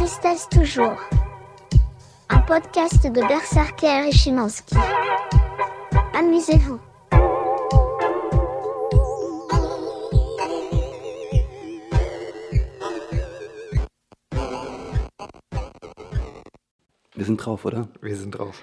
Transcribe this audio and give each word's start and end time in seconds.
Tristesse 0.00 0.48
toujours. 0.48 0.96
Un 2.30 2.40
podcast 2.46 3.02
de 3.02 3.20
Berserker 3.20 4.08
et 4.08 4.12
Chimansky. 4.12 4.74
Amusez-vous. 6.14 6.80
Wir 17.14 17.26
sind 17.26 17.36
drauf, 17.36 17.66
oder? 17.66 17.88
Wir 18.00 18.16
sind 18.16 18.30
drauf. 18.30 18.62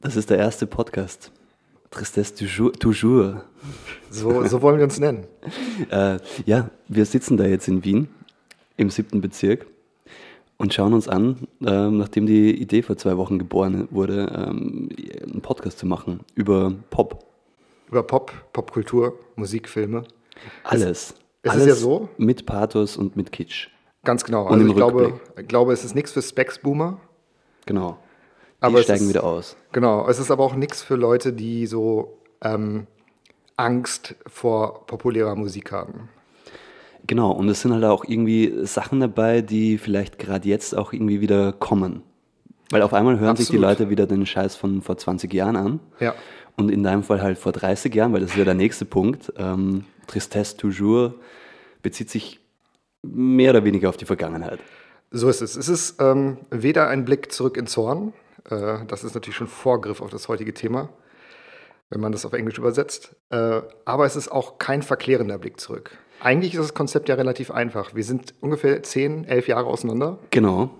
Das 0.00 0.14
ist 0.14 0.30
der 0.30 0.38
erste 0.38 0.68
Podcast. 0.68 1.32
Tristesse 1.90 2.36
toujours. 2.36 2.78
toujours. 2.78 3.34
So, 4.10 4.46
so 4.46 4.62
wollen 4.62 4.76
wir 4.76 4.84
uns 4.84 5.00
nennen. 5.00 5.26
Äh, 5.90 6.20
ja, 6.46 6.70
wir 6.86 7.04
sitzen 7.04 7.36
da 7.36 7.46
jetzt 7.46 7.66
in 7.66 7.82
Wien 7.82 8.06
im 8.76 8.90
siebten 8.90 9.20
Bezirk 9.20 9.66
und 10.62 10.72
schauen 10.72 10.94
uns 10.94 11.08
an, 11.08 11.48
ähm, 11.66 11.98
nachdem 11.98 12.24
die 12.26 12.52
Idee 12.58 12.82
vor 12.82 12.96
zwei 12.96 13.16
Wochen 13.16 13.38
geboren 13.38 13.88
wurde, 13.90 14.32
ähm, 14.34 14.88
einen 15.22 15.40
Podcast 15.42 15.78
zu 15.78 15.86
machen 15.86 16.20
über 16.36 16.72
Pop. 16.90 17.24
Über 17.88 18.04
Pop, 18.04 18.32
Popkultur, 18.52 19.18
Musik, 19.36 19.68
Filme. 19.68 20.04
Alles. 20.64 21.14
es 21.42 21.50
ist 21.50 21.50
Alles 21.50 21.66
ja 21.66 21.74
so. 21.74 22.08
Mit 22.16 22.46
Pathos 22.46 22.96
und 22.96 23.16
mit 23.16 23.32
Kitsch. 23.32 23.68
Ganz 24.04 24.24
genau. 24.24 24.42
Und 24.46 24.52
Also 24.52 24.60
im 24.64 24.68
ich 24.70 24.76
glaube, 24.76 25.20
ich 25.38 25.48
glaube, 25.48 25.72
es 25.72 25.84
ist 25.84 25.94
nichts 25.94 26.12
für 26.12 26.22
Specs-Boomer. 26.22 26.98
Genau. 27.66 27.98
Die 28.60 28.64
Aber 28.64 28.78
es 28.78 28.84
steigen 28.84 29.02
ist- 29.04 29.08
wieder 29.10 29.24
aus. 29.24 29.56
Genau. 29.72 30.08
Es 30.08 30.18
ist 30.20 30.30
aber 30.30 30.44
auch 30.44 30.54
nichts 30.54 30.82
für 30.82 30.94
Leute, 30.96 31.32
die 31.32 31.66
so 31.66 32.18
ähm, 32.40 32.86
Angst 33.56 34.14
vor 34.28 34.86
populärer 34.86 35.34
Musik 35.34 35.72
haben. 35.72 36.08
Genau, 37.06 37.32
und 37.32 37.48
es 37.48 37.60
sind 37.62 37.72
halt 37.72 37.84
auch 37.84 38.04
irgendwie 38.04 38.64
Sachen 38.64 39.00
dabei, 39.00 39.40
die 39.42 39.78
vielleicht 39.78 40.18
gerade 40.18 40.48
jetzt 40.48 40.76
auch 40.76 40.92
irgendwie 40.92 41.20
wieder 41.20 41.52
kommen. 41.52 42.02
Weil 42.70 42.82
auf 42.82 42.94
einmal 42.94 43.18
hören 43.18 43.36
sich 43.36 43.48
die 43.48 43.56
Absolut. 43.56 43.78
Leute 43.78 43.90
wieder 43.90 44.06
den 44.06 44.24
Scheiß 44.24 44.56
von 44.56 44.82
vor 44.82 44.96
20 44.96 45.32
Jahren 45.34 45.56
an. 45.56 45.80
Ja. 46.00 46.14
Und 46.56 46.70
in 46.70 46.82
deinem 46.82 47.02
Fall 47.02 47.20
halt 47.20 47.38
vor 47.38 47.52
30 47.52 47.94
Jahren, 47.94 48.12
weil 48.12 48.20
das 48.20 48.30
ist 48.30 48.36
ja 48.36 48.44
der 48.44 48.54
nächste 48.54 48.84
Punkt. 48.84 49.32
Ähm, 49.36 49.84
Tristesse 50.06 50.56
toujours 50.56 51.12
bezieht 51.82 52.08
sich 52.10 52.40
mehr 53.02 53.50
oder 53.50 53.64
weniger 53.64 53.88
auf 53.88 53.96
die 53.96 54.04
Vergangenheit. 54.04 54.60
So 55.10 55.28
ist 55.28 55.42
es. 55.42 55.56
Es 55.56 55.68
ist 55.68 56.00
ähm, 56.00 56.38
weder 56.50 56.88
ein 56.88 57.04
Blick 57.04 57.32
zurück 57.32 57.56
ins 57.56 57.76
Horn, 57.76 58.12
äh, 58.50 58.84
das 58.86 59.04
ist 59.04 59.14
natürlich 59.14 59.36
schon 59.36 59.46
Vorgriff 59.46 60.00
auf 60.00 60.10
das 60.10 60.28
heutige 60.28 60.54
Thema, 60.54 60.88
wenn 61.90 62.00
man 62.00 62.12
das 62.12 62.24
auf 62.24 62.32
Englisch 62.32 62.58
übersetzt, 62.58 63.14
äh, 63.30 63.60
aber 63.84 64.06
es 64.06 64.16
ist 64.16 64.30
auch 64.30 64.58
kein 64.58 64.82
verklärender 64.82 65.38
Blick 65.38 65.60
zurück. 65.60 65.98
Eigentlich 66.22 66.54
ist 66.54 66.60
das 66.60 66.74
Konzept 66.74 67.08
ja 67.08 67.16
relativ 67.16 67.50
einfach. 67.50 67.96
Wir 67.96 68.04
sind 68.04 68.34
ungefähr 68.40 68.80
10, 68.80 69.24
11 69.24 69.48
Jahre 69.48 69.66
auseinander. 69.66 70.18
Genau. 70.30 70.70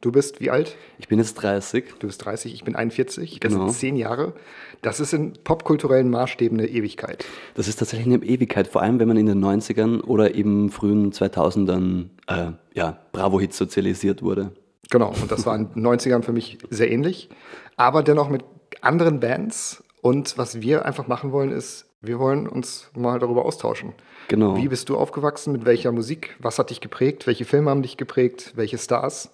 Du 0.00 0.10
bist 0.12 0.40
wie 0.40 0.48
alt? 0.48 0.76
Ich 0.98 1.08
bin 1.08 1.18
jetzt 1.18 1.34
30. 1.34 1.84
Du 1.98 2.06
bist 2.06 2.24
30, 2.24 2.54
ich 2.54 2.64
bin 2.64 2.74
41. 2.74 3.38
Das 3.40 3.52
Genau. 3.52 3.66
sind 3.66 3.76
10 3.78 3.96
Jahre. 3.96 4.32
Das 4.80 4.98
ist 4.98 5.12
in 5.12 5.34
popkulturellen 5.44 6.08
Maßstäben 6.08 6.58
eine 6.58 6.68
Ewigkeit. 6.68 7.26
Das 7.54 7.68
ist 7.68 7.76
tatsächlich 7.80 8.06
eine 8.06 8.24
Ewigkeit, 8.24 8.66
vor 8.68 8.80
allem 8.80 8.98
wenn 8.98 9.08
man 9.08 9.18
in 9.18 9.26
den 9.26 9.44
90ern 9.44 10.00
oder 10.04 10.34
eben 10.34 10.70
frühen 10.70 11.12
2000ern 11.12 12.06
äh, 12.28 12.52
ja, 12.72 12.98
Bravo-Hits 13.12 13.58
sozialisiert 13.58 14.22
wurde. 14.22 14.52
Genau, 14.88 15.12
und 15.20 15.30
das 15.30 15.44
war 15.44 15.54
in 15.54 15.70
den 15.74 15.86
90ern 15.86 16.22
für 16.22 16.32
mich 16.32 16.56
sehr 16.70 16.90
ähnlich. 16.90 17.28
Aber 17.76 18.02
dennoch 18.02 18.30
mit 18.30 18.42
anderen 18.80 19.20
Bands. 19.20 19.84
Und 20.00 20.38
was 20.38 20.62
wir 20.62 20.86
einfach 20.86 21.08
machen 21.08 21.32
wollen, 21.32 21.50
ist, 21.50 21.86
wir 22.00 22.18
wollen 22.20 22.46
uns 22.48 22.88
mal 22.94 23.18
darüber 23.18 23.44
austauschen. 23.44 23.92
Genau. 24.28 24.56
Wie 24.56 24.68
bist 24.68 24.88
du 24.90 24.96
aufgewachsen? 24.96 25.52
Mit 25.52 25.64
welcher 25.64 25.90
Musik? 25.90 26.36
Was 26.38 26.58
hat 26.58 26.70
dich 26.70 26.80
geprägt? 26.80 27.26
Welche 27.26 27.44
Filme 27.44 27.70
haben 27.70 27.82
dich 27.82 27.96
geprägt? 27.96 28.52
Welche 28.56 28.78
Stars? 28.78 29.30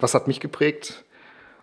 Was 0.00 0.14
hat 0.14 0.26
mich 0.26 0.40
geprägt? 0.40 1.04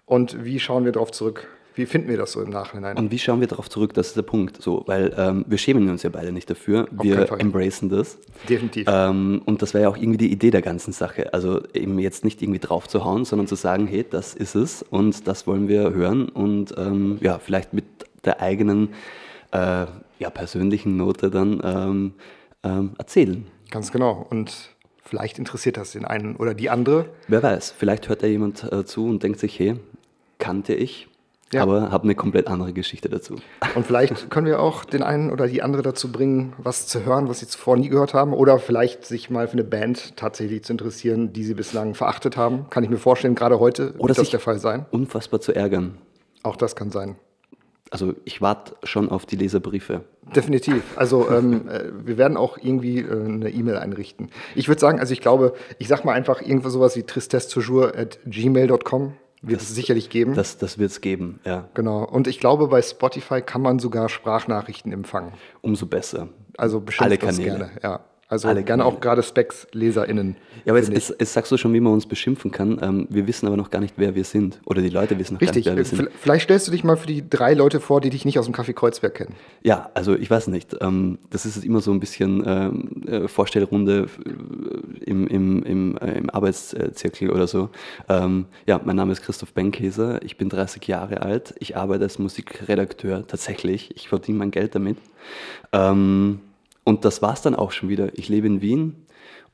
Und 0.05 0.45
wie 0.45 0.59
schauen 0.59 0.85
wir 0.85 0.91
darauf 0.91 1.11
zurück? 1.11 1.47
Wie 1.73 1.85
finden 1.85 2.07
wir 2.07 2.17
das 2.17 2.31
so 2.31 2.41
im 2.41 2.51
Nachhinein? 2.51 2.95
Und 2.97 3.11
wie 3.11 3.19
schauen 3.19 3.41
wir 3.41 3.47
darauf 3.47 3.69
zurück? 3.69 3.93
Das 3.95 4.07
ist 4.07 4.15
der 4.15 4.21
Punkt. 4.21 4.61
So, 4.61 4.83
weil 4.85 5.13
ähm, 5.17 5.43
wir 5.47 5.57
schämen 5.57 5.89
uns 5.89 6.03
ja 6.03 6.09
beide 6.09 6.31
nicht 6.31 6.49
dafür. 6.49 6.85
keinen 6.85 7.03
Wir 7.03 7.31
embracen 7.33 7.89
das. 7.89 8.17
Definitiv. 8.47 8.87
Ähm, 8.89 9.41
und 9.45 9.61
das 9.61 9.73
wäre 9.73 9.83
ja 9.83 9.89
auch 9.89 9.97
irgendwie 9.97 10.17
die 10.17 10.31
Idee 10.31 10.51
der 10.51 10.61
ganzen 10.61 10.93
Sache. 10.93 11.33
Also 11.33 11.61
eben 11.73 11.99
jetzt 11.99 12.23
nicht 12.23 12.41
irgendwie 12.41 12.59
drauf 12.59 12.87
zu 12.87 13.03
hauen, 13.03 13.25
sondern 13.25 13.47
zu 13.47 13.55
sagen, 13.55 13.87
hey, 13.87 14.05
das 14.09 14.35
ist 14.35 14.55
es 14.55 14.83
und 14.83 15.27
das 15.27 15.47
wollen 15.47 15.67
wir 15.67 15.91
hören 15.91 16.29
und 16.29 16.73
ähm, 16.77 17.17
ja, 17.19 17.39
vielleicht 17.39 17.73
mit 17.73 17.85
der 18.23 18.41
eigenen 18.41 18.93
äh, 19.51 19.85
ja, 20.19 20.29
persönlichen 20.29 20.95
Note 20.95 21.29
dann 21.29 22.13
ähm, 22.65 22.91
erzählen. 22.97 23.47
Ganz 23.71 23.91
genau. 23.93 24.25
Und 24.29 24.75
vielleicht 25.03 25.39
interessiert 25.39 25.77
das 25.77 25.91
den 25.91 26.03
einen 26.03 26.35
oder 26.35 26.53
die 26.53 26.69
andere. 26.69 27.05
Wer 27.27 27.41
weiß, 27.43 27.71
vielleicht 27.77 28.09
hört 28.09 28.23
da 28.23 28.27
jemand 28.27 28.63
äh, 28.73 28.83
zu 28.85 29.05
und 29.07 29.23
denkt 29.23 29.39
sich, 29.39 29.57
hey, 29.59 29.75
kannte 30.39 30.73
ich, 30.73 31.07
Ja. 31.53 31.61
aber 31.61 31.91
habe 31.91 32.03
eine 32.05 32.15
komplett 32.15 32.47
andere 32.47 32.73
Geschichte 32.73 33.07
dazu. 33.07 33.35
Und 33.75 33.85
vielleicht 33.85 34.29
können 34.29 34.47
wir 34.47 34.59
auch 34.59 34.83
den 34.83 35.03
einen 35.03 35.31
oder 35.31 35.47
die 35.47 35.61
andere 35.61 35.81
dazu 35.83 36.11
bringen, 36.11 36.53
was 36.57 36.87
zu 36.87 37.05
hören, 37.05 37.29
was 37.29 37.39
sie 37.39 37.47
zuvor 37.47 37.77
nie 37.77 37.89
gehört 37.89 38.13
haben. 38.13 38.33
Oder 38.33 38.59
vielleicht 38.59 39.05
sich 39.05 39.29
mal 39.29 39.47
für 39.47 39.53
eine 39.53 39.63
Band 39.63 40.17
tatsächlich 40.17 40.63
zu 40.63 40.73
interessieren, 40.73 41.31
die 41.33 41.43
sie 41.43 41.53
bislang 41.53 41.93
verachtet 41.95 42.35
haben. 42.35 42.65
Kann 42.69 42.83
ich 42.83 42.89
mir 42.89 42.97
vorstellen, 42.97 43.35
gerade 43.35 43.59
heute 43.59 43.93
Oder 43.97 44.09
wird 44.09 44.17
das 44.17 44.29
der 44.31 44.39
Fall 44.39 44.59
sein. 44.59 44.85
Unfassbar 44.91 45.39
zu 45.39 45.53
ärgern. 45.55 45.97
Auch 46.43 46.55
das 46.55 46.75
kann 46.75 46.91
sein. 46.91 47.15
Also 47.91 48.13
ich 48.25 48.41
warte 48.41 48.75
schon 48.83 49.09
auf 49.09 49.25
die 49.25 49.35
Leserbriefe. 49.35 50.03
Definitiv. 50.35 50.83
Also 50.95 51.29
ähm, 51.29 51.69
äh, 51.69 51.83
wir 52.03 52.17
werden 52.17 52.35
auch 52.35 52.57
irgendwie 52.57 52.99
äh, 52.99 53.25
eine 53.25 53.49
E-Mail 53.49 53.77
einrichten. 53.77 54.31
Ich 54.55 54.67
würde 54.67 54.81
sagen, 54.81 54.99
also 54.99 55.13
ich 55.13 55.21
glaube, 55.21 55.53
ich 55.77 55.87
sag 55.87 56.03
mal 56.03 56.13
einfach 56.13 56.41
irgendwo 56.41 56.69
sowas 56.69 56.95
wie 56.95 57.03
tristesse 57.03 57.59
at 57.95 58.19
gmail.com 58.25 59.13
wird 59.47 59.61
es 59.61 59.75
sicherlich 59.75 60.09
geben. 60.09 60.33
Das, 60.33 60.57
das 60.57 60.79
wird 60.79 60.91
es 60.91 61.01
geben, 61.01 61.39
ja. 61.45 61.69
genau. 61.73 62.03
Und 62.03 62.27
ich 62.27 62.39
glaube, 62.39 62.67
bei 62.67 62.81
Spotify 62.81 63.41
kann 63.41 63.61
man 63.61 63.79
sogar 63.79 64.09
Sprachnachrichten 64.09 64.91
empfangen. 64.91 65.33
Umso 65.61 65.85
besser. 65.85 66.29
Also 66.57 66.79
bestimmt 66.79 67.05
Alle 67.05 67.17
das 67.17 67.35
Kanäle. 67.35 67.57
gerne. 67.57 67.71
Ja. 67.83 67.99
Also 68.27 68.47
Alle 68.47 68.63
gerne 68.63 68.81
Kanäle. 68.81 68.97
auch 68.97 69.01
gerade 69.01 69.21
Specs-LeserInnen. 69.21 70.35
Ja, 70.65 70.71
aber 70.73 70.79
jetzt, 70.79 70.91
jetzt, 70.91 71.15
jetzt 71.19 71.33
sagst 71.33 71.51
du 71.51 71.57
schon, 71.57 71.71
wie 71.73 71.79
man 71.79 71.93
uns 71.93 72.07
beschimpfen 72.07 72.49
kann. 72.49 72.79
Ähm, 72.81 73.07
wir 73.11 73.27
wissen 73.27 73.45
aber 73.45 73.55
noch 73.55 73.69
gar 73.69 73.81
nicht, 73.81 73.93
wer 73.97 74.15
wir 74.15 74.23
sind. 74.23 74.59
Oder 74.65 74.81
die 74.81 74.89
Leute 74.89 75.19
wissen 75.19 75.35
noch 75.35 75.41
Richtig. 75.41 75.65
gar 75.65 75.75
nicht, 75.75 75.91
wer 75.91 75.99
wir 75.99 76.05
sind. 76.05 76.09
Vielleicht 76.19 76.45
stellst 76.45 76.67
du 76.67 76.71
dich 76.71 76.83
mal 76.83 76.97
für 76.97 77.05
die 77.05 77.29
drei 77.29 77.53
Leute 77.53 77.79
vor, 77.79 78.01
die 78.01 78.09
dich 78.09 78.25
nicht 78.25 78.39
aus 78.39 78.45
dem 78.45 78.55
Café 78.55 78.73
Kreuzberg 78.73 79.13
kennen. 79.13 79.35
Ja, 79.61 79.91
also 79.93 80.15
ich 80.15 80.27
weiß 80.27 80.47
nicht. 80.47 80.75
Ähm, 80.81 81.19
das 81.29 81.45
ist 81.45 81.63
immer 81.63 81.81
so 81.81 81.91
ein 81.91 81.99
bisschen 81.99 82.43
ähm, 82.47 83.03
äh, 83.05 83.27
Vorstellrunde 83.27 84.07
äh, 84.25 85.03
im, 85.03 85.27
im, 85.27 85.61
im, 85.61 85.97
äh, 85.97 86.17
im 86.17 86.29
Arbeitszirkel 86.31 87.29
oder 87.29 87.45
so. 87.45 87.69
Ähm, 88.09 88.45
ja, 88.65 88.81
mein 88.83 88.95
Name 88.95 89.11
ist 89.11 89.21
Christoph 89.21 89.53
Benkeser. 89.53 90.23
Ich 90.23 90.37
bin 90.37 90.49
30 90.49 90.87
Jahre 90.87 91.21
alt. 91.21 91.53
Ich 91.59 91.77
arbeite 91.77 92.05
als 92.05 92.17
Musikredakteur 92.17 93.27
tatsächlich. 93.27 93.95
Ich 93.95 94.09
verdiene 94.09 94.39
mein 94.39 94.49
Geld 94.49 94.73
damit. 94.73 94.97
Ähm, 95.71 96.39
und 96.85 97.03
das 97.03 97.21
war's 97.21 97.41
dann 97.41 97.55
auch 97.55 97.73
schon 97.73 97.89
wieder. 97.89 98.17
Ich 98.17 98.29
lebe 98.29 98.47
in 98.47 98.61
Wien 98.61 99.05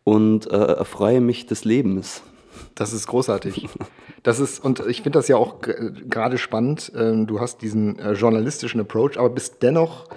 und 0.04 0.46
äh, 0.52 0.56
erfreue 0.56 1.22
mich 1.22 1.48
des 1.48 1.66
Lebens. 1.66 2.22
Das 2.76 2.94
ist 2.94 3.08
großartig. 3.08 3.68
Das 4.24 4.40
ist, 4.40 4.64
und 4.64 4.82
ich 4.82 5.02
finde 5.02 5.18
das 5.18 5.28
ja 5.28 5.38
auch 5.38 5.62
gerade 5.62 6.38
spannend. 6.38 6.92
Ähm, 6.96 7.26
Du 7.26 7.40
hast 7.40 7.64
diesen 7.64 7.98
äh, 7.98 8.14
journalistischen 8.14 8.80
Approach, 8.80 9.18
aber 9.18 9.32
bist 9.32 9.64
dennoch 9.64 10.10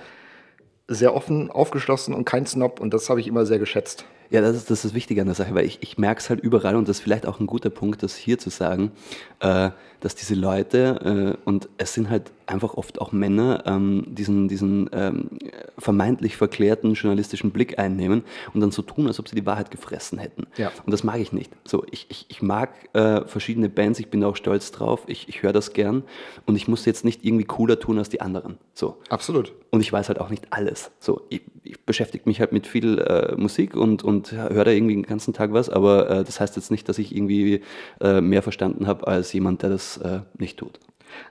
sehr 0.89 1.15
offen, 1.15 1.51
aufgeschlossen 1.51 2.13
und 2.13 2.27
kein 2.27 2.45
Snob. 2.45 2.81
Und 2.81 2.93
das 2.93 3.09
habe 3.09 3.21
ich 3.21 3.27
immer 3.29 3.47
sehr 3.47 3.59
geschätzt. 3.59 4.05
Ja, 4.35 4.41
das 4.41 4.57
ist 4.57 4.69
das, 4.69 4.79
ist 4.79 4.87
das 4.87 4.95
Wichtige 4.95 5.21
an 5.21 5.29
der 5.29 5.37
Sache, 5.37 5.55
weil 5.55 5.65
ich, 5.65 5.79
ich 5.81 5.97
merke 5.97 6.19
es 6.19 6.29
halt 6.29 6.41
überall 6.41 6.75
und 6.75 6.89
das 6.89 6.97
ist 6.97 7.03
vielleicht 7.05 7.25
auch 7.25 7.39
ein 7.39 7.47
guter 7.47 7.71
Punkt, 7.71 8.03
das 8.03 8.17
hier 8.17 8.37
zu 8.37 8.51
sagen, 8.51 8.91
äh, 9.39 9.71
dass 10.01 10.17
diese 10.17 10.35
Leute, 10.35 11.37
äh, 11.47 11.49
und 11.49 11.69
es 11.79 11.95
sind 11.95 12.11
halt 12.11 12.33
einfach 12.47 12.75
oft 12.75 13.01
auch 13.01 13.13
Männer, 13.13 13.63
ähm, 13.65 14.05
diesen, 14.09 14.49
diesen 14.49 14.91
ähm, 14.93 15.31
vermeintlich 15.79 16.37
verklärten 16.37 16.95
journalistischen 16.95 17.53
Blick 17.53 17.79
einnehmen 17.79 18.23
und 18.53 18.61
dann 18.61 18.71
so 18.71 18.83
tun, 18.83 19.07
als 19.07 19.19
ob 19.19 19.29
sie 19.29 19.37
die 19.37 19.47
Wahrheit 19.47 19.71
gefressen 19.71 20.19
hätten. 20.19 20.47
Ja. 20.57 20.73
Und 20.85 20.91
das 20.91 21.05
mag 21.05 21.21
ich 21.21 21.33
nicht. 21.33 21.53
So, 21.65 21.87
ich, 21.91 22.07
ich, 22.11 22.27
ich 22.29 22.43
mag 22.43 22.71
äh, 22.93 23.25
verschiedene 23.27 23.69
Bands, 23.69 23.99
ich 23.99 24.09
bin 24.09 24.21
da 24.21 24.27
auch 24.27 24.37
stolz 24.37 24.73
drauf, 24.73 25.05
ich, 25.07 25.29
ich 25.29 25.43
höre 25.43 25.53
das 25.53 25.73
gern 25.73 26.03
und 26.45 26.57
ich 26.57 26.69
muss 26.69 26.85
jetzt 26.85 27.05
nicht 27.05 27.25
irgendwie 27.25 27.45
cooler 27.45 27.79
tun 27.79 27.99
als 27.99 28.09
die 28.09 28.21
anderen. 28.21 28.59
So. 28.75 28.99
Absolut. 29.09 29.53
Und 29.71 29.81
ich 29.81 29.93
weiß 29.93 30.09
halt 30.09 30.21
auch 30.21 30.29
nicht 30.29 30.49
alles. 30.51 30.91
So, 31.01 31.23
ich, 31.31 31.43
ich 31.63 31.81
beschäftige 31.81 32.25
mich 32.27 32.41
halt 32.41 32.53
mit 32.53 32.67
viel 32.67 32.99
äh, 32.99 33.35
Musik 33.37 33.75
und, 33.75 34.03
und 34.05 34.24
höre 34.33 34.65
da 34.65 34.71
irgendwie 34.71 34.95
den 34.95 35.03
ganzen 35.03 35.33
Tag 35.35 35.53
was, 35.53 35.69
aber 35.69 36.11
äh, 36.11 36.25
das 36.25 36.41
heißt 36.41 36.57
jetzt 36.57 36.71
nicht, 36.71 36.89
dass 36.89 36.99
ich 36.99 37.15
irgendwie 37.15 37.63
äh, 38.01 38.21
mehr 38.21 38.43
verstanden 38.43 38.87
habe 38.87 39.07
als 39.07 39.33
jemand, 39.33 39.63
der 39.63 39.71
das 39.71 39.97
äh, 39.99 40.21
nicht 40.39 40.59
tut. 40.59 40.79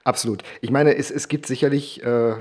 Absolut. 0.03 0.43
Ich 0.61 0.71
meine, 0.71 0.95
es, 0.95 1.11
es 1.11 1.27
gibt 1.27 1.45
sicherlich 1.45 2.03
äh, 2.03 2.35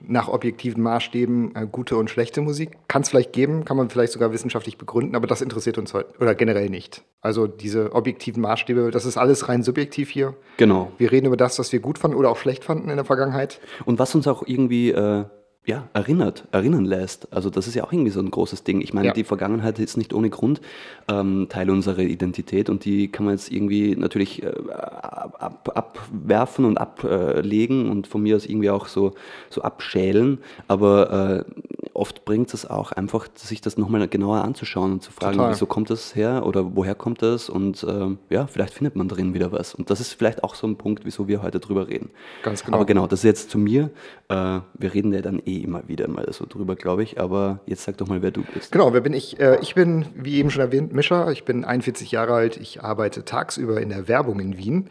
nach 0.00 0.28
objektiven 0.28 0.82
Maßstäben 0.82 1.54
äh, 1.54 1.66
gute 1.70 1.96
und 1.96 2.10
schlechte 2.10 2.40
Musik. 2.40 2.76
Kann 2.88 3.02
es 3.02 3.08
vielleicht 3.08 3.32
geben, 3.32 3.64
kann 3.64 3.76
man 3.76 3.90
vielleicht 3.90 4.12
sogar 4.12 4.32
wissenschaftlich 4.32 4.78
begründen, 4.78 5.16
aber 5.16 5.26
das 5.26 5.42
interessiert 5.42 5.78
uns 5.78 5.94
heute 5.94 6.14
oder 6.20 6.34
generell 6.34 6.70
nicht. 6.70 7.02
Also 7.20 7.46
diese 7.46 7.92
objektiven 7.92 8.42
Maßstäbe, 8.42 8.90
das 8.90 9.04
ist 9.04 9.16
alles 9.16 9.48
rein 9.48 9.62
subjektiv 9.62 10.10
hier. 10.10 10.34
Genau. 10.58 10.92
Wir 10.98 11.10
reden 11.12 11.26
über 11.26 11.36
das, 11.36 11.58
was 11.58 11.72
wir 11.72 11.80
gut 11.80 11.98
fanden 11.98 12.16
oder 12.16 12.30
auch 12.30 12.36
schlecht 12.36 12.64
fanden 12.64 12.90
in 12.90 12.96
der 12.96 13.04
Vergangenheit. 13.04 13.60
Und 13.84 13.98
was 13.98 14.14
uns 14.14 14.28
auch 14.28 14.42
irgendwie 14.46 14.90
äh, 14.90 15.24
ja, 15.66 15.88
erinnert, 15.94 16.44
erinnern 16.52 16.84
lässt. 16.84 17.32
Also 17.32 17.50
das 17.50 17.66
ist 17.66 17.74
ja 17.74 17.82
auch 17.82 17.92
irgendwie 17.92 18.12
so 18.12 18.20
ein 18.20 18.30
großes 18.30 18.62
Ding. 18.62 18.80
Ich 18.80 18.94
meine, 18.94 19.08
Ja. 19.08 19.12
die 19.12 19.24
Vergangenheit 19.24 19.80
ist 19.80 19.96
nicht 19.96 20.14
ohne 20.14 20.30
Grund 20.30 20.60
ähm, 21.08 21.48
Teil 21.48 21.70
unserer 21.70 21.98
Identität 21.98 22.70
und 22.70 22.84
die 22.84 23.08
kann 23.10 23.26
man 23.26 23.34
jetzt 23.34 23.50
irgendwie 23.50 23.96
natürlich 23.96 24.44
äh, 24.44 24.46
ab, 24.70 25.36
ab, 25.40 25.72
abwerfen 25.74 26.64
und 26.64 26.78
ablegen 26.78 27.90
und 27.90 28.06
von 28.06 28.22
mir 28.22 28.36
aus 28.36 28.46
irgendwie 28.46 28.70
auch 28.70 28.86
so, 28.86 29.14
so 29.50 29.62
abschälen. 29.62 30.38
Aber 30.68 31.44
äh, 31.44 31.90
oft 31.94 32.24
bringt 32.24 32.54
es 32.54 32.68
auch 32.68 32.92
einfach, 32.92 33.26
sich 33.34 33.60
das 33.60 33.76
nochmal 33.76 34.06
genauer 34.06 34.42
anzuschauen 34.44 34.92
und 34.92 35.02
zu 35.02 35.10
fragen, 35.10 35.38
Total. 35.38 35.52
wieso 35.52 35.66
kommt 35.66 35.90
das 35.90 36.14
her 36.14 36.46
oder 36.46 36.76
woher 36.76 36.94
kommt 36.94 37.22
das? 37.22 37.48
Und 37.48 37.84
ähm, 37.88 38.18
ja, 38.30 38.46
vielleicht 38.46 38.74
findet 38.74 38.94
man 38.94 39.08
drin 39.08 39.34
wieder 39.34 39.50
was. 39.50 39.74
Und 39.74 39.90
das 39.90 39.98
ist 40.00 40.12
vielleicht 40.12 40.44
auch 40.44 40.54
so 40.54 40.66
ein 40.68 40.76
Punkt, 40.76 41.04
wieso 41.04 41.26
wir 41.26 41.42
heute 41.42 41.58
drüber 41.58 41.88
reden. 41.88 42.10
Ganz 42.44 42.64
genau. 42.64 42.76
Aber 42.76 42.86
genau, 42.86 43.08
das 43.08 43.20
ist 43.20 43.24
jetzt 43.24 43.50
zu 43.50 43.58
mir. 43.58 43.90
Äh, 44.28 44.60
wir 44.74 44.94
reden 44.94 45.12
ja 45.12 45.22
dann 45.22 45.40
eh 45.44 45.55
immer 45.62 45.86
wieder 45.88 46.08
mal 46.08 46.26
so 46.32 46.46
drüber, 46.46 46.76
glaube 46.76 47.02
ich. 47.02 47.20
Aber 47.20 47.60
jetzt 47.66 47.84
sag 47.84 47.96
doch 47.98 48.08
mal, 48.08 48.22
wer 48.22 48.30
du 48.30 48.42
bist. 48.54 48.72
Genau, 48.72 48.92
wer 48.92 49.00
bin 49.00 49.12
ich? 49.12 49.38
Äh, 49.40 49.58
ich 49.60 49.74
bin, 49.74 50.06
wie 50.14 50.36
eben 50.36 50.50
schon 50.50 50.62
erwähnt, 50.62 50.92
Mischa. 50.92 51.30
Ich 51.30 51.44
bin 51.44 51.64
41 51.64 52.10
Jahre 52.10 52.34
alt. 52.34 52.56
Ich 52.56 52.82
arbeite 52.82 53.24
tagsüber 53.24 53.80
in 53.80 53.88
der 53.88 54.08
Werbung 54.08 54.40
in 54.40 54.56
Wien. 54.56 54.90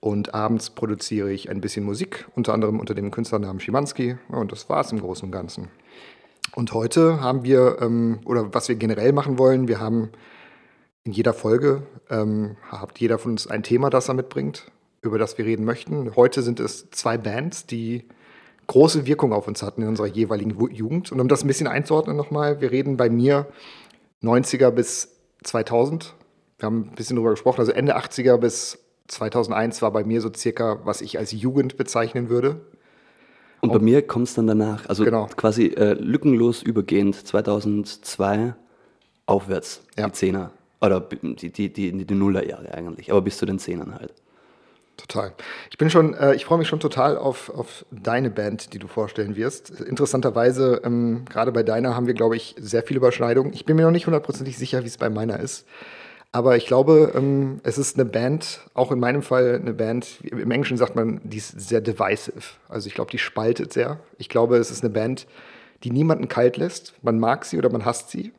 Und 0.00 0.34
abends 0.34 0.70
produziere 0.70 1.32
ich 1.32 1.50
ein 1.50 1.60
bisschen 1.60 1.84
Musik, 1.84 2.26
unter 2.34 2.54
anderem 2.54 2.78
unter 2.78 2.94
dem 2.94 3.10
Künstlernamen 3.10 3.60
Schimanski. 3.60 4.16
Und 4.28 4.52
das 4.52 4.68
war 4.68 4.80
es 4.80 4.92
im 4.92 5.00
Großen 5.00 5.26
und 5.26 5.32
Ganzen. 5.32 5.68
Und 6.54 6.72
heute 6.72 7.20
haben 7.20 7.44
wir, 7.44 7.78
ähm, 7.80 8.20
oder 8.24 8.54
was 8.54 8.68
wir 8.68 8.76
generell 8.76 9.12
machen 9.12 9.38
wollen, 9.38 9.68
wir 9.68 9.80
haben 9.80 10.10
in 11.04 11.12
jeder 11.12 11.34
Folge, 11.34 11.82
ähm, 12.10 12.56
hat 12.62 12.98
jeder 12.98 13.18
von 13.18 13.32
uns 13.32 13.46
ein 13.46 13.62
Thema, 13.62 13.90
das 13.90 14.08
er 14.08 14.14
mitbringt, 14.14 14.70
über 15.02 15.18
das 15.18 15.38
wir 15.38 15.44
reden 15.44 15.64
möchten. 15.64 16.14
Heute 16.16 16.42
sind 16.42 16.60
es 16.60 16.90
zwei 16.90 17.16
Bands, 17.16 17.66
die 17.66 18.04
große 18.66 19.06
Wirkung 19.06 19.32
auf 19.32 19.46
uns 19.48 19.62
hatten 19.62 19.82
in 19.82 19.88
unserer 19.88 20.06
jeweiligen 20.06 20.50
Jugend. 20.72 21.12
Und 21.12 21.20
um 21.20 21.28
das 21.28 21.44
ein 21.44 21.48
bisschen 21.48 21.66
einzuordnen 21.66 22.16
nochmal, 22.16 22.60
wir 22.60 22.70
reden 22.70 22.96
bei 22.96 23.08
mir 23.08 23.46
90er 24.22 24.70
bis 24.70 25.08
2000. 25.44 26.14
Wir 26.58 26.66
haben 26.66 26.88
ein 26.90 26.94
bisschen 26.94 27.16
drüber 27.16 27.30
gesprochen, 27.30 27.60
also 27.60 27.72
Ende 27.72 27.96
80er 27.96 28.38
bis 28.38 28.78
2001 29.08 29.82
war 29.82 29.92
bei 29.92 30.04
mir 30.04 30.20
so 30.20 30.30
circa, 30.34 30.80
was 30.84 31.00
ich 31.00 31.18
als 31.18 31.30
Jugend 31.32 31.76
bezeichnen 31.76 32.28
würde. 32.28 32.60
Und 33.60 33.72
bei 33.72 33.78
mir 33.78 34.06
kommt 34.06 34.28
es 34.28 34.34
dann 34.34 34.46
danach. 34.46 34.88
Also 34.88 35.04
Genau. 35.04 35.26
quasi 35.36 35.66
äh, 35.66 35.94
lückenlos 35.94 36.62
übergehend 36.62 37.14
2002 37.14 38.54
aufwärts, 39.26 39.82
Ja. 39.98 40.06
die 40.06 40.12
Zehner. 40.12 40.50
Oder 40.80 41.00
die, 41.00 41.50
die, 41.50 41.72
die, 41.72 42.04
die 42.04 42.14
Nullerjahre 42.14 42.72
eigentlich. 42.74 43.10
Aber 43.10 43.22
bis 43.22 43.38
zu 43.38 43.46
den 43.46 43.58
Zehnern 43.58 43.94
halt. 43.94 44.12
Total. 44.96 45.32
Ich 45.70 45.76
bin 45.76 45.90
schon, 45.90 46.14
äh, 46.14 46.34
ich 46.34 46.46
freue 46.46 46.58
mich 46.58 46.68
schon 46.68 46.80
total 46.80 47.18
auf, 47.18 47.50
auf 47.50 47.84
deine 47.90 48.30
Band, 48.30 48.72
die 48.72 48.78
du 48.78 48.88
vorstellen 48.88 49.36
wirst. 49.36 49.70
Interessanterweise, 49.70 50.80
ähm, 50.84 51.26
gerade 51.28 51.52
bei 51.52 51.62
deiner 51.62 51.94
haben 51.94 52.06
wir, 52.06 52.14
glaube 52.14 52.36
ich, 52.36 52.54
sehr 52.58 52.82
viele 52.82 52.98
Überschneidungen. 52.98 53.52
Ich 53.52 53.66
bin 53.66 53.76
mir 53.76 53.82
noch 53.82 53.90
nicht 53.90 54.06
hundertprozentig 54.06 54.56
sicher, 54.56 54.82
wie 54.84 54.88
es 54.88 54.96
bei 54.96 55.10
meiner 55.10 55.38
ist. 55.38 55.66
Aber 56.32 56.56
ich 56.56 56.66
glaube, 56.66 57.12
ähm, 57.14 57.60
es 57.62 57.78
ist 57.78 57.96
eine 57.96 58.04
Band, 58.04 58.60
auch 58.74 58.90
in 58.90 58.98
meinem 58.98 59.22
Fall 59.22 59.58
eine 59.60 59.72
Band, 59.74 60.18
im 60.22 60.50
Englischen 60.50 60.76
sagt 60.76 60.96
man, 60.96 61.20
die 61.24 61.38
ist 61.38 61.60
sehr 61.60 61.80
divisive. 61.80 62.56
Also 62.68 62.88
ich 62.88 62.94
glaube, 62.94 63.10
die 63.10 63.18
spaltet 63.18 63.72
sehr. 63.72 64.00
Ich 64.18 64.28
glaube, 64.28 64.56
es 64.56 64.70
ist 64.70 64.82
eine 64.82 64.92
Band, 64.92 65.26
die 65.84 65.90
niemanden 65.90 66.28
kalt 66.28 66.56
lässt. 66.56 66.94
Man 67.02 67.18
mag 67.18 67.44
sie 67.44 67.58
oder 67.58 67.70
man 67.70 67.84
hasst 67.84 68.10
sie. 68.10 68.32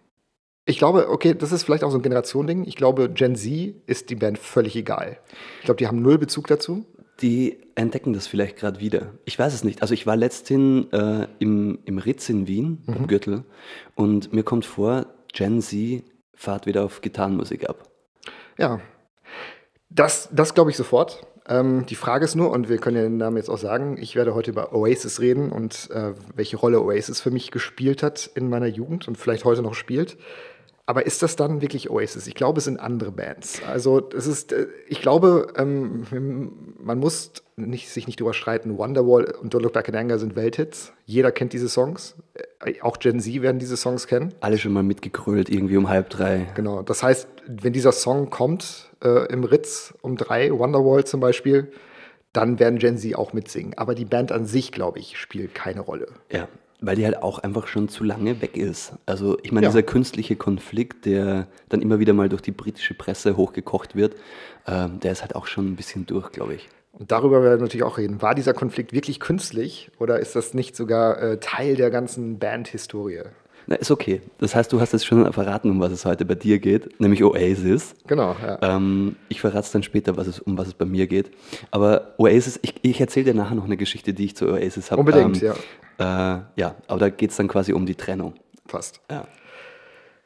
Ich 0.70 0.78
glaube, 0.78 1.10
okay, 1.10 1.34
das 1.34 1.54
ist 1.54 1.64
vielleicht 1.64 1.86
auch 1.86 1.92
so 1.92 1.98
ein 1.98 2.02
Generationending. 2.02 2.66
Ich 2.68 2.76
glaube, 2.76 3.10
Gen 3.10 3.38
Z 3.38 3.74
ist 3.86 4.10
die 4.10 4.16
Band 4.16 4.38
völlig 4.38 4.76
egal. 4.76 5.18
Ich 5.60 5.66
glaube, 5.66 5.78
die 5.78 5.88
haben 5.88 6.02
null 6.02 6.18
Bezug 6.18 6.48
dazu. 6.48 6.86
Die 7.22 7.58
entdecken 7.76 8.12
das 8.12 8.28
vielleicht 8.28 8.58
gerade 8.58 8.82
wieder. 8.82 9.14
Ich 9.24 9.40
weiß 9.40 9.54
es 9.54 9.64
nicht. 9.64 9.82
Also 9.82 9.94
ich 9.94 10.06
war 10.06 10.18
letzthin 10.18 10.92
äh, 10.92 11.28
im, 11.40 11.80
im 11.86 11.98
Ritz 12.00 12.28
in 12.28 12.48
Wien, 12.48 12.84
am 12.86 13.08
Gürtel, 13.08 13.46
und 13.96 14.34
mir 14.34 14.44
kommt 14.44 14.66
vor, 14.66 15.06
Gen 15.32 15.62
Z 15.62 16.04
fahrt 16.34 16.66
wieder 16.66 16.84
auf 16.84 17.00
Gitarrenmusik 17.00 17.70
ab. 17.70 17.90
Ja, 18.58 18.82
das, 19.90 20.28
das 20.34 20.54
glaube 20.54 20.70
ich 20.70 20.76
sofort. 20.76 21.26
Ähm, 21.48 21.86
die 21.86 21.96
Frage 21.96 22.26
ist 22.26 22.36
nur, 22.36 22.52
und 22.52 22.68
wir 22.68 22.78
können 22.78 22.98
ja 22.98 23.04
den 23.04 23.16
Namen 23.16 23.38
jetzt 23.38 23.50
auch 23.50 23.58
sagen, 23.58 23.98
ich 23.98 24.18
werde 24.18 24.36
heute 24.36 24.52
über 24.52 24.74
Oasis 24.74 25.22
reden 25.22 25.50
und 25.50 25.90
äh, 25.92 26.14
welche 26.36 26.58
Rolle 26.58 26.82
Oasis 26.82 27.22
für 27.22 27.32
mich 27.32 27.52
gespielt 27.52 28.04
hat 28.04 28.30
in 28.36 28.50
meiner 28.50 28.68
Jugend 28.68 29.08
und 29.08 29.18
vielleicht 29.18 29.46
heute 29.46 29.62
noch 29.62 29.74
spielt. 29.74 30.18
Aber 30.90 31.06
ist 31.06 31.22
das 31.22 31.36
dann 31.36 31.62
wirklich 31.62 31.90
Oasis? 31.90 32.28
Ich 32.28 32.34
glaube, 32.34 32.60
es 32.60 32.64
sind 32.64 32.80
andere 32.80 33.12
Bands. 33.12 33.62
Also 33.68 34.10
es 34.16 34.26
ist, 34.26 34.54
äh, 34.54 34.68
ich 34.88 35.02
glaube, 35.02 35.48
ähm, 35.58 36.76
man 36.80 36.98
muss 36.98 37.34
nicht, 37.58 37.90
sich 37.90 38.08
nicht 38.08 38.22
überstreiten. 38.22 38.78
Wonderwall 38.78 39.26
und 39.42 39.54
Don't 39.54 39.60
Look 39.60 39.74
Back 39.74 39.90
in 39.90 39.96
Anger 39.98 40.18
sind 40.18 40.38
Welthits. 40.38 40.94
Jeder 41.06 41.34
kennt 41.34 41.52
diese 41.52 41.68
Songs. 41.68 42.16
Äh, 42.64 42.80
Auch 42.82 43.00
Gen 43.00 43.20
Z 43.20 43.42
werden 43.42 43.60
diese 43.60 43.76
Songs 43.76 44.08
kennen. 44.08 44.34
Alle 44.40 44.58
schon 44.58 44.72
mal 44.72 44.82
mitgegrölt, 44.82 45.50
irgendwie 45.50 45.76
um 45.76 45.90
halb 45.90 46.10
drei. 46.10 46.48
Genau. 46.56 46.82
Das 46.84 47.04
heißt, 47.04 47.28
wenn 47.48 47.74
dieser 47.74 47.92
Song 47.92 48.30
kommt 48.30 48.90
äh, 49.04 49.28
im 49.32 49.44
Ritz 49.44 49.94
um 50.02 50.16
drei, 50.16 50.58
Wonderwall 50.58 51.04
zum 51.04 51.20
Beispiel, 51.20 51.70
dann 52.32 52.60
werden 52.60 52.80
Gen 52.80 52.98
Z 52.98 53.14
auch 53.16 53.34
mitsingen. 53.34 53.74
Aber 53.78 53.94
die 53.94 54.06
Band 54.06 54.32
an 54.32 54.46
sich, 54.46 54.72
glaube 54.72 55.00
ich, 55.00 55.18
spielt 55.18 55.54
keine 55.54 55.82
Rolle. 55.82 56.08
Ja, 56.32 56.48
weil 56.80 56.96
die 56.96 57.06
halt 57.06 57.22
auch 57.24 57.40
einfach 57.40 57.68
schon 57.68 57.90
zu 57.90 58.04
lange 58.04 58.42
weg 58.42 58.56
ist. 58.58 58.94
Also 59.06 59.38
ich 59.42 59.52
meine, 59.52 59.66
Ja. 59.66 59.72
dieser 59.72 59.84
künstliche 59.84 60.36
Konflikt, 60.36 61.06
der 61.06 61.48
dann 61.70 61.82
immer 61.82 62.00
wieder 62.00 62.14
mal 62.14 62.30
durch 62.30 62.42
die 62.42 62.52
britische 62.52 62.94
Presse 62.94 63.36
hochgekocht 63.38 63.96
wird, 63.96 64.16
ähm, 64.68 65.00
der 65.00 65.12
ist 65.12 65.22
halt 65.22 65.36
auch 65.36 65.48
schon 65.48 65.66
ein 65.72 65.76
bisschen 65.76 66.06
durch, 66.06 66.32
glaube 66.32 66.54
ich. 66.56 66.70
Und 66.92 67.12
darüber 67.12 67.42
werden 67.44 67.60
wir 67.60 67.64
natürlich 67.64 67.84
auch 67.84 67.98
reden. 67.98 68.22
War 68.22 68.34
dieser 68.36 68.54
Konflikt 68.54 68.92
wirklich 68.94 69.20
künstlich 69.20 69.92
oder 70.00 70.20
ist 70.20 70.36
das 70.36 70.54
nicht 70.54 70.76
sogar 70.76 71.20
äh, 71.22 71.40
Teil 71.40 71.76
der 71.76 71.90
ganzen 71.92 72.40
Band-Historie? 72.40 73.24
Na, 73.68 73.76
ist 73.76 73.92
okay. 73.92 74.22
Das 74.40 74.56
heißt, 74.56 74.72
du 74.72 74.80
hast 74.80 74.94
jetzt 74.94 75.06
schon 75.06 75.32
verraten, 75.34 75.70
um 75.70 75.80
was 75.82 75.92
es 75.92 76.06
heute 76.06 76.24
bei 76.24 76.36
dir 76.36 76.58
geht, 76.58 77.00
nämlich 77.02 77.22
Oasis. 77.24 77.96
Genau, 78.08 78.36
ja. 78.42 78.58
Ähm, 78.62 79.18
ich 79.28 79.42
verrate 79.42 79.66
es 79.66 79.72
dann 79.72 79.84
später, 79.84 80.16
was 80.16 80.28
es, 80.28 80.40
um 80.40 80.58
was 80.58 80.70
es 80.70 80.74
bei 80.74 80.86
mir 80.86 81.06
geht. 81.08 81.32
Aber 81.70 82.14
Oasis, 82.18 82.60
ich, 82.62 82.76
ich 82.82 83.02
erzähle 83.02 83.26
dir 83.26 83.34
nachher 83.34 83.56
noch 83.56 83.66
eine 83.66 83.76
Geschichte, 83.76 84.14
die 84.14 84.26
ich 84.26 84.38
zu 84.38 84.48
Oasis 84.48 84.90
habe. 84.90 85.02
Unbedingt, 85.02 85.42
ja. 85.42 85.54
Äh, 86.00 86.42
ja, 86.56 86.76
aber 86.88 87.00
da 87.00 87.10
geht 87.10 87.32
es 87.32 87.38
dann 87.38 87.50
quasi 87.50 87.74
um 87.74 87.86
die 87.86 87.96
Trennung. 87.96 88.36
Fast. 88.68 89.02
Ja. 89.12 89.28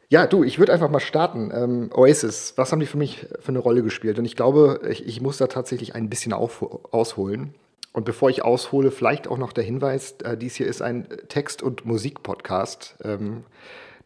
Ja, 0.10 0.28
du, 0.28 0.44
ich 0.44 0.60
würde 0.60 0.74
einfach 0.74 0.90
mal 0.90 1.00
starten. 1.00 1.52
Ähm, 1.54 1.90
Oasis, 1.96 2.54
was 2.58 2.72
haben 2.72 2.80
die 2.82 2.86
für 2.86 2.98
mich 2.98 3.26
für 3.40 3.50
eine 3.50 3.60
Rolle 3.60 3.82
gespielt? 3.82 4.20
Und 4.20 4.26
ich 4.26 4.36
glaube, 4.36 4.82
ich, 4.90 5.08
ich 5.08 5.22
muss 5.22 5.38
da 5.38 5.48
tatsächlich 5.48 5.96
ein 5.96 6.10
bisschen 6.10 6.34
auf, 6.34 6.62
ausholen. 6.92 7.56
Und 7.94 8.06
bevor 8.06 8.30
ich 8.30 8.44
aushole, 8.44 8.92
vielleicht 8.92 9.28
auch 9.28 9.38
noch 9.38 9.52
der 9.54 9.64
Hinweis, 9.64 10.16
äh, 10.24 10.38
dies 10.38 10.56
hier 10.56 10.68
ist 10.68 10.82
ein 10.82 11.08
Text- 11.28 11.62
und 11.62 11.86
Musik-Podcast. 11.86 12.96
Ähm, 13.04 13.44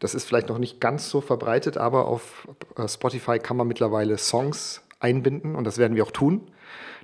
das 0.00 0.14
ist 0.14 0.24
vielleicht 0.24 0.48
noch 0.48 0.58
nicht 0.58 0.80
ganz 0.80 1.08
so 1.08 1.20
verbreitet, 1.20 1.78
aber 1.78 2.06
auf 2.06 2.48
äh, 2.76 2.88
Spotify 2.88 3.38
kann 3.38 3.56
man 3.56 3.68
mittlerweile 3.68 4.18
Songs 4.18 4.82
einbinden 5.00 5.54
und 5.54 5.64
das 5.64 5.78
werden 5.78 5.96
wir 5.96 6.02
auch 6.02 6.10
tun. 6.10 6.40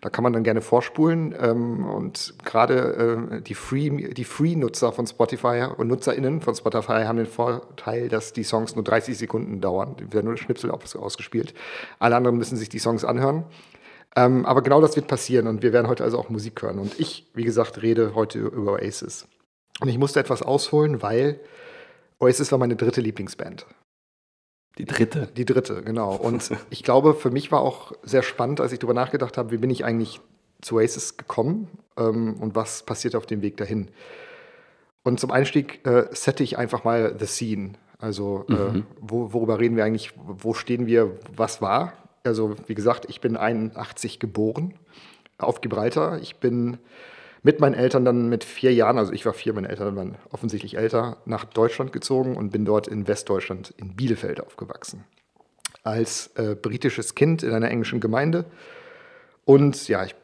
Da 0.01 0.11
kann 0.11 0.25
man 0.25 0.33
dann 0.33 0.43
gerne 0.43 0.61
vorspulen 0.63 1.33
ähm, 1.41 1.85
und 1.85 2.35
gerade 2.45 3.29
äh, 3.39 3.41
die 3.43 3.55
Free- 3.55 4.13
die 4.13 4.25
Free-Nutzer 4.25 4.91
von 4.91 5.07
Spotify 5.07 5.69
und 5.77 5.87
NutzerInnen 5.87 6.41
von 6.41 6.57
Spotify 6.57 7.05
haben 7.05 7.19
den 7.19 7.27
Vorteil, 7.27 8.09
dass 8.09 8.33
die 8.33 8.43
Songs 8.43 8.75
nur 8.75 8.83
30 8.83 9.17
Sekunden 9.17 9.61
dauern. 9.61 9.95
Die 10.01 10.13
werden 10.13 10.27
nur 10.27 10.37
Schnipsel 10.37 10.73
aus- 10.73 10.97
ausgespielt. 10.97 11.55
Alle 12.01 12.17
anderen 12.17 12.37
müssen 12.37 12.57
sich 12.57 12.69
die 12.69 12.81
Songs 12.81 13.05
anhören. 13.05 13.45
Ähm, 14.15 14.45
aber 14.45 14.63
genau 14.63 14.81
das 14.81 14.97
wird 14.97 15.09
passieren 15.09 15.47
und 15.47 15.63
wir 15.63 15.73
werden 15.73 15.89
heute 15.89 16.05
also 16.05 16.19
auch 16.19 16.29
Musik 16.29 16.61
hören. 16.63 16.79
Und 16.79 16.99
ich, 17.01 17.31
wie 17.35 17.45
gesagt, 17.45 17.81
rede 17.83 18.15
heute 18.15 18.39
über 18.39 18.73
Oasis. 18.73 19.27
Und 19.81 19.89
ich 19.89 19.99
musste 19.99 20.21
etwas 20.21 20.43
ausholen, 20.43 21.03
weil 21.03 21.41
Oasis 22.19 22.53
war 22.53 22.59
meine 22.59 22.77
dritte 22.77 23.01
Lieblingsband. 23.01 23.67
Die 24.79 24.85
dritte. 24.85 25.29
Die 25.37 25.45
dritte, 25.45 25.83
genau. 25.83 26.15
Und 26.15 26.51
ich 26.71 26.83
glaube, 26.83 27.15
für 27.15 27.31
mich 27.31 27.51
war 27.53 27.61
auch 27.61 27.93
sehr 28.03 28.23
spannend, 28.23 28.61
als 28.61 28.73
ich 28.73 28.79
darüber 28.79 28.95
nachgedacht 28.95 29.39
habe, 29.39 29.51
wie 29.51 29.59
bin 29.59 29.71
ich 29.71 29.85
eigentlich 29.85 30.21
zu 30.61 30.77
Oasis 30.77 31.17
gekommen 31.17 31.69
ähm, 31.97 32.35
und 32.35 32.55
was 32.55 32.85
passiert 32.85 33.17
auf 33.17 33.27
dem 33.27 33.43
Weg 33.43 33.57
dahin. 33.57 33.89
Und 35.05 35.19
zum 35.19 35.31
Einstieg 35.31 35.85
äh, 35.87 36.07
sette 36.13 36.45
ich 36.45 36.59
einfach 36.59 36.85
mal 36.85 37.17
the 37.19 37.27
scene. 37.27 37.73
Also, 37.99 38.45
äh, 38.49 38.83
wo, 39.01 39.33
worüber 39.33 39.59
reden 39.59 39.77
wir 39.77 39.85
eigentlich? 39.85 40.13
Wo 40.17 40.55
stehen 40.55 40.87
wir? 40.87 41.17
Was 41.35 41.63
war? 41.63 41.93
Also, 42.25 42.57
wie 42.67 42.75
gesagt, 42.75 43.07
ich 43.09 43.21
bin 43.21 43.37
81 43.37 44.21
geboren 44.21 44.75
auf 45.39 45.61
Gibraltar. 45.61 46.21
Ich 46.21 46.37
bin 46.37 46.79
mit 47.43 47.59
meinen 47.59 47.75
Eltern 47.75 48.05
dann 48.05 48.29
mit 48.29 48.45
vier 48.45 48.73
Jahren, 48.73 48.99
also 48.99 49.13
ich 49.13 49.27
war 49.27 49.33
vier, 49.33 49.53
meine 49.53 49.69
Eltern 49.69 49.97
waren 49.97 50.17
offensichtlich 50.31 50.77
älter, 50.77 51.17
nach 51.25 51.45
Deutschland 51.45 51.93
gezogen 51.93 52.37
und 52.37 52.51
bin 52.51 52.65
dort 52.65 52.87
in 52.87 53.09
Westdeutschland 53.09 53.75
in 53.77 53.97
Bielefeld 53.97 54.41
aufgewachsen. 54.41 55.05
Als 55.83 56.29
äh, 56.37 56.55
britisches 56.55 57.17
Kind 57.17 57.43
in 57.43 57.53
einer 57.53 57.71
englischen 57.71 58.01
Gemeinde. 58.01 58.45
Und 59.45 59.89
ja, 59.89 60.05
ich 60.05 60.15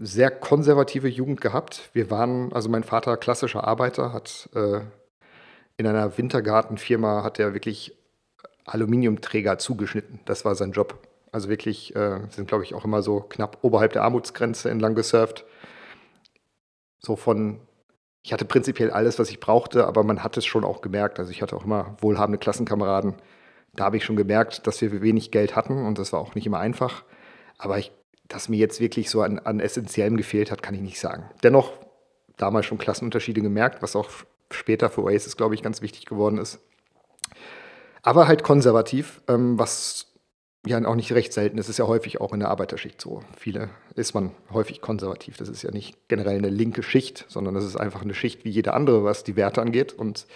sehr 0.00 0.30
konservative 0.30 1.08
Jugend 1.08 1.40
gehabt. 1.40 1.90
Wir 1.92 2.10
waren, 2.10 2.52
also 2.52 2.68
mein 2.68 2.84
Vater 2.84 3.16
klassischer 3.16 3.64
Arbeiter, 3.64 4.12
hat 4.12 4.48
äh, 4.54 4.80
in 5.76 5.86
einer 5.86 6.16
Wintergartenfirma 6.16 7.22
hat 7.22 7.38
er 7.38 7.52
wirklich 7.54 7.96
Aluminiumträger 8.64 9.58
zugeschnitten. 9.58 10.20
Das 10.24 10.44
war 10.44 10.54
sein 10.54 10.72
Job. 10.72 10.98
Also 11.32 11.48
wirklich, 11.48 11.94
äh, 11.94 12.20
sind 12.30 12.48
glaube 12.48 12.64
ich 12.64 12.74
auch 12.74 12.84
immer 12.84 13.02
so 13.02 13.20
knapp 13.20 13.58
oberhalb 13.62 13.92
der 13.92 14.02
Armutsgrenze 14.02 14.70
entlang 14.70 14.94
gesurft. 14.94 15.44
So 16.98 17.16
von 17.16 17.60
ich 18.22 18.32
hatte 18.32 18.44
prinzipiell 18.44 18.90
alles, 18.90 19.18
was 19.18 19.30
ich 19.30 19.40
brauchte, 19.40 19.86
aber 19.86 20.02
man 20.04 20.22
hat 20.22 20.36
es 20.36 20.44
schon 20.44 20.64
auch 20.64 20.82
gemerkt. 20.82 21.18
Also 21.18 21.30
ich 21.30 21.40
hatte 21.40 21.56
auch 21.56 21.64
immer 21.64 21.96
wohlhabende 22.00 22.38
Klassenkameraden. 22.38 23.14
Da 23.74 23.84
habe 23.84 23.96
ich 23.96 24.04
schon 24.04 24.16
gemerkt, 24.16 24.66
dass 24.66 24.80
wir 24.80 25.00
wenig 25.00 25.30
Geld 25.30 25.56
hatten 25.56 25.86
und 25.86 25.98
das 25.98 26.12
war 26.12 26.20
auch 26.20 26.34
nicht 26.34 26.46
immer 26.46 26.58
einfach. 26.58 27.04
Aber 27.56 27.78
ich, 27.78 27.92
dass 28.28 28.48
mir 28.48 28.58
jetzt 28.58 28.80
wirklich 28.80 29.10
so 29.10 29.22
an, 29.22 29.38
an 29.38 29.60
Essentiellem 29.60 30.16
gefehlt 30.16 30.50
hat, 30.50 30.62
kann 30.62 30.74
ich 30.74 30.80
nicht 30.80 31.00
sagen. 31.00 31.30
Dennoch 31.42 31.72
damals 32.36 32.66
schon 32.66 32.78
Klassenunterschiede 32.78 33.40
gemerkt, 33.40 33.82
was 33.82 33.96
auch 33.96 34.10
später 34.50 34.90
für 34.90 35.02
Oasis, 35.02 35.36
glaube 35.36 35.54
ich, 35.54 35.62
ganz 35.62 35.82
wichtig 35.82 36.06
geworden 36.06 36.38
ist. 36.38 36.58
Aber 38.02 38.28
halt 38.28 38.42
konservativ, 38.42 39.22
ähm, 39.28 39.58
was 39.58 40.09
ja 40.66 40.84
auch 40.84 40.94
nicht 40.94 41.12
recht 41.12 41.32
selten. 41.32 41.58
Es 41.58 41.68
ist 41.68 41.78
ja 41.78 41.86
häufig 41.86 42.20
auch 42.20 42.32
in 42.32 42.40
der 42.40 42.50
Arbeiterschicht 42.50 43.00
so. 43.00 43.22
Viele 43.36 43.70
ist 43.94 44.14
man 44.14 44.32
häufig 44.52 44.80
konservativ. 44.80 45.36
Das 45.36 45.48
ist 45.48 45.62
ja 45.62 45.70
nicht 45.70 45.96
generell 46.08 46.38
eine 46.38 46.50
linke 46.50 46.82
Schicht, 46.82 47.24
sondern 47.28 47.54
das 47.54 47.64
ist 47.64 47.76
einfach 47.76 48.02
eine 48.02 48.14
Schicht 48.14 48.44
wie 48.44 48.50
jede 48.50 48.74
andere, 48.74 49.04
was 49.04 49.24
die 49.24 49.36
Werte 49.36 49.62
angeht. 49.62 49.92
Und 49.92 50.26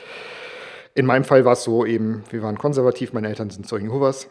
in 0.94 1.06
meinem 1.06 1.24
Fall 1.24 1.44
war 1.44 1.52
es 1.52 1.64
so 1.64 1.84
eben, 1.84 2.24
wir 2.30 2.42
waren 2.42 2.56
konservativ, 2.56 3.12
meine 3.12 3.28
Eltern 3.28 3.50
sind 3.50 3.66
Zeugen 3.66 3.86
Jehovas. 3.86 4.28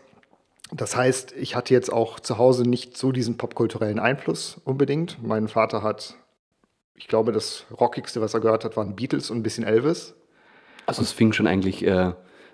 Das 0.72 0.96
heißt, 0.96 1.34
ich 1.34 1.56
hatte 1.56 1.74
jetzt 1.74 1.94
auch 1.94 2.20
zu 2.20 2.40
Hause 2.40 2.64
nicht 2.64 2.98
so 2.98 3.12
diesen 3.12 3.38
popkulturellen 3.38 4.00
Einfluss 4.00 4.60
unbedingt. 4.64 5.22
Mein 5.22 5.48
Vater 5.48 5.84
hat, 5.84 6.16
ich 6.96 7.08
glaube, 7.08 7.32
das 7.32 7.66
rockigste, 7.70 8.22
was 8.22 8.34
er 8.34 8.40
gehört 8.40 8.66
hat, 8.66 8.76
waren 8.78 8.96
Beatles 8.96 9.30
und 9.30 9.38
ein 9.38 9.44
bisschen 9.44 9.66
Elvis. 9.66 10.16
Also 10.88 11.04
es 11.04 11.12
fing 11.12 11.34
schon 11.34 11.46
eigentlich 11.46 11.86
äh, 11.86 12.14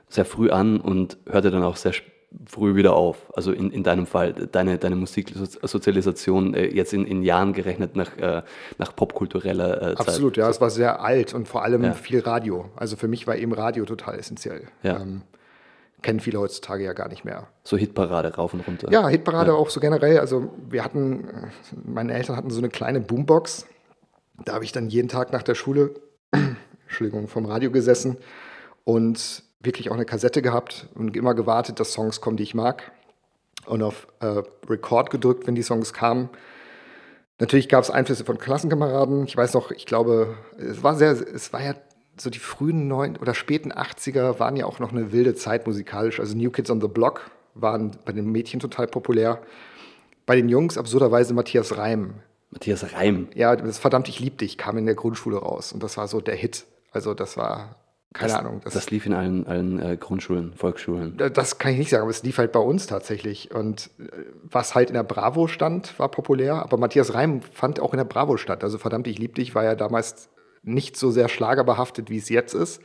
sehr 0.10 0.26
früh 0.26 0.50
an 0.50 0.82
und 0.82 1.18
hörte 1.30 1.52
dann 1.52 1.64
auch 1.64 1.78
sehr 1.78 1.94
früh 2.46 2.76
wieder 2.76 2.94
auf. 2.94 3.18
Also 3.36 3.52
in, 3.52 3.72
in 3.72 3.84
deinem 3.84 4.06
Fall, 4.06 4.34
deine, 4.34 4.78
deine 4.78 4.96
Musiksozialisation 4.96 6.54
äh, 6.54 6.68
jetzt 6.68 6.94
in, 6.94 7.06
in 7.06 7.24
Jahren 7.24 7.54
gerechnet 7.54 7.96
nach, 7.96 8.18
äh, 8.18 8.44
nach 8.78 8.96
popkultureller 8.96 9.78
äh, 9.78 9.96
Zeit. 9.96 10.08
Absolut, 10.08 10.38
ja, 10.38 10.50
es 10.50 10.62
war 10.62 10.70
sehr 10.70 11.02
alt 11.02 11.34
und 11.34 11.48
vor 11.48 11.64
allem 11.64 11.84
ja. 11.84 11.94
viel 11.94 12.20
Radio. 12.20 12.70
Also 12.76 12.96
für 12.96 13.08
mich 13.08 13.26
war 13.26 13.36
eben 13.36 13.54
Radio 13.54 13.86
total 13.86 14.20
essentiell. 14.20 14.68
Ja. 14.84 15.00
Ähm, 15.00 15.24
kennen 16.02 16.20
viele 16.20 16.40
heutzutage 16.40 16.84
ja 16.84 16.94
gar 16.94 17.10
nicht 17.10 17.26
mehr. 17.26 17.48
So 17.64 17.78
Hitparade 17.78 18.36
rauf 18.36 18.54
und 18.54 18.66
runter. 18.66 18.92
Ja, 18.92 19.08
Hitparade 19.08 19.52
ja. 19.52 19.58
auch 19.58 19.70
so 19.70 19.80
generell. 19.80 20.20
Also 20.20 20.50
wir 20.70 20.84
hatten, 20.84 21.28
meine 21.84 22.14
Eltern 22.14 22.36
hatten 22.36 22.52
so 22.52 22.60
eine 22.60 22.70
kleine 22.70 23.02
Boombox. 23.02 23.66
Da 24.46 24.54
habe 24.54 24.64
ich 24.64 24.72
dann 24.72 24.90
jeden 24.90 25.10
Tag 25.10 25.34
nach 25.34 25.44
der 25.44 25.56
Schule, 25.56 25.96
Entschuldigung, 26.84 27.28
vom 27.28 27.46
Radio 27.46 27.72
gesessen 27.72 28.18
und 28.86 29.44
wirklich 29.62 29.90
auch 29.90 29.96
eine 29.96 30.06
Kassette 30.06 30.42
gehabt 30.42 30.88
und 30.96 31.16
immer 31.16 31.34
gewartet, 31.34 31.80
dass 31.80 31.94
Songs 31.94 32.22
kommen, 32.22 32.38
die 32.38 32.44
ich 32.44 32.56
mag. 32.56 32.92
Und 33.66 33.84
auf 33.84 34.08
äh, 34.20 34.42
Record 34.68 35.10
gedrückt, 35.10 35.46
wenn 35.46 35.56
die 35.56 35.64
Songs 35.64 35.94
kamen. 35.94 36.30
Natürlich 37.40 37.70
gab 37.70 37.84
es 37.84 37.92
Einflüsse 37.92 38.26
von 38.26 38.38
Klassenkameraden. 38.38 39.26
Ich 39.26 39.36
weiß 39.36 39.54
noch, 39.54 39.72
ich 39.72 39.86
glaube, 39.86 40.38
es 40.58 40.84
war 40.84 40.96
sehr, 40.96 41.12
es 41.12 41.54
war 41.54 41.62
ja 41.64 41.74
so 42.18 42.30
die 42.30 42.40
frühen 42.40 42.88
neun 42.88 43.18
oder 43.18 43.34
späten 43.34 43.72
80er 43.72 44.40
waren 44.40 44.56
ja 44.56 44.66
auch 44.66 44.80
noch 44.80 44.92
eine 44.92 45.12
wilde 45.12 45.36
Zeit 45.36 45.68
musikalisch. 45.68 46.20
Also 46.20 46.36
New 46.36 46.52
Kids 46.52 46.70
on 46.70 46.82
the 46.82 46.88
Block 46.88 47.32
waren 47.54 47.92
bei 48.06 48.12
den 48.12 48.26
Mädchen 48.32 48.60
total 48.60 48.88
populär. 48.88 49.42
Bei 50.26 50.36
den 50.36 50.50
Jungs 50.50 50.78
absurderweise 50.78 51.34
Matthias 51.34 51.78
Reim. 51.78 52.16
Matthias 52.52 52.94
Reim. 52.94 53.30
Ja, 53.36 53.56
das 53.56 53.78
verdammt, 53.78 54.10
ich 54.10 54.20
lieb 54.20 54.38
dich 54.38 54.58
kam 54.58 54.78
in 54.78 54.86
der 54.86 54.96
Grundschule 54.96 55.38
raus 55.38 55.72
und 55.72 55.84
das 55.84 55.98
war 55.98 56.08
so 56.08 56.20
der 56.22 56.36
Hit. 56.36 56.66
Also 56.92 57.14
das 57.14 57.38
war 57.38 57.76
keine 58.14 58.32
das, 58.32 58.40
Ahnung. 58.40 58.62
Das, 58.64 58.74
das, 58.74 58.90
lief 58.90 59.06
in 59.06 59.14
allen, 59.14 59.46
allen 59.46 59.80
äh, 59.80 59.96
Grundschulen, 59.96 60.54
Volksschulen. 60.56 61.16
Das 61.18 61.60
kann 61.60 61.74
ich 61.74 61.78
nicht 61.78 61.90
sagen, 61.92 62.02
aber 62.02 62.10
es 62.10 62.24
lief 62.24 62.40
halt 62.40 62.52
bei 62.52 62.60
uns 62.60 62.88
tatsächlich. 62.88 63.54
Und 63.54 63.92
äh, 64.00 64.08
was 64.44 64.74
halt 64.74 64.90
in 64.90 64.96
der 64.96 65.04
Bravo 65.04 65.48
stand, 65.48 65.98
war 66.00 66.10
populär. 66.10 66.56
Aber 66.56 66.78
Matthias 66.78 67.14
Reim 67.14 67.42
fand 67.42 67.80
auch 67.80 67.94
in 67.94 67.98
der 67.98 68.06
Bravo 68.06 68.38
statt. 68.38 68.64
Also 68.64 68.80
verdammt, 68.80 69.08
ich 69.08 69.20
lieb 69.20 69.36
dich 69.36 69.54
war 69.54 69.64
ja 69.64 69.76
damals 69.76 70.30
nicht 70.64 70.98
so 70.98 71.12
sehr 71.12 71.30
schlagerbehaftet, 71.30 72.10
wie 72.10 72.18
es 72.18 72.30
jetzt 72.30 72.56
ist. 72.56 72.82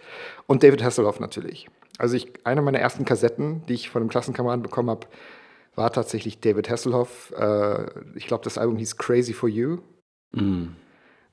Und 0.46 0.62
David 0.62 0.84
Hasselhoff 0.84 1.20
natürlich. 1.20 1.68
Also 1.98 2.16
ich, 2.16 2.32
eine 2.44 2.60
meiner 2.60 2.78
ersten 2.78 3.04
Kassetten, 3.04 3.64
die 3.66 3.74
ich 3.74 3.88
von 3.88 4.02
einem 4.02 4.10
Klassenkameraden 4.10 4.62
bekommen 4.62 4.90
habe, 4.90 5.06
war 5.74 5.90
tatsächlich 5.90 6.40
David 6.40 6.68
Hasselhoff. 6.68 7.32
Äh, 7.36 7.86
ich 8.14 8.26
glaube, 8.26 8.44
das 8.44 8.58
Album 8.58 8.76
hieß 8.76 8.96
Crazy 8.96 9.32
for 9.32 9.48
You. 9.48 9.78
Mm. 10.32 10.68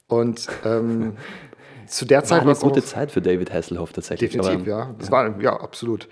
Und 0.07 0.47
ähm, 0.65 1.17
zu 1.87 2.05
der 2.05 2.23
Zeit 2.23 2.45
war 2.45 2.53
eine 2.53 2.59
gute 2.59 2.83
Zeit 2.83 3.11
für 3.11 3.21
David 3.21 3.53
Hasselhoff 3.53 3.93
tatsächlich. 3.93 4.31
Definitiv, 4.31 4.61
aber, 4.61 4.69
ja. 4.69 4.95
Das 4.97 5.07
ja. 5.07 5.11
war 5.11 5.41
ja 5.41 5.59
absolut. 5.59 6.07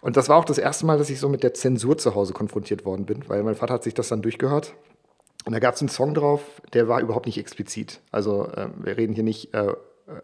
Und 0.00 0.16
das 0.16 0.28
war 0.28 0.36
auch 0.36 0.44
das 0.44 0.58
erste 0.58 0.86
Mal, 0.86 0.98
dass 0.98 1.10
ich 1.10 1.20
so 1.20 1.28
mit 1.28 1.42
der 1.42 1.54
Zensur 1.54 1.98
zu 1.98 2.14
Hause 2.14 2.32
konfrontiert 2.32 2.84
worden 2.84 3.04
bin, 3.04 3.28
weil 3.28 3.42
mein 3.42 3.54
Vater 3.54 3.74
hat 3.74 3.82
sich 3.82 3.94
das 3.94 4.08
dann 4.08 4.22
durchgehört. 4.22 4.74
Und 5.44 5.52
da 5.52 5.58
gab 5.58 5.74
es 5.74 5.80
einen 5.80 5.88
Song 5.88 6.14
drauf, 6.14 6.42
der 6.72 6.88
war 6.88 7.00
überhaupt 7.00 7.26
nicht 7.26 7.38
explizit. 7.38 8.00
Also 8.10 8.46
äh, 8.48 8.68
wir 8.76 8.96
reden 8.96 9.14
hier 9.14 9.24
nicht 9.24 9.54
äh, 9.54 9.72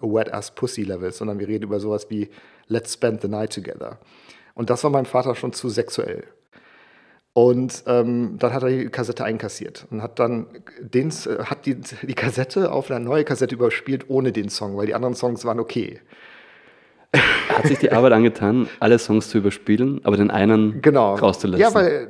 Wet 0.01 0.33
Ass 0.33 0.55
Pussy 0.55 0.83
Level, 0.83 1.13
sondern 1.13 1.39
wir 1.39 1.49
reden 1.49 1.65
über 1.65 1.81
sowas 1.81 2.11
wie 2.11 2.31
Let's 2.69 2.95
Spend 2.95 3.23
the 3.23 3.29
Night 3.29 3.55
Together. 3.55 3.99
Und 4.55 4.71
das 4.71 4.83
war 4.85 4.91
meinem 4.91 5.07
Vater 5.07 5.35
schon 5.35 5.53
zu 5.53 5.69
sexuell. 5.69 6.25
Und 7.37 7.85
ähm, 7.87 8.37
dann 8.39 8.55
hat 8.55 8.63
er 8.63 8.71
die 8.71 8.89
Kassette 8.89 9.23
einkassiert 9.23 9.87
und 9.91 10.01
hat 10.03 10.19
dann 10.19 10.47
den, 10.81 11.11
hat 11.11 11.67
die, 11.67 11.75
die 11.75 12.15
Kassette 12.15 12.73
auf 12.73 12.91
eine 12.91 13.05
neue 13.05 13.25
Kassette 13.25 13.55
überspielt 13.55 14.09
ohne 14.09 14.33
den 14.33 14.49
Song, 14.49 14.79
weil 14.79 14.87
die 14.87 14.95
anderen 14.95 15.15
Songs 15.15 15.45
waren 15.45 15.61
okay. 15.61 16.01
Er 17.13 17.59
hat 17.59 17.67
sich 17.67 17.79
die 17.79 17.93
Arbeit 17.93 18.13
angetan, 18.13 18.71
alle 18.81 18.99
Songs 18.99 19.29
zu 19.29 19.37
überspielen, 19.37 20.01
aber 20.05 20.17
den 20.17 20.31
einen 20.31 20.81
genau. 20.81 21.15
rauszulassen. 21.17 21.61
Ja, 21.61 21.75
weil 21.75 22.09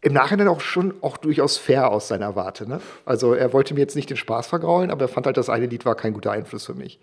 im 0.00 0.12
Nachhinein 0.12 0.48
auch 0.48 0.60
schon 0.60 0.94
auch 1.00 1.16
durchaus 1.16 1.56
fair 1.56 1.92
aus 1.92 2.08
seiner 2.08 2.34
Warte. 2.34 2.68
Ne? 2.68 2.80
Also 3.04 3.34
er 3.34 3.52
wollte 3.52 3.74
mir 3.74 3.82
jetzt 3.82 3.94
nicht 3.94 4.10
den 4.10 4.16
Spaß 4.16 4.48
vergraulen, 4.48 4.90
aber 4.90 5.02
er 5.02 5.08
fand 5.08 5.26
halt, 5.26 5.36
das 5.36 5.48
eine 5.48 5.66
Lied 5.66 5.84
war 5.84 5.94
kein 5.94 6.12
guter 6.12 6.32
Einfluss 6.32 6.66
für 6.66 6.74
mich. 6.74 6.98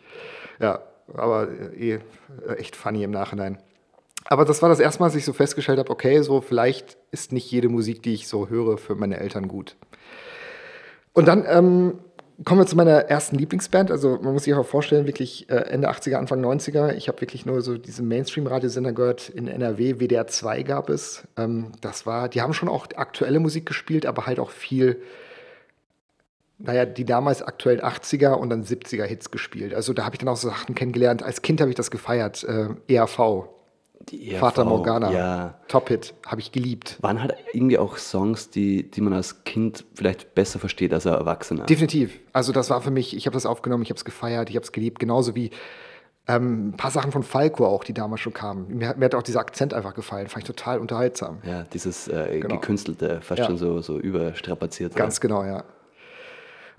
Ja, 0.59 0.79
aber 1.13 1.47
eh, 1.77 2.00
echt 2.57 2.75
funny 2.75 3.03
im 3.03 3.11
Nachhinein 3.11 3.57
aber 4.25 4.45
das 4.45 4.61
war 4.61 4.69
das 4.69 4.79
erste 4.79 5.01
Mal, 5.01 5.07
dass 5.07 5.15
ich 5.15 5.25
so 5.25 5.33
festgestellt 5.33 5.79
habe, 5.79 5.89
okay, 5.89 6.21
so 6.21 6.41
vielleicht 6.41 6.97
ist 7.11 7.31
nicht 7.31 7.51
jede 7.51 7.69
Musik, 7.69 8.03
die 8.03 8.13
ich 8.13 8.27
so 8.27 8.49
höre, 8.49 8.77
für 8.77 8.95
meine 8.95 9.19
Eltern 9.19 9.47
gut. 9.47 9.75
Und 11.13 11.27
dann 11.27 11.45
ähm, 11.47 11.99
kommen 12.45 12.61
wir 12.61 12.65
zu 12.65 12.75
meiner 12.75 13.09
ersten 13.09 13.35
Lieblingsband. 13.35 13.91
Also 13.91 14.19
man 14.21 14.33
muss 14.33 14.45
sich 14.45 14.53
auch 14.53 14.65
vorstellen, 14.65 15.05
wirklich 15.05 15.49
äh, 15.49 15.55
Ende 15.55 15.89
80er, 15.89 16.15
Anfang 16.15 16.43
90er. 16.43 16.93
Ich 16.93 17.07
habe 17.07 17.21
wirklich 17.21 17.45
nur 17.45 17.61
so 17.61 17.77
diese 17.77 18.03
Mainstream-Radiosender 18.03 18.93
gehört. 18.93 19.29
In 19.29 19.47
NRW, 19.47 19.99
WDR 19.99 20.27
2 20.27 20.63
gab 20.63 20.89
es. 20.89 21.27
Ähm, 21.37 21.71
das 21.81 22.05
war, 22.05 22.29
die 22.29 22.41
haben 22.41 22.53
schon 22.53 22.69
auch 22.69 22.87
aktuelle 22.95 23.39
Musik 23.39 23.65
gespielt, 23.65 24.05
aber 24.05 24.25
halt 24.25 24.39
auch 24.39 24.49
viel, 24.51 25.01
naja, 26.57 26.85
die 26.85 27.05
damals 27.05 27.41
aktuellen 27.41 27.81
80er 27.81 28.33
und 28.33 28.49
dann 28.49 28.63
70er 28.63 29.03
Hits 29.03 29.31
gespielt. 29.31 29.73
Also 29.73 29.93
da 29.93 30.05
habe 30.05 30.15
ich 30.15 30.19
dann 30.19 30.29
auch 30.29 30.37
so 30.37 30.49
Sachen 30.49 30.75
kennengelernt. 30.75 31.23
Als 31.23 31.41
Kind 31.41 31.61
habe 31.61 31.69
ich 31.69 31.75
das 31.75 31.91
gefeiert. 31.91 32.43
Äh, 32.43 32.69
ERV, 32.87 33.49
die 34.11 34.31
ERV, 34.31 34.39
Vater 34.39 34.65
Morgana. 34.65 35.11
Ja. 35.11 35.53
Top-Hit, 35.67 36.13
habe 36.25 36.41
ich 36.41 36.51
geliebt. 36.51 36.97
Waren 37.01 37.21
halt 37.21 37.35
irgendwie 37.53 37.77
auch 37.77 37.97
Songs, 37.97 38.49
die, 38.49 38.89
die 38.89 39.01
man 39.01 39.13
als 39.13 39.43
Kind 39.43 39.85
vielleicht 39.95 40.35
besser 40.35 40.59
versteht 40.59 40.93
als 40.93 41.05
Erwachsener. 41.05 41.65
Definitiv. 41.65 42.19
Also 42.33 42.51
das 42.51 42.69
war 42.69 42.81
für 42.81 42.91
mich, 42.91 43.15
ich 43.15 43.25
habe 43.25 43.33
das 43.33 43.45
aufgenommen, 43.45 43.83
ich 43.83 43.89
habe 43.89 43.97
es 43.97 44.05
gefeiert, 44.05 44.49
ich 44.49 44.55
habe 44.55 44.63
es 44.63 44.71
geliebt, 44.71 44.99
genauso 44.99 45.35
wie 45.35 45.51
ähm, 46.27 46.69
ein 46.69 46.77
paar 46.77 46.91
Sachen 46.91 47.11
von 47.11 47.23
Falco 47.23 47.65
auch, 47.65 47.83
die 47.83 47.93
damals 47.93 48.21
schon 48.21 48.33
kamen. 48.33 48.67
Mir, 48.67 48.95
mir, 48.95 49.05
hat 49.05 49.15
auch 49.15 49.23
dieser 49.23 49.39
Akzent 49.39 49.73
einfach 49.73 49.93
gefallen, 49.93 50.27
fand 50.27 50.43
ich 50.43 50.47
total 50.47 50.79
unterhaltsam. 50.79 51.39
Ja, 51.43 51.63
dieses 51.63 52.07
äh, 52.07 52.39
genau. 52.39 52.55
gekünstelte, 52.55 53.21
fast 53.21 53.39
ja. 53.39 53.45
schon 53.45 53.57
so, 53.57 53.81
so 53.81 53.99
überstrapaziert. 53.99 54.95
Ganz 54.95 55.19
genau, 55.19 55.43
ja. 55.43 55.63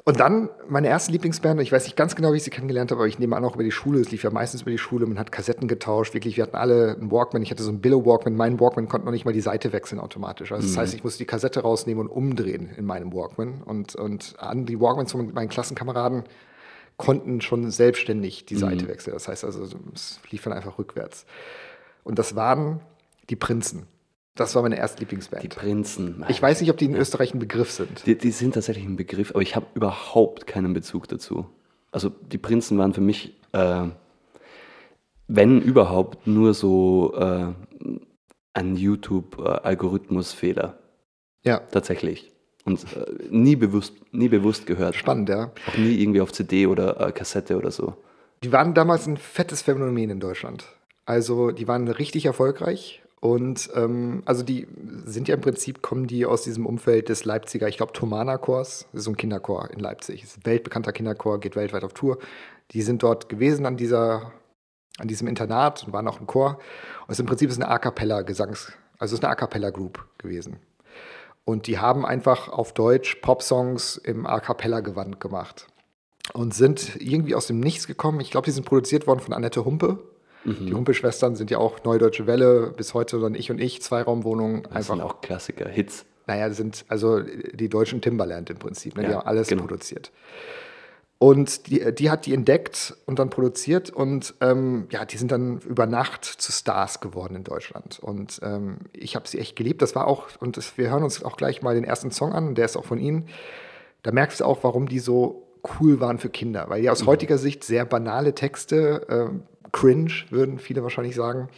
Und 0.05 0.19
dann 0.19 0.49
meine 0.69 0.89
erste 0.89 1.13
Lieblingsband, 1.13 1.61
ich 1.61 1.71
weiß 1.71 1.85
nicht 1.85 1.97
ganz 1.97 2.17
genau, 2.17 2.33
wie 2.33 2.39
ich 2.39 2.43
sie 2.43 2.51
kennengelernt 2.51 2.91
habe, 2.91 3.03
aber 3.03 3.09
ich 3.09 3.21
nehme 3.21 3.37
an, 3.37 3.45
auch 3.45 3.55
über 3.55 3.63
die 3.63 3.71
Schule. 3.71 4.01
Es 4.01 4.11
lief 4.11 4.25
ja 4.25 4.31
meistens 4.31 4.63
über 4.63 4.73
die 4.73 4.79
Schule. 4.79 5.07
Man 5.07 5.17
hat 5.17 5.31
Kassetten 5.31 5.69
getauscht. 5.69 6.13
Wirklich, 6.13 6.37
wir 6.37 6.43
hatten 6.43 6.57
alle 6.57 6.97
einen 6.97 7.13
Walkman. 7.13 7.43
Ich 7.43 7.53
hatte 7.53 7.63
so 7.63 7.71
einen 7.71 7.81
Billow 7.81 8.05
Walkman. 8.05 8.35
Mein 8.35 8.59
Walkman 8.59 8.89
konnte 8.89 9.05
noch 9.05 9.13
nicht 9.13 9.25
mal 9.25 9.33
die 9.33 9.41
Seite 9.41 9.73
wechseln 9.73 10.01
automatisch. 10.01 10.51
Also 10.51 10.67
das 10.67 10.75
mhm. 10.75 10.81
heißt, 10.81 10.95
ich 10.95 11.05
musste 11.05 11.19
die 11.19 11.27
Kassette 11.27 11.61
rausnehmen 11.61 12.09
und 12.09 12.13
umdrehen 12.13 12.71
in 12.77 12.85
meinem 12.85 13.13
Walkman. 13.13 13.63
Und, 13.63 13.95
und 13.95 14.35
an 14.39 14.67
die 14.67 14.81
Walkmans 14.81 15.13
von 15.13 15.33
meinen 15.33 15.49
Klassenkameraden 15.49 16.25
konnten 16.97 17.41
schon 17.41 17.71
selbstständig 17.71 18.45
die 18.45 18.57
Seite 18.57 18.87
mhm. 18.87 18.89
wechseln. 18.89 19.15
Das 19.15 19.29
heißt 19.29 19.45
also, 19.45 19.63
es 19.95 20.19
lief 20.31 20.43
dann 20.43 20.53
einfach 20.53 20.79
rückwärts. 20.79 21.27
Und 22.03 22.19
das 22.19 22.35
waren 22.35 22.81
die 23.31 23.37
Prinzen. 23.37 23.87
Das 24.35 24.55
war 24.55 24.63
meine 24.63 24.79
erste 24.79 25.01
Lieblingsband. 25.01 25.43
Die 25.43 25.49
Prinzen. 25.49 26.25
Ich 26.29 26.41
weiß 26.41 26.63
nicht, 26.63 26.71
ob 26.71 26.79
die 26.79 26.87
in 26.87 26.97
Österreich 26.97 27.35
ein 27.35 27.39
Begriff 27.39 27.71
sind. 27.71 28.07
Die, 28.07 28.17
die 28.17 28.31
sind 28.31 28.55
tatsächlich 28.55 28.87
ein 28.87 28.97
Begriff, 28.97 29.33
aber 29.33 29.43
ich 29.43 29.55
habe 29.57 29.67
überhaupt 29.75 30.47
keinen 30.47 30.73
Bezug 30.73 31.07
dazu. 31.09 31.51
Also 31.91 32.09
die 32.09 32.39
Prinzen 32.39 32.79
waren 32.79 32.95
für 32.95 33.03
mich, 33.03 33.37
äh, 33.53 33.89
wenn 35.29 35.61
überhaupt, 35.61 36.27
nur 36.27 36.55
so 36.55 37.15
äh, 37.15 37.53
ein 38.55 38.77
YouTube-Algorithmusfehler. 38.77 40.79
Ja. 41.43 41.59
Tatsächlich. 41.59 42.33
Und 42.65 42.87
äh, 42.97 43.05
nie, 43.29 43.57
bewusst, 43.57 43.97
nie 44.13 44.29
bewusst 44.29 44.65
gehört. 44.67 44.95
Spannend, 44.95 45.29
ja. 45.29 45.53
Auch 45.69 45.77
nie 45.77 46.01
irgendwie 46.01 46.23
auf 46.23 46.33
CD 46.33 46.67
oder 46.67 46.99
äh, 47.01 47.13
Kassette 47.13 47.59
oder 47.59 47.71
so. 47.71 47.99
Die 48.43 48.53
waren 48.53 48.73
damals 48.73 49.07
ein 49.07 49.19
fettes 49.19 49.61
Phänomen 49.63 50.09
in 50.09 50.21
Deutschland. 50.21 50.65
Also 51.05 51.51
die 51.51 51.69
waren 51.69 51.89
richtig 51.89 52.25
erfolgreich 52.27 53.02
und 53.23 53.71
ähm, 53.77 54.25
also 54.27 54.43
die 54.43 54.67
sind 55.05 55.29
ja 55.29 55.37
im 55.37 55.41
Prinzip, 55.41 55.81
kommen 55.81 56.09
die 56.09 56.27
aus 56.27 56.43
diesem 56.43 56.67
Umfeld 56.67 57.09
des 57.09 57.25
Leipziger, 57.25 57.69
ich 57.69 57.77
glaube, 57.77 57.93
Thomana 57.93 58.37
Chors, 58.37 58.89
das 58.91 58.99
ist 58.99 59.05
so 59.05 59.13
ein 59.13 59.17
Kinderchor 59.17 59.71
in 59.71 59.79
Leipzig. 59.79 60.25
Ist 60.25 60.39
ein 60.39 60.45
weltbekannter 60.45 60.91
Kinderchor, 60.91 61.39
geht 61.39 61.55
weltweit 61.55 61.85
auf 61.85 61.93
Tour. 61.93 62.19
Die 62.73 62.83
sind 62.83 63.05
dort 63.05 63.29
gewesen 63.29 63.65
an, 63.65 63.77
dieser, 63.77 64.33
an 64.99 65.07
diesem 65.07 65.29
Internat 65.29 65.85
und 65.87 65.93
waren 65.93 66.09
auch 66.09 66.19
im 66.19 66.27
Chor. 66.27 66.59
Und 67.07 67.13
es 67.13 67.21
im 67.21 67.27
Prinzip 67.27 67.49
ist 67.49 67.63
eine 67.63 67.71
A 67.71 67.79
cappella 67.79 68.23
Gesangs, 68.23 68.73
also 68.99 69.15
ist 69.15 69.23
eine 69.23 69.31
A 69.31 69.37
cappella 69.37 69.71
Group 69.71 70.05
gewesen. 70.19 70.57
Und 71.45 71.69
die 71.69 71.79
haben 71.79 72.05
einfach 72.05 72.49
auf 72.49 72.75
Deutsch 72.75 73.15
Popsongs 73.23 73.99
im 73.99 74.27
A 74.27 74.41
cappella 74.41 74.81
Gewand 74.81 75.21
gemacht 75.21 75.69
und 76.33 76.55
sind 76.55 77.01
irgendwie 77.01 77.37
aus 77.37 77.47
dem 77.47 77.61
Nichts 77.61 77.87
gekommen. 77.87 78.19
Ich 78.19 78.33
glaube, 78.33 78.47
die 78.47 78.51
sind 78.51 78.67
produziert 78.67 79.07
worden 79.07 79.21
von 79.21 79.33
Annette 79.33 79.65
Humpe. 79.65 80.01
Mhm. 80.45 80.67
Die 80.67 80.75
Humpe-Schwestern 80.75 81.37
sind 81.37 81.51
ja 81.51 81.59
auch 81.59 81.85
Neudeutsche 81.85 82.27
Welle 82.27 82.73
bis 82.77 82.95
heute, 82.95 83.21
dann 83.21 83.35
ich 83.35 83.51
und 83.51 83.61
ich, 83.61 83.83
Zweiraumwohnungen. 83.83 84.63
Das 84.65 84.73
einfach 84.73 84.95
sind 84.95 85.03
auch 85.03 85.21
Klassiker, 85.21 85.69
Hits. 85.69 86.05
Naja, 86.27 86.49
das 86.49 86.57
sind 86.57 86.85
also 86.89 87.21
die 87.21 87.69
deutschen 87.69 88.01
Timberland 88.01 88.51
im 88.51 88.59
Prinzip. 88.59 88.97
Ne? 88.97 89.03
Ja, 89.03 89.09
die 89.09 89.15
haben 89.17 89.27
alles 89.27 89.49
genau. 89.49 89.63
produziert. 89.63 90.13
Und 91.19 91.69
die, 91.69 91.95
die 91.95 92.11
hat 92.11 92.27
die 92.27 92.35
entdeckt 92.35 92.97
und 93.07 93.21
dann 93.21 93.31
produziert 93.31 93.91
und 93.91 94.35
ähm, 94.41 94.89
ja, 94.91 95.05
die 95.05 95.17
sind 95.17 95.31
dann 95.31 95.59
über 95.59 95.87
Nacht 95.87 96.25
zu 96.25 96.51
Stars 96.51 96.99
geworden 96.99 97.37
in 97.37 97.45
Deutschland. 97.45 98.01
Und 98.01 98.41
ähm, 98.43 98.79
ich 98.93 99.15
habe 99.15 99.29
sie 99.29 99.39
echt 99.39 99.55
geliebt. 99.55 99.83
Das 99.83 99.95
war 99.95 100.09
auch, 100.09 100.31
und 100.41 100.57
das, 100.57 100.77
wir 100.77 100.91
hören 100.91 101.05
uns 101.05 101.23
auch 101.23 101.37
gleich 101.37 101.63
mal 101.63 101.77
den 101.77 101.85
ersten 101.85 102.11
Song 102.11 102.33
an, 102.33 102.57
der 102.57 102.65
ist 102.65 102.77
auch 102.77 102.85
von 102.85 102.99
ihnen. 102.99 103.29
Da 104.03 104.11
merkst 104.11 104.41
du 104.41 104.45
auch, 104.45 104.65
warum 104.65 104.89
die 104.89 104.99
so 104.99 105.47
cool 105.79 106.01
waren 106.01 106.19
für 106.19 106.29
Kinder, 106.29 106.65
weil 106.69 106.83
die 106.83 106.91
aus 106.91 107.07
heutiger 107.07 107.39
Sicht 107.39 107.63
sehr 107.63 107.85
banale 107.85 108.35
Texte, 108.35 109.07
ähm, 109.09 109.45
cringe, 109.73 110.13
würden 110.31 110.59
viele 110.59 110.83
wahrscheinlich 110.83 111.15
sagen. 111.15 111.49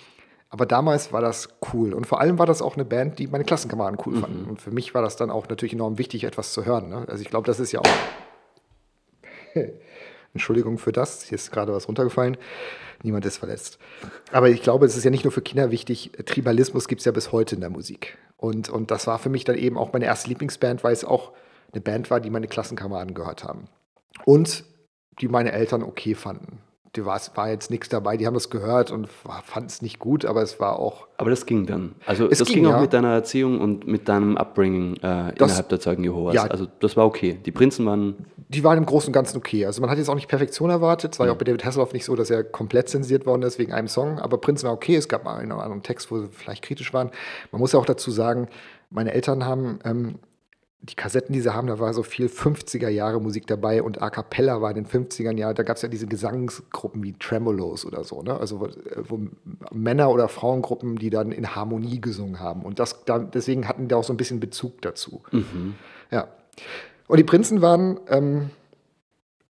Aber 0.49 0.66
damals 0.66 1.12
war 1.12 1.21
das 1.21 1.49
cool. 1.73 1.92
Und 1.92 2.06
vor 2.06 2.21
allem 2.21 2.38
war 2.38 2.47
das 2.47 2.62
auch 2.62 2.75
eine 2.75 2.85
Band, 2.85 3.18
die 3.18 3.26
meine 3.26 3.42
Klassenkameraden 3.42 3.99
cool 4.06 4.21
fanden. 4.21 4.44
Und 4.49 4.61
für 4.61 4.71
mich 4.71 4.94
war 4.94 5.02
das 5.02 5.16
dann 5.16 5.30
auch 5.30 5.49
natürlich 5.49 5.73
enorm 5.73 5.99
wichtig, 5.99 6.23
etwas 6.23 6.52
zu 6.52 6.64
hören. 6.64 6.88
Ne? 6.88 7.04
Also 7.09 7.23
ich 7.23 7.28
glaube, 7.28 7.47
das 7.47 7.59
ist 7.59 7.73
ja 7.73 7.80
auch 7.80 7.88
Entschuldigung 10.33 10.78
für 10.78 10.92
das, 10.92 11.25
hier 11.25 11.37
ist 11.37 11.50
gerade 11.50 11.73
was 11.73 11.88
runtergefallen. 11.88 12.37
Niemand 13.02 13.26
ist 13.26 13.38
verletzt. 13.38 13.78
Aber 14.30 14.49
ich 14.49 14.62
glaube, 14.62 14.87
es 14.87 14.97
ist 14.97 15.02
ja 15.04 15.11
nicht 15.11 15.25
nur 15.25 15.33
für 15.33 15.42
Kinder 15.42 15.73
wichtig. 15.73 16.12
Tribalismus 16.25 16.87
gibt 16.87 17.00
es 17.00 17.04
ja 17.04 17.12
bis 17.12 17.33
heute 17.33 17.56
in 17.56 17.61
der 17.61 17.71
Musik. 17.71 18.16
Und, 18.37 18.68
und 18.71 18.92
das 18.92 19.09
war 19.09 19.18
für 19.18 19.28
mich 19.28 19.42
dann 19.42 19.56
eben 19.56 19.76
auch 19.76 19.92
meine 19.92 20.04
erste 20.04 20.28
Lieblingsband, 20.28 20.85
weil 20.85 20.92
es 20.92 21.04
auch 21.04 21.33
eine 21.73 21.80
Band 21.80 22.11
war, 22.11 22.21
die 22.21 22.30
meine 22.30 22.47
Klassenkameraden 22.47 23.14
gehört 23.14 23.42
haben. 23.42 23.66
Und 24.25 24.64
die 25.21 25.28
meine 25.28 25.52
Eltern 25.52 25.83
okay 25.83 26.14
fanden 26.14 26.61
die 26.96 27.04
war, 27.04 27.20
war 27.34 27.50
jetzt 27.50 27.70
nichts 27.70 27.88
dabei, 27.88 28.16
die 28.16 28.26
haben 28.26 28.34
das 28.34 28.50
gehört 28.50 28.90
und 28.90 29.08
fanden 29.08 29.66
es 29.68 29.82
nicht 29.82 29.98
gut, 29.98 30.24
aber 30.24 30.42
es 30.42 30.60
war 30.60 30.78
auch. 30.78 31.08
Aber 31.16 31.30
das 31.30 31.44
ging 31.46 31.66
dann. 31.66 31.94
Also 32.06 32.28
Es 32.30 32.38
das 32.38 32.48
ging, 32.48 32.58
ging, 32.58 32.66
auch 32.66 32.72
ja. 32.76 32.80
mit 32.80 32.92
deiner 32.92 33.12
Erziehung 33.12 33.60
und 33.60 33.86
mit 33.86 34.08
deinem 34.08 34.36
Upbringing 34.36 34.96
äh, 34.96 35.00
Das- 35.00 35.48
innerhalb 35.50 35.68
der 35.68 35.80
Zeugen 35.80 36.04
Jehovas. 36.04 36.34
Ja. 36.34 36.44
Also 36.44 36.66
das 36.80 36.96
war 36.96 37.06
okay. 37.06 37.38
Die 37.44 37.50
Prinzen 37.52 37.84
waren. 37.86 38.26
Die 38.48 38.62
waren 38.62 38.78
im 38.78 38.86
Großen 38.86 39.08
und 39.08 39.12
Ganzen 39.12 39.36
okay. 39.38 39.66
Also 39.66 39.80
man 39.80 39.90
hat 39.90 39.98
jetzt 39.98 40.08
auch 40.08 40.14
nicht 40.14 40.28
Perfektion 40.28 40.70
erwartet. 40.70 41.14
Es 41.14 41.18
war 41.18 41.26
ja 41.26 41.32
auch 41.32 41.36
bei 41.36 41.44
David 41.44 41.64
Hasselhoff 41.64 41.92
nicht 41.92 42.04
so, 42.04 42.14
dass 42.14 42.30
er 42.30 42.44
komplett 42.44 42.88
zensiert 42.88 43.26
worden 43.26 43.42
ist 43.42 43.58
wegen 43.58 43.72
einem 43.72 43.88
Song. 43.88 44.18
Aber 44.20 44.38
Prinz 44.38 44.62
war 44.62 44.72
okay. 44.72 44.94
Es 44.96 45.08
gab 45.08 45.24
mal 45.24 45.36
einen 45.36 45.50
oder 45.52 45.62
anderen 45.62 45.82
Text, 45.82 46.10
wo 46.10 46.18
sie 46.18 46.28
vielleicht 46.30 46.62
kritisch 46.62 46.92
waren. 46.92 47.10
Man 47.50 47.60
muss 47.60 47.72
ja 47.72 47.78
auch 47.80 47.86
dazu 47.86 48.10
sagen, 48.10 48.48
meine 48.90 49.12
Eltern 49.12 49.44
haben 49.44 49.78
ähm, 49.84 50.16
die 50.90 50.94
Kassetten, 50.96 51.32
die 51.32 51.40
sie 51.40 51.54
haben, 51.54 51.66
da 51.66 51.78
war 51.78 51.94
so 51.94 52.02
viel 52.02 52.26
50er 52.26 52.88
Jahre 52.88 53.18
Musik 53.18 53.46
dabei 53.46 53.82
und 53.82 54.02
A 54.02 54.10
Cappella 54.10 54.60
war 54.60 54.70
in 54.70 54.84
den 54.84 54.86
50ern 54.86 55.38
Jahren. 55.38 55.54
Da 55.54 55.62
gab 55.62 55.76
es 55.76 55.82
ja 55.82 55.88
diese 55.88 56.06
Gesangsgruppen 56.06 57.02
wie 57.02 57.14
Tremolos 57.14 57.86
oder 57.86 58.04
so, 58.04 58.22
ne? 58.22 58.38
Also 58.38 58.60
wo, 58.60 58.68
wo 59.08 59.20
Männer- 59.72 60.10
oder 60.10 60.28
Frauengruppen, 60.28 60.96
die 60.96 61.08
dann 61.08 61.32
in 61.32 61.54
Harmonie 61.54 62.02
gesungen 62.02 62.38
haben. 62.38 62.62
Und 62.62 62.78
das, 62.78 63.04
da, 63.06 63.18
deswegen 63.18 63.66
hatten 63.66 63.88
die 63.88 63.94
auch 63.94 64.04
so 64.04 64.12
ein 64.12 64.18
bisschen 64.18 64.40
Bezug 64.40 64.82
dazu. 64.82 65.22
Ja. 66.10 66.28
Und 67.06 67.16
die 67.16 67.24
Prinzen 67.24 67.62
waren 67.62 67.98
ähm, 68.08 68.50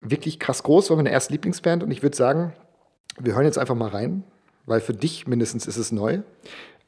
wirklich 0.00 0.38
krass 0.38 0.62
groß, 0.62 0.88
war 0.88 0.96
meine 0.96 1.10
erste 1.10 1.32
Lieblingsband. 1.34 1.82
Und 1.82 1.90
ich 1.90 2.02
würde 2.02 2.16
sagen, 2.16 2.54
wir 3.18 3.34
hören 3.34 3.44
jetzt 3.44 3.58
einfach 3.58 3.74
mal 3.74 3.90
rein, 3.90 4.24
weil 4.64 4.80
für 4.80 4.94
dich 4.94 5.26
mindestens 5.26 5.66
ist 5.66 5.76
es 5.76 5.92
neu. 5.92 6.20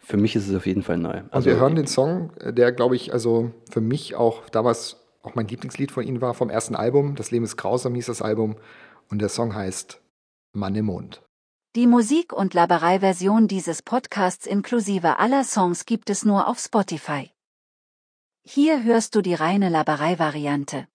Für 0.00 0.16
mich 0.16 0.35
ist 0.35 0.49
es 0.49 0.57
auf 0.57 0.66
jeden 0.66 0.83
Fall 0.83 0.99
neu. 0.99 1.19
Und 1.21 1.33
Also 1.33 1.50
wir 1.50 1.57
hören 1.57 1.76
den 1.76 1.87
Song, 1.87 2.33
der, 2.42 2.73
glaube 2.73 2.97
ich, 2.97 3.12
also 3.12 3.52
für 3.71 3.80
mich 3.80 4.16
auch 4.16 4.49
damals 4.49 4.97
auch 5.23 5.35
mein 5.35 5.47
Lieblingslied 5.47 5.92
von 5.92 6.04
ihnen 6.04 6.21
war, 6.21 6.35
vom 6.35 6.50
ersten 6.50 6.75
Album. 6.75 7.15
Das 7.15 7.30
Leben 7.30 7.45
ist 7.45 7.56
grausam 7.56 7.95
hieß 7.95 8.06
das 8.06 8.23
Album. 8.23 8.56
Und 9.10 9.21
der 9.21 9.28
Song 9.28 9.54
heißt 9.54 10.00
Mann 10.52 10.75
im 10.75 10.86
Mond. 10.86 11.23
Die 11.76 11.86
Musik- 11.86 12.32
und 12.32 12.54
Laberei-Version 12.54 13.47
dieses 13.47 13.82
Podcasts 13.82 14.47
inklusive 14.47 15.19
aller 15.19 15.45
Songs 15.45 15.86
gibt 15.86 16.10
es 16.10 16.25
nur 16.25 16.49
auf 16.49 16.58
Spotify. 16.58 17.30
Hier 18.43 18.82
hörst 18.82 19.15
du 19.15 19.23
die 19.23 19.34
reine 19.34 19.69
Laberei-Variante. 19.69 20.89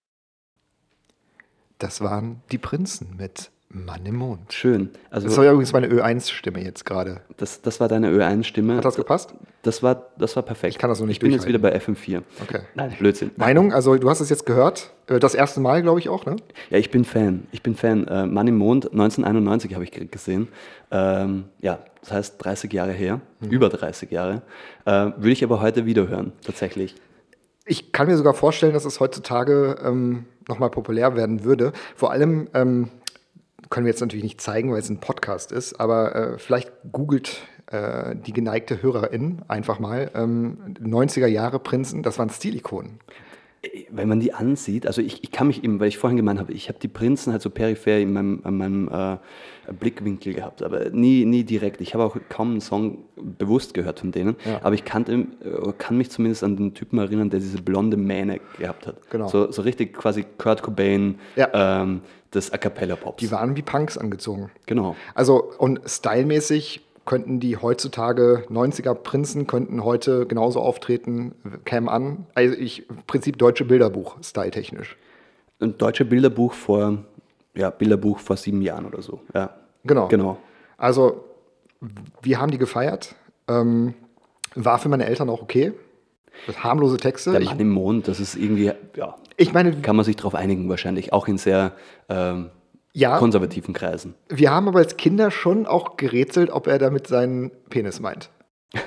Das 1.77 2.01
waren 2.01 2.41
die 2.51 2.57
Prinzen 2.57 3.15
mit 3.17 3.51
Mann 3.77 4.05
im 4.05 4.15
Mond. 4.15 4.53
schön. 4.53 4.89
Also 5.09 5.27
Das 5.27 5.35
war 5.37 5.43
ja 5.43 5.51
übrigens 5.51 5.73
meine 5.73 5.87
Ö1-Stimme 5.87 6.63
jetzt 6.63 6.85
gerade. 6.85 7.19
das, 7.35 7.61
das 7.61 7.79
war 7.81 7.87
deine 7.89 8.09
Ö1-Stimme. 8.09 8.77
Hat 8.77 8.85
das 8.85 8.95
gepasst? 8.95 9.33
Das 9.63 9.83
war, 9.83 10.07
das 10.17 10.35
war 10.37 10.43
perfekt. 10.43 10.71
Ich 10.75 10.77
kann 10.77 10.89
das 10.89 10.99
noch 11.01 11.07
nicht 11.07 11.17
Ich 11.17 11.19
bin 11.19 11.31
jetzt 11.31 11.45
wieder 11.45 11.59
bei 11.59 11.75
FM4. 11.77 12.21
Okay. 12.41 12.59
Nein, 12.75 12.93
Blödsinn. 12.97 13.31
Meinung, 13.35 13.73
also 13.73 13.95
du 13.97 14.09
hast 14.09 14.21
es 14.21 14.29
jetzt 14.29 14.45
gehört. 14.45 14.91
Äh, 15.07 15.19
Das 15.19 15.35
erste 15.35 15.59
Mal, 15.59 15.81
glaube 15.81 15.99
ich, 15.99 16.07
auch, 16.07 16.25
ne? 16.25 16.37
Ja, 16.69 16.77
ich 16.77 16.89
bin 16.89 17.03
Fan. 17.03 17.47
Ich 17.51 17.61
bin 17.63 17.75
Fan. 17.75 18.07
Äh, 18.07 18.25
Mann 18.27 18.47
im 18.47 18.57
Mond, 18.57 18.85
1991 18.93 19.73
habe 19.73 19.83
ich 19.83 19.91
ge- 19.91 20.05
gesehen. 20.05 20.47
Ähm, 20.91 21.45
ja, 21.59 21.79
das 22.01 22.11
heißt 22.13 22.35
30 22.45 22.71
Jahre 22.71 22.93
her, 22.93 23.19
Mhm. 23.41 23.49
über 23.49 23.67
30 23.69 24.09
Jahre. 24.11 24.41
Äh, 24.85 24.91
Würde 25.17 25.31
ich 25.31 25.43
aber 25.43 25.59
heute 25.61 25.85
wieder 25.85 26.07
hören, 26.07 26.31
tatsächlich. 26.45 26.95
Ich 27.65 27.91
kann 27.91 28.07
mir 28.07 28.15
sogar 28.15 28.35
vorstellen, 28.35 28.73
dass 28.73 28.85
es 28.85 28.99
heutzutage 28.99 29.77
ähm, 29.83 30.25
nochmal 30.47 30.69
populär 30.69 31.15
werden 31.17 31.43
würde. 31.43 31.73
Vor 31.95 32.11
allem 32.11 32.47
ähm, 32.53 32.89
können 33.69 33.85
wir 33.85 33.91
jetzt 33.91 34.01
natürlich 34.01 34.23
nicht 34.23 34.41
zeigen, 34.41 34.71
weil 34.71 34.79
es 34.79 34.89
ein 34.89 34.99
Podcast 34.99 35.51
ist, 35.51 35.79
aber 35.79 36.15
äh, 36.15 36.37
vielleicht 36.39 36.71
googelt 36.91 37.41
äh, 37.67 38.15
die 38.15 38.33
geneigte 38.33 38.81
Hörerin 38.81 39.41
einfach 39.47 39.79
mal 39.79 40.11
ähm, 40.15 40.57
90er 40.81 41.27
Jahre 41.27 41.59
Prinzen, 41.59 42.03
das 42.03 42.19
waren 42.19 42.29
Stilikonen. 42.29 42.99
Wenn 43.89 44.07
man 44.07 44.19
die 44.19 44.31
ansieht, 44.31 44.85
also 44.85 45.01
ich, 45.01 45.23
ich 45.23 45.31
kann 45.31 45.47
mich 45.47 45.63
eben, 45.63 45.79
weil 45.79 45.87
ich 45.87 45.97
vorhin 45.97 46.17
gemeint 46.17 46.39
habe, 46.39 46.53
ich 46.53 46.69
habe 46.69 46.77
die 46.77 46.87
Prinzen 46.87 47.31
halt 47.33 47.41
so 47.41 47.49
peripher 47.49 47.97
in 47.97 48.13
meinem, 48.13 48.43
in 48.45 48.57
meinem 48.57 48.87
äh, 48.89 49.17
Blickwinkel 49.73 50.35
gehabt, 50.35 50.61
aber 50.61 50.91
nie, 50.91 51.25
nie 51.25 51.43
direkt. 51.43 51.81
Ich 51.81 51.95
habe 51.95 52.03
auch 52.03 52.15
kaum 52.29 52.51
einen 52.51 52.61
Song 52.61 52.99
bewusst 53.15 53.73
gehört 53.73 54.01
von 54.01 54.11
denen, 54.11 54.35
Ja. 54.45 54.59
aber 54.61 54.75
ich 54.75 54.85
kannte, 54.85 55.13
äh, 55.13 55.71
kann 55.79 55.97
mich 55.97 56.11
zumindest 56.11 56.43
an 56.43 56.55
den 56.57 56.75
Typen 56.75 56.99
erinnern, 56.99 57.31
der 57.31 57.39
diese 57.39 57.59
blonde 57.59 57.97
Mähne 57.97 58.39
gehabt 58.59 58.85
hat. 58.85 59.09
Genau. 59.09 59.27
So, 59.29 59.51
so 59.51 59.63
richtig 59.63 59.93
quasi 59.95 60.25
Kurt 60.37 60.61
Cobain 60.61 61.15
Ja. 61.35 61.81
ähm, 61.81 62.01
des 62.35 62.51
A 62.53 62.57
Cappella-Pops. 62.57 63.17
Die 63.17 63.31
waren 63.31 63.55
wie 63.55 63.61
Punks 63.61 63.97
angezogen. 63.97 64.51
Genau. 64.65 64.95
Also 65.13 65.51
und 65.57 65.81
stylmäßig 65.85 66.81
könnten 67.05 67.39
die 67.39 67.57
heutzutage 67.57 68.45
90er 68.49 68.95
Prinzen 68.95 69.47
könnten 69.47 69.83
heute 69.83 70.25
genauso 70.25 70.59
auftreten, 70.59 71.35
kämen 71.63 71.87
an. 71.87 72.25
Also 72.33 72.55
ich 72.55 72.89
im 72.89 72.97
Prinzip 73.07 73.37
deutsche 73.37 73.63
Bilderbuch 73.63 74.17
styletechnisch. 74.23 74.97
Ein 75.59 75.77
deutsches 75.77 76.09
Bilderbuch 76.09 76.53
vor, 76.53 76.97
ja, 77.55 77.69
Bilderbuch 77.69 78.19
vor 78.19 78.37
sieben 78.37 78.61
Jahren 78.61 78.85
oder 78.85 79.01
so. 79.01 79.21
Ja. 79.33 79.55
Genau. 79.83 80.07
Genau. 80.07 80.37
Also, 80.77 81.23
wir 82.21 82.41
haben 82.41 82.51
die 82.51 82.57
gefeiert. 82.57 83.15
Ähm, 83.47 83.93
war 84.55 84.79
für 84.79 84.89
meine 84.89 85.05
Eltern 85.05 85.29
auch 85.29 85.41
okay. 85.41 85.73
Das 86.47 86.63
harmlose 86.63 86.97
Texte. 86.97 87.31
Der 87.31 87.41
Ich, 87.41 87.49
Mann 87.49 87.59
im 87.59 87.69
Mond, 87.69 88.07
das 88.07 88.19
ist 88.19 88.35
irgendwie, 88.35 88.71
ja, 88.95 89.15
ich 89.37 89.53
meine, 89.53 89.73
kann 89.81 89.95
man 89.95 90.05
sich 90.05 90.15
darauf 90.15 90.35
einigen 90.35 90.69
wahrscheinlich, 90.69 91.13
auch 91.13 91.27
in 91.27 91.37
sehr 91.37 91.73
ähm, 92.09 92.49
ja, 92.93 93.17
konservativen 93.17 93.73
Kreisen. 93.73 94.15
wir 94.29 94.51
haben 94.51 94.67
aber 94.67 94.79
als 94.79 94.97
Kinder 94.97 95.31
schon 95.31 95.65
auch 95.65 95.97
gerätselt, 95.97 96.49
ob 96.49 96.67
er 96.67 96.79
damit 96.79 97.07
seinen 97.07 97.51
Penis 97.69 97.99
meint. 97.99 98.29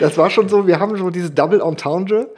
das 0.00 0.18
war 0.18 0.30
schon 0.30 0.48
so, 0.48 0.66
wir 0.66 0.78
haben 0.78 0.96
schon 0.96 1.12
dieses 1.12 1.34
Double 1.34 1.60
Entendre, 1.60 2.28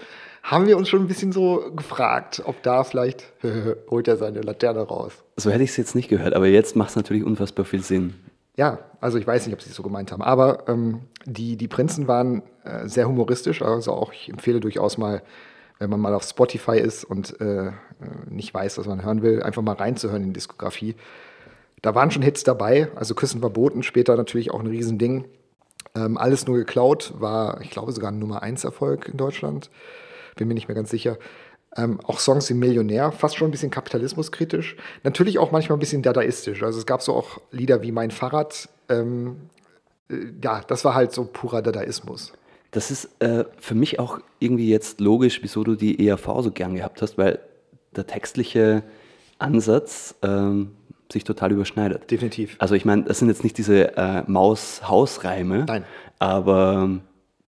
haben 0.42 0.66
wir 0.66 0.76
uns 0.76 0.88
schon 0.88 1.02
ein 1.02 1.08
bisschen 1.08 1.32
so 1.32 1.72
gefragt, 1.74 2.42
ob 2.46 2.62
da 2.62 2.84
vielleicht 2.84 3.32
holt 3.90 4.08
er 4.08 4.16
seine 4.16 4.40
Laterne 4.40 4.80
raus. 4.80 5.12
So 5.36 5.50
hätte 5.50 5.64
ich 5.64 5.70
es 5.70 5.76
jetzt 5.76 5.94
nicht 5.94 6.08
gehört, 6.08 6.34
aber 6.34 6.46
jetzt 6.46 6.76
macht 6.76 6.90
es 6.90 6.96
natürlich 6.96 7.24
unfassbar 7.24 7.64
viel 7.64 7.82
Sinn. 7.82 8.14
Ja, 8.56 8.78
also 9.00 9.18
ich 9.18 9.26
weiß 9.26 9.46
nicht, 9.46 9.54
ob 9.54 9.62
sie 9.62 9.70
es 9.70 9.76
so 9.76 9.82
gemeint 9.82 10.12
haben, 10.12 10.22
aber 10.22 10.68
ähm, 10.68 11.02
die, 11.24 11.56
die 11.56 11.68
Prinzen 11.68 12.08
waren 12.08 12.42
äh, 12.64 12.88
sehr 12.88 13.08
humoristisch, 13.08 13.62
also 13.62 13.92
auch 13.92 14.12
ich 14.12 14.28
empfehle 14.28 14.60
durchaus 14.60 14.98
mal, 14.98 15.22
wenn 15.78 15.88
man 15.88 16.00
mal 16.00 16.14
auf 16.14 16.24
Spotify 16.24 16.78
ist 16.78 17.04
und 17.04 17.40
äh, 17.40 17.68
äh, 17.68 17.72
nicht 18.28 18.52
weiß, 18.52 18.76
was 18.78 18.86
man 18.86 19.04
hören 19.04 19.22
will, 19.22 19.42
einfach 19.42 19.62
mal 19.62 19.76
reinzuhören 19.76 20.22
in 20.22 20.28
die 20.28 20.34
Diskografie. 20.34 20.94
Da 21.80 21.94
waren 21.94 22.10
schon 22.10 22.22
Hits 22.22 22.44
dabei, 22.44 22.88
also 22.96 23.14
Küssen 23.14 23.40
verboten, 23.40 23.82
später 23.82 24.16
natürlich 24.16 24.50
auch 24.50 24.60
ein 24.60 24.66
Riesending. 24.66 25.24
Ähm, 25.94 26.18
alles 26.18 26.46
nur 26.46 26.58
geklaut, 26.58 27.14
war, 27.18 27.60
ich 27.62 27.70
glaube, 27.70 27.92
sogar 27.92 28.12
ein 28.12 28.18
Nummer 28.18 28.42
1 28.42 28.64
Erfolg 28.64 29.08
in 29.08 29.16
Deutschland. 29.16 29.70
Bin 30.36 30.48
mir 30.48 30.54
nicht 30.54 30.68
mehr 30.68 30.74
ganz 30.74 30.90
sicher. 30.90 31.16
Ähm, 31.76 32.00
auch 32.04 32.18
Songs 32.18 32.50
wie 32.50 32.54
Millionär, 32.54 33.12
fast 33.12 33.37
schon 33.37 33.48
ein 33.48 33.52
bisschen 33.52 33.70
kapitalismuskritisch. 33.70 34.76
Natürlich 35.04 35.38
auch 35.38 35.52
manchmal 35.52 35.76
ein 35.76 35.80
bisschen 35.80 36.02
dadaistisch. 36.02 36.62
Also 36.62 36.78
es 36.80 36.87
gab 36.87 37.00
so 37.00 37.14
auch 37.14 37.40
Lieder 37.52 37.83
wie 37.83 37.92
Mein 37.92 38.11
Fahrrad. 38.11 38.68
Ähm, 38.88 39.37
äh, 40.11 40.16
ja, 40.42 40.62
das 40.66 40.85
war 40.85 40.94
halt 40.94 41.12
so 41.12 41.24
purer 41.24 41.62
Dadaismus. 41.62 42.33
Das 42.72 42.90
ist 42.90 43.09
äh, 43.20 43.44
für 43.59 43.74
mich 43.74 43.98
auch 43.98 44.20
irgendwie 44.38 44.68
jetzt 44.68 45.00
logisch, 45.00 45.40
wieso 45.42 45.64
du 45.64 45.74
die 45.76 46.06
ERV 46.09 46.26
so 46.40 46.50
gern 46.50 46.74
gehabt 46.74 47.02
hast, 47.02 47.18
weil 47.18 47.38
der 47.96 48.06
textliche 48.06 48.83
Ansatz 49.38 50.14
ähm, 50.22 50.72
sich 51.12 51.24
total 51.24 51.52
überschneidet. 51.52 52.11
Definitiv. 52.11 52.56
Also 52.59 52.74
ich 52.74 52.85
meine, 52.85 53.04
das 53.04 53.18
sind 53.18 53.28
jetzt 53.28 53.42
nicht 53.42 53.59
diese 53.59 53.96
äh, 53.96 54.22
Maus-Haus-Reime, 54.26 55.64
Nein. 55.66 55.85
aber 56.18 57.00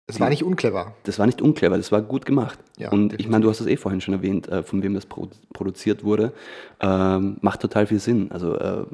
Es 0.06 0.20
war 0.20 0.28
nicht 0.28 0.42
unclever. 0.42 0.94
das 1.04 1.18
war 1.18 1.26
nicht 1.26 1.40
unclever, 1.40 1.76
das 1.76 1.92
war 1.92 2.02
gut 2.02 2.26
gemacht. 2.26 2.58
Ja, 2.76 2.90
und 2.90 3.04
ich 3.04 3.10
definitiv. 3.10 3.30
meine, 3.30 3.42
du 3.44 3.50
hast 3.50 3.60
es 3.60 3.66
eh 3.66 3.76
vorhin 3.76 4.00
schon 4.00 4.14
erwähnt, 4.14 4.48
äh, 4.48 4.62
von 4.62 4.82
wem 4.82 4.94
das 4.94 5.06
produ 5.06 5.30
produziert 5.52 6.04
wurde. 6.04 6.32
Ähm, 6.80 7.38
macht 7.40 7.60
total 7.60 7.86
viel 7.86 8.00
Sinn. 8.00 8.30
Also 8.30 8.56
äh, 8.56 8.84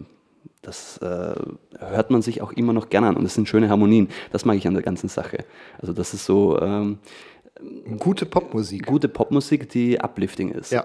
das 0.62 0.98
äh, 0.98 1.34
hört 1.78 2.10
man 2.10 2.20
sich 2.22 2.42
auch 2.42 2.52
immer 2.52 2.72
noch 2.72 2.88
gerne 2.90 3.08
an 3.08 3.16
und 3.16 3.24
es 3.24 3.34
sind 3.34 3.48
schöne 3.48 3.68
Harmonien. 3.70 4.08
Das 4.32 4.44
mag 4.44 4.56
ich 4.56 4.66
an 4.68 4.74
der 4.74 4.82
ganzen 4.82 5.08
Sache. 5.08 5.44
Also 5.80 5.92
das 5.92 6.14
ist 6.14 6.26
so 6.26 6.60
ähm, 6.60 6.98
Gute 7.98 8.24
Popmusik. 8.24 8.86
gute 8.86 9.08
Popmusik, 9.08 9.68
die 9.68 10.00
uplifting 10.00 10.50
ist. 10.50 10.70
Ja. 10.70 10.84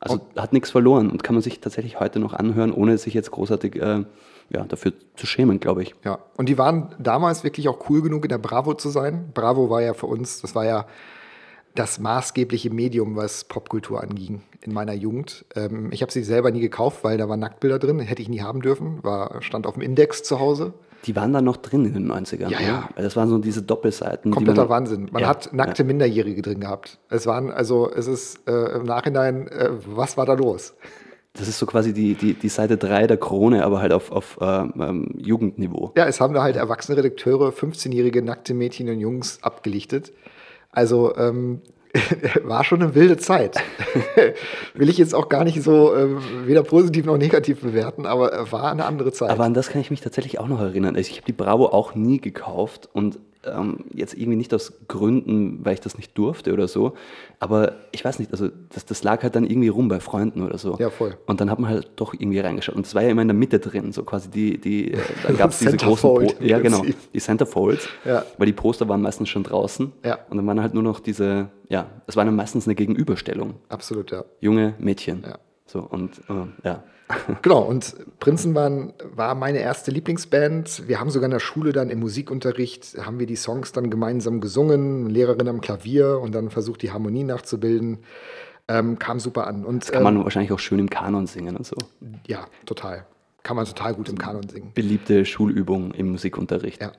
Also 0.00 0.20
hat 0.36 0.52
nichts 0.52 0.70
verloren 0.70 1.10
und 1.10 1.22
kann 1.22 1.34
man 1.34 1.42
sich 1.42 1.60
tatsächlich 1.60 1.98
heute 1.98 2.18
noch 2.18 2.34
anhören, 2.34 2.72
ohne 2.72 2.98
sich 2.98 3.14
jetzt 3.14 3.30
großartig 3.30 3.76
äh, 3.76 4.04
ja, 4.50 4.64
dafür 4.64 4.92
zu 5.16 5.26
schämen, 5.26 5.60
glaube 5.60 5.82
ich. 5.82 5.94
Ja, 6.04 6.18
und 6.36 6.48
die 6.48 6.58
waren 6.58 6.94
damals 6.98 7.44
wirklich 7.44 7.68
auch 7.68 7.88
cool 7.88 8.02
genug, 8.02 8.24
in 8.24 8.28
der 8.30 8.38
Bravo 8.38 8.74
zu 8.74 8.88
sein. 8.90 9.30
Bravo 9.32 9.70
war 9.70 9.80
ja 9.82 9.94
für 9.94 10.06
uns, 10.06 10.40
das 10.42 10.54
war 10.54 10.64
ja 10.64 10.86
das 11.74 12.00
maßgebliche 12.00 12.70
Medium, 12.70 13.14
was 13.16 13.44
Popkultur 13.44 14.02
anging 14.02 14.42
in 14.62 14.72
meiner 14.72 14.92
Jugend. 14.92 15.44
Ähm, 15.54 15.88
ich 15.92 16.02
habe 16.02 16.10
sie 16.12 16.22
selber 16.24 16.50
nie 16.50 16.60
gekauft, 16.60 17.04
weil 17.04 17.16
da 17.16 17.28
waren 17.28 17.38
Nacktbilder 17.40 17.78
drin, 17.78 18.00
hätte 18.00 18.22
ich 18.22 18.28
nie 18.28 18.40
haben 18.40 18.60
dürfen, 18.60 18.98
war, 19.04 19.40
stand 19.40 19.66
auf 19.66 19.74
dem 19.74 19.82
Index 19.82 20.22
zu 20.24 20.40
Hause. 20.40 20.72
Die 21.06 21.14
waren 21.16 21.32
da 21.32 21.40
noch 21.40 21.56
drin 21.56 21.86
in 21.86 21.94
den 21.94 22.10
90ern. 22.12 22.48
Ja, 22.50 22.60
ja. 22.60 22.78
oder? 22.78 22.88
Weil 22.96 23.04
Das 23.04 23.16
waren 23.16 23.28
so 23.28 23.38
diese 23.38 23.62
Doppelseiten. 23.62 24.32
die 24.32 24.34
Kompletter 24.34 24.62
man- 24.62 24.68
Wahnsinn. 24.68 25.08
Man 25.12 25.22
Ja, 25.22 25.28
hat 25.28 25.50
nackte 25.52 25.84
Minderjährige 25.84 26.42
drin 26.42 26.60
gehabt. 26.60 26.98
Es 27.08 27.26
waren, 27.26 27.50
also 27.50 27.90
es 27.90 28.06
ist 28.06 28.46
äh, 28.48 28.76
im 28.76 28.82
Nachhinein, 28.84 29.46
äh, 29.48 29.70
was 29.86 30.16
war 30.18 30.26
da 30.26 30.34
los? 30.34 30.74
Das 31.34 31.46
ist 31.46 31.58
so 31.58 31.66
quasi 31.66 31.92
die, 31.92 32.14
die, 32.14 32.34
die 32.34 32.48
Seite 32.48 32.76
3 32.76 33.06
der 33.06 33.16
Krone, 33.16 33.64
aber 33.64 33.80
halt 33.80 33.92
auf, 33.92 34.10
auf 34.10 34.38
ähm, 34.40 34.72
ähm, 34.80 35.14
Jugendniveau. 35.16 35.92
Ja, 35.96 36.06
es 36.06 36.20
haben 36.20 36.34
da 36.34 36.42
halt 36.42 36.56
erwachsene 36.56 36.98
Redakteure 36.98 37.50
15-jährige 37.50 38.22
nackte 38.22 38.52
Mädchen 38.52 38.88
und 38.88 38.98
Jungs 38.98 39.38
abgelichtet. 39.42 40.12
Also 40.72 41.16
ähm, 41.16 41.62
war 42.42 42.64
schon 42.64 42.82
eine 42.82 42.94
wilde 42.94 43.16
Zeit. 43.16 43.56
Will 44.74 44.88
ich 44.88 44.98
jetzt 44.98 45.14
auch 45.14 45.28
gar 45.28 45.44
nicht 45.44 45.62
so 45.62 45.94
ähm, 45.96 46.18
weder 46.46 46.62
positiv 46.62 47.04
noch 47.04 47.16
negativ 47.16 47.60
bewerten, 47.60 48.06
aber 48.06 48.32
äh, 48.32 48.52
war 48.52 48.70
eine 48.70 48.84
andere 48.84 49.12
Zeit. 49.12 49.30
Aber 49.30 49.44
an 49.44 49.54
das 49.54 49.68
kann 49.68 49.80
ich 49.80 49.90
mich 49.90 50.00
tatsächlich 50.00 50.38
auch 50.38 50.48
noch 50.48 50.60
erinnern. 50.60 50.96
Also 50.96 51.10
ich 51.10 51.16
habe 51.16 51.26
die 51.26 51.32
Bravo 51.32 51.66
auch 51.66 51.94
nie 51.94 52.20
gekauft 52.20 52.88
und 52.92 53.18
ähm, 53.44 53.84
jetzt 53.94 54.14
irgendwie 54.14 54.36
nicht 54.36 54.52
aus 54.52 54.72
Gründen, 54.88 55.64
weil 55.64 55.74
ich 55.74 55.80
das 55.80 55.96
nicht 55.96 56.16
durfte 56.18 56.52
oder 56.52 56.68
so. 56.68 56.92
Aber 57.38 57.72
ich 57.92 58.04
weiß 58.04 58.18
nicht, 58.18 58.32
also 58.32 58.48
das, 58.74 58.84
das 58.84 59.02
lag 59.02 59.22
halt 59.22 59.34
dann 59.34 59.44
irgendwie 59.44 59.68
rum 59.68 59.88
bei 59.88 59.98
Freunden 60.00 60.42
oder 60.42 60.58
so. 60.58 60.76
Ja, 60.78 60.90
voll. 60.90 61.16
Und 61.26 61.40
dann 61.40 61.50
hat 61.50 61.58
man 61.58 61.70
halt 61.70 61.90
doch 61.96 62.12
irgendwie 62.12 62.38
reingeschaut. 62.40 62.74
Und 62.76 62.86
es 62.86 62.94
war 62.94 63.02
ja 63.02 63.08
immer 63.08 63.22
in 63.22 63.28
der 63.28 63.34
Mitte 63.36 63.58
drin, 63.58 63.92
so 63.92 64.02
quasi 64.04 64.28
die, 64.30 64.58
die 64.58 64.92
äh, 64.92 64.98
da 65.26 65.32
gab 65.38 65.50
es 65.50 65.58
diese 65.60 65.76
großen 65.76 66.08
Po- 66.10 66.32
Ja, 66.40 66.58
genau, 66.58 66.82
die 67.14 67.18
Centerfolds. 67.18 67.88
Ja. 68.04 68.24
Weil 68.36 68.46
die 68.46 68.52
Poster 68.52 68.88
waren 68.88 69.00
meistens 69.02 69.28
schon 69.30 69.42
draußen. 69.42 69.92
Ja. 70.04 70.18
Und 70.28 70.36
dann 70.36 70.46
waren 70.46 70.60
halt 70.60 70.74
nur 70.74 70.82
noch 70.82 71.00
diese, 71.00 71.48
ja, 71.68 71.86
es 72.06 72.16
war 72.16 72.24
dann 72.24 72.36
meistens 72.36 72.66
eine 72.66 72.74
Gegenüberstellung. 72.74 73.54
Absolut, 73.70 74.10
ja. 74.10 74.24
Junge 74.40 74.74
Mädchen. 74.78 75.22
Ja. 75.26 75.38
So, 75.66 75.80
und 75.80 76.18
äh, 76.28 76.66
ja. 76.68 76.82
Genau, 77.42 77.60
und 77.62 77.96
Prinzen 78.18 78.54
waren, 78.54 78.92
war 79.14 79.34
meine 79.34 79.58
erste 79.58 79.90
Lieblingsband. 79.90 80.88
Wir 80.88 81.00
haben 81.00 81.10
sogar 81.10 81.26
in 81.26 81.32
der 81.32 81.40
Schule 81.40 81.72
dann 81.72 81.90
im 81.90 82.00
Musikunterricht, 82.00 82.96
haben 83.04 83.18
wir 83.18 83.26
die 83.26 83.36
Songs 83.36 83.72
dann 83.72 83.90
gemeinsam 83.90 84.40
gesungen, 84.40 85.08
Lehrerin 85.08 85.48
am 85.48 85.60
Klavier 85.60 86.18
und 86.20 86.34
dann 86.34 86.50
versucht, 86.50 86.82
die 86.82 86.92
Harmonie 86.92 87.24
nachzubilden. 87.24 87.98
Ähm, 88.68 88.98
kam 88.98 89.18
super 89.18 89.46
an. 89.46 89.64
Und 89.64 89.90
Kann 89.90 90.02
man 90.02 90.22
wahrscheinlich 90.22 90.52
auch 90.52 90.58
schön 90.60 90.78
im 90.78 90.88
Kanon 90.90 91.26
singen 91.26 91.56
und 91.56 91.66
so. 91.66 91.76
ähm, 92.02 92.20
ja, 92.26 92.46
total. 92.66 93.06
Kann 93.42 93.56
man 93.56 93.64
total 93.64 93.94
gut 93.94 94.08
im 94.08 94.18
Kanon 94.18 94.48
singen. 94.48 94.72
beliebte 94.74 95.24
Schulübung 95.24 95.92
im 95.92 96.10
Musikunterricht. 96.10 96.80
Ja. 96.80 96.92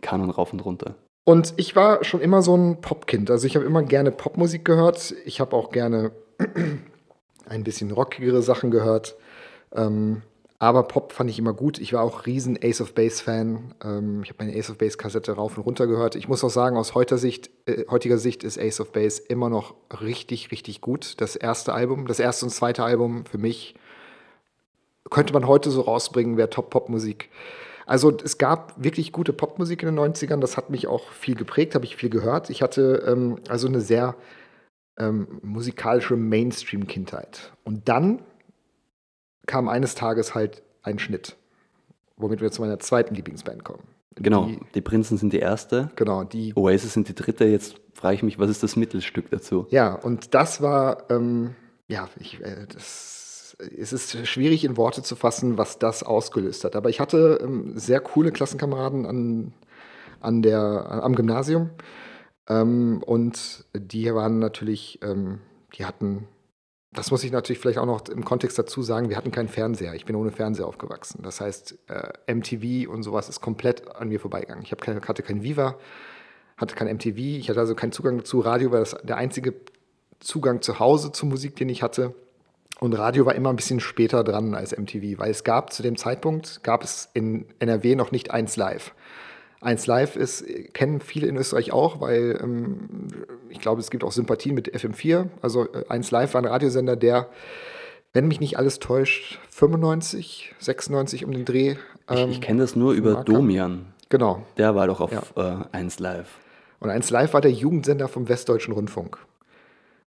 Kanon 0.00 0.30
rauf 0.30 0.52
und 0.52 0.60
runter. 0.60 0.94
Und 1.24 1.52
ich 1.58 1.76
war 1.76 2.04
schon 2.04 2.20
immer 2.20 2.40
so 2.40 2.56
ein 2.56 2.80
Popkind. 2.80 3.30
Also 3.30 3.46
ich 3.46 3.56
habe 3.56 3.66
immer 3.66 3.82
gerne 3.82 4.10
Popmusik 4.10 4.64
gehört. 4.64 5.14
Ich 5.26 5.40
habe 5.40 5.54
auch 5.54 5.70
gerne 5.70 6.12
ein 7.46 7.64
bisschen 7.64 7.90
rockigere 7.90 8.40
Sachen 8.40 8.70
gehört. 8.70 9.16
Ähm, 9.72 10.22
aber 10.60 10.82
Pop 10.82 11.12
fand 11.12 11.30
ich 11.30 11.38
immer 11.38 11.52
gut. 11.52 11.78
Ich 11.78 11.92
war 11.92 12.02
auch 12.02 12.26
riesen 12.26 12.58
Ace 12.60 12.80
of 12.80 12.94
Base 12.94 13.22
Fan. 13.22 13.74
Ähm, 13.84 14.22
ich 14.24 14.30
habe 14.30 14.44
meine 14.44 14.58
Ace 14.58 14.70
of 14.70 14.78
Base 14.78 14.96
Kassette 14.96 15.32
rauf 15.32 15.56
und 15.56 15.64
runter 15.64 15.86
gehört. 15.86 16.16
Ich 16.16 16.28
muss 16.28 16.42
auch 16.42 16.50
sagen, 16.50 16.76
aus 16.76 16.94
heutiger 16.94 17.18
Sicht, 17.18 17.50
äh, 17.66 17.84
heutiger 17.88 18.18
Sicht 18.18 18.42
ist 18.42 18.58
Ace 18.58 18.80
of 18.80 18.90
Base 18.92 19.22
immer 19.28 19.50
noch 19.50 19.74
richtig, 20.00 20.50
richtig 20.50 20.80
gut. 20.80 21.20
Das 21.20 21.36
erste 21.36 21.74
Album, 21.74 22.08
das 22.08 22.18
erste 22.18 22.46
und 22.46 22.50
zweite 22.50 22.82
Album 22.82 23.24
für 23.24 23.38
mich 23.38 23.76
könnte 25.10 25.32
man 25.32 25.46
heute 25.46 25.70
so 25.70 25.82
rausbringen, 25.82 26.36
wäre 26.36 26.50
Top-Pop-Musik. 26.50 27.30
Also 27.86 28.14
es 28.22 28.36
gab 28.36 28.74
wirklich 28.76 29.12
gute 29.12 29.32
Popmusik 29.32 29.82
in 29.82 29.94
den 29.94 29.98
90ern, 29.98 30.40
das 30.40 30.58
hat 30.58 30.68
mich 30.68 30.86
auch 30.88 31.10
viel 31.12 31.34
geprägt, 31.34 31.74
habe 31.74 31.86
ich 31.86 31.96
viel 31.96 32.10
gehört. 32.10 32.50
Ich 32.50 32.60
hatte 32.60 33.02
ähm, 33.06 33.36
also 33.48 33.66
eine 33.66 33.80
sehr 33.80 34.14
ähm, 34.98 35.40
musikalische 35.42 36.16
Mainstream-Kindheit. 36.16 37.52
Und 37.64 37.88
dann 37.88 38.20
kam 39.48 39.68
eines 39.68 39.96
Tages 39.96 40.36
halt 40.36 40.62
ein 40.82 41.00
Schnitt, 41.00 41.36
womit 42.16 42.40
wir 42.40 42.52
zu 42.52 42.62
meiner 42.62 42.78
zweiten 42.78 43.16
Lieblingsband 43.16 43.64
kommen. 43.64 43.82
Genau, 44.14 44.46
Die, 44.46 44.58
die 44.74 44.80
Prinzen 44.80 45.16
sind 45.16 45.32
die 45.32 45.38
erste, 45.38 45.90
genau, 45.96 46.24
die 46.24 46.52
Oasis 46.56 46.92
sind 46.92 47.08
die 47.08 47.14
dritte. 47.14 47.44
Jetzt 47.44 47.76
frage 47.94 48.16
ich 48.16 48.22
mich, 48.22 48.38
was 48.38 48.50
ist 48.50 48.62
das 48.62 48.76
Mittelstück 48.76 49.30
dazu? 49.30 49.66
Ja, 49.70 49.94
und 49.94 50.34
das 50.34 50.60
war, 50.60 51.08
ähm, 51.10 51.54
ja, 51.86 52.08
ich, 52.18 52.40
äh, 52.42 52.66
das, 52.72 53.56
es 53.76 53.92
ist 53.92 54.26
schwierig 54.26 54.64
in 54.64 54.76
Worte 54.76 55.02
zu 55.02 55.14
fassen, 55.14 55.56
was 55.56 55.78
das 55.78 56.02
ausgelöst 56.02 56.64
hat. 56.64 56.74
Aber 56.74 56.90
ich 56.90 57.00
hatte 57.00 57.38
ähm, 57.42 57.72
sehr 57.76 58.00
coole 58.00 58.32
Klassenkameraden 58.32 59.06
an, 59.06 59.52
an 60.20 60.42
der, 60.42 61.02
am 61.02 61.14
Gymnasium. 61.14 61.70
Ähm, 62.48 63.02
und 63.04 63.66
die 63.74 64.12
waren 64.12 64.38
natürlich, 64.40 64.98
ähm, 65.02 65.38
die 65.74 65.84
hatten, 65.84 66.26
das 66.98 67.12
muss 67.12 67.22
ich 67.22 67.30
natürlich 67.30 67.60
vielleicht 67.60 67.78
auch 67.78 67.86
noch 67.86 68.08
im 68.08 68.24
Kontext 68.24 68.58
dazu 68.58 68.82
sagen, 68.82 69.08
wir 69.08 69.16
hatten 69.16 69.30
keinen 69.30 69.48
Fernseher. 69.48 69.94
Ich 69.94 70.04
bin 70.04 70.16
ohne 70.16 70.32
Fernseher 70.32 70.66
aufgewachsen. 70.66 71.22
Das 71.22 71.40
heißt, 71.40 71.78
äh, 71.86 72.34
MTV 72.34 72.90
und 72.90 73.04
sowas 73.04 73.28
ist 73.28 73.40
komplett 73.40 73.88
an 73.94 74.08
mir 74.08 74.18
vorbeigegangen. 74.18 74.64
Ich 74.64 74.76
keine, 74.76 75.00
hatte 75.00 75.22
kein 75.22 75.44
Viva, 75.44 75.76
hatte 76.56 76.74
kein 76.74 76.88
MTV, 76.88 77.16
ich 77.16 77.48
hatte 77.48 77.60
also 77.60 77.76
keinen 77.76 77.92
Zugang 77.92 78.18
dazu. 78.18 78.40
Radio 78.40 78.72
war 78.72 78.80
das, 78.80 78.96
der 79.04 79.16
einzige 79.16 79.54
Zugang 80.18 80.60
zu 80.60 80.80
Hause 80.80 81.12
zur 81.12 81.28
Musik, 81.28 81.54
den 81.54 81.68
ich 81.68 81.84
hatte. 81.84 82.14
Und 82.80 82.94
Radio 82.94 83.26
war 83.26 83.36
immer 83.36 83.50
ein 83.50 83.56
bisschen 83.56 83.78
später 83.78 84.24
dran 84.24 84.54
als 84.54 84.76
MTV, 84.76 85.18
weil 85.18 85.30
es 85.30 85.44
gab 85.44 85.72
zu 85.72 85.84
dem 85.84 85.96
Zeitpunkt, 85.96 86.64
gab 86.64 86.82
es 86.82 87.08
in 87.14 87.46
NRW 87.60 87.94
noch 87.94 88.10
nicht 88.10 88.32
1 88.32 88.56
Live. 88.56 88.92
1 89.60 89.86
Live 89.86 90.16
ist, 90.16 90.44
kennen 90.74 91.00
viele 91.00 91.26
in 91.28 91.36
Österreich 91.36 91.72
auch, 91.72 92.00
weil 92.00 92.38
ähm, 92.42 93.08
ich 93.50 93.60
glaube, 93.60 93.80
es 93.80 93.90
gibt 93.90 94.04
auch 94.04 94.12
Sympathien 94.12 94.54
mit 94.54 94.72
FM4. 94.74 95.28
Also 95.42 95.72
äh, 95.72 95.84
1 95.88 96.10
Live 96.10 96.34
war 96.34 96.42
ein 96.42 96.46
Radiosender, 96.46 96.96
der, 96.96 97.28
wenn 98.12 98.28
mich 98.28 98.40
nicht 98.40 98.58
alles 98.58 98.78
täuscht, 98.78 99.38
95, 99.50 100.54
96 100.58 101.24
um 101.24 101.32
den 101.32 101.44
Dreh. 101.44 101.76
Ich, 102.10 102.18
ähm, 102.18 102.30
ich 102.30 102.40
kenne 102.40 102.60
das 102.62 102.76
nur 102.76 102.92
über 102.92 103.12
Marker. 103.14 103.32
Domian. 103.32 103.86
Genau. 104.08 104.42
Der 104.56 104.74
war 104.74 104.86
doch 104.86 105.00
auf 105.00 105.12
Ja. 105.12 105.22
äh, 105.36 105.76
1 105.76 105.98
Live. 105.98 106.28
Und 106.80 106.90
1 106.90 107.10
Live 107.10 107.34
war 107.34 107.40
der 107.40 107.50
Jugendsender 107.50 108.08
vom 108.08 108.28
Westdeutschen 108.28 108.72
Rundfunk. 108.72 109.18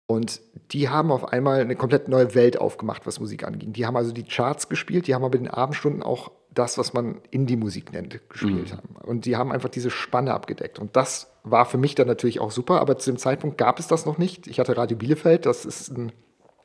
Und 0.09 0.41
die 0.73 0.89
haben 0.89 1.11
auf 1.11 1.33
einmal 1.33 1.61
eine 1.61 1.75
komplett 1.75 2.09
neue 2.09 2.35
Welt 2.35 2.61
aufgemacht, 2.61 3.07
was 3.07 3.19
Musik 3.19 3.45
anging. 3.45 3.73
Die 3.73 3.87
haben 3.87 3.97
also 3.97 4.13
die 4.13 4.23
Charts 4.25 4.69
gespielt, 4.69 5.07
die 5.09 5.15
haben 5.15 5.25
aber 5.25 5.37
in 5.37 5.45
den 5.45 5.53
Abendstunden 5.53 6.03
auch 6.03 6.31
das, 6.57 6.79
was 6.79 6.93
man 6.93 7.21
Indie-Musik 7.31 7.93
nennt, 7.93 8.21
gespielt 8.29 8.73
haben. 8.73 8.97
Und 9.05 9.27
die 9.27 9.37
haben 9.37 9.53
einfach 9.53 9.69
diese 9.69 9.91
Spanne 9.91 10.35
abgedeckt. 10.35 10.79
Und 10.79 10.97
das 10.97 11.31
war 11.45 11.67
für 11.67 11.79
mich 11.79 11.95
dann 11.95 12.09
natürlich 12.09 12.41
auch 12.41 12.51
super, 12.51 12.81
aber 12.81 12.99
zu 12.99 13.11
dem 13.11 13.19
Zeitpunkt 13.19 13.59
gab 13.59 13.79
es 13.79 13.87
das 13.87 14.07
noch 14.07 14.19
nicht. 14.19 14.47
Ich 14.47 14.59
hatte 14.59 14.77
Radio 14.77 14.97
Bielefeld, 14.97 15.47
das 15.47 15.65
ist 15.65 15.91
ein 15.91 16.13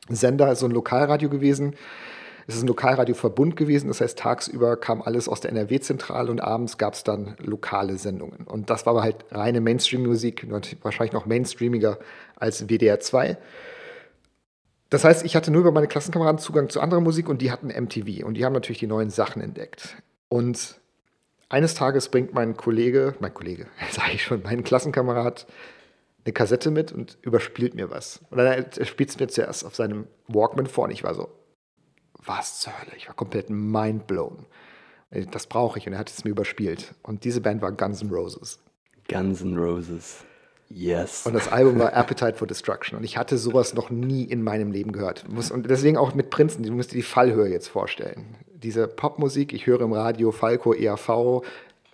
Sender, 0.10 0.47
also 0.47 0.65
ein 0.65 0.71
Lokalradio 0.71 1.30
gewesen. 1.30 1.75
Es 2.47 2.56
ist 2.56 2.63
ein 2.63 2.67
Lokalradioverbund 2.67 3.56
gewesen, 3.56 3.88
das 3.88 4.01
heißt, 4.01 4.17
tagsüber 4.17 4.75
kam 4.75 5.01
alles 5.01 5.30
aus 5.30 5.41
der 5.41 5.51
NRW-Zentrale 5.51 6.32
und 6.32 6.41
abends 6.41 6.77
gab 6.77 6.95
es 6.95 7.04
dann 7.04 7.36
lokale 7.39 7.97
Sendungen. 7.97 8.47
Und 8.47 8.69
das 8.69 8.86
war 8.86 8.93
aber 8.93 9.04
halt 9.04 9.25
reine 9.30 9.62
Mainstream-Musik, 9.62 10.47
wahrscheinlich 10.82 11.13
noch 11.13 11.25
mainstreamiger 11.25 11.99
als 12.36 12.67
WDR 12.67 12.99
2. 12.99 13.38
Das 14.91 15.06
heißt, 15.06 15.23
ich 15.23 15.38
hatte 15.38 15.51
nur 15.51 15.62
über 15.62 15.71
meine 15.71 15.88
Klassenkameraden 15.88 16.38
Zugang 16.38 16.69
zu 16.69 16.82
anderer 16.82 16.99
Musik 16.99 17.30
und 17.30 17.41
die 17.41 17.49
hatten 17.49 17.69
MTV 17.69 18.25
und 18.25 18.34
die 18.34 18.43
haben 18.43 18.51
natürlich 18.51 18.80
die 18.80 18.88
neuen 18.88 19.10
Sachen 19.10 19.41
entdeckt. 19.41 19.95
Und 20.27 20.82
eines 21.47 21.75
Tages 21.75 22.10
bringt 22.10 22.34
mein 22.34 22.58
Kollege, 22.58 23.15
mein 23.21 23.34
Kollege, 23.34 23.67
sage 23.91 24.12
ich 24.13 24.23
schon, 24.23 24.43
mein 24.43 24.65
Klassenkamerad 24.65 25.47
eine 26.25 26.34
Kassette 26.34 26.71
mit 26.71 26.91
und 26.91 27.17
überspielt 27.21 27.73
mir 27.73 27.89
was. 27.89 28.19
Und 28.30 28.38
dann 28.38 28.47
er 28.47 28.86
spielt 28.86 29.10
es 29.10 29.17
mir 29.17 29.27
zuerst 29.27 29.65
auf 29.65 29.75
seinem 29.75 30.08
Walkman 30.27 30.67
vor 30.67 30.84
und 30.84 30.91
ich 30.91 31.06
war 31.06 31.15
so, 31.15 31.30
was 32.25 32.60
zur 32.60 32.77
Hölle? 32.77 32.91
Ich 32.97 33.08
war 33.08 33.15
komplett 33.15 33.49
mindblown. 33.49 34.45
Das 35.32 35.47
brauche 35.47 35.80
ich 35.80 35.88
und 35.88 35.93
er 35.93 35.99
hat 35.99 36.10
es 36.10 36.25
mir 36.25 36.32
überspielt. 36.32 36.95
Und 37.01 37.23
diese 37.23 37.39
Band 37.39 37.62
war 37.62 37.71
Guns 37.71 38.01
N' 38.01 38.10
Roses. 38.10 38.60
Guns 39.10 39.41
N' 39.41 39.58
Roses. 39.58 40.25
Yes. 40.73 41.25
Und 41.25 41.34
das 41.34 41.51
Album 41.51 41.79
war 41.79 41.93
Appetite 41.93 42.36
for 42.36 42.47
Destruction. 42.47 42.97
Und 42.97 43.03
ich 43.03 43.17
hatte 43.17 43.38
sowas 43.38 43.73
noch 43.73 43.89
nie 43.89 44.23
in 44.23 44.43
meinem 44.43 44.71
Leben 44.71 44.91
gehört. 44.91 45.25
Und 45.27 45.69
deswegen 45.69 45.97
auch 45.97 46.13
mit 46.13 46.29
Prinzen, 46.29 46.63
du 46.63 46.71
musst 46.71 46.91
dir 46.91 46.97
die 46.97 47.01
Fallhöhe 47.01 47.47
jetzt 47.47 47.67
vorstellen. 47.67 48.36
Diese 48.53 48.88
Popmusik, 48.88 49.53
ich 49.53 49.65
höre 49.65 49.81
im 49.81 49.93
Radio 49.93 50.31
Falco, 50.31 50.73
ERV, 50.73 51.43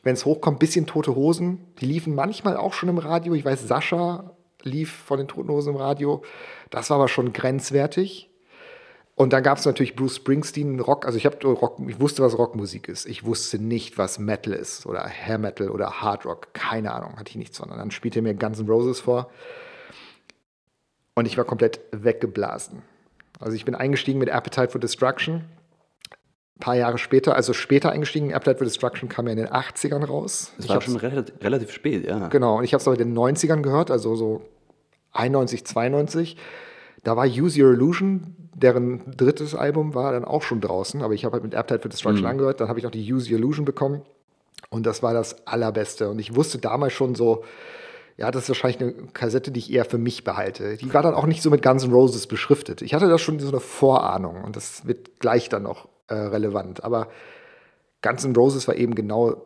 wenn 0.04 0.13
es 0.13 0.26
hochkommt, 0.26 0.60
bisschen 0.60 0.86
Tote 0.86 1.16
Hosen. 1.16 1.60
Die 1.80 1.86
liefen 1.86 2.16
manchmal 2.16 2.58
auch 2.58 2.74
schon 2.74 2.90
im 2.90 2.98
Radio. 2.98 3.34
Ich 3.34 3.46
weiß, 3.46 3.68
Sascha 3.68 4.32
lief 4.63 4.92
von 4.92 5.18
den 5.18 5.28
Toten 5.28 5.50
Hosen 5.50 5.74
im 5.74 5.80
Radio. 5.80 6.24
Das 6.70 6.90
war 6.90 6.98
aber 6.98 7.08
schon 7.08 7.34
grenzwertig. 7.34 8.27
Und 9.20 9.34
dann 9.34 9.42
gab 9.42 9.58
es 9.58 9.66
natürlich 9.66 9.96
Bruce 9.96 10.18
Springsteen, 10.18 10.80
Rock. 10.80 11.08
Also 11.08 11.18
ich, 11.18 11.26
hab 11.26 11.44
Rock, 11.44 11.80
ich 11.88 12.00
wusste, 12.00 12.22
was 12.22 12.38
Rockmusik 12.38 12.88
ist. 12.88 13.08
Ich 13.08 13.26
wusste 13.26 13.58
nicht, 13.58 13.98
was 13.98 14.20
Metal 14.20 14.54
ist 14.54 14.86
oder 14.86 15.04
Hair 15.10 15.40
Metal 15.40 15.72
oder 15.72 16.02
Hard 16.02 16.24
Rock. 16.28 16.54
Keine 16.54 16.94
Ahnung, 16.94 17.18
hatte 17.18 17.32
ich 17.32 17.36
nichts 17.36 17.58
von. 17.58 17.72
Und 17.72 17.80
dann 17.80 17.90
spielte 17.90 18.20
er 18.20 18.22
mir 18.22 18.36
Guns 18.36 18.60
N' 18.60 18.70
Roses 18.70 19.00
vor. 19.00 19.32
Und 21.16 21.26
ich 21.26 21.36
war 21.36 21.46
komplett 21.46 21.80
weggeblasen. 21.92 22.84
Also 23.40 23.56
ich 23.56 23.66
bin 23.66 23.74
eingestiegen 23.74 24.20
mit 24.20 24.30
Appetite 24.30 24.70
for 24.70 24.80
Destruction. 24.80 25.46
Ein 26.58 26.60
paar 26.60 26.76
Jahre 26.76 27.00
später, 27.00 27.36
also 27.36 27.54
später 27.54 27.92
eingestiegen, 27.92 28.32
Appetite 28.36 28.60
for 28.60 28.66
Destruction 28.66 29.10
kam 29.10 29.26
ja 29.26 29.32
in 29.32 29.40
den 29.40 29.48
80ern 29.48 30.06
raus. 30.06 30.54
Das 30.58 30.66
Ich 30.66 30.72
war 30.72 30.80
schon 30.80 30.96
relativ, 30.96 31.44
relativ 31.44 31.72
spät, 31.72 32.06
ja. 32.06 32.28
Genau, 32.28 32.60
und 32.60 32.66
ich 32.66 32.74
habe 32.76 32.82
es 32.82 32.88
aber 32.88 33.00
in 33.00 33.16
den 33.16 33.18
90ern 33.18 33.64
gehört, 33.64 33.90
also 33.90 34.16
so 34.16 34.44
91, 35.14 35.66
92. 35.66 36.38
Da 37.04 37.18
war 37.18 37.26
Use 37.26 37.60
Your 37.60 37.74
Illusion, 37.74 38.47
deren 38.58 39.12
drittes 39.15 39.54
Album 39.54 39.93
war 39.93 40.12
dann 40.12 40.26
auch 40.26 40.41
schon 40.41 40.62
draußen, 40.62 41.04
aber 41.04 41.13
ich 41.13 41.26
habe 41.26 41.34
halt 41.34 41.43
mit 41.43 41.54
Appetite 41.54 41.82
for 41.82 41.89
Destruction 41.89 42.26
angehört. 42.32 42.60
Dann 42.60 42.67
habe 42.70 42.80
ich 42.80 42.84
noch 42.86 42.91
die 42.91 43.13
Use 43.13 43.32
Your 43.32 43.38
Illusion 43.38 43.65
bekommen 43.65 44.02
und 44.70 44.86
das 44.86 45.04
war 45.04 45.13
das 45.13 45.48
Allerbeste. 45.48 46.10
Und 46.10 46.20
ich 46.20 46.36
wusste 46.36 46.58
damals 46.58 46.93
schon 46.93 47.13
so, 47.13 47.43
ja, 48.17 48.32
das 48.32 48.43
ist 48.43 48.50
wahrscheinlich 48.50 48.82
eine 48.82 48.93
Kassette, 49.13 49.52
die 49.52 49.60
ich 49.60 49.72
eher 49.72 49.86
für 49.86 50.00
mich 50.00 50.24
behalte. 50.24 50.76
Die 50.78 50.91
war 50.91 51.04
dann 51.04 51.13
auch 51.13 51.28
nicht 51.28 51.43
so 51.43 51.52
mit 51.52 51.62
Guns 51.62 51.84
N' 51.84 51.91
Roses 51.91 52.26
beschriftet. 52.26 52.82
Ich 52.82 52.96
hatte 52.96 53.08
da 53.08 53.20
schon 53.20 53.38
so 53.39 53.50
eine 53.50 53.60
Vorahnung 53.60 54.43
und 54.43 54.56
das 54.56 54.88
wird 54.88 55.20
gleich 55.20 55.50
dann 55.50 55.62
noch 55.63 55.88
äh, 56.08 56.15
relevant. 56.15 56.84
Aber 56.84 57.10
Guns 58.02 58.24
N' 58.26 58.36
Roses 58.36 58.67
war 58.67 58.76
eben 58.76 58.96
genau 58.96 59.43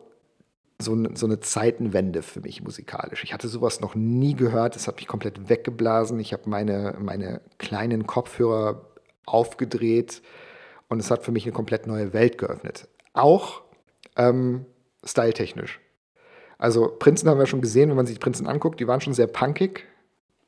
so, 0.80 0.94
ne- 0.94 1.10
so 1.14 1.26
eine 1.26 1.40
Zeitenwende 1.40 2.22
für 2.22 2.40
mich 2.40 2.62
musikalisch. 2.62 3.22
Ich 3.24 3.34
hatte 3.34 3.48
sowas 3.48 3.80
noch 3.80 3.94
nie 3.94 4.34
gehört. 4.34 4.74
Es 4.74 4.88
hat 4.88 4.96
mich 4.96 5.06
komplett 5.06 5.50
weggeblasen. 5.50 6.18
Ich 6.18 6.32
habe 6.32 6.48
meine, 6.48 6.96
meine 6.98 7.42
kleinen 7.58 8.06
Kopfhörer 8.06 8.86
aufgedreht 9.26 10.22
und 10.88 10.98
es 10.98 11.10
hat 11.10 11.24
für 11.24 11.32
mich 11.32 11.44
eine 11.44 11.52
komplett 11.52 11.86
neue 11.86 12.12
Welt 12.12 12.38
geöffnet. 12.38 12.88
Auch 13.12 13.62
ähm, 14.16 14.66
styletechnisch. 15.04 15.80
Also 16.58 16.94
Prinzen 16.98 17.28
haben 17.28 17.38
wir 17.38 17.46
schon 17.46 17.60
gesehen, 17.60 17.88
wenn 17.88 17.96
man 17.96 18.06
sich 18.06 18.16
die 18.16 18.22
Prinzen 18.22 18.46
anguckt, 18.46 18.78
die 18.78 18.86
waren 18.86 19.00
schon 19.00 19.14
sehr 19.14 19.26
punkig, 19.26 19.86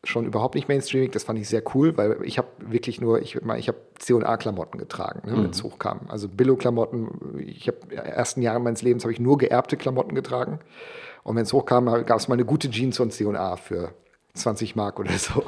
schon 0.05 0.27
überhaupt 0.27 0.55
nicht 0.55 0.69
mainstreamig. 0.69 1.11
Das 1.11 1.25
fand 1.25 1.39
ich 1.39 1.49
sehr 1.49 1.63
cool, 1.75 1.97
weil 1.97 2.19
ich 2.23 2.39
habe 2.39 2.49
wirklich 2.59 3.01
nur, 3.01 3.21
ich, 3.21 3.35
ich 3.35 3.69
habe 3.69 3.79
C&A-Klamotten 3.99 4.79
getragen, 4.79 5.29
ne, 5.29 5.43
wenn 5.43 5.51
es 5.51 5.63
hochkam. 5.63 6.03
Also 6.09 6.29
Billo-Klamotten. 6.29 7.41
Ich 7.45 7.67
habe 7.67 7.79
in 7.85 7.89
den 7.89 7.99
ersten 7.99 8.43
Jahren 8.43 8.63
meines 8.63 8.83
Lebens 8.83 9.05
habe 9.05 9.13
ich 9.13 9.21
nur 9.21 9.39
geerbte 9.39 9.77
Klamotten 9.77 10.15
getragen. 10.15 10.61
Und 11.23 11.37
wenn 11.37 11.43
es 11.43 11.53
hochkam, 11.53 11.87
gab 12.05 12.19
es 12.19 12.29
mal 12.29 12.35
eine 12.35 12.45
gute 12.45 12.71
Jeans 12.71 12.97
von 12.97 13.11
C&A 13.11 13.57
für 13.57 13.93
20 14.35 14.77
Mark 14.77 15.01
oder 15.01 15.13
so. 15.13 15.43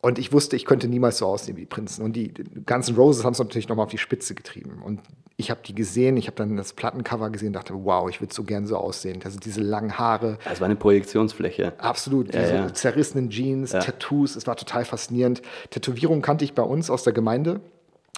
Und 0.00 0.18
ich 0.18 0.32
wusste, 0.32 0.54
ich 0.54 0.64
könnte 0.64 0.86
niemals 0.86 1.18
so 1.18 1.26
aussehen 1.26 1.56
wie 1.56 1.62
die 1.62 1.66
Prinzen. 1.66 2.04
Und 2.04 2.12
die 2.14 2.32
ganzen 2.64 2.94
Roses 2.94 3.24
haben 3.24 3.32
es 3.32 3.40
natürlich 3.40 3.68
nochmal 3.68 3.84
auf 3.84 3.90
die 3.90 3.98
Spitze 3.98 4.36
getrieben. 4.36 4.80
Und 4.84 5.00
ich 5.36 5.50
habe 5.50 5.60
die 5.64 5.74
gesehen, 5.74 6.16
ich 6.16 6.26
habe 6.28 6.36
dann 6.36 6.56
das 6.56 6.72
Plattencover 6.72 7.30
gesehen 7.30 7.48
und 7.48 7.52
dachte, 7.54 7.74
wow, 7.74 8.08
ich 8.08 8.20
würde 8.20 8.32
so 8.32 8.44
gern 8.44 8.66
so 8.66 8.76
aussehen. 8.76 9.20
Also 9.24 9.40
diese 9.40 9.60
langen 9.60 9.98
Haare, 9.98 10.38
Das 10.44 10.60
war 10.60 10.66
eine 10.66 10.76
Projektionsfläche. 10.76 11.72
Absolut, 11.78 12.32
Ja, 12.32 12.40
diese 12.40 12.54
ja. 12.54 12.74
zerrissenen 12.74 13.30
Jeans, 13.30 13.70
Tattoos, 13.70 14.36
es 14.36 14.46
war 14.46 14.56
total 14.56 14.84
faszinierend. 14.84 15.42
Tätowierungen 15.70 16.22
kannte 16.22 16.44
ich 16.44 16.54
bei 16.54 16.62
uns 16.62 16.90
aus 16.90 17.02
der 17.02 17.12
Gemeinde. 17.12 17.60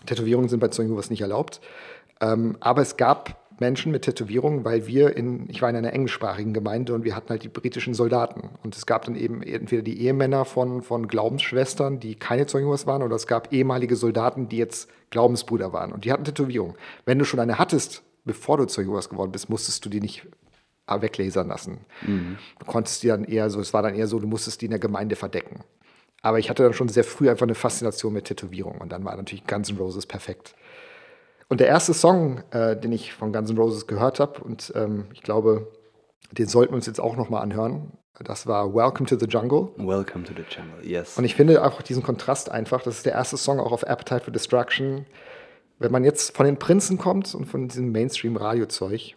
Tätowierungen 0.04 0.50
sind 0.50 0.60
bei 0.60 0.68
Zeugen 0.68 0.90
Jehovas 0.90 1.08
nicht 1.08 1.22
erlaubt. 1.22 1.60
Ähm, 2.20 2.56
aber 2.60 2.82
es 2.82 2.98
gab 2.98 3.40
Menschen 3.60 3.92
mit 3.92 4.02
Tätowierungen, 4.02 4.64
weil 4.64 4.86
wir 4.86 5.16
in, 5.16 5.48
ich 5.48 5.62
war 5.62 5.70
in 5.70 5.76
einer 5.76 5.92
englischsprachigen 5.92 6.52
Gemeinde 6.54 6.94
und 6.94 7.04
wir 7.04 7.14
hatten 7.14 7.28
halt 7.28 7.42
die 7.42 7.48
britischen 7.48 7.94
Soldaten. 7.94 8.50
Und 8.62 8.74
es 8.74 8.86
gab 8.86 9.04
dann 9.04 9.14
eben 9.14 9.42
entweder 9.42 9.82
die 9.82 10.00
Ehemänner 10.00 10.44
von, 10.44 10.82
von 10.82 11.06
Glaubensschwestern, 11.06 12.00
die 12.00 12.14
keine 12.14 12.46
Zeugen 12.46 12.66
Jehovas 12.66 12.86
waren, 12.86 13.02
oder 13.02 13.16
es 13.16 13.26
gab 13.26 13.52
ehemalige 13.52 13.96
Soldaten, 13.96 14.48
die 14.48 14.56
jetzt 14.56 14.90
Glaubensbrüder 15.10 15.72
waren. 15.72 15.92
Und 15.92 16.04
die 16.04 16.12
hatten 16.12 16.24
Tätowierungen. 16.24 16.76
Wenn 17.04 17.18
du 17.18 17.24
schon 17.24 17.38
eine 17.38 17.58
hattest, 17.58 18.02
bevor 18.24 18.56
du 18.56 18.64
Zeugen 18.64 18.88
Jehovas 18.88 19.10
geworden 19.10 19.32
bist, 19.32 19.50
musstest 19.50 19.84
du 19.84 19.90
die 19.90 20.00
nicht 20.00 20.26
weglasern 20.88 21.46
lassen. 21.46 21.78
Du 22.58 22.64
konntest 22.64 23.02
die 23.02 23.08
dann 23.08 23.24
eher 23.24 23.48
so, 23.50 23.60
es 23.60 23.72
war 23.72 23.82
dann 23.82 23.94
eher 23.94 24.08
so, 24.08 24.18
du 24.18 24.26
musstest 24.26 24.60
die 24.60 24.64
in 24.64 24.72
der 24.72 24.80
Gemeinde 24.80 25.14
verdecken. 25.14 25.60
Aber 26.22 26.38
ich 26.38 26.50
hatte 26.50 26.62
dann 26.62 26.72
schon 26.72 26.88
sehr 26.88 27.04
früh 27.04 27.30
einfach 27.30 27.46
eine 27.46 27.54
Faszination 27.54 28.12
mit 28.12 28.24
Tätowierungen 28.24 28.80
und 28.80 28.90
dann 28.90 29.04
war 29.04 29.16
natürlich 29.16 29.46
Guns 29.46 29.70
N' 29.70 29.78
Roses 29.78 30.06
perfekt. 30.06 30.54
Und 31.50 31.58
der 31.58 31.66
erste 31.66 31.92
Song, 31.94 32.44
äh, 32.52 32.76
den 32.76 32.92
ich 32.92 33.12
von 33.12 33.32
Guns 33.32 33.50
N' 33.50 33.58
Roses 33.58 33.88
gehört 33.88 34.20
habe, 34.20 34.40
und 34.40 34.72
ähm, 34.76 35.06
ich 35.12 35.22
glaube, 35.22 35.66
den 36.30 36.46
sollten 36.46 36.72
wir 36.72 36.76
uns 36.76 36.86
jetzt 36.86 37.00
auch 37.00 37.16
nochmal 37.16 37.42
anhören, 37.42 37.90
das 38.22 38.46
war 38.46 38.72
Welcome 38.72 39.08
to 39.08 39.18
the 39.18 39.26
Jungle. 39.26 39.70
Welcome 39.76 40.24
to 40.24 40.32
the 40.32 40.44
jungle, 40.48 40.86
yes. 40.86 41.18
Und 41.18 41.24
ich 41.24 41.34
finde 41.34 41.60
einfach 41.60 41.82
diesen 41.82 42.04
Kontrast 42.04 42.52
einfach, 42.52 42.82
das 42.82 42.98
ist 42.98 43.06
der 43.06 43.14
erste 43.14 43.36
Song 43.36 43.58
auch 43.58 43.72
auf 43.72 43.82
Appetite 43.82 44.20
for 44.20 44.32
Destruction. 44.32 45.06
Wenn 45.80 45.90
man 45.90 46.04
jetzt 46.04 46.36
von 46.36 46.46
den 46.46 46.56
Prinzen 46.56 46.98
kommt 46.98 47.34
und 47.34 47.46
von 47.46 47.66
diesem 47.66 47.90
Mainstream-Radio-Zeug 47.90 49.16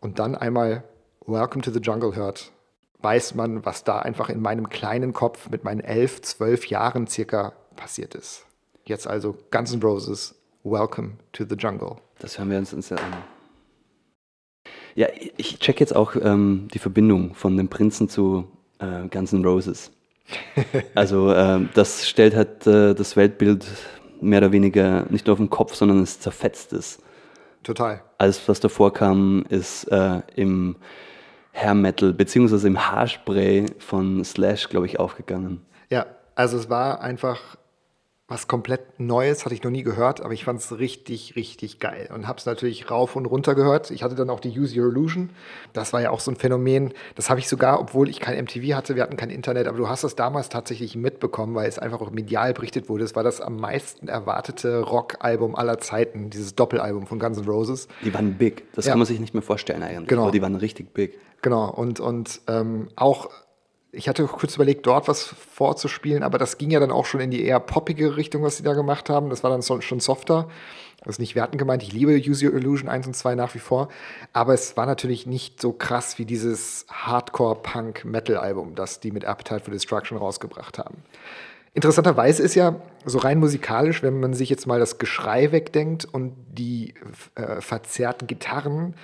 und 0.00 0.20
dann 0.20 0.36
einmal 0.36 0.84
Welcome 1.26 1.64
to 1.64 1.72
the 1.72 1.80
Jungle 1.80 2.14
hört, 2.14 2.52
weiß 3.00 3.34
man, 3.34 3.64
was 3.64 3.82
da 3.82 3.98
einfach 3.98 4.28
in 4.28 4.40
meinem 4.40 4.68
kleinen 4.68 5.12
Kopf 5.12 5.50
mit 5.50 5.64
meinen 5.64 5.80
elf, 5.80 6.22
zwölf 6.22 6.66
Jahren 6.66 7.08
circa 7.08 7.52
passiert 7.74 8.14
ist. 8.14 8.46
Jetzt 8.84 9.08
also 9.08 9.36
Guns 9.50 9.72
N' 9.72 9.82
Roses, 9.82 10.36
Welcome 10.66 11.18
to 11.32 11.44
the 11.46 11.56
Jungle. 11.56 11.96
Das 12.20 12.38
hören 12.38 12.50
wir 12.50 12.56
uns 12.56 12.72
uns 12.72 12.88
ja 12.88 12.96
an. 12.96 13.12
Ja, 14.94 15.08
ich 15.36 15.58
check 15.58 15.78
jetzt 15.78 15.94
auch 15.94 16.16
ähm, 16.16 16.68
die 16.72 16.78
Verbindung 16.78 17.34
von 17.34 17.58
dem 17.58 17.68
Prinzen 17.68 18.08
zu 18.08 18.48
äh, 18.78 19.06
Guns 19.08 19.32
N' 19.34 19.44
Roses. 19.44 19.92
Also 20.94 21.34
ähm, 21.34 21.68
das 21.74 22.08
stellt 22.08 22.34
halt 22.34 22.66
äh, 22.66 22.94
das 22.94 23.14
Weltbild 23.14 23.66
mehr 24.22 24.38
oder 24.38 24.52
weniger 24.52 25.04
nicht 25.10 25.26
nur 25.26 25.34
auf 25.34 25.38
den 25.38 25.50
Kopf, 25.50 25.74
sondern 25.74 26.00
es 26.00 26.18
zerfetzt 26.18 26.72
es. 26.72 26.98
Total. 27.62 28.02
Alles, 28.16 28.48
was 28.48 28.58
davor 28.58 28.94
kam, 28.94 29.44
ist 29.50 29.84
äh, 29.92 30.22
im 30.34 30.76
Hair 31.52 31.74
Metal 31.74 32.14
beziehungsweise 32.14 32.68
im 32.68 32.78
Haarspray 32.78 33.66
von 33.80 34.24
Slash, 34.24 34.70
glaube 34.70 34.86
ich, 34.86 34.98
aufgegangen. 34.98 35.60
Ja, 35.90 36.06
also 36.34 36.56
es 36.56 36.70
war 36.70 37.02
einfach 37.02 37.58
was 38.26 38.48
komplett 38.48 38.98
Neues, 38.98 39.44
hatte 39.44 39.54
ich 39.54 39.62
noch 39.62 39.70
nie 39.70 39.82
gehört, 39.82 40.22
aber 40.22 40.32
ich 40.32 40.44
fand 40.44 40.58
es 40.58 40.78
richtig, 40.78 41.36
richtig 41.36 41.78
geil 41.78 42.08
und 42.14 42.26
habe 42.26 42.38
es 42.38 42.46
natürlich 42.46 42.90
rauf 42.90 43.16
und 43.16 43.26
runter 43.26 43.54
gehört. 43.54 43.90
Ich 43.90 44.02
hatte 44.02 44.14
dann 44.14 44.30
auch 44.30 44.40
die 44.40 44.58
Use 44.58 44.74
Your 44.80 44.88
Illusion. 44.88 45.28
Das 45.74 45.92
war 45.92 46.00
ja 46.00 46.08
auch 46.08 46.20
so 46.20 46.30
ein 46.30 46.36
Phänomen. 46.36 46.94
Das 47.16 47.28
habe 47.28 47.38
ich 47.40 47.48
sogar, 47.48 47.78
obwohl 47.80 48.08
ich 48.08 48.20
kein 48.20 48.42
MTV 48.42 48.74
hatte, 48.74 48.94
wir 48.96 49.02
hatten 49.02 49.18
kein 49.18 49.28
Internet, 49.28 49.66
aber 49.68 49.76
du 49.76 49.90
hast 49.90 50.04
das 50.04 50.16
damals 50.16 50.48
tatsächlich 50.48 50.96
mitbekommen, 50.96 51.54
weil 51.54 51.68
es 51.68 51.78
einfach 51.78 52.00
auch 52.00 52.10
medial 52.12 52.54
berichtet 52.54 52.88
wurde. 52.88 53.04
Es 53.04 53.14
war 53.14 53.24
das 53.24 53.42
am 53.42 53.56
meisten 53.58 54.08
erwartete 54.08 54.80
Rockalbum 54.80 55.54
aller 55.54 55.76
Zeiten, 55.78 56.30
dieses 56.30 56.54
Doppelalbum 56.54 57.06
von 57.06 57.18
Guns 57.18 57.36
N' 57.36 57.44
Roses. 57.44 57.88
Die 58.02 58.14
waren 58.14 58.38
big. 58.38 58.64
Das 58.74 58.86
Ja. 58.86 58.92
kann 58.92 59.00
man 59.00 59.06
sich 59.06 59.20
nicht 59.20 59.34
mehr 59.34 59.42
vorstellen 59.42 59.82
eigentlich. 59.82 60.08
Genau. 60.08 60.22
Aber 60.22 60.32
die 60.32 60.40
waren 60.40 60.56
richtig 60.56 60.94
big. 60.94 61.18
Genau, 61.42 61.68
und, 61.70 62.00
und 62.00 62.40
ähm, 62.48 62.88
auch, 62.96 63.28
ich 63.94 64.08
hatte 64.08 64.24
kurz 64.24 64.56
überlegt, 64.56 64.86
dort 64.86 65.08
was 65.08 65.24
vorzuspielen, 65.24 66.22
aber 66.22 66.38
das 66.38 66.58
ging 66.58 66.70
ja 66.70 66.80
dann 66.80 66.90
auch 66.90 67.06
schon 67.06 67.20
in 67.20 67.30
die 67.30 67.44
eher 67.44 67.60
poppige 67.60 68.16
Richtung, 68.16 68.42
was 68.42 68.56
sie 68.56 68.62
da 68.62 68.74
gemacht 68.74 69.08
haben. 69.08 69.30
Das 69.30 69.42
war 69.42 69.50
dann 69.50 69.62
so, 69.62 69.80
schon 69.80 70.00
softer. 70.00 70.48
Das 71.04 71.16
ist 71.16 71.18
nicht 71.18 71.34
wertend 71.34 71.58
gemeint. 71.58 71.82
Ich 71.82 71.92
liebe 71.92 72.12
Use 72.12 72.46
Your 72.46 72.54
Illusion 72.54 72.88
1 72.88 73.06
und 73.06 73.14
2 73.14 73.34
nach 73.34 73.54
wie 73.54 73.58
vor. 73.58 73.88
Aber 74.32 74.54
es 74.54 74.76
war 74.76 74.86
natürlich 74.86 75.26
nicht 75.26 75.60
so 75.60 75.72
krass 75.72 76.18
wie 76.18 76.24
dieses 76.24 76.86
Hardcore-Punk-Metal-Album, 76.90 78.74
das 78.74 79.00
die 79.00 79.10
mit 79.10 79.24
Appetite 79.24 79.60
for 79.64 79.72
Destruction 79.72 80.16
rausgebracht 80.16 80.78
haben. 80.78 81.02
Interessanterweise 81.74 82.42
ist 82.42 82.54
ja 82.54 82.76
so 83.04 83.18
rein 83.18 83.38
musikalisch, 83.38 84.02
wenn 84.02 84.20
man 84.20 84.32
sich 84.32 84.48
jetzt 84.48 84.66
mal 84.66 84.78
das 84.78 84.98
Geschrei 84.98 85.52
wegdenkt 85.52 86.04
und 86.04 86.32
die 86.52 86.94
äh, 87.34 87.60
verzerrten 87.60 88.26
Gitarren, 88.26 88.94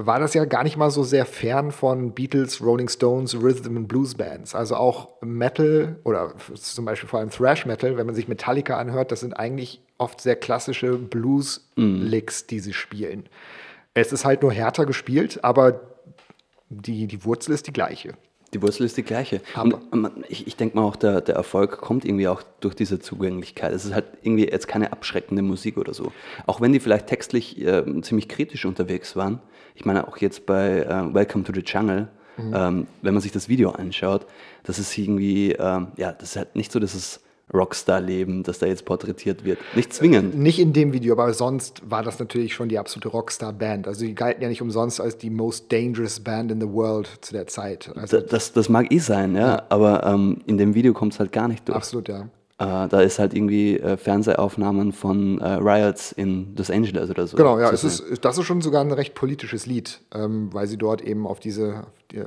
war 0.00 0.20
das 0.20 0.32
ja 0.32 0.44
gar 0.44 0.62
nicht 0.62 0.76
mal 0.76 0.90
so 0.90 1.02
sehr 1.02 1.26
fern 1.26 1.72
von 1.72 2.12
Beatles, 2.12 2.62
Rolling 2.62 2.88
Stones, 2.88 3.34
Rhythm 3.34 3.76
and 3.76 3.88
Blues 3.88 4.14
Bands. 4.14 4.54
Also 4.54 4.76
auch 4.76 5.08
Metal 5.22 5.96
oder 6.04 6.34
zum 6.54 6.84
Beispiel 6.84 7.08
vor 7.08 7.18
allem 7.18 7.30
Thrash 7.30 7.66
Metal, 7.66 7.96
wenn 7.96 8.06
man 8.06 8.14
sich 8.14 8.28
Metallica 8.28 8.78
anhört, 8.78 9.10
das 9.10 9.20
sind 9.20 9.32
eigentlich 9.34 9.80
oft 9.98 10.20
sehr 10.20 10.36
klassische 10.36 10.96
Blues-Licks, 10.96 12.46
die 12.46 12.60
sie 12.60 12.72
spielen. 12.72 13.24
Es 13.94 14.12
ist 14.12 14.24
halt 14.24 14.42
nur 14.42 14.52
härter 14.52 14.86
gespielt, 14.86 15.42
aber 15.42 15.80
die, 16.68 17.06
die 17.06 17.24
Wurzel 17.24 17.52
ist 17.52 17.66
die 17.66 17.72
gleiche. 17.72 18.12
Die 18.54 18.62
Wurzel 18.62 18.84
ist 18.86 18.96
die 18.96 19.02
gleiche. 19.02 19.40
Aber- 19.54 19.80
Und 19.90 20.00
man- 20.00 20.24
ich, 20.28 20.46
ich 20.46 20.56
denke 20.56 20.76
mal 20.76 20.84
auch, 20.84 20.96
der, 20.96 21.20
der 21.20 21.34
Erfolg 21.34 21.78
kommt 21.78 22.04
irgendwie 22.04 22.28
auch 22.28 22.42
durch 22.60 22.74
diese 22.74 22.98
Zugänglichkeit. 22.98 23.72
Es 23.72 23.84
ist 23.84 23.92
halt 23.94 24.06
irgendwie 24.22 24.48
jetzt 24.48 24.68
keine 24.68 24.92
abschreckende 24.92 25.42
Musik 25.42 25.76
oder 25.76 25.92
so. 25.92 26.12
Auch 26.46 26.60
wenn 26.60 26.72
die 26.72 26.80
vielleicht 26.80 27.08
textlich 27.08 27.60
ähm, 27.60 28.02
ziemlich 28.02 28.28
kritisch 28.28 28.64
unterwegs 28.64 29.16
waren. 29.16 29.40
Ich 29.78 29.84
meine, 29.84 30.06
auch 30.08 30.18
jetzt 30.18 30.44
bei 30.44 30.80
äh, 30.80 31.14
Welcome 31.14 31.44
to 31.44 31.52
the 31.54 31.62
Jungle 31.64 32.08
Mhm. 32.38 32.54
Ähm, 32.54 32.86
wenn 33.02 33.14
man 33.14 33.20
sich 33.20 33.32
das 33.32 33.48
Video 33.48 33.70
anschaut, 33.70 34.26
das 34.64 34.78
ist 34.78 34.96
irgendwie, 34.96 35.52
ähm, 35.52 35.88
ja, 35.96 36.12
das 36.12 36.30
ist 36.30 36.36
halt 36.36 36.56
nicht 36.56 36.72
so, 36.72 36.78
dass 36.78 36.94
es 36.94 37.20
Rockstar-Leben, 37.52 38.42
das 38.42 38.58
da 38.58 38.66
jetzt 38.66 38.84
porträtiert 38.84 39.44
wird. 39.44 39.58
Nicht 39.74 39.92
zwingend. 39.94 40.36
Nicht 40.36 40.58
in 40.58 40.74
dem 40.74 40.92
Video, 40.92 41.14
aber 41.14 41.32
sonst 41.32 41.80
war 41.90 42.02
das 42.02 42.18
natürlich 42.18 42.52
schon 42.52 42.68
die 42.68 42.78
absolute 42.78 43.08
Rockstar-Band. 43.08 43.88
Also 43.88 44.04
die 44.04 44.14
galten 44.14 44.42
ja 44.42 44.48
nicht 44.48 44.60
umsonst 44.60 45.00
als 45.00 45.16
die 45.16 45.30
most 45.30 45.72
dangerous 45.72 46.20
band 46.20 46.52
in 46.52 46.60
the 46.60 46.68
world 46.68 47.08
zu 47.22 47.32
der 47.32 47.46
Zeit. 47.46 47.90
Also 47.96 48.20
das, 48.20 48.52
das 48.52 48.68
mag 48.68 48.92
eh 48.92 48.98
sein, 48.98 49.34
ja, 49.34 49.48
ja. 49.48 49.62
aber 49.70 50.04
ähm, 50.04 50.42
in 50.46 50.58
dem 50.58 50.74
Video 50.74 50.92
kommt 50.92 51.14
es 51.14 51.20
halt 51.20 51.32
gar 51.32 51.48
nicht 51.48 51.66
durch. 51.66 51.76
Absolut, 51.76 52.08
ja. 52.08 52.28
Äh, 52.60 52.88
da 52.88 53.00
ist 53.02 53.20
halt 53.20 53.34
irgendwie 53.34 53.78
äh, 53.78 53.96
Fernsehaufnahmen 53.96 54.92
von 54.92 55.40
äh, 55.40 55.54
Riots 55.54 56.10
in 56.10 56.56
Los 56.56 56.72
Angeles 56.72 57.08
oder 57.08 57.26
so. 57.28 57.36
Genau, 57.36 57.58
ja, 57.60 57.70
es 57.70 57.84
ist, 57.84 58.24
das 58.24 58.36
ist 58.36 58.46
schon 58.46 58.62
sogar 58.62 58.80
ein 58.80 58.90
recht 58.90 59.14
politisches 59.14 59.66
Lied, 59.66 60.00
ähm, 60.12 60.52
weil 60.52 60.66
sie 60.66 60.76
dort 60.76 61.00
eben 61.00 61.24
auf 61.24 61.38
diese, 61.38 61.84
die, 62.10 62.24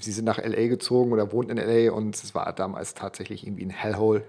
sie 0.00 0.12
sind 0.12 0.24
nach 0.24 0.38
L.A. 0.38 0.68
gezogen 0.68 1.12
oder 1.12 1.32
wohnten 1.32 1.52
in 1.52 1.58
L.A. 1.58 1.92
und 1.92 2.14
es 2.14 2.34
war 2.34 2.50
damals 2.54 2.94
tatsächlich 2.94 3.46
irgendwie 3.46 3.66
ein 3.66 3.70
Hellhole. 3.70 4.24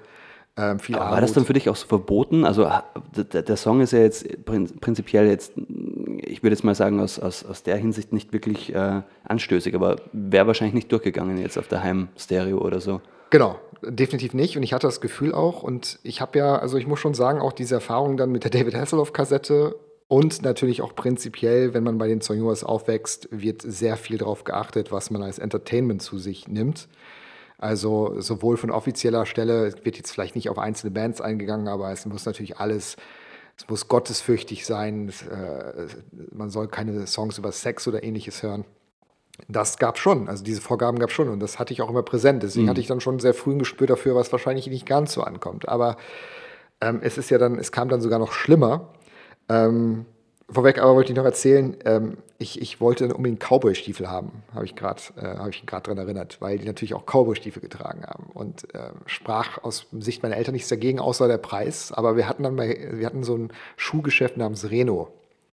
Ähm, 0.55 0.77
war 0.89 1.21
das 1.21 1.33
dann 1.33 1.45
für 1.45 1.53
dich 1.53 1.69
auch 1.69 1.75
so 1.75 1.87
verboten? 1.87 2.43
Also 2.45 2.69
der, 3.15 3.41
der, 3.41 3.57
Song 3.57 3.81
ist 3.81 3.91
ja 3.91 3.99
jetzt 3.99 4.27
prinzipiell 4.45 5.25
jetzt, 5.27 5.53
ich 6.17 6.43
würde 6.43 6.53
jetzt 6.53 6.63
mal 6.63 6.75
sagen, 6.75 6.99
aus, 6.99 7.17
aus, 7.17 7.43
aus 7.43 7.63
der 7.63 7.77
Hinsicht 7.77 8.13
nicht 8.13 8.33
wirklich 8.33 8.75
äh, 8.75 9.01
anstößig, 9.23 9.73
aber 9.73 9.95
wäre 10.11 10.45
wahrscheinlich 10.45 10.75
nicht 10.75 10.91
durchgegangen 10.91 11.39
jetzt 11.39 11.57
auf 11.57 11.69
der 11.69 11.81
Heim-Stereo 11.81 12.59
oder 12.59 12.81
so. 12.81 13.01
Genau, 13.33 13.59
definitiv 13.81 14.35
nicht. 14.35 14.57
Und 14.57 14.61
ich 14.61 14.73
hatte 14.73 14.85
das 14.85 15.01
Gefühl 15.01 15.33
auch. 15.33 15.63
Und 15.63 15.97
ich 16.03 16.21
habe 16.21 16.37
ja, 16.37 16.55
also 16.55 16.77
ich 16.77 16.85
muss 16.85 16.99
schon 16.99 17.15
sagen, 17.15 17.41
auch 17.41 17.51
diese 17.51 17.73
Erfahrung 17.73 18.15
dann 18.15 18.31
mit 18.31 18.43
der 18.43 18.51
David 18.51 18.75
Hasselhoff-Kassette 18.75 19.75
und 20.07 20.43
natürlich 20.43 20.83
auch 20.83 20.93
prinzipiell, 20.93 21.73
wenn 21.73 21.83
man 21.83 21.97
bei 21.97 22.07
den 22.07 22.21
Soniors 22.21 22.63
aufwächst, 22.63 23.27
wird 23.31 23.63
sehr 23.63 23.97
viel 23.97 24.19
darauf 24.19 24.43
geachtet, 24.43 24.91
was 24.91 25.09
man 25.09 25.23
als 25.23 25.39
Entertainment 25.39 26.03
zu 26.03 26.19
sich 26.19 26.47
nimmt. 26.47 26.87
Also 27.57 28.21
sowohl 28.21 28.55
von 28.55 28.69
offizieller 28.69 29.25
Stelle, 29.25 29.73
wird 29.81 29.97
jetzt 29.97 30.11
vielleicht 30.11 30.35
nicht 30.35 30.51
auf 30.51 30.59
einzelne 30.59 30.91
Bands 30.91 31.19
eingegangen, 31.19 31.67
aber 31.67 31.91
es 31.91 32.05
muss 32.05 32.27
natürlich 32.27 32.57
alles, 32.57 32.97
es 33.57 33.67
muss 33.67 33.87
gottesfürchtig 33.87 34.63
sein, 34.63 35.07
es, 35.07 35.23
äh, 35.23 35.87
man 36.31 36.51
soll 36.51 36.67
keine 36.67 37.07
Songs 37.07 37.39
über 37.39 37.51
Sex 37.51 37.87
oder 37.87 38.03
ähnliches 38.03 38.43
hören 38.43 38.63
das 39.47 39.77
gab 39.77 39.97
schon, 39.97 40.29
also 40.29 40.43
diese 40.43 40.61
Vorgaben 40.61 40.99
gab 40.99 41.11
schon 41.11 41.29
und 41.29 41.39
das 41.39 41.59
hatte 41.59 41.73
ich 41.73 41.81
auch 41.81 41.89
immer 41.89 42.03
präsent. 42.03 42.43
Deswegen 42.43 42.65
mhm. 42.65 42.69
hatte 42.69 42.81
ich 42.81 42.87
dann 42.87 43.01
schon 43.01 43.19
sehr 43.19 43.33
früh 43.33 43.51
ein 43.51 43.59
Gespür 43.59 43.87
dafür, 43.87 44.15
was 44.15 44.31
wahrscheinlich 44.31 44.67
nicht 44.67 44.85
ganz 44.85 45.13
so 45.13 45.23
ankommt. 45.23 45.67
Aber 45.67 45.97
ähm, 46.81 46.99
es 47.01 47.17
ist 47.17 47.29
ja 47.29 47.37
dann, 47.37 47.57
es 47.57 47.71
kam 47.71 47.89
dann 47.89 48.01
sogar 48.01 48.19
noch 48.19 48.31
schlimmer. 48.31 48.89
Ähm, 49.49 50.05
vorweg 50.49 50.79
aber 50.79 50.95
wollte 50.95 51.11
ich 51.11 51.17
noch 51.17 51.25
erzählen, 51.25 51.75
ähm, 51.85 52.17
ich, 52.37 52.61
ich 52.61 52.79
wollte 52.79 53.13
unbedingt 53.13 53.39
Cowboy-Stiefel 53.39 54.09
haben, 54.09 54.43
habe 54.53 54.65
ich 54.65 54.75
gerade 54.75 55.01
äh, 55.15 55.37
hab 55.37 55.49
ich 55.49 55.65
gerade 55.65 55.83
daran 55.83 55.97
erinnert, 55.97 56.41
weil 56.41 56.57
die 56.59 56.65
natürlich 56.65 56.93
auch 56.93 57.05
Cowboy-Stiefel 57.05 57.61
getragen 57.61 58.03
haben 58.05 58.25
und 58.33 58.73
äh, 58.75 58.91
sprach 59.05 59.63
aus 59.63 59.87
Sicht 59.93 60.23
meiner 60.23 60.37
Eltern 60.37 60.53
nichts 60.53 60.69
dagegen, 60.69 60.99
außer 60.99 61.27
der 61.27 61.37
Preis. 61.37 61.91
Aber 61.91 62.17
wir 62.17 62.27
hatten 62.27 62.43
dann 62.43 62.55
bei, 62.55 62.89
wir 62.91 63.05
hatten 63.05 63.23
so 63.23 63.35
ein 63.35 63.49
Schuhgeschäft 63.77 64.37
namens 64.37 64.69
Reno. 64.69 65.09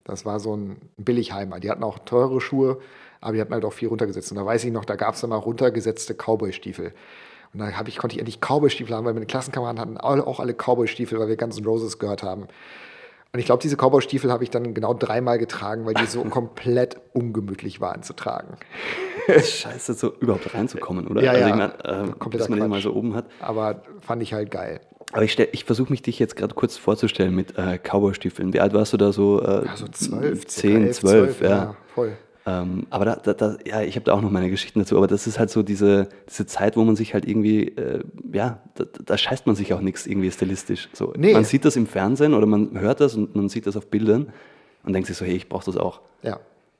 Das 0.04 0.26
war 0.26 0.38
so 0.38 0.54
ein 0.54 0.76
Billigheimer. 0.98 1.60
Die 1.60 1.70
hatten 1.70 1.82
auch 1.82 1.98
teure 2.00 2.40
Schuhe 2.40 2.78
aber 3.24 3.34
die 3.34 3.40
hatten 3.40 3.54
halt 3.54 3.64
auch 3.64 3.72
viel 3.72 3.88
runtergesetzt. 3.88 4.30
Und 4.30 4.36
da 4.36 4.44
weiß 4.44 4.64
ich 4.64 4.72
noch, 4.72 4.84
da 4.84 4.96
gab 4.96 5.14
es 5.14 5.20
dann 5.22 5.30
mal 5.30 5.36
runtergesetzte 5.36 6.14
Cowboy-Stiefel. 6.14 6.92
Und 7.54 7.60
da 7.60 7.70
ich, 7.86 7.96
konnte 7.96 8.14
ich 8.14 8.20
endlich 8.20 8.40
Cowboy-Stiefel 8.40 8.94
haben, 8.94 9.06
weil 9.06 9.14
meine 9.14 9.26
Klassenkameraden 9.26 9.80
hatten 9.80 9.96
auch 9.96 10.40
alle 10.40 10.54
Cowboy-Stiefel, 10.54 11.18
weil 11.18 11.28
wir 11.28 11.36
Guns 11.36 11.56
N' 11.56 11.64
Roses 11.64 11.98
gehört 11.98 12.22
haben. 12.22 12.48
Und 13.32 13.40
ich 13.40 13.46
glaube, 13.46 13.62
diese 13.62 13.76
Cowboy-Stiefel 13.76 14.30
habe 14.30 14.44
ich 14.44 14.50
dann 14.50 14.74
genau 14.74 14.92
dreimal 14.92 15.38
getragen, 15.38 15.86
weil 15.86 15.94
die 15.94 16.06
so 16.06 16.22
komplett 16.30 16.98
ungemütlich 17.14 17.80
waren 17.80 18.02
zu 18.02 18.12
tragen. 18.12 18.58
Scheiße, 19.26 19.94
so 19.94 20.12
überhaupt 20.20 20.52
reinzukommen, 20.52 21.06
oder? 21.06 21.22
Ja, 21.22 21.30
also 21.30 21.42
ja. 21.42 21.48
Ich 21.48 21.56
mein, 21.56 21.70
äh, 21.70 22.36
dass 22.36 22.48
man 22.48 22.60
den 22.60 22.68
mal 22.68 22.82
so 22.82 22.92
oben 22.92 23.14
hat. 23.14 23.26
Aber 23.40 23.82
fand 24.00 24.22
ich 24.22 24.34
halt 24.34 24.50
geil. 24.50 24.80
Aber 25.12 25.22
ich, 25.22 25.38
ich 25.38 25.64
versuche 25.64 25.90
mich 25.90 26.02
dich 26.02 26.18
jetzt 26.18 26.36
gerade 26.36 26.54
kurz 26.54 26.76
vorzustellen 26.76 27.34
mit 27.34 27.56
äh, 27.56 27.78
Cowboy-Stiefeln. 27.78 28.52
Wie 28.52 28.60
alt 28.60 28.74
warst 28.74 28.92
du 28.92 28.98
da 28.98 29.12
so? 29.12 29.40
Äh, 29.40 29.64
ja, 29.64 29.76
so 29.76 29.88
zwölf. 29.88 30.46
Zehn, 30.46 30.92
zwölf, 30.92 31.40
ja. 31.40 31.48
ja. 31.48 31.76
Voll. 31.94 32.12
Ähm, 32.46 32.86
aber 32.90 33.06
da, 33.06 33.16
da, 33.16 33.32
da, 33.32 33.56
ja, 33.64 33.80
ich 33.80 33.96
habe 33.96 34.04
da 34.04 34.12
auch 34.12 34.20
noch 34.20 34.30
meine 34.30 34.50
Geschichten 34.50 34.78
dazu, 34.78 34.98
aber 34.98 35.06
das 35.06 35.26
ist 35.26 35.38
halt 35.38 35.48
so 35.50 35.62
diese, 35.62 36.08
diese 36.28 36.44
Zeit, 36.46 36.76
wo 36.76 36.84
man 36.84 36.94
sich 36.94 37.14
halt 37.14 37.26
irgendwie, 37.26 37.68
äh, 37.68 38.04
ja, 38.32 38.60
da, 38.74 38.84
da, 38.84 39.16
scheißt 39.16 39.46
man 39.46 39.56
sich 39.56 39.72
auch 39.72 39.80
nichts 39.80 40.06
irgendwie 40.06 40.30
stilistisch. 40.30 40.90
So, 40.92 41.14
nee. 41.16 41.32
Man 41.32 41.44
sieht 41.44 41.64
das 41.64 41.76
im 41.76 41.86
Fernsehen 41.86 42.34
oder 42.34 42.46
man 42.46 42.78
hört 42.78 43.00
das 43.00 43.14
und 43.14 43.34
man 43.34 43.48
sieht 43.48 43.66
das 43.66 43.76
auf 43.76 43.86
Bildern 43.86 44.30
und 44.84 44.92
denkt 44.92 45.08
sich 45.08 45.16
so, 45.16 45.24
hey, 45.24 45.36
ich 45.36 45.48
brauche 45.48 45.64
das 45.64 45.78
auch. 45.78 46.02
Ja. 46.22 46.38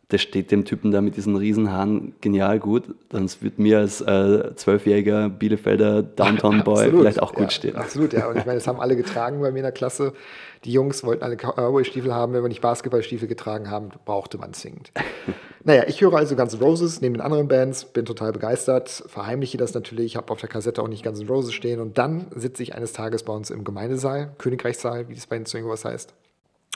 Das 0.09 0.21
steht 0.21 0.51
dem 0.51 0.65
Typen 0.65 0.91
da 0.91 1.01
mit 1.01 1.17
diesen 1.17 1.35
Riesenhaaren 1.35 2.15
genial 2.21 2.59
gut. 2.59 2.85
Sonst 3.11 3.43
wird 3.43 3.59
mir 3.59 3.79
als 3.79 4.03
äh, 4.03 4.55
zwölfjähriger 4.55 5.31
Bielefelder 5.31 6.03
Downtown-Boy 6.03 6.91
vielleicht 6.91 7.23
auch 7.23 7.33
gut 7.33 7.45
ja, 7.45 7.51
stehen. 7.51 7.77
Absolut, 7.77 8.13
ja. 8.13 8.29
Und 8.29 8.37
ich 8.37 8.45
meine, 8.45 8.59
das 8.59 8.67
haben 8.67 8.81
alle 8.81 8.97
getragen 8.97 9.41
bei 9.41 9.51
mir 9.51 9.59
in 9.59 9.65
der 9.65 9.73
Klasse. 9.73 10.13
Die 10.65 10.73
Jungs 10.73 11.05
wollten 11.05 11.23
alle 11.23 11.37
Cowboy-Stiefel 11.37 12.15
haben. 12.15 12.35
Wenn 12.35 12.43
wir 12.43 12.49
nicht 12.49 12.61
Basketballstiefel 12.61 13.29
getragen 13.29 13.71
haben, 13.71 13.91
brauchte 14.05 14.37
man 14.37 14.53
zwingend. 14.53 14.93
naja, 15.65 15.85
ich 15.87 16.01
höre 16.03 16.15
also 16.15 16.37
Guns 16.37 16.53
N' 16.55 16.61
Roses 16.61 17.01
neben 17.01 17.15
den 17.15 17.21
anderen 17.23 17.49
Bands, 17.49 17.87
bin 17.87 18.05
total 18.05 18.33
begeistert, 18.33 19.05
verheimliche 19.07 19.57
das 19.57 19.73
natürlich, 19.73 20.17
habe 20.17 20.31
auf 20.33 20.41
der 20.41 20.49
Kassette 20.51 20.83
auch 20.83 20.89
nicht 20.89 21.03
Guns 21.03 21.21
N' 21.21 21.29
Roses 21.29 21.55
stehen. 21.55 21.81
Und 21.81 21.97
dann 21.97 22.27
sitze 22.35 22.63
ich 22.63 22.75
eines 22.75 22.93
Tages 22.93 23.23
bei 23.23 23.33
uns 23.33 23.51
im 23.51 23.65
Gemeindesaal, 23.65 24.33
Königreichssaal, 24.37 25.09
wie 25.09 25.15
das 25.15 25.27
bei 25.27 25.39
den 25.39 25.47
irgendwas 25.47 25.85
heißt. 25.85 26.13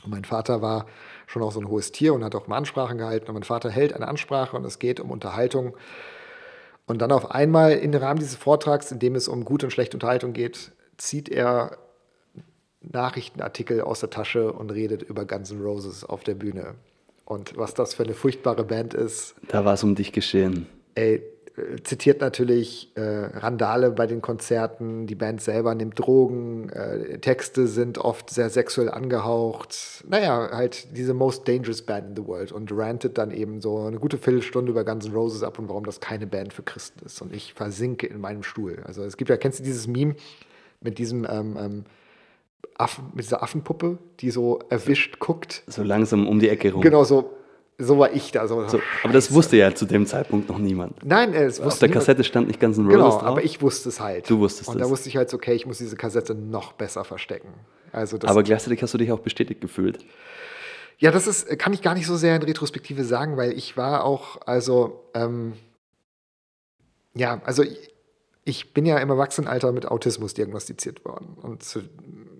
Und 0.04 0.10
mein 0.10 0.24
Vater 0.24 0.62
war 0.62 0.86
schon 1.28 1.42
auch 1.42 1.52
so 1.52 1.60
ein 1.60 1.68
hohes 1.68 1.92
Tier 1.92 2.14
und 2.14 2.24
hat 2.24 2.34
auch 2.34 2.48
mal 2.48 2.56
Ansprachen 2.56 2.98
gehalten. 2.98 3.28
Und 3.28 3.34
mein 3.34 3.42
Vater 3.44 3.70
hält 3.70 3.92
eine 3.92 4.08
Ansprache 4.08 4.56
und 4.56 4.64
es 4.64 4.78
geht 4.78 4.98
um 4.98 5.10
Unterhaltung. 5.10 5.76
Und 6.86 7.02
dann 7.02 7.12
auf 7.12 7.30
einmal 7.30 7.72
im 7.72 7.94
Rahmen 7.94 8.18
dieses 8.18 8.34
Vortrags, 8.34 8.90
in 8.90 8.98
dem 8.98 9.14
es 9.14 9.28
um 9.28 9.44
gute 9.44 9.66
und 9.66 9.70
schlechte 9.70 9.96
Unterhaltung 9.96 10.32
geht, 10.32 10.72
zieht 10.96 11.28
er 11.28 11.76
Nachrichtenartikel 12.80 13.82
aus 13.82 14.00
der 14.00 14.08
Tasche 14.08 14.52
und 14.52 14.70
redet 14.70 15.02
über 15.02 15.26
Guns 15.26 15.50
N' 15.50 15.60
Roses 15.60 16.02
auf 16.02 16.24
der 16.24 16.34
Bühne. 16.34 16.76
Und 17.26 17.58
was 17.58 17.74
das 17.74 17.92
für 17.92 18.04
eine 18.04 18.14
furchtbare 18.14 18.64
Band 18.64 18.94
ist. 18.94 19.34
Da 19.48 19.66
war 19.66 19.74
es 19.74 19.84
um 19.84 19.94
dich 19.94 20.12
geschehen. 20.12 20.66
Ey, 20.94 21.22
zitiert 21.82 22.20
natürlich 22.20 22.92
äh, 22.96 23.00
Randale 23.00 23.90
bei 23.90 24.06
den 24.06 24.20
Konzerten, 24.20 25.06
die 25.06 25.14
Band 25.14 25.40
selber 25.40 25.74
nimmt 25.74 25.98
Drogen, 25.98 26.68
äh, 26.70 27.18
Texte 27.18 27.66
sind 27.66 27.98
oft 27.98 28.30
sehr 28.30 28.50
sexuell 28.50 28.90
angehaucht. 28.90 30.04
Naja, 30.08 30.50
halt 30.52 30.96
diese 30.96 31.14
most 31.14 31.46
dangerous 31.48 31.82
band 31.82 32.10
in 32.10 32.16
the 32.16 32.28
world 32.28 32.52
und 32.52 32.70
rantet 32.72 33.18
dann 33.18 33.30
eben 33.30 33.60
so 33.60 33.78
eine 33.78 33.98
gute 33.98 34.18
Viertelstunde 34.18 34.70
über 34.70 34.84
Guns 34.84 35.06
N' 35.06 35.12
Roses 35.12 35.42
ab 35.42 35.58
und 35.58 35.68
warum 35.68 35.84
das 35.84 36.00
keine 36.00 36.26
Band 36.26 36.52
für 36.52 36.62
Christen 36.62 37.04
ist. 37.04 37.20
Und 37.22 37.34
ich 37.34 37.54
versinke 37.54 38.06
in 38.06 38.20
meinem 38.20 38.42
Stuhl. 38.42 38.82
Also 38.84 39.02
es 39.02 39.16
gibt 39.16 39.30
ja, 39.30 39.36
kennst 39.36 39.60
du 39.60 39.64
dieses 39.64 39.86
Meme 39.86 40.14
mit 40.80 40.98
diesem 40.98 41.26
ähm, 41.28 41.56
ähm, 41.58 41.84
Affen, 42.76 43.06
mit 43.14 43.24
dieser 43.24 43.42
Affenpuppe, 43.42 43.98
die 44.20 44.30
so 44.30 44.60
erwischt 44.68 45.18
guckt? 45.18 45.64
So 45.66 45.82
langsam 45.82 46.28
um 46.28 46.38
die 46.38 46.48
Ecke 46.48 46.72
rum. 46.72 46.82
Genau, 46.82 47.04
so 47.04 47.37
so 47.78 47.98
war 47.98 48.12
ich 48.12 48.32
da. 48.32 48.48
So, 48.48 48.66
so, 48.66 48.80
aber 49.04 49.12
das 49.12 49.32
wusste 49.32 49.56
ja 49.56 49.72
zu 49.72 49.86
dem 49.86 50.04
Zeitpunkt 50.04 50.48
noch 50.48 50.58
niemand. 50.58 51.04
Nein, 51.04 51.32
es 51.32 51.58
wusste 51.58 51.66
Auf 51.66 51.78
der 51.78 51.88
Kassette 51.90 52.24
stand 52.24 52.48
nicht 52.48 52.58
ganz 52.58 52.76
ein 52.76 52.86
Roses 52.86 52.96
Genau, 52.96 53.10
drauf. 53.10 53.22
aber 53.22 53.44
ich 53.44 53.62
wusste 53.62 53.88
es 53.88 54.00
halt. 54.00 54.28
Du 54.28 54.40
wusstest 54.40 54.68
es. 54.68 54.74
Und 54.74 54.80
da 54.80 54.90
wusste 54.90 55.08
ich 55.08 55.16
halt, 55.16 55.32
okay, 55.32 55.52
ich 55.54 55.64
muss 55.64 55.78
diese 55.78 55.96
Kassette 55.96 56.34
noch 56.34 56.72
besser 56.72 57.04
verstecken. 57.04 57.48
Also 57.92 58.18
aber 58.24 58.42
gleichzeitig 58.42 58.82
hast 58.82 58.94
du 58.94 58.98
dich 58.98 59.12
auch 59.12 59.20
bestätigt 59.20 59.60
gefühlt. 59.60 60.04
Ja, 60.98 61.12
das 61.12 61.28
ist, 61.28 61.56
kann 61.60 61.72
ich 61.72 61.80
gar 61.80 61.94
nicht 61.94 62.06
so 62.06 62.16
sehr 62.16 62.34
in 62.34 62.42
Retrospektive 62.42 63.04
sagen, 63.04 63.36
weil 63.36 63.52
ich 63.52 63.76
war 63.76 64.04
auch, 64.04 64.40
also, 64.44 65.04
ähm, 65.14 65.52
ja, 67.14 67.40
also 67.44 67.62
ich, 67.62 67.94
ich 68.44 68.74
bin 68.74 68.84
ja 68.84 68.98
im 68.98 69.08
Erwachsenenalter 69.08 69.70
mit 69.70 69.86
Autismus 69.86 70.34
diagnostiziert 70.34 71.04
worden. 71.04 71.36
Und 71.40 71.62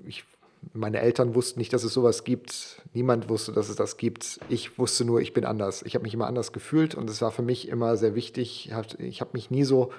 ich 0.05 0.25
meine 0.73 1.01
Eltern 1.01 1.35
wussten 1.35 1.59
nicht, 1.59 1.73
dass 1.73 1.85
es 1.85 1.93
sowas 1.93 2.25
gibt. 2.25 2.83
Niemand 2.93 3.29
wusste, 3.29 3.53
dass 3.53 3.69
es 3.69 3.77
das 3.77 3.97
gibt. 3.97 4.41
Ich 4.49 4.79
wusste 4.79 5.05
nur, 5.05 5.21
ich 5.21 5.33
bin 5.33 5.45
anders. 5.45 5.83
Ich 5.83 5.95
habe 5.95 6.03
mich 6.03 6.15
immer 6.15 6.27
anders 6.27 6.53
gefühlt 6.53 6.95
und 6.95 7.09
es 7.11 7.23
war 7.23 7.31
für 7.31 7.43
mich 7.43 7.69
immer 7.69 7.97
sehr 7.97 8.15
wichtig. 8.15 8.71
Ich 8.99 9.21
habe 9.21 9.31
mich 9.33 9.51
nie 9.51 9.65
so 9.65 9.93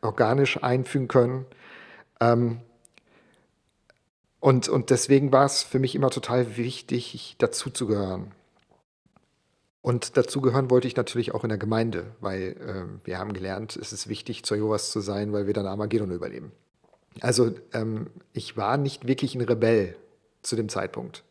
organisch 0.00 0.62
einfügen 0.62 1.08
können. 1.08 1.46
Ähm, 2.20 2.60
und, 4.40 4.68
und 4.68 4.90
deswegen 4.90 5.32
war 5.32 5.44
es 5.44 5.62
für 5.62 5.78
mich 5.78 5.94
immer 5.94 6.10
total 6.10 6.56
wichtig, 6.56 7.36
dazuzugehören. 7.38 8.32
Und 9.82 10.16
dazugehören 10.16 10.70
wollte 10.70 10.86
ich 10.86 10.96
natürlich 10.96 11.34
auch 11.34 11.42
in 11.42 11.48
der 11.48 11.58
Gemeinde, 11.58 12.14
weil 12.20 12.56
äh, 12.60 13.06
wir 13.06 13.18
haben 13.18 13.32
gelernt, 13.32 13.76
es 13.76 13.92
ist 13.92 14.08
wichtig, 14.08 14.44
zu 14.44 14.54
Jehovas 14.54 14.92
zu 14.92 15.00
sein, 15.00 15.32
weil 15.32 15.46
wir 15.46 15.54
dann 15.54 15.66
Armageddon 15.66 16.12
überleben. 16.12 16.52
Also 17.20 17.52
ähm, 17.72 18.08
ich 18.32 18.56
war 18.56 18.76
nicht 18.76 19.06
wirklich 19.06 19.34
ein 19.34 19.42
Rebell 19.42 19.96
zu 20.42 20.56
dem 20.56 20.68
Zeitpunkt. 20.68 21.22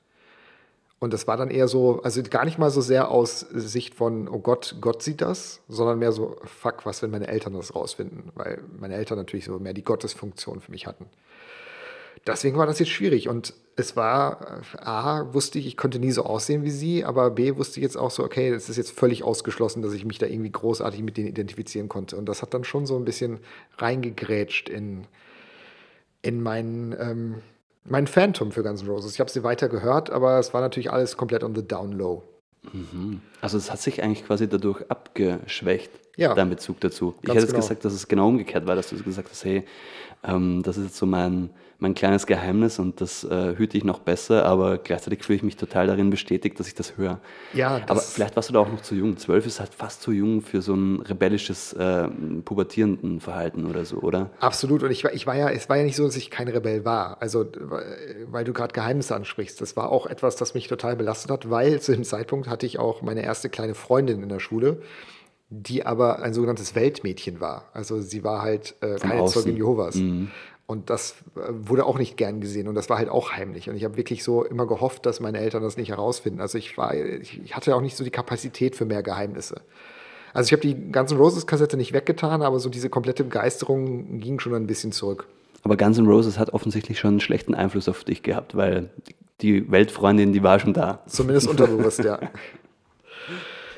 Und 1.02 1.14
das 1.14 1.26
war 1.28 1.36
dann 1.36 1.50
eher 1.50 1.68
so, 1.68 2.00
also 2.04 2.22
gar 2.22 2.46
nicht 2.46 2.60
mal 2.60 2.70
so 2.70 2.80
sehr 2.80 3.10
aus 3.10 3.40
Sicht 3.40 3.96
von, 3.96 4.28
oh 4.28 4.38
Gott, 4.38 4.76
Gott 4.82 5.02
sieht 5.02 5.22
das, 5.22 5.60
sondern 5.68 5.98
mehr 5.98 6.12
so, 6.12 6.38
fuck, 6.44 6.86
was, 6.86 7.02
wenn 7.02 7.10
meine 7.10 7.28
Eltern 7.28 7.54
das 7.54 7.74
rausfinden, 7.74 8.32
weil 8.36 8.62
meine 8.80 8.94
Eltern 8.94 9.18
natürlich 9.18 9.46
so 9.46 9.58
mehr 9.58 9.74
die 9.74 9.84
Gottesfunktion 9.84 10.62
für 10.62 10.70
mich 10.70 10.86
hatten. 10.86 11.08
deswegen 12.28 12.56
war 12.60 12.68
das 12.68 12.78
jetzt 12.78 12.92
schwierig. 12.92 13.28
Und 13.30 13.56
es 13.76 13.96
war, 13.96 14.62
äh, 14.76 14.78
A, 14.78 15.34
wusste 15.34 15.58
ich, 15.58 15.66
ich 15.66 15.76
konnte 15.76 15.98
nie 15.98 16.12
so 16.12 16.24
aussehen 16.24 16.64
wie 16.64 16.70
sie, 16.70 17.04
aber 17.04 17.32
B, 17.32 17.56
wusste 17.56 17.80
ich 17.80 17.84
jetzt 17.84 17.98
auch 17.98 18.12
so, 18.12 18.24
okay, 18.24 18.50
es 18.50 18.70
ist 18.70 18.78
jetzt 18.78 18.92
völlig 18.92 19.24
ausgeschlossen, 19.24 19.82
dass 19.82 19.94
ich 19.94 20.06
mich 20.06 20.20
da 20.20 20.28
irgendwie 20.28 20.52
großartig 20.52 21.02
mit 21.02 21.18
denen 21.18 21.30
identifizieren 21.30 21.90
konnte. 21.90 22.16
Und 22.16 22.28
das 22.28 22.44
hat 22.44 22.54
dann 22.54 22.64
schon 22.64 22.86
so 22.86 22.96
ein 22.96 23.06
bisschen 23.06 23.40
reingegrätscht 23.80 24.70
in, 24.70 25.08
in 26.22 26.42
mein, 26.42 26.96
ähm, 27.00 27.36
mein 27.86 28.08
Phantom 28.08 28.52
für 28.52 28.64
Guns 28.64 28.82
N' 28.82 28.88
Roses. 28.88 29.14
Ich 29.14 29.20
habe 29.20 29.30
sie 29.30 29.44
weiter 29.44 29.70
gehört, 29.70 30.10
aber 30.10 30.40
es 30.40 30.54
war 30.54 30.62
natürlich 30.62 30.92
alles 30.92 31.18
komplett 31.18 31.44
on 31.44 31.56
the 31.56 31.68
down 31.68 31.94
low. 31.94 32.24
Mhm. 32.74 33.22
Also 33.42 33.58
es 33.58 33.72
hat 33.72 33.80
sich 33.82 34.04
eigentlich 34.04 34.26
quasi 34.26 34.48
dadurch 34.48 34.84
abgeschwächt, 34.90 35.92
Ja. 36.16 36.36
dein 36.36 36.50
Bezug 36.50 36.80
dazu. 36.80 37.16
Ich 37.22 37.30
hätte 37.30 37.40
jetzt 37.40 37.48
genau. 37.48 37.60
gesagt, 37.60 37.86
dass 37.86 37.94
es 37.94 38.08
genau 38.08 38.28
umgekehrt 38.28 38.68
war, 38.68 38.76
dass 38.76 38.90
du 38.90 39.02
gesagt 39.02 39.30
hast, 39.32 39.46
hey, 39.46 39.66
ähm, 40.24 40.62
das 40.64 40.78
ist 40.78 40.86
jetzt 40.86 40.98
so 40.98 41.06
mein, 41.08 41.50
mein 41.82 41.94
kleines 41.96 42.28
Geheimnis 42.28 42.80
und 42.80 43.02
das 43.02 43.24
äh, 43.24 43.56
hüte 43.58 43.76
ich 43.78 43.84
noch 43.84 44.00
besser, 44.00 44.46
aber 44.46 44.78
gleichzeitig 44.78 45.24
fühle 45.24 45.38
ich 45.38 45.44
mich 45.44 45.58
total 45.58 45.88
darin 45.88 46.10
bestätigt, 46.12 46.60
dass 46.60 46.68
ich 46.68 46.76
das 46.76 46.96
höre. 46.96 47.20
Ja, 47.54 47.80
das- 47.80 47.90
aber 47.90 48.00
vielleicht 48.02 48.36
warst 48.36 48.50
du 48.50 48.54
da 48.54 48.60
auch 48.60 48.72
noch 48.72 48.82
zu 48.82 48.96
jung. 48.96 49.18
Zwölf 49.18 49.46
ist 49.46 49.60
halt 49.60 49.74
fast 49.74 50.02
zu 50.04 50.12
jung 50.12 50.42
für 50.42 50.62
so 50.62 50.74
ein 50.76 51.02
rebellisches, 51.02 51.74
äh, 51.74 52.08
pubertierenden 52.46 53.20
Verhalten 53.20 53.66
oder 53.66 53.84
so, 53.84 53.98
oder? 53.98 54.30
Absolut. 54.40 54.84
Und 54.84 54.92
ich 54.92 55.04
war, 55.04 55.12
ich 55.14 55.26
war 55.28 55.36
ja, 55.36 55.50
es 55.50 55.68
war 55.70 55.78
ja 55.78 55.84
nicht 55.84 55.96
so, 55.96 56.06
dass 56.06 56.16
ich 56.16 56.30
kein 56.30 56.48
Rebell 56.48 56.86
war. 56.86 57.22
Also, 57.22 57.46
weil 57.60 58.28
weil 58.30 58.44
du 58.46 58.54
gerade 58.54 58.74
Geheimnisse 58.74 59.16
ansprichst. 59.16 59.60
Das 59.60 59.76
war 59.76 59.90
auch 59.92 60.06
etwas, 60.06 60.36
das 60.36 60.54
mich 60.54 60.68
total 60.68 60.96
belastet 60.96 61.32
hat, 61.32 61.50
weil 61.50 61.82
zu 61.82 61.92
dem 61.94 62.04
Zeitpunkt 62.04 62.48
hatte 62.48 62.66
ich 62.66 62.78
auch 62.80 63.02
meine 63.02 63.24
erste 63.24 63.50
kleine 63.50 63.74
Freundin 63.74 64.22
in 64.24 64.30
der 64.30 64.40
Schule, 64.40 64.82
die 65.50 65.86
aber 65.86 66.22
ein 66.22 66.34
sogenanntes 66.34 66.76
Weltmädchen 66.76 67.42
war. 67.42 67.66
Also 67.74 68.00
sie 68.00 68.24
war 68.24 68.42
halt 68.42 68.76
äh, 68.82 68.96
keine. 68.96 69.26
Zeugin 69.26 69.58
Jehovas. 69.58 69.96
Und 70.72 70.90
das 70.90 71.16
äh, 71.36 71.42
wurde 71.50 71.86
auch 71.86 72.00
nicht 72.00 72.16
gern 72.16 72.40
gesehen 72.40 72.68
und 72.70 72.76
das 72.76 72.90
war 72.90 72.98
halt 72.98 73.10
auch 73.10 73.34
heimlich. 73.34 73.70
Und 73.70 73.76
ich 73.76 73.84
habe 73.84 73.98
wirklich 73.98 74.24
so 74.24 74.44
immer 74.46 74.66
gehofft, 74.66 75.06
dass 75.06 75.20
meine 75.20 75.40
Eltern 75.40 75.62
das 75.62 75.76
nicht 75.76 75.90
herausfinden. 75.90 76.40
Also 76.40 76.58
ich 76.58 76.78
war, 76.78 76.94
ich 76.94 77.56
hatte 77.56 77.76
auch 77.76 77.82
nicht 77.82 77.98
so 77.98 78.04
die 78.06 78.10
Kapazität 78.10 78.78
für 78.78 78.86
mehr 78.86 79.04
Geheimnisse. 79.04 79.62
Also 80.34 80.48
ich 80.48 80.54
habe 80.54 80.62
die 80.62 80.92
ganzen 80.92 81.18
Roses-Kassette 81.18 81.76
nicht 81.76 81.92
weggetan, 81.92 82.42
aber 82.42 82.60
so 82.60 82.70
diese 82.70 82.90
komplette 82.90 83.26
Begeisterung 83.26 84.20
ging 84.22 84.40
schon 84.40 84.56
ein 84.56 84.66
bisschen 84.66 84.94
zurück. 84.94 85.28
Aber 85.64 85.76
Guns 85.78 85.98
N' 85.98 86.08
Roses 86.08 86.40
hat 86.40 86.54
offensichtlich 86.54 87.00
schon 87.00 87.12
einen 87.12 87.20
schlechten 87.20 87.54
Einfluss 87.54 87.90
auf 87.90 88.04
dich 88.04 88.24
gehabt, 88.24 88.56
weil 88.56 88.90
die 89.42 89.70
Weltfreundin, 89.70 90.32
die 90.32 90.42
war 90.42 90.60
schon 90.60 90.74
da. 90.74 91.04
Zumindest 91.06 91.48
unterbewusst, 91.48 92.04
ja. 92.04 92.20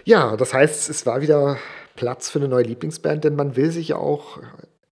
Ja, 0.06 0.36
das 0.36 0.54
heißt, 0.54 0.89
es 0.89 1.06
war 1.06 1.22
wieder 1.22 1.58
Platz 1.96 2.30
für 2.30 2.39
eine 2.39 2.50
neue 2.50 2.64
Lieblingsband, 2.64 3.24
denn 3.24 3.38
man 3.38 3.56
will 3.56 3.72
sich 3.72 3.88
ja 3.88 3.96
auch, 3.96 4.39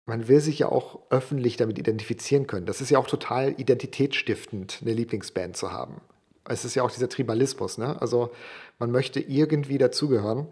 man 0.06 0.28
will 0.28 0.40
sich 0.40 0.58
ja 0.58 0.68
auch 0.68 1.00
öffentlich 1.10 1.56
damit 1.56 1.78
identifizieren 1.78 2.46
können. 2.46 2.66
Das 2.66 2.80
ist 2.80 2.90
ja 2.90 2.98
auch 2.98 3.06
total 3.06 3.54
identitätsstiftend, 3.58 4.80
eine 4.82 4.92
Lieblingsband 4.92 5.56
zu 5.56 5.72
haben. 5.72 6.00
Es 6.46 6.64
ist 6.64 6.74
ja 6.74 6.82
auch 6.82 6.90
dieser 6.90 7.08
Tribalismus, 7.08 7.78
ne? 7.78 8.00
Also 8.02 8.30
man 8.78 8.90
möchte 8.90 9.20
irgendwie 9.20 9.78
dazugehören 9.78 10.48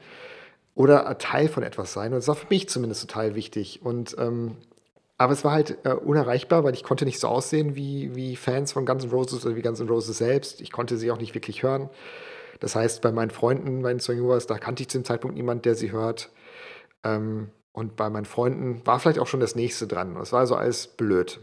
oder 0.74 1.18
Teil 1.18 1.48
von 1.48 1.62
etwas 1.62 1.92
sein. 1.92 2.12
Und 2.12 2.18
das 2.18 2.28
war 2.28 2.34
für 2.34 2.46
mich 2.48 2.68
zumindest 2.68 3.02
total 3.02 3.34
wichtig. 3.34 3.82
Und 3.82 4.16
ähm, 4.18 4.56
aber 5.18 5.34
es 5.34 5.44
war 5.44 5.52
halt 5.52 5.78
äh, 5.84 5.92
unerreichbar, 5.92 6.64
weil 6.64 6.74
ich 6.74 6.82
konnte 6.82 7.04
nicht 7.04 7.20
so 7.20 7.28
aussehen 7.28 7.76
wie, 7.76 8.14
wie 8.16 8.34
Fans 8.36 8.72
von 8.72 8.86
Guns 8.86 9.04
N' 9.04 9.10
Roses 9.10 9.44
oder 9.44 9.54
wie 9.54 9.62
Guns 9.62 9.78
N' 9.78 9.88
Roses 9.88 10.18
selbst. 10.18 10.60
Ich 10.60 10.72
konnte 10.72 10.96
sie 10.96 11.10
auch 11.10 11.18
nicht 11.18 11.34
wirklich 11.34 11.62
hören. 11.62 11.90
Das 12.58 12.74
heißt, 12.74 13.02
bei 13.02 13.12
meinen 13.12 13.30
Freunden, 13.30 13.82
meinen 13.82 14.00
Jehovas, 14.00 14.46
da 14.46 14.58
kannte 14.58 14.82
ich 14.82 14.88
zu 14.88 14.98
dem 14.98 15.04
Zeitpunkt 15.04 15.36
niemand, 15.36 15.64
der 15.64 15.74
sie 15.74 15.92
hört. 15.92 16.30
Ähm, 17.04 17.50
und 17.72 17.96
bei 17.96 18.10
meinen 18.10 18.26
Freunden 18.26 18.86
war 18.86 19.00
vielleicht 19.00 19.18
auch 19.18 19.26
schon 19.26 19.40
das 19.40 19.54
nächste 19.54 19.86
dran. 19.86 20.14
Das 20.14 20.32
war 20.32 20.40
also 20.40 20.54
alles 20.54 20.86
blöd. 20.86 21.40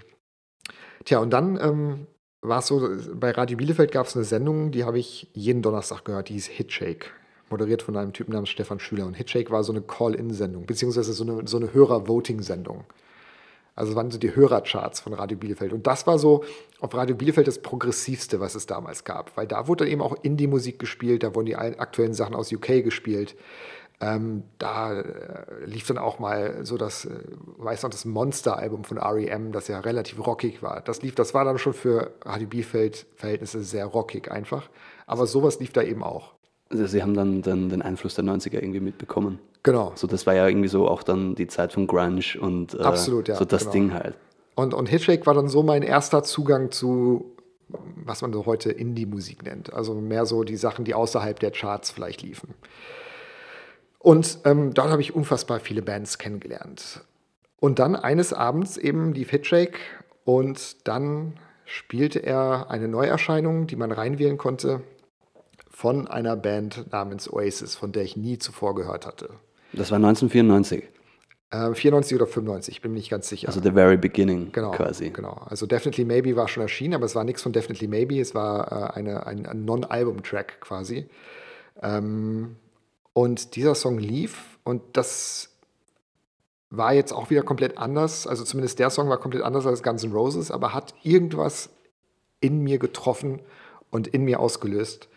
Tja, 1.05 1.19
und 1.19 1.31
dann 1.31 1.59
ähm, 1.61 2.07
war 2.41 2.59
es 2.59 2.67
so, 2.67 2.87
bei 3.15 3.31
Radio 3.31 3.57
Bielefeld 3.57 3.91
gab 3.91 4.05
es 4.05 4.15
eine 4.15 4.25
Sendung, 4.25 4.71
die 4.71 4.83
habe 4.83 4.99
ich 4.99 5.29
jeden 5.33 5.61
Donnerstag 5.61 6.05
gehört, 6.05 6.29
die 6.29 6.33
hieß 6.33 6.47
Hitshake. 6.47 7.07
Moderiert 7.49 7.81
von 7.81 7.97
einem 7.97 8.13
Typen 8.13 8.33
namens 8.33 8.49
Stefan 8.49 8.79
Schüler. 8.79 9.07
Und 9.07 9.15
Hitshake 9.15 9.49
war 9.49 9.63
so 9.63 9.73
eine 9.73 9.81
Call-In-Sendung, 9.81 10.67
beziehungsweise 10.67 11.13
so 11.13 11.23
eine, 11.23 11.47
so 11.47 11.57
eine 11.57 11.73
Hörer-Voting-Sendung. 11.73 12.85
Also 13.75 13.95
waren 13.95 14.11
so 14.11 14.19
die 14.19 14.35
Hörercharts 14.35 14.99
von 14.99 15.13
Radio 15.13 15.37
Bielefeld. 15.37 15.73
Und 15.73 15.87
das 15.87 16.05
war 16.05 16.19
so 16.19 16.43
auf 16.79 16.93
Radio 16.93 17.15
Bielefeld 17.15 17.47
das 17.47 17.61
progressivste, 17.61 18.39
was 18.39 18.53
es 18.53 18.67
damals 18.67 19.03
gab. 19.03 19.35
Weil 19.35 19.47
da 19.47 19.67
wurde 19.67 19.85
dann 19.85 19.91
eben 19.93 20.01
auch 20.01 20.21
Indie-Musik 20.21 20.77
gespielt, 20.77 21.23
da 21.23 21.33
wurden 21.33 21.47
die 21.47 21.55
aktuellen 21.55 22.13
Sachen 22.13 22.35
aus 22.35 22.51
UK 22.51 22.83
gespielt. 22.83 23.35
Ähm, 24.01 24.43
da 24.59 24.93
äh, 24.93 25.65
lief 25.65 25.85
dann 25.87 25.97
auch 25.97 26.19
mal 26.19 26.65
so 26.65 26.77
das, 26.77 27.03
äh, 27.03 27.09
weiß 27.57 27.83
noch, 27.83 27.89
das 27.89 28.05
Monster-Album 28.05 28.85
von 28.85 28.95
R.E.M., 28.97 29.51
das 29.51 29.67
ja 29.67 29.79
relativ 29.81 30.25
rockig 30.25 30.63
war. 30.63 30.81
Das 30.81 31.01
lief, 31.01 31.15
das 31.15 31.33
war 31.33 31.43
dann 31.43 31.57
schon 31.57 31.73
für 31.73 32.13
Radio 32.23 32.47
Bielefeld-Verhältnisse 32.47 33.61
sehr 33.61 33.85
rockig 33.85 34.31
einfach. 34.31 34.69
Aber 35.05 35.25
sowas 35.25 35.59
lief 35.59 35.73
da 35.73 35.81
eben 35.81 36.01
auch. 36.01 36.33
Also 36.69 36.85
sie 36.85 37.01
haben 37.01 37.13
dann, 37.13 37.41
dann 37.41 37.67
den 37.67 37.81
Einfluss 37.81 38.15
der 38.15 38.23
90er 38.23 38.61
irgendwie 38.61 38.79
mitbekommen. 38.79 39.39
Genau. 39.63 39.91
So, 39.95 40.07
das 40.07 40.25
war 40.25 40.33
ja 40.33 40.47
irgendwie 40.47 40.69
so 40.69 40.87
auch 40.87 41.03
dann 41.03 41.35
die 41.35 41.47
Zeit 41.47 41.73
von 41.73 41.85
Grunge 41.85 42.39
und 42.39 42.75
äh, 42.75 42.83
Absolut, 42.83 43.27
ja, 43.27 43.35
so 43.35 43.43
das 43.43 43.61
genau. 43.61 43.71
Ding 43.73 43.93
halt. 43.93 44.15
Und, 44.55 44.73
und 44.73 44.87
Hitshake 44.87 45.25
war 45.25 45.33
dann 45.33 45.49
so 45.49 45.63
mein 45.63 45.83
erster 45.83 46.23
Zugang 46.23 46.71
zu, 46.71 47.35
was 47.67 48.21
man 48.21 48.31
so 48.31 48.45
heute 48.45 48.71
Indie-Musik 48.71 49.43
nennt. 49.43 49.73
Also 49.73 49.93
mehr 49.93 50.25
so 50.25 50.43
die 50.43 50.57
Sachen, 50.57 50.85
die 50.85 50.93
außerhalb 50.93 51.39
der 51.39 51.51
Charts 51.51 51.91
vielleicht 51.91 52.21
liefen. 52.21 52.53
Und 53.99 54.39
ähm, 54.45 54.73
dort 54.73 54.89
habe 54.89 55.01
ich 55.01 55.13
unfassbar 55.13 55.59
viele 55.59 55.81
Bands 55.81 56.17
kennengelernt. 56.17 57.01
Und 57.59 57.79
dann 57.79 57.95
eines 57.95 58.31
Abends 58.33 58.77
eben 58.77 59.13
lief 59.13 59.29
Hitshake 59.31 59.77
und 60.23 60.87
dann 60.87 61.33
spielte 61.65 62.19
er 62.19 62.71
eine 62.71 62.87
Neuerscheinung, 62.87 63.67
die 63.67 63.75
man 63.75 63.91
reinwählen 63.91 64.37
konnte, 64.37 64.81
von 65.69 66.07
einer 66.07 66.35
Band 66.35 66.91
namens 66.91 67.31
Oasis, 67.31 67.75
von 67.75 67.91
der 67.91 68.03
ich 68.03 68.15
nie 68.17 68.37
zuvor 68.37 68.75
gehört 68.75 69.05
hatte. 69.05 69.29
Das 69.73 69.91
war 69.91 69.97
1994, 69.97 70.83
Äh, 71.51 71.73
94 71.73 72.15
oder 72.15 72.25
95, 72.27 72.75
ich 72.75 72.81
bin 72.81 72.91
mir 72.91 72.97
nicht 72.99 73.09
ganz 73.09 73.27
sicher. 73.27 73.47
also 73.49 73.59
the 73.61 73.71
very 73.71 73.97
beginning 73.97 74.51
Genau, 74.51 74.71
quasi. 74.71 75.09
genau. 75.09 75.41
Also 75.49 75.65
Definitely 75.65 76.05
Maybe 76.05 76.35
war 76.35 76.47
schon 76.47 76.61
erschienen, 76.63 76.93
aber 76.95 77.05
es 77.05 77.15
war 77.15 77.23
nichts 77.23 77.41
von 77.43 77.51
Definitely 77.53 77.87
Maybe, 77.87 78.19
es 78.19 78.33
war 78.33 78.71
äh, 78.95 78.97
eine, 78.99 79.25
ein, 79.27 79.45
ein 79.45 79.65
Non-Album-Track 79.65 80.61
quasi. 80.61 81.09
Ähm, 81.81 82.55
und 83.13 83.55
dieser 83.55 83.75
Song 83.75 83.97
lief 83.97 84.59
und 84.63 84.81
das 84.93 85.49
war 86.69 86.93
jetzt 86.93 87.11
auch 87.11 87.29
wieder 87.29 87.41
komplett 87.41 87.77
anders. 87.77 88.27
Also 88.27 88.43
zumindest 88.43 88.79
der 88.79 88.89
Song 88.89 89.09
war 89.09 89.17
komplett 89.17 89.43
anders 89.43 89.65
als 89.65 89.81
Guns 89.81 90.03
N' 90.03 90.11
Roses, 90.11 90.51
aber 90.51 90.73
hat 90.73 90.93
irgendwas 91.03 91.69
in 92.41 92.61
mir 92.61 92.77
getroffen 92.77 93.41
und 93.89 94.07
in 94.07 94.23
mir 94.23 94.39
ausgelöst. 94.39 95.09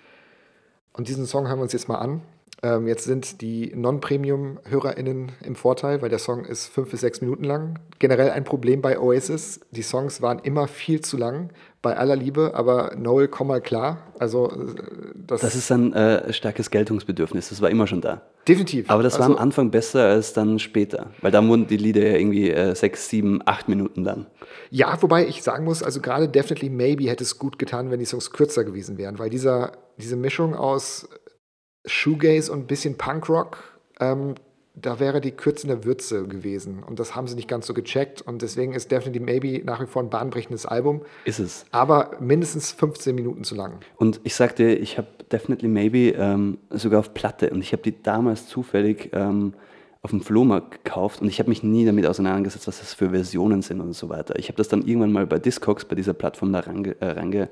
Und 0.93 1.09
diesen 1.09 1.27
Song 1.27 1.47
hören 1.47 1.59
wir 1.59 1.65
uns 1.65 1.73
jetzt 1.73 1.89
mal 1.89 1.99
an. 1.99 2.23
Ähm, 2.65 2.87
jetzt 2.87 3.05
sind 3.05 3.41
die 3.41 3.73
Non-Premium-HörerInnen 3.75 5.33
im 5.45 5.57
Vorteil, 5.57 6.01
weil 6.01 6.11
der 6.11 6.21
Song 6.21 6.45
ist 6.45 6.69
fünf 6.69 6.93
bis 6.93 7.01
sechs 7.01 7.21
Minuten 7.21 7.43
lang. 7.43 7.81
Generell 7.99 8.31
ein 8.31 8.45
Problem 8.45 8.81
bei 8.81 9.01
Oasis. 9.01 9.61
Die 9.73 9.83
Songs 9.83 10.23
waren 10.23 10.39
immer 10.39 10.69
viel 10.69 11.01
zu 11.01 11.17
lang, 11.17 11.51
bei 11.83 11.97
aller 11.97 12.15
Liebe, 12.15 12.53
aber 12.55 12.95
Noel, 12.97 13.27
komm 13.27 13.49
mal 13.49 13.61
klar. 13.61 14.13
Also, 14.21 14.49
äh, 14.53 14.55
das, 15.27 15.41
Das 15.41 15.57
ist 15.57 15.73
ein 15.73 15.93
äh, 15.93 16.33
starkes 16.33 16.71
Geltungsbedürfnis, 16.71 17.49
das 17.49 17.61
war 17.61 17.69
immer 17.69 17.89
schon 17.89 18.01
da. 18.01 18.23
definitiv. 18.47 18.89
Aber 18.89 19.03
das 19.03 19.15
war 19.19 19.27
also, 19.27 19.37
am 19.37 19.43
Anfang 19.43 19.73
besser 19.73 20.05
als 20.05 20.33
dann 20.33 20.61
später, 20.61 21.11
weil 21.21 21.33
da 21.33 21.45
wurden 21.45 21.67
die 21.67 21.77
Lieder 21.77 22.03
ja 22.07 22.17
irgendwie 22.17 22.51
äh, 22.53 22.77
sechs, 22.77 23.09
sieben, 23.09 23.41
acht 23.45 23.69
Minuten 23.69 24.05
lang. 24.05 24.27
Ja, 24.71 24.97
wobei 25.03 25.27
ich 25.27 25.43
sagen 25.43 25.65
muss, 25.65 25.83
also 25.83 26.01
gerade 26.01 26.29
Definitely 26.29 26.71
Maybe 26.71 27.11
hätte 27.11 27.25
es 27.25 27.41
gut 27.41 27.59
getan, 27.59 27.91
wenn 27.91 27.99
die 27.99 28.07
Songs 28.07 28.31
kürzer 28.31 28.63
gewesen 28.63 28.99
wären, 28.99 29.19
weil 29.19 29.31
dieser, 29.31 29.73
diese 29.99 30.15
Mischung 30.15 30.55
aus 30.55 31.09
Shoegaze 31.85 32.53
und 32.53 32.61
ein 32.61 32.67
bisschen 32.67 32.97
Punkrock, 32.97 33.59
ähm, 34.01 34.35
da 34.75 34.99
wäre 35.01 35.21
die 35.21 35.33
Kürze 35.33 35.65
in 35.65 35.69
der 35.69 35.85
Würze 35.85 36.27
gewesen. 36.27 36.83
Und 36.83 36.99
das 36.99 37.15
haben 37.15 37.27
sie 37.29 37.35
nicht 37.35 37.49
ganz 37.49 37.67
so 37.67 37.75
gecheckt. 37.75 38.23
Und 38.23 38.41
deswegen 38.41 38.73
ist 38.73 38.91
Definitely 38.91 39.21
Maybe 39.21 39.63
nach 39.65 39.83
wie 39.83 39.87
vor 39.87 40.03
ein 40.03 40.09
bahnbrechendes 40.09 40.65
Album, 40.65 41.03
Ist 41.27 41.41
es. 41.41 41.67
aber 41.73 42.13
mindestens 42.21 42.73
15 42.73 43.15
Minuten 43.15 43.45
zu 43.45 43.55
lang. 43.55 43.81
Und 43.97 44.21
ich 44.25 44.35
sagte, 44.35 44.65
ich 44.73 44.97
habe 44.97 45.09
Definitely 45.31 45.69
Maybe 45.69 46.11
ähm, 46.17 46.59
sogar 46.71 47.01
auf 47.01 47.13
Platte 47.13 47.51
und 47.51 47.61
ich 47.61 47.73
habe 47.73 47.83
die 47.83 48.03
damals 48.03 48.47
zufällig 48.47 49.11
ähm, 49.13 49.53
auf 50.01 50.11
dem 50.11 50.21
Flohmarkt 50.21 50.85
gekauft 50.85 51.21
und 51.21 51.29
ich 51.29 51.39
habe 51.39 51.49
mich 51.51 51.63
nie 51.63 51.85
damit 51.85 52.07
auseinandergesetzt, 52.07 52.67
was 52.67 52.81
das 52.81 52.93
für 52.95 53.11
Versionen 53.11 53.63
sind 53.63 53.81
und 53.81 53.93
so 53.93 54.09
weiter. 54.09 54.37
Ich 54.39 54.49
habe 54.49 54.57
das 54.57 54.69
dann 54.69 54.83
irgendwann 54.83 55.13
mal 55.13 55.27
bei 55.27 55.39
Discogs, 55.39 55.85
bei 55.85 55.95
dieser 55.95 56.13
Plattform 56.13 56.53
da 56.53 56.61
reinge, 56.61 56.97
äh, 57.01 57.07
reinge, 57.11 57.49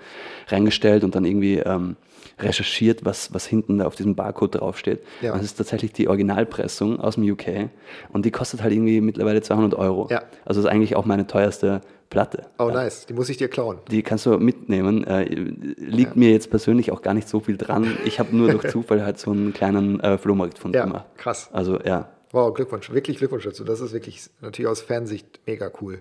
reingestellt 0.48 1.04
und 1.04 1.14
dann 1.14 1.24
irgendwie 1.24 1.58
ähm, 1.58 1.96
recherchiert, 2.42 3.04
was, 3.04 3.32
was 3.34 3.46
hinten 3.46 3.78
da 3.78 3.86
auf 3.86 3.94
diesem 3.96 4.14
Barcode 4.14 4.56
draufsteht. 4.56 5.00
Ja. 5.20 5.32
Und 5.32 5.38
es 5.40 5.46
ist 5.46 5.56
tatsächlich 5.56 5.92
die 5.92 6.08
Originalpressung 6.08 7.00
aus 7.00 7.14
dem 7.16 7.30
UK 7.30 7.68
und 8.12 8.24
die 8.24 8.30
kostet 8.30 8.62
halt 8.62 8.72
irgendwie 8.72 9.00
mittlerweile 9.00 9.42
200 9.42 9.74
Euro. 9.74 10.08
Ja. 10.10 10.22
Also 10.44 10.60
ist 10.60 10.66
eigentlich 10.66 10.96
auch 10.96 11.04
meine 11.04 11.26
teuerste 11.26 11.80
Platte. 12.08 12.46
Oh, 12.58 12.68
Ja. 12.68 12.74
nice. 12.74 13.06
Die 13.06 13.12
muss 13.14 13.28
ich 13.28 13.36
dir 13.36 13.48
klauen. 13.48 13.78
Die 13.90 14.02
kannst 14.02 14.26
du 14.26 14.36
mitnehmen. 14.38 15.04
Äh, 15.04 15.24
liegt 15.24 16.16
mir 16.16 16.30
jetzt 16.30 16.50
persönlich 16.50 16.90
auch 16.90 17.02
gar 17.02 17.14
nicht 17.14 17.28
so 17.28 17.38
viel 17.40 17.56
dran. 17.56 17.96
Ich 18.04 18.18
habe 18.18 18.34
nur 18.36 18.50
durch 18.50 18.68
Zufall 18.72 19.04
halt 19.04 19.18
so 19.18 19.30
einen 19.30 19.52
kleinen 19.52 20.00
äh, 20.00 20.18
Flohmarktfund 20.18 20.74
Ja, 20.74 20.84
gemacht. 20.84 21.06
krass. 21.16 21.48
Also 21.52 21.78
ja, 21.80 22.08
Wow, 22.32 22.54
Glückwunsch. 22.54 22.90
Wirklich 22.92 23.18
Glückwunsch 23.18 23.44
dazu. 23.44 23.64
Das 23.64 23.80
ist 23.80 23.92
wirklich 23.92 24.28
natürlich 24.40 24.68
aus 24.68 24.80
Fansicht 24.80 25.40
mega 25.46 25.68
cool. 25.80 25.98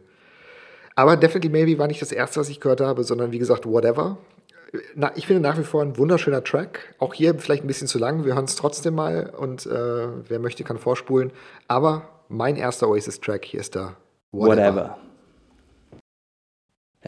Aber 0.95 1.15
Definitely 1.17 1.49
Maybe 1.49 1.79
war 1.79 1.87
nicht 1.87 2.01
das 2.01 2.11
erste, 2.11 2.39
was 2.39 2.49
ich 2.49 2.59
gehört 2.59 2.81
habe, 2.81 3.03
sondern 3.03 3.31
wie 3.31 3.39
gesagt, 3.39 3.65
Whatever. 3.65 4.17
Na, 4.95 5.11
ich 5.15 5.25
finde 5.25 5.41
nach 5.41 5.57
wie 5.57 5.63
vor 5.63 5.81
ein 5.81 5.97
wunderschöner 5.97 6.43
Track. 6.43 6.95
Auch 6.99 7.13
hier 7.13 7.37
vielleicht 7.39 7.63
ein 7.63 7.67
bisschen 7.67 7.87
zu 7.87 7.97
lang. 7.97 8.25
Wir 8.25 8.35
hören 8.35 8.45
es 8.45 8.55
trotzdem 8.55 8.95
mal 8.95 9.31
und 9.35 9.65
äh, 9.65 10.07
wer 10.27 10.39
möchte, 10.39 10.63
kann 10.63 10.77
vorspulen. 10.77 11.31
Aber 11.67 12.07
mein 12.27 12.55
erster 12.55 12.87
Oasis-Track 12.87 13.45
hier 13.45 13.59
ist 13.59 13.75
da. 13.75 13.95
Whatever. 14.31 14.57
Whatever. 14.57 14.97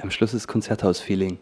Am 0.01 0.09
Schluss 0.09 0.33
ist 0.33 0.47
Konzerthaus-Feeling. 0.47 1.37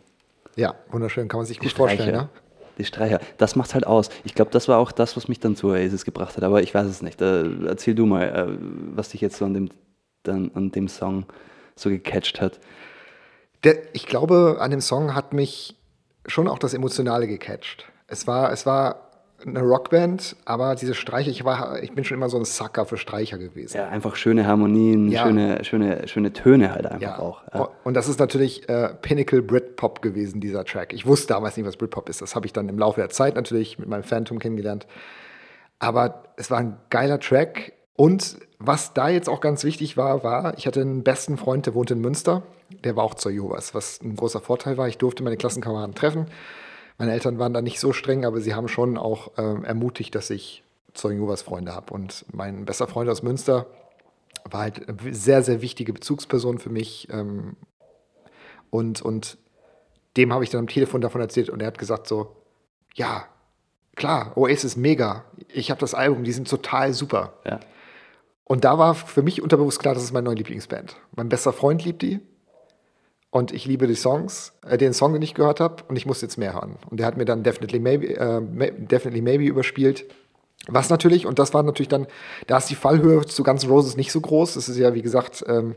Ja, 0.56 0.76
wunderschön, 0.90 1.28
kann 1.28 1.40
man 1.40 1.46
sich 1.46 1.60
gut 1.60 1.72
vorstellen. 1.72 2.12
Ne? 2.12 2.30
Die 2.78 2.86
Streicher, 2.86 3.20
das 3.38 3.56
macht 3.56 3.74
halt 3.74 3.86
aus. 3.86 4.10
Ich 4.24 4.36
glaube, 4.36 4.52
das 4.52 4.68
war 4.68 4.78
auch 4.78 4.92
das, 4.92 5.16
was 5.16 5.28
mich 5.28 5.40
dann 5.40 5.56
zu 5.56 5.68
Oasis 5.68 6.06
gebracht 6.06 6.36
hat, 6.36 6.44
aber 6.44 6.62
ich 6.62 6.74
weiß 6.74 6.88
es 6.88 7.02
nicht. 7.02 7.22
Äh, 7.22 7.66
erzähl 7.66 7.96
du 7.96 8.06
mal, 8.06 8.24
äh, 8.24 8.58
was 8.96 9.10
dich 9.10 9.22
jetzt 9.22 9.38
so 9.38 9.46
an 9.46 9.54
dem, 9.54 9.70
dann, 10.24 10.52
an 10.56 10.72
dem 10.72 10.88
Song 10.88 11.26
so 11.76 11.90
gecatcht 11.90 12.42
hat. 12.42 12.60
Der, 13.64 13.78
ich 13.94 14.06
glaube, 14.06 14.58
an 14.60 14.72
dem 14.72 14.82
Song 14.82 15.14
hat 15.14 15.34
mich 15.34 15.76
schon 16.26 16.48
auch 16.48 16.60
das 16.60 16.74
Emotionale 16.74 17.28
gecatcht. 17.28 17.86
Es 18.08 18.28
war, 18.28 18.52
es 18.52 18.66
war 18.66 19.10
eine 19.46 19.62
Rockband, 19.62 20.36
aber 20.46 20.76
diese 20.76 20.94
Streicher, 20.94 21.30
ich, 21.30 21.46
war, 21.46 21.82
ich 21.82 21.94
bin 21.94 22.04
schon 22.04 22.18
immer 22.18 22.30
so 22.30 22.38
ein 22.38 22.46
Sucker 22.46 22.86
für 22.86 22.98
Streicher 22.98 23.38
gewesen. 23.38 23.78
Ja, 23.78 23.88
einfach 23.88 24.16
schöne 24.16 24.46
Harmonien, 24.46 25.10
ja. 25.10 25.24
schöne, 25.24 25.64
schöne, 25.64 26.08
schöne 26.08 26.34
Töne 26.34 26.74
halt 26.74 26.86
einfach 26.86 27.02
ja. 27.02 27.20
auch. 27.20 27.42
Ja. 27.54 27.70
Und 27.84 27.94
das 27.94 28.08
ist 28.10 28.20
natürlich 28.20 28.68
äh, 28.68 28.90
Pinnacle 29.02 29.42
Britpop 29.42 30.02
gewesen, 30.02 30.42
dieser 30.42 30.66
Track. 30.66 30.94
Ich 30.94 31.06
wusste 31.06 31.28
damals 31.28 31.56
nicht, 31.56 31.66
was 31.66 31.78
Britpop 31.78 32.10
ist. 32.10 32.22
Das 32.22 32.36
habe 32.36 32.46
ich 32.46 32.54
dann 32.54 32.68
im 32.68 32.78
Laufe 32.78 33.00
der 33.00 33.10
Zeit 33.10 33.36
natürlich 33.36 33.80
mit 33.80 33.88
meinem 33.88 34.04
Phantom 34.04 34.40
kennengelernt. 34.40 34.88
Aber 35.80 36.24
es 36.36 36.52
war 36.52 36.60
ein 36.60 36.78
geiler 36.90 37.20
Track. 37.20 37.74
Und 37.96 38.38
was 38.60 38.94
da 38.94 39.10
jetzt 39.10 39.30
auch 39.30 39.42
ganz 39.42 39.64
wichtig 39.64 39.96
war, 39.96 40.24
war, 40.24 40.58
ich 40.58 40.68
hatte 40.68 40.82
einen 40.82 41.04
besten 41.04 41.38
Freund, 41.38 41.66
der 41.66 41.74
wohnt 41.74 41.92
in 41.92 42.00
Münster. 42.00 42.44
Der 42.84 42.96
war 42.96 43.04
auch 43.04 43.16
zur 43.16 43.32
Jehovas, 43.32 43.74
was 43.74 44.02
ein 44.02 44.16
großer 44.16 44.42
Vorteil 44.42 44.78
war. 44.78 44.88
Ich 44.88 44.98
durfte 44.98 45.24
meine 45.24 45.38
Klassenkameraden 45.38 45.96
treffen. 45.96 46.28
Meine 46.98 47.14
Eltern 47.14 47.40
waren 47.40 47.54
da 47.54 47.62
nicht 47.62 47.80
so 47.80 47.94
streng, 47.94 48.26
aber 48.26 48.42
sie 48.42 48.54
haben 48.54 48.68
schon 48.68 48.98
auch 48.98 49.38
äh, 49.38 49.64
ermutigt, 49.64 50.14
dass 50.16 50.30
ich 50.30 50.64
Zeugen 50.94 51.18
Jehovas 51.20 51.42
Freunde 51.42 51.74
habe. 51.74 51.94
Und 51.94 52.26
mein 52.32 52.66
bester 52.66 52.88
Freund 52.88 53.10
aus 53.10 53.24
Münster 53.24 53.68
war 54.44 54.62
halt 54.62 54.88
eine 54.88 55.14
sehr, 55.14 55.44
sehr 55.44 55.62
wichtige 55.62 55.94
Bezugsperson 55.94 56.60
für 56.60 56.70
mich. 56.70 57.08
Ähm, 57.12 57.56
und, 58.70 59.02
und 59.02 59.38
dem 60.18 60.34
habe 60.34 60.44
ich 60.44 60.50
dann 60.50 60.60
am 60.60 60.68
Telefon 60.68 61.02
davon 61.02 61.22
erzählt 61.22 61.50
und 61.50 61.62
er 61.62 61.68
hat 61.68 61.78
gesagt 61.78 62.08
so, 62.08 62.36
ja, 62.96 63.26
klar, 63.96 64.34
Oasis 64.36 64.64
ist 64.64 64.78
mega. 64.78 65.24
Ich 65.48 65.72
habe 65.72 65.80
das 65.80 65.94
Album, 65.94 66.24
die 66.24 66.32
sind 66.32 66.50
total 66.50 66.94
super. 66.94 67.34
Ja. 67.46 67.60
Und 68.44 68.66
da 68.66 68.78
war 68.78 68.96
für 68.96 69.22
mich 69.22 69.42
unterbewusst 69.42 69.80
klar, 69.80 69.94
das 69.94 70.04
ist 70.04 70.12
meine 70.12 70.26
neue 70.26 70.36
Lieblingsband. 70.36 70.96
Mein 71.16 71.30
bester 71.30 71.54
Freund 71.54 71.86
liebt 71.86 72.02
die. 72.02 72.20
Und 73.32 73.52
ich 73.52 73.66
liebe 73.66 73.86
die 73.86 73.96
Songs, 73.96 74.54
äh, 74.68 74.78
den 74.78 74.94
Song, 74.94 75.14
den 75.14 75.22
ich 75.22 75.36
gehört 75.36 75.60
habe, 75.60 75.84
und 75.88 75.96
ich 75.96 76.06
muss 76.06 76.22
jetzt 76.22 76.38
mehr 76.38 76.54
hören. 76.54 76.78
Und 76.90 77.00
der 77.00 77.08
hat 77.08 77.18
mir 77.18 77.26
dann 77.26 77.44
Definitely 77.44 77.80
Maybe, 77.80 78.16
äh, 78.18 78.42
Definitely 78.72 79.22
Maybe 79.22 79.46
überspielt. 79.46 80.06
Was 80.68 80.90
natürlich, 80.90 81.26
und 81.26 81.40
das 81.40 81.54
war 81.54 81.64
natürlich 81.64 81.90
dann, 81.90 82.08
da 82.48 82.58
ist 82.58 82.70
die 82.70 82.76
Fallhöhe 82.76 83.26
zu 83.26 83.44
Guns 83.44 83.68
Roses 83.68 83.98
nicht 83.98 84.12
so 84.12 84.20
groß. 84.20 84.56
Es 84.56 84.68
ist 84.68 84.78
ja, 84.78 84.94
wie 84.94 85.02
gesagt, 85.02 85.44
ähm, 85.48 85.76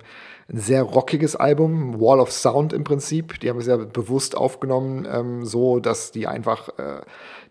ein 0.49 0.59
sehr 0.59 0.83
rockiges 0.83 1.37
Album, 1.37 2.01
Wall 2.01 2.21
of 2.21 2.33
Sound 2.33 2.73
im 2.73 2.85
Prinzip. 2.85 3.39
Die 3.41 3.49
haben 3.49 3.59
es 3.59 3.67
ja 3.67 3.77
bewusst 3.77 4.37
aufgenommen, 4.37 5.07
ähm, 5.11 5.45
so 5.45 5.79
dass 5.79 6.11
die 6.11 6.27
einfach 6.27 6.69
äh, 6.79 7.03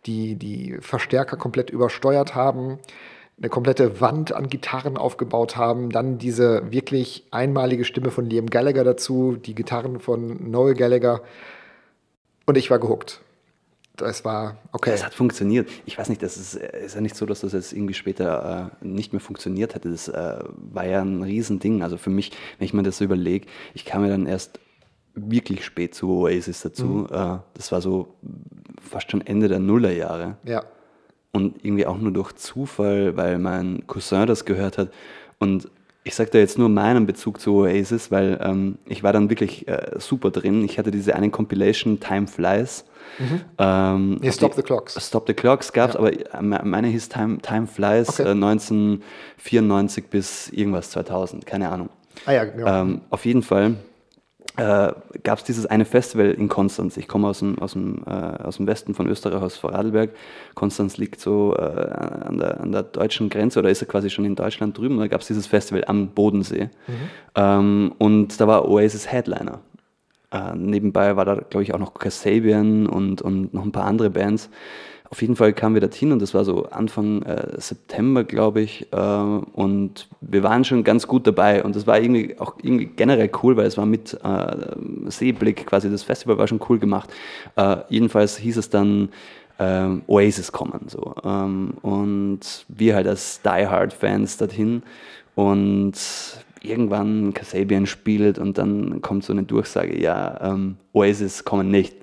die, 0.05 0.35
die 0.35 0.77
Verstärker 0.81 1.37
komplett 1.37 1.69
übersteuert 1.69 2.35
haben 2.35 2.79
eine 3.41 3.49
komplette 3.49 3.99
Wand 3.99 4.33
an 4.33 4.49
Gitarren 4.49 4.97
aufgebaut 4.97 5.57
haben. 5.57 5.89
Dann 5.89 6.19
diese 6.19 6.71
wirklich 6.71 7.25
einmalige 7.31 7.85
Stimme 7.85 8.11
von 8.11 8.29
Liam 8.29 8.47
Gallagher 8.47 8.83
dazu, 8.83 9.35
die 9.35 9.55
Gitarren 9.55 9.99
von 9.99 10.51
Noel 10.51 10.75
Gallagher. 10.75 11.21
Und 12.45 12.57
ich 12.57 12.69
war 12.69 12.79
gehuckt. 12.79 13.21
Das 13.97 14.23
war 14.25 14.57
okay. 14.71 14.91
Das 14.91 15.03
hat 15.03 15.15
funktioniert. 15.15 15.69
Ich 15.85 15.97
weiß 15.97 16.09
nicht, 16.09 16.21
das 16.21 16.37
ist, 16.37 16.55
ist 16.55 16.95
ja 16.95 17.01
nicht 17.01 17.15
so, 17.15 17.25
dass 17.25 17.41
das 17.41 17.53
jetzt 17.53 17.73
irgendwie 17.73 17.93
später 17.95 18.71
äh, 18.81 18.85
nicht 18.85 19.11
mehr 19.11 19.19
funktioniert 19.19 19.73
hätte. 19.73 19.89
Das 19.89 20.07
äh, 20.07 20.39
war 20.55 20.85
ja 20.85 21.01
ein 21.01 21.23
Riesending. 21.23 21.81
Also 21.81 21.97
für 21.97 22.09
mich, 22.11 22.31
wenn 22.57 22.65
ich 22.65 22.73
mir 22.73 22.83
das 22.83 22.97
so 22.97 23.03
überlege, 23.03 23.47
ich 23.73 23.85
kam 23.85 24.03
ja 24.03 24.09
dann 24.09 24.27
erst 24.27 24.59
wirklich 25.13 25.65
spät 25.65 25.95
zu 25.95 26.09
Oasis 26.11 26.61
dazu. 26.61 26.85
Mhm. 26.85 27.07
Äh, 27.11 27.39
das 27.55 27.71
war 27.71 27.81
so 27.81 28.13
fast 28.79 29.09
schon 29.09 29.21
Ende 29.21 29.47
der 29.47 29.59
Nullerjahre. 29.59 30.37
Ja 30.43 30.63
und 31.31 31.63
irgendwie 31.63 31.85
auch 31.85 31.97
nur 31.97 32.11
durch 32.11 32.33
Zufall, 32.33 33.15
weil 33.17 33.39
mein 33.39 33.85
Cousin 33.87 34.27
das 34.27 34.45
gehört 34.45 34.77
hat. 34.77 34.89
Und 35.39 35.69
ich 36.03 36.15
sage 36.15 36.31
da 36.31 36.39
jetzt 36.39 36.57
nur 36.57 36.69
meinen 36.69 37.05
Bezug 37.05 37.39
zu 37.39 37.53
Oasis, 37.57 38.11
weil 38.11 38.39
ähm, 38.41 38.77
ich 38.87 39.03
war 39.03 39.13
dann 39.13 39.29
wirklich 39.29 39.67
äh, 39.67 39.99
super 39.99 40.31
drin. 40.31 40.63
Ich 40.65 40.79
hatte 40.79 40.91
diese 40.91 41.15
eine 41.15 41.29
Compilation, 41.29 41.99
Time 41.99 42.27
Flies. 42.27 42.85
Mhm. 43.19 43.41
Ähm, 43.57 44.17
nee, 44.21 44.31
Stop 44.31 44.55
the 44.55 44.63
Clocks. 44.63 45.05
Stop 45.05 45.27
the 45.27 45.33
Clocks 45.33 45.71
gab 45.71 45.89
es, 45.89 45.93
ja. 45.95 45.99
aber 45.99 46.11
äh, 46.13 46.63
meine 46.63 46.87
hieß 46.87 47.09
Time, 47.09 47.37
Time 47.39 47.67
Flies 47.67 48.19
okay. 48.19 48.23
äh, 48.23 48.31
1994 48.31 50.07
bis 50.07 50.49
irgendwas 50.49 50.89
2000, 50.89 51.45
keine 51.45 51.69
Ahnung. 51.69 51.89
Ah 52.25 52.31
ja, 52.31 52.45
genau. 52.45 52.81
Ähm, 52.81 53.01
auf 53.09 53.25
jeden 53.25 53.43
Fall 53.43 53.75
äh, 54.57 54.91
gab 55.23 55.39
es 55.39 55.43
dieses 55.45 55.65
eine 55.65 55.85
Festival 55.85 56.31
in 56.31 56.49
Konstanz. 56.49 56.97
Ich 56.97 57.07
komme 57.07 57.27
aus 57.27 57.39
dem, 57.39 57.57
aus, 57.59 57.73
dem, 57.73 58.03
äh, 58.05 58.09
aus 58.09 58.57
dem 58.57 58.67
Westen 58.67 58.93
von 58.93 59.07
Österreich, 59.07 59.41
aus 59.41 59.57
Vorarlberg. 59.57 60.11
Konstanz 60.55 60.97
liegt 60.97 61.21
so 61.21 61.55
äh, 61.57 61.61
an, 61.61 62.37
der, 62.37 62.59
an 62.59 62.71
der 62.71 62.83
deutschen 62.83 63.29
Grenze 63.29 63.59
oder 63.59 63.69
ist 63.69 63.81
er 63.81 63.87
quasi 63.87 64.09
schon 64.09 64.25
in 64.25 64.35
Deutschland 64.35 64.77
drüben. 64.77 64.99
Da 64.99 65.07
gab 65.07 65.21
es 65.21 65.27
dieses 65.27 65.47
Festival 65.47 65.85
am 65.87 66.09
Bodensee. 66.09 66.65
Mhm. 66.87 66.93
Ähm, 67.35 67.93
und 67.97 68.41
da 68.41 68.47
war 68.47 68.67
Oasis 68.67 69.11
Headliner. 69.11 69.59
Äh, 70.31 70.55
nebenbei 70.55 71.15
war 71.15 71.25
da, 71.25 71.35
glaube 71.35 71.63
ich, 71.63 71.73
auch 71.73 71.79
noch 71.79 71.93
Kasabian 71.93 72.87
und, 72.87 73.21
und 73.21 73.53
noch 73.53 73.63
ein 73.63 73.71
paar 73.71 73.85
andere 73.85 74.09
Bands. 74.09 74.49
Auf 75.11 75.21
jeden 75.21 75.35
Fall 75.35 75.51
kamen 75.51 75.75
wir 75.75 75.81
dorthin 75.81 76.13
und 76.13 76.21
das 76.21 76.33
war 76.33 76.45
so 76.45 76.67
Anfang 76.67 77.21
äh, 77.23 77.59
September, 77.59 78.23
glaube 78.23 78.61
ich. 78.61 78.87
Äh, 78.93 78.95
und 78.97 80.07
wir 80.21 80.41
waren 80.41 80.63
schon 80.63 80.85
ganz 80.85 81.05
gut 81.05 81.27
dabei 81.27 81.63
und 81.63 81.75
das 81.75 81.85
war 81.85 81.99
irgendwie 81.99 82.39
auch 82.39 82.55
irgendwie 82.63 82.85
generell 82.85 83.29
cool, 83.43 83.57
weil 83.57 83.65
es 83.65 83.77
war 83.77 83.85
mit 83.85 84.17
äh, 84.23 85.09
Seeblick 85.11 85.67
quasi, 85.67 85.91
das 85.91 86.03
Festival 86.03 86.37
war 86.37 86.47
schon 86.47 86.61
cool 86.69 86.79
gemacht. 86.79 87.09
Äh, 87.57 87.77
jedenfalls 87.89 88.37
hieß 88.37 88.55
es 88.55 88.69
dann, 88.69 89.09
ähm, 89.59 90.01
Oasis 90.07 90.51
kommen. 90.51 90.87
So. 90.87 91.13
Ähm, 91.23 91.73
und 91.81 92.65
wir 92.69 92.95
halt 92.95 93.07
als 93.07 93.41
Die 93.43 93.67
Hard 93.67 93.91
Fans 93.93 94.37
dorthin 94.37 94.81
und 95.35 95.93
irgendwann 96.63 97.33
Kasabian 97.33 97.85
spielt 97.85 98.39
und 98.39 98.57
dann 98.57 99.01
kommt 99.01 99.23
so 99.23 99.33
eine 99.33 99.43
Durchsage, 99.43 100.01
ja, 100.01 100.39
ähm, 100.41 100.77
Oasis 100.93 101.43
kommen 101.43 101.69
nicht. 101.69 101.95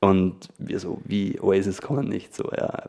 Und 0.00 0.48
wir 0.58 0.78
so, 0.78 1.00
wie 1.04 1.40
Oasis 1.40 1.80
kommen 1.80 2.08
nicht? 2.08 2.34
So, 2.34 2.50
ja, 2.56 2.84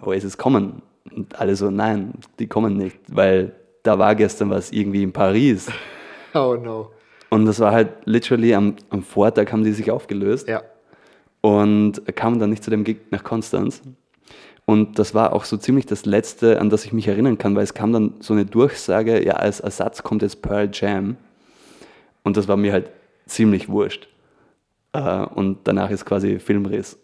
Oasis 0.00 0.38
kommen. 0.38 0.82
Und 1.14 1.38
alle 1.38 1.56
so, 1.56 1.70
nein, 1.70 2.14
die 2.38 2.46
kommen 2.46 2.76
nicht, 2.76 2.98
weil 3.08 3.52
da 3.82 3.98
war 3.98 4.14
gestern 4.14 4.50
was 4.50 4.70
irgendwie 4.72 5.02
in 5.02 5.12
Paris. 5.12 5.70
Oh 6.34 6.56
no. 6.56 6.90
Und 7.28 7.44
das 7.44 7.60
war 7.60 7.72
halt 7.72 7.90
literally 8.06 8.54
am, 8.54 8.76
am 8.88 9.02
Vortag 9.02 9.52
haben 9.52 9.64
die 9.64 9.72
sich 9.72 9.90
aufgelöst. 9.90 10.48
Ja. 10.48 10.62
Und 11.42 12.00
kamen 12.16 12.38
dann 12.38 12.48
nicht 12.48 12.64
zu 12.64 12.70
dem 12.70 12.84
Gig 12.84 13.00
nach 13.10 13.22
Konstanz. 13.22 13.82
Und 14.64 14.98
das 14.98 15.14
war 15.14 15.32
auch 15.32 15.44
so 15.44 15.56
ziemlich 15.56 15.86
das 15.86 16.06
Letzte, 16.06 16.60
an 16.60 16.70
das 16.70 16.84
ich 16.84 16.92
mich 16.92 17.08
erinnern 17.08 17.36
kann, 17.36 17.54
weil 17.56 17.64
es 17.64 17.74
kam 17.74 17.92
dann 17.92 18.14
so 18.20 18.32
eine 18.32 18.46
Durchsage, 18.46 19.24
ja, 19.24 19.34
als 19.34 19.60
Ersatz 19.60 20.02
kommt 20.02 20.22
jetzt 20.22 20.40
Pearl 20.40 20.70
Jam. 20.72 21.16
Und 22.22 22.36
das 22.36 22.48
war 22.48 22.56
mir 22.56 22.72
halt 22.72 22.90
ziemlich 23.26 23.68
wurscht. 23.68 24.08
Äh, 24.92 25.24
und 25.34 25.58
danach 25.64 25.90
ist 25.90 26.04
quasi 26.04 26.38
Filmriss. 26.38 26.98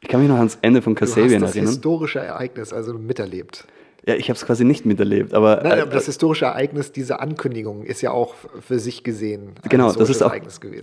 Ich 0.00 0.08
kann 0.08 0.20
mich 0.20 0.28
noch 0.28 0.38
ans 0.38 0.58
Ende 0.62 0.82
von 0.82 0.94
Kasabian 0.94 1.42
erinnern. 1.42 1.52
Das 1.52 1.54
historische 1.54 2.20
Ereignis 2.20 2.72
also 2.72 2.94
miterlebt. 2.94 3.66
Ja, 4.06 4.14
ich 4.14 4.30
habe 4.30 4.38
es 4.38 4.46
quasi 4.46 4.64
nicht 4.64 4.86
miterlebt, 4.86 5.34
aber. 5.34 5.60
Nein, 5.62 5.80
aber 5.80 5.90
das 5.90 6.06
historische 6.06 6.46
Ereignis, 6.46 6.92
diese 6.92 7.20
Ankündigung, 7.20 7.82
ist 7.82 8.00
ja 8.00 8.10
auch 8.10 8.34
für 8.60 8.78
sich 8.78 9.04
gesehen. 9.04 9.52
genau, 9.68 9.92
das 9.92 10.08
ist 10.08 10.22
auch 10.22 10.34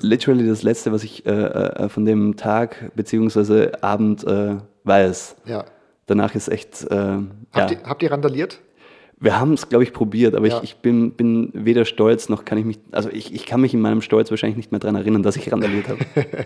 literally 0.02 0.48
das 0.48 0.64
Letzte, 0.64 0.92
was 0.92 1.04
ich 1.04 1.26
äh, 1.26 1.32
äh, 1.32 1.90
von 1.90 2.06
dem 2.06 2.36
Tag 2.36 2.92
bzw. 2.96 3.72
Abend 3.82 4.24
äh, 4.26 4.58
weiß. 4.84 5.38
Ja. 5.46 5.66
Danach 6.06 6.36
ist 6.36 6.50
echt. 6.50 6.84
Äh, 6.84 6.96
habt, 6.96 7.26
ja. 7.56 7.72
ihr, 7.72 7.84
habt 7.84 8.04
ihr 8.04 8.12
randaliert? 8.12 8.60
Wir 9.26 9.40
haben 9.40 9.54
es, 9.54 9.70
glaube 9.70 9.84
ich, 9.84 9.92
probiert, 9.92 10.36
aber 10.36 10.46
ja. 10.46 10.58
ich, 10.58 10.64
ich 10.64 10.76
bin, 10.76 11.14
bin, 11.14 11.50
weder 11.56 11.86
stolz 11.86 12.30
noch 12.30 12.46
kann 12.46 12.60
ich 12.60 12.64
mich, 12.64 12.80
also 12.92 13.10
ich, 13.10 13.34
ich 13.34 13.48
kann 13.48 13.60
mich 13.60 13.74
in 13.74 13.82
meinem 13.82 14.04
Stolz 14.04 14.30
wahrscheinlich 14.30 14.56
nicht 14.56 14.72
mehr 14.72 14.78
daran 14.78 14.96
erinnern, 14.96 15.24
dass 15.24 15.36
ich 15.36 15.52
randaliert 15.52 15.90
habe. 15.90 16.06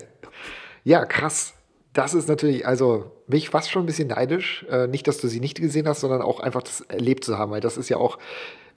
ja, 0.85 1.03
krass. 1.03 1.55
Das 1.91 2.13
ist 2.13 2.29
natürlich, 2.29 2.65
also 2.65 3.11
mich 3.27 3.49
fast 3.49 3.69
schon 3.69 3.83
ein 3.83 3.85
bisschen 3.85 4.07
neidisch. 4.07 4.65
Äh, 4.71 4.87
nicht, 4.87 5.09
dass 5.09 5.17
du 5.17 5.27
sie 5.27 5.41
nicht 5.41 5.59
gesehen 5.59 5.89
hast, 5.89 5.99
sondern 5.99 6.21
auch 6.21 6.39
einfach 6.39 6.63
das 6.63 6.79
erlebt 6.79 7.25
zu 7.25 7.37
haben, 7.37 7.51
weil 7.51 7.59
das 7.59 7.75
ist 7.75 7.89
ja 7.89 7.97
auch, 7.97 8.17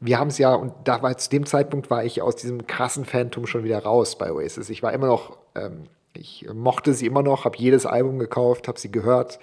wir 0.00 0.18
haben 0.18 0.28
es 0.28 0.38
ja, 0.38 0.52
und 0.52 0.72
da 0.82 1.00
war 1.00 1.16
zu 1.16 1.30
dem 1.30 1.46
Zeitpunkt 1.46 1.88
war 1.88 2.04
ich 2.04 2.22
aus 2.22 2.34
diesem 2.34 2.66
krassen 2.66 3.04
Phantom 3.04 3.46
schon 3.46 3.62
wieder 3.62 3.84
raus 3.84 4.18
bei 4.18 4.32
Oasis. 4.32 4.68
Ich 4.68 4.82
war 4.82 4.92
immer 4.92 5.06
noch, 5.06 5.38
ähm, 5.54 5.84
ich 6.12 6.48
mochte 6.52 6.92
sie 6.92 7.06
immer 7.06 7.22
noch, 7.22 7.44
habe 7.44 7.56
jedes 7.56 7.86
Album 7.86 8.18
gekauft, 8.18 8.66
habe 8.66 8.80
sie 8.80 8.90
gehört, 8.90 9.38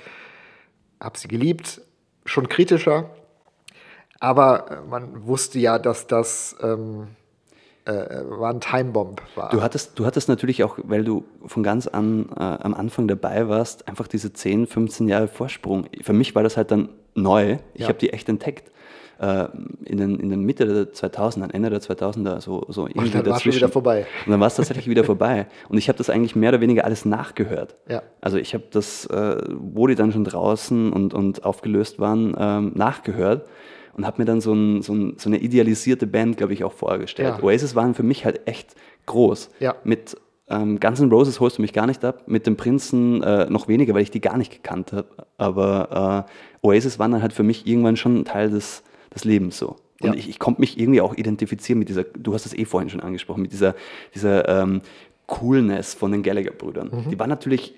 habe 1.00 1.18
sie 1.18 1.30
geliebt, 1.30 1.80
schon 2.26 2.50
kritischer, 2.50 3.10
aber 4.20 4.66
äh, 4.72 4.90
man 4.90 5.26
wusste 5.28 5.60
ja, 5.60 5.80
dass 5.80 6.08
das 6.08 6.56
ähm, 6.62 7.08
äh, 7.86 7.92
war 7.92 8.52
ein 8.52 8.60
Timebomb. 8.62 9.22
War. 9.36 9.50
Du 9.50 9.62
hattest, 9.62 9.98
du 9.98 10.06
hattest 10.06 10.30
natürlich 10.30 10.64
auch, 10.64 10.78
weil 10.84 11.04
du 11.04 11.24
von 11.46 11.64
ganz 11.64 11.88
an 11.88 12.30
äh, 12.36 12.40
am 12.42 12.74
Anfang 12.74 13.08
dabei 13.08 13.48
warst, 13.48 13.88
einfach 13.88 14.08
diese 14.08 14.34
10, 14.34 14.68
15 14.68 15.08
Jahre 15.08 15.28
Vorsprung. 15.28 15.86
Für 16.02 16.14
mich 16.14 16.36
war 16.36 16.44
das 16.44 16.58
halt 16.58 16.72
dann 16.72 16.90
neu. 17.16 17.58
Ich 17.74 17.82
Ja. 17.82 17.88
habe 17.88 17.98
die 17.98 18.12
echt 18.14 18.30
entdeckt. 18.30 18.72
Äh, 19.20 19.48
in, 19.84 19.98
den, 19.98 20.18
in 20.18 20.30
den 20.30 20.44
Mitte 20.44 20.66
der 20.66 20.94
2000er, 20.94 21.54
Ende 21.54 21.70
der 21.70 21.82
2000er, 21.82 22.40
so, 22.40 22.64
so 22.70 22.88
irgendwie 22.88 23.00
Und 23.00 23.16
dann 23.16 23.26
war 23.26 23.34
dazwischen. 23.34 23.58
wieder 23.58 23.68
vorbei. 23.68 24.06
Und 24.26 24.32
dann 24.32 24.40
war 24.40 24.48
es 24.48 24.56
tatsächlich 24.56 24.88
wieder 24.88 25.04
vorbei. 25.04 25.48
Und 25.68 25.78
ich 25.78 25.90
habe 25.90 25.98
das 25.98 26.10
eigentlich 26.10 26.38
mehr 26.38 26.50
oder 26.52 26.62
weniger 26.62 26.86
alles 26.86 27.04
nachgehört. 27.04 27.76
Ja. 27.90 28.02
Also 28.22 28.38
ich 28.38 28.54
habe 28.54 28.64
das, 28.72 29.06
äh, 29.08 29.42
wo 29.58 29.88
die 29.88 29.96
dann 29.96 30.14
schon 30.14 30.24
draußen 30.24 30.94
und, 30.94 31.14
und 31.14 31.44
aufgelöst 31.44 32.00
waren, 32.00 32.34
ähm, 32.40 32.72
nachgehört 32.76 33.46
und 33.96 34.06
habe 34.06 34.22
mir 34.22 34.26
dann 34.26 34.42
so, 34.42 34.54
ein, 34.54 34.82
so, 34.82 34.94
ein, 34.94 35.14
so 35.18 35.30
eine 35.30 35.38
idealisierte 35.40 36.08
Band, 36.08 36.38
glaube 36.38 36.54
ich, 36.54 36.64
auch 36.64 36.74
vorgestellt. 36.74 37.36
Ja. 37.38 37.44
Oasis 37.44 37.76
waren 37.76 37.94
für 37.94 38.04
mich 38.04 38.26
halt 38.26 38.48
echt 38.48 38.76
groß. 39.06 39.50
Ja. 39.60 39.76
Mit 39.84 40.16
ähm, 40.48 40.80
Guns 40.80 41.00
N' 41.00 41.12
Roses 41.12 41.40
holst 41.40 41.58
du 41.58 41.62
mich 41.62 41.74
gar 41.74 41.86
nicht 41.88 42.04
ab, 42.04 42.24
mit 42.28 42.48
dem 42.48 42.58
Prinzen 42.58 43.22
äh, 43.24 43.50
noch 43.50 43.68
weniger, 43.68 43.94
weil 43.94 44.02
ich 44.02 44.12
die 44.12 44.22
gar 44.22 44.38
nicht 44.38 44.52
gekannt 44.52 44.94
habe. 44.94 45.08
Aber 45.38 46.26
äh, 46.64 46.68
Oasis 46.68 46.98
waren 47.00 47.12
dann 47.12 47.22
halt 47.22 47.34
für 47.34 47.44
mich 47.44 47.68
irgendwann 47.68 47.98
schon 47.98 48.18
ein 48.22 48.26
Teil 48.26 48.50
des, 48.50 48.84
des 49.14 49.26
Lebens 49.26 49.58
so. 49.58 49.76
Und 50.02 50.08
Ja. 50.10 50.14
ich, 50.14 50.30
ich 50.30 50.40
konnte 50.40 50.62
mich 50.62 50.80
irgendwie 50.80 51.02
auch 51.02 51.14
identifizieren 51.16 51.78
mit 51.80 51.90
dieser, 51.90 52.04
du 52.04 52.34
hast 52.34 52.46
es 52.46 52.54
eh 52.58 52.66
vorhin 52.66 52.90
schon 52.90 53.02
angesprochen, 53.02 53.42
mit 53.42 53.52
dieser, 53.52 53.76
dieser 54.16 54.48
ähm, 54.64 54.82
Coolness 55.28 55.94
von 55.94 56.12
den 56.12 56.24
Gallagher-Brüdern. 56.24 56.90
Mhm. 57.06 57.10
Die 57.12 57.20
war 57.20 57.28
natürlich 57.28 57.76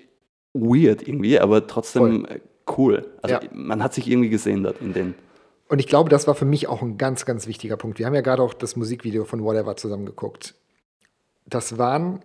weird 0.54 1.06
irgendwie, 1.06 1.38
aber 1.38 1.66
trotzdem 1.66 2.24
äh, 2.26 2.40
cool. 2.78 3.06
Also 3.22 3.34
Ja. 3.36 3.40
man 3.52 3.82
hat 3.82 3.92
sich 3.94 4.08
irgendwie 4.10 4.28
gesehen 4.30 4.62
dort 4.62 4.80
in 4.80 4.92
den. 4.92 5.14
Und 5.68 5.78
ich 5.78 5.86
glaube, 5.86 6.10
das 6.10 6.26
war 6.26 6.34
für 6.34 6.44
mich 6.44 6.68
auch 6.68 6.82
ein 6.82 6.98
ganz, 6.98 7.24
ganz 7.24 7.46
wichtiger 7.46 7.76
Punkt. 7.76 7.98
Wir 7.98 8.06
haben 8.06 8.14
ja 8.14 8.20
gerade 8.20 8.42
auch 8.42 8.54
das 8.54 8.76
Musikvideo 8.76 9.24
von 9.24 9.42
Whatever 9.42 9.76
zusammen 9.76 10.06
geguckt. 10.06 10.54
Das 11.46 11.78
waren 11.78 12.20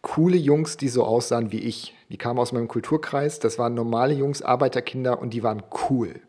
coole 0.00 0.36
Jungs, 0.36 0.76
die 0.76 0.88
so 0.88 1.04
aussahen 1.04 1.50
wie 1.50 1.60
ich. 1.60 1.94
Die 2.10 2.18
kamen 2.18 2.38
aus 2.38 2.52
meinem 2.52 2.68
Kulturkreis. 2.68 3.40
Das 3.40 3.58
waren 3.58 3.74
normale 3.74 4.14
Jungs, 4.14 4.42
Arbeiterkinder 4.42 5.18
und 5.18 5.30
die 5.30 5.42
waren 5.42 5.62
cool. 5.88 6.20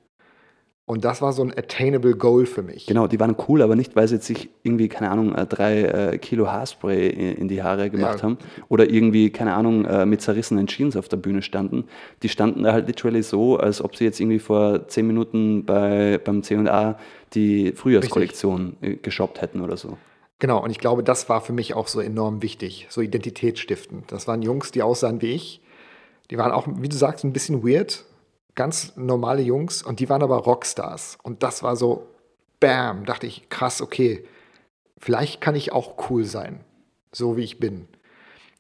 Und 0.87 1.03
das 1.03 1.19
war 1.19 1.33
so 1.33 1.41
ein 1.41 1.51
attainable 1.51 2.15
Goal 2.15 2.45
für 2.45 2.61
mich. 2.61 2.85
Genau, 2.85 3.07
die 3.07 3.19
waren 3.19 3.35
cool, 3.47 3.63
aber 3.63 3.75
nicht, 3.75 3.95
weil 3.95 4.07
sie 4.07 4.15
jetzt 4.15 4.27
sich 4.27 4.49
irgendwie, 4.61 4.87
keine 4.87 5.09
Ahnung, 5.09 5.33
äh, 5.33 5.47
drei 5.47 5.81
äh, 5.81 6.17
Kilo 6.19 6.47
Haarspray 6.51 7.09
in, 7.09 7.47
die 7.47 7.63
Haare 7.63 7.89
gemacht 7.89 8.17
Ja. 8.19 8.21
haben 8.23 8.37
oder 8.69 8.87
irgendwie, 8.87 9.31
keine 9.31 9.55
Ahnung, 9.55 9.85
äh, 9.85 10.05
mit 10.05 10.21
zerrissenen 10.21 10.67
Jeans 10.67 10.95
auf 10.95 11.09
der 11.09 11.17
Bühne 11.17 11.41
standen. 11.41 11.85
Die 12.21 12.29
standen 12.29 12.61
da 12.61 12.71
halt 12.73 12.85
literally 12.87 13.23
so, 13.23 13.57
als 13.57 13.83
ob 13.83 13.95
sie 13.95 14.03
jetzt 14.03 14.19
irgendwie 14.19 14.37
vor 14.37 14.87
zehn 14.87 15.07
Minuten 15.07 15.65
bei, 15.65 16.19
beim 16.23 16.43
C&A 16.43 16.99
die 17.33 17.71
Frühjahrskollektion 17.71 18.77
äh, 18.81 18.95
geshoppt 18.97 19.41
hätten 19.41 19.61
oder 19.61 19.77
so. 19.77 19.97
Genau, 20.37 20.63
und 20.63 20.69
ich 20.69 20.77
glaube, 20.77 21.01
das 21.01 21.29
war 21.29 21.41
für 21.41 21.53
mich 21.53 21.73
auch 21.73 21.87
so 21.87 21.99
enorm 21.99 22.43
wichtig, 22.43 22.85
so 22.91 23.01
identitätsstiftend. 23.01 24.11
Das 24.11 24.27
waren 24.27 24.43
Jungs, 24.43 24.71
die 24.71 24.83
aussahen 24.83 25.21
wie 25.23 25.31
ich. 25.31 25.61
Die 26.29 26.37
waren 26.37 26.51
auch, 26.51 26.67
wie 26.79 26.89
du 26.89 26.95
sagst, 26.95 27.23
ein 27.23 27.33
bisschen 27.33 27.63
weird, 27.67 28.03
ganz 28.55 28.93
normale 28.95 29.41
Jungs 29.41 29.83
und 29.83 29.99
die 29.99 30.09
waren 30.09 30.23
aber 30.23 30.37
Rockstars. 30.37 31.17
Und 31.21 31.43
das 31.43 31.61
war 31.61 31.75
so, 31.75 32.07
bam, 32.59 33.05
dachte 33.05 33.27
ich, 33.27 33.49
krass, 33.49 33.81
okay, 33.81 34.25
vielleicht 34.97 35.41
kann 35.41 35.55
ich 35.55 35.71
auch 35.71 36.09
cool 36.09 36.23
sein, 36.23 36.61
so 37.11 37.37
wie 37.37 37.43
ich 37.43 37.59
bin. 37.59 37.87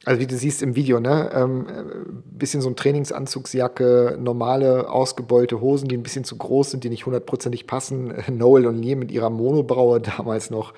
Also 0.03 0.21
wie 0.21 0.27
du 0.27 0.35
siehst 0.37 0.61
im 0.61 0.75
Video, 0.75 0.99
ne, 0.99 1.31
ähm, 1.33 1.67
äh, 1.67 1.83
bisschen 2.37 2.61
so 2.61 2.69
ein 2.69 2.75
Trainingsanzugsjacke, 2.75 4.17
normale 4.19 4.89
ausgebeulte 4.89 5.61
Hosen, 5.61 5.87
die 5.87 5.97
ein 5.97 6.03
bisschen 6.03 6.23
zu 6.23 6.37
groß 6.37 6.71
sind, 6.71 6.83
die 6.83 6.89
nicht 6.89 7.07
hundertprozentig 7.07 7.65
passen. 7.65 8.13
Noel 8.27 8.67
und 8.67 8.77
Liam 8.77 8.99
mit 8.99 9.11
ihrer 9.11 9.31
Monobraue 9.31 10.01
damals 10.01 10.51
noch. 10.51 10.73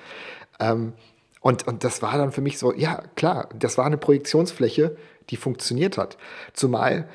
Ähm, 0.60 0.94
und, 1.40 1.66
und 1.68 1.84
das 1.84 2.00
war 2.00 2.16
dann 2.16 2.32
für 2.32 2.40
mich 2.40 2.58
so, 2.58 2.72
ja, 2.72 3.02
klar, 3.16 3.48
das 3.58 3.76
war 3.76 3.84
eine 3.84 3.98
Projektionsfläche, 3.98 4.96
die 5.30 5.36
funktioniert 5.36 5.98
hat. 5.98 6.16
Zumal 6.54 7.08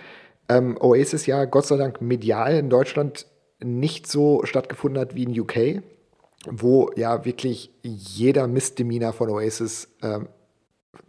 ähm, 0.50 0.78
Oasis 0.80 1.26
ja 1.26 1.46
Gott 1.46 1.66
sei 1.66 1.78
Dank 1.78 2.02
medial 2.02 2.56
in 2.56 2.70
Deutschland 2.70 3.28
nicht 3.64 4.08
so 4.08 4.42
stattgefunden 4.46 5.00
hat 5.00 5.16
wie 5.16 5.24
in 5.24 5.40
UK, 5.40 5.82
wo 6.46 6.92
ja 6.96 7.26
wirklich 7.26 7.72
jeder 7.82 8.48
Misdemeanor 8.48 9.14
von 9.14 9.30
Oasis 9.30 9.90
ähm, 10.02 10.28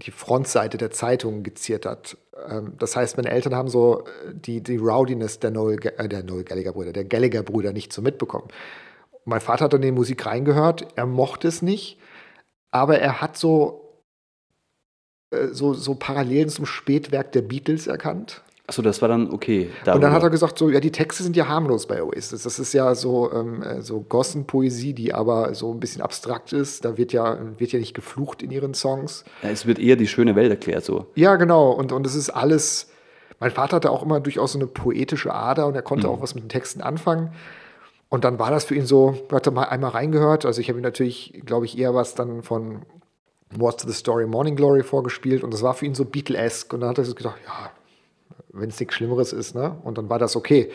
die 0.03 0.11
Frontseite 0.11 0.78
der 0.78 0.91
Zeitung 0.91 1.43
geziert 1.43 1.87
hat. 1.87 2.16
Ähm, 2.49 2.74
das 2.78 2.97
heißt, 2.97 3.16
meine 3.16 3.30
Eltern 3.30 3.55
haben 3.55 3.68
so 3.68 4.01
äh, 4.01 4.35
die, 4.35 4.62
die 4.62 4.76
Rowdiness 4.76 5.41
der 5.41 5.51
Noel, 5.51 5.78
äh, 5.85 6.09
der 6.09 6.22
Noel 6.22 6.45
Gallagher-Brüder, 6.45 6.93
der 6.93 7.05
Gallagher-Brüder 7.05 7.72
nicht 7.72 7.93
so 7.93 8.03
mitbekommen. 8.03 8.49
Mein 9.24 9.41
Vater 9.41 9.64
hat 9.64 9.72
dann 9.72 9.82
in 9.82 9.89
die 9.89 9.93
Musik 9.93 10.26
reingehört, 10.26 10.87
er 10.97 11.07
mochte 11.07 11.49
es 11.49 11.62
nicht, 11.62 11.99
aber 12.70 12.99
er 12.99 13.20
hat 13.20 13.37
so, 13.37 14.01
äh, 15.30 15.49
so, 15.49 15.74
so 15.74 15.95
Parallelen 15.95 16.49
zum 16.49 16.66
Spätwerk 16.66 17.32
der 17.32 17.43
Beatles 17.43 17.87
erkannt. 17.87 18.43
Achso, 18.67 18.81
das 18.81 19.03
war 19.03 19.11
dann 19.11 19.31
okay. 19.31 19.65
Und 19.65 19.87
dann 19.87 20.01
darüber. 20.01 20.12
hat 20.12 20.23
er 20.23 20.31
gesagt, 20.31 20.59
so, 20.59 20.71
ja, 20.71 20.81
die 20.81 20.91
Texte 20.91 21.23
sind 21.23 21.37
ja 21.37 21.49
harmlos 21.49 21.87
bei 21.87 22.03
Oasis. 22.03 22.45
Das 22.45 22.59
ist 22.59 22.73
ja 22.73 22.95
so, 22.95 23.31
ähm, 23.31 23.62
äh, 23.62 23.83
so 23.83 24.01
Gossenpoesie, 24.01 24.95
die 24.95 25.12
aber 25.12 25.55
so 25.55 25.71
ein 25.71 25.81
bisschen 25.81 26.01
abstrakt 26.01 26.55
ist. 26.55 26.83
Da 26.83 26.97
wird 26.97 27.12
ja, 27.12 27.39
wird 27.59 27.73
ja 27.73 27.79
nicht 27.79 27.93
geflucht 27.93 28.43
in 28.43 28.51
ihren 28.51 28.73
Songs. 28.73 29.25
ja, 29.43 29.51
es 29.51 29.67
wird 29.67 29.79
eher 29.79 29.97
die 29.97 30.07
schöne 30.07 30.35
Welt 30.35 30.51
erklärt 30.51 30.85
so. 30.85 31.07
Ja, 31.15 31.37
genau. 31.37 31.73
Und, 31.73 31.93
und 31.93 32.07
es 32.07 32.15
ist 32.15 32.31
alles. 32.31 32.91
Mein 33.39 33.51
Vater 33.51 33.77
hatte 33.77 33.91
auch 33.91 34.03
immer 34.03 34.21
durchaus 34.21 34.53
so 34.53 34.59
eine 34.59 34.67
poetische 34.67 35.35
Ader 35.35 35.67
und 35.67 35.75
er 35.75 35.83
konnte 35.83 36.09
auch 36.09 36.23
was 36.23 36.35
mit 36.35 36.45
den 36.45 36.49
Texten 36.49 36.81
anfangen. 36.81 37.33
Und 38.09 38.25
dann 38.25 38.39
war 38.39 38.51
das 38.51 38.65
für 38.65 38.77
ihn 38.77 38.87
so, 38.87 39.19
hat 39.31 39.47
er 39.47 39.53
mal 39.53 39.65
einmal 39.65 39.91
reingehört. 39.91 40.47
Also 40.47 40.61
ich 40.61 40.69
habe 40.69 40.79
ihm 40.79 40.85
natürlich, 40.85 41.43
glaube 41.45 41.67
ich, 41.67 41.77
eher 41.77 41.95
was 41.95 42.15
dann 42.15 42.43
von 42.43 42.83
What's 43.55 43.83
the 43.83 43.93
Story 43.93 44.27
Morning 44.27 44.57
Glory 44.57 44.83
vorgespielt 44.83 45.45
und 45.45 45.53
das 45.53 45.62
war 45.62 45.75
für 45.75 45.85
ihn 45.85 45.95
so 45.95 46.05
Beatle-esque. 46.05 46.73
Und 46.73 46.81
dann 46.81 46.91
hat 46.91 46.99
er 46.99 47.05
so 47.05 47.15
gedacht, 47.15 47.37
ja, 47.45 47.71
wenn 48.55 48.71
es 48.71 48.81
nichts 48.81 48.95
Schlimmeres 48.95 49.33
ist, 49.33 49.55
ne? 49.55 49.77
Und 49.85 49.99
dann 49.99 50.09
war 50.09 50.19
das 50.19 50.37
okay. 50.37 50.71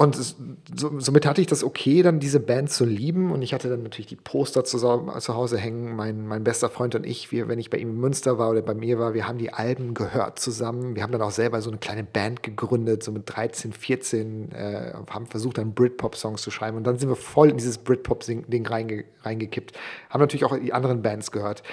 Und 0.00 0.16
es, 0.16 0.36
so, 0.76 1.00
somit 1.00 1.26
hatte 1.26 1.40
ich 1.40 1.48
das 1.48 1.64
okay, 1.64 2.02
dann 2.02 2.20
diese 2.20 2.38
Band 2.38 2.70
zu 2.70 2.84
lieben. 2.84 3.32
Und 3.32 3.42
ich 3.42 3.52
hatte 3.52 3.68
dann 3.68 3.82
natürlich 3.82 4.06
die 4.06 4.14
Poster 4.14 4.62
zu, 4.62 4.78
zu 4.78 5.34
Hause 5.34 5.58
hängen. 5.58 5.96
Mein, 5.96 6.24
mein 6.24 6.44
bester 6.44 6.68
Freund 6.68 6.94
und 6.94 7.04
ich, 7.04 7.32
wir, 7.32 7.48
wenn 7.48 7.58
ich 7.58 7.68
bei 7.68 7.78
ihm 7.78 7.90
in 7.90 7.96
Münster 7.96 8.38
war 8.38 8.50
oder 8.50 8.62
bei 8.62 8.74
mir 8.74 9.00
war, 9.00 9.12
wir 9.14 9.26
haben 9.26 9.38
die 9.38 9.52
Alben 9.52 9.94
gehört 9.94 10.38
zusammen. 10.38 10.94
Wir 10.94 11.02
haben 11.02 11.10
dann 11.10 11.20
auch 11.20 11.32
selber 11.32 11.60
so 11.62 11.70
eine 11.70 11.80
kleine 11.80 12.04
Band 12.04 12.44
gegründet, 12.44 13.02
so 13.02 13.10
mit 13.10 13.24
13, 13.26 13.72
14, 13.72 14.52
äh, 14.52 14.92
haben 15.10 15.26
versucht, 15.26 15.58
dann 15.58 15.74
Britpop-Songs 15.74 16.42
zu 16.42 16.52
schreiben. 16.52 16.76
Und 16.76 16.84
dann 16.84 16.96
sind 16.96 17.08
wir 17.08 17.16
voll 17.16 17.50
in 17.50 17.56
dieses 17.56 17.78
Britpop-Ding 17.78 18.66
reinge, 18.68 19.04
reingekippt. 19.22 19.76
Haben 20.10 20.20
natürlich 20.20 20.44
auch 20.44 20.56
die 20.56 20.72
anderen 20.72 21.02
Bands 21.02 21.32
gehört. 21.32 21.64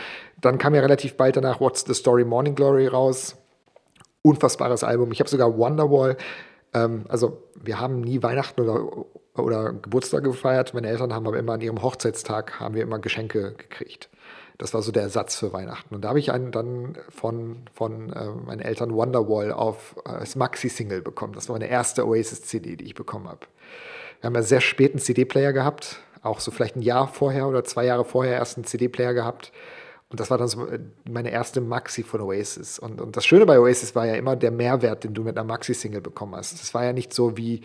Dann 0.42 0.58
kam 0.58 0.74
ja 0.74 0.82
relativ 0.82 1.16
bald 1.16 1.38
danach 1.38 1.60
What's 1.60 1.86
the 1.86 1.94
Story 1.94 2.26
Morning 2.26 2.56
Glory 2.56 2.88
raus 2.88 3.38
unfassbares 4.26 4.84
Album. 4.84 5.12
Ich 5.12 5.20
habe 5.20 5.30
sogar 5.30 5.58
Wonderwall. 5.58 6.18
Ähm, 6.74 7.06
also 7.08 7.44
wir 7.62 7.80
haben 7.80 8.02
nie 8.02 8.22
Weihnachten 8.24 8.62
oder, 8.62 9.06
oder 9.36 9.74
Geburtstag 9.74 10.24
gefeiert. 10.24 10.74
Meine 10.74 10.88
Eltern 10.88 11.14
haben 11.14 11.28
aber 11.28 11.38
immer 11.38 11.54
an 11.54 11.62
ihrem 11.62 11.82
Hochzeitstag 11.82 12.60
haben 12.60 12.76
wir 12.76 12.84
immer 12.84 13.00
Geschenke 13.00 13.54
gekriegt. 13.54 14.10
Das 14.58 14.74
war 14.74 14.82
so 14.82 14.92
der 14.92 15.04
Ersatz 15.04 15.36
für 15.36 15.52
Weihnachten. 15.52 15.94
Und 15.94 16.02
da 16.06 16.10
habe 16.10 16.20
ich 16.20 16.32
einen 16.32 16.52
dann 16.52 16.98
von, 17.10 17.58
von 17.74 18.14
äh, 18.14 18.30
meinen 18.46 18.62
Eltern 18.62 18.94
Wonderwall 18.94 19.52
auf 19.52 19.96
äh, 20.06 20.10
als 20.10 20.36
Maxi-Single 20.36 21.02
bekommen. 21.02 21.34
Das 21.34 21.50
war 21.50 21.56
meine 21.56 21.70
erste 21.70 22.08
Oasis-CD, 22.08 22.78
die 22.78 22.86
ich 22.86 22.96
bekommen 22.96 23.28
habe. 23.28 23.42
Wir 24.22 24.28
haben 24.28 24.36
ja 24.36 24.42
sehr 24.42 24.62
spät 24.62 24.92
einen 24.92 25.02
CD-Player 25.02 25.52
gehabt, 25.52 26.00
auch 26.22 26.40
so 26.40 26.52
vielleicht 26.52 26.78
ein 26.78 26.82
Jahr 26.82 27.08
vorher 27.08 27.48
oder 27.48 27.66
zwei 27.66 27.86
Jahre 27.86 28.06
vorher 28.06 28.36
erst 28.36 28.58
einen 28.58 28.66
CD-Player 28.66 29.14
gehabt. 29.14 29.52
Und 30.16 30.22
das 30.22 30.30
war 30.30 30.38
dann 30.38 30.48
so 30.48 30.66
äh, 30.66 30.80
meine 31.10 31.30
erste 31.30 31.60
Maxi 31.60 32.02
von 32.02 32.22
Oasis. 32.22 32.80
Und, 32.80 33.02
und 33.02 33.18
das 33.18 33.26
Schöne 33.26 33.46
bei 33.46 33.60
Oasis 33.60 33.96
war 33.96 34.06
ja 34.06 34.14
immer 34.14 34.38
der 34.38 34.50
Mehrwert, 34.50 35.04
den 35.04 35.14
du 35.14 35.24
mit 35.24 35.38
einer 35.38 35.46
Maxi-Single 35.46 36.00
bekommen 36.00 36.38
hast. 36.38 36.54
Das 36.62 36.74
war 36.74 36.86
ja 36.86 36.94
nicht 36.94 37.14
so 37.14 37.36
wie 37.36 37.64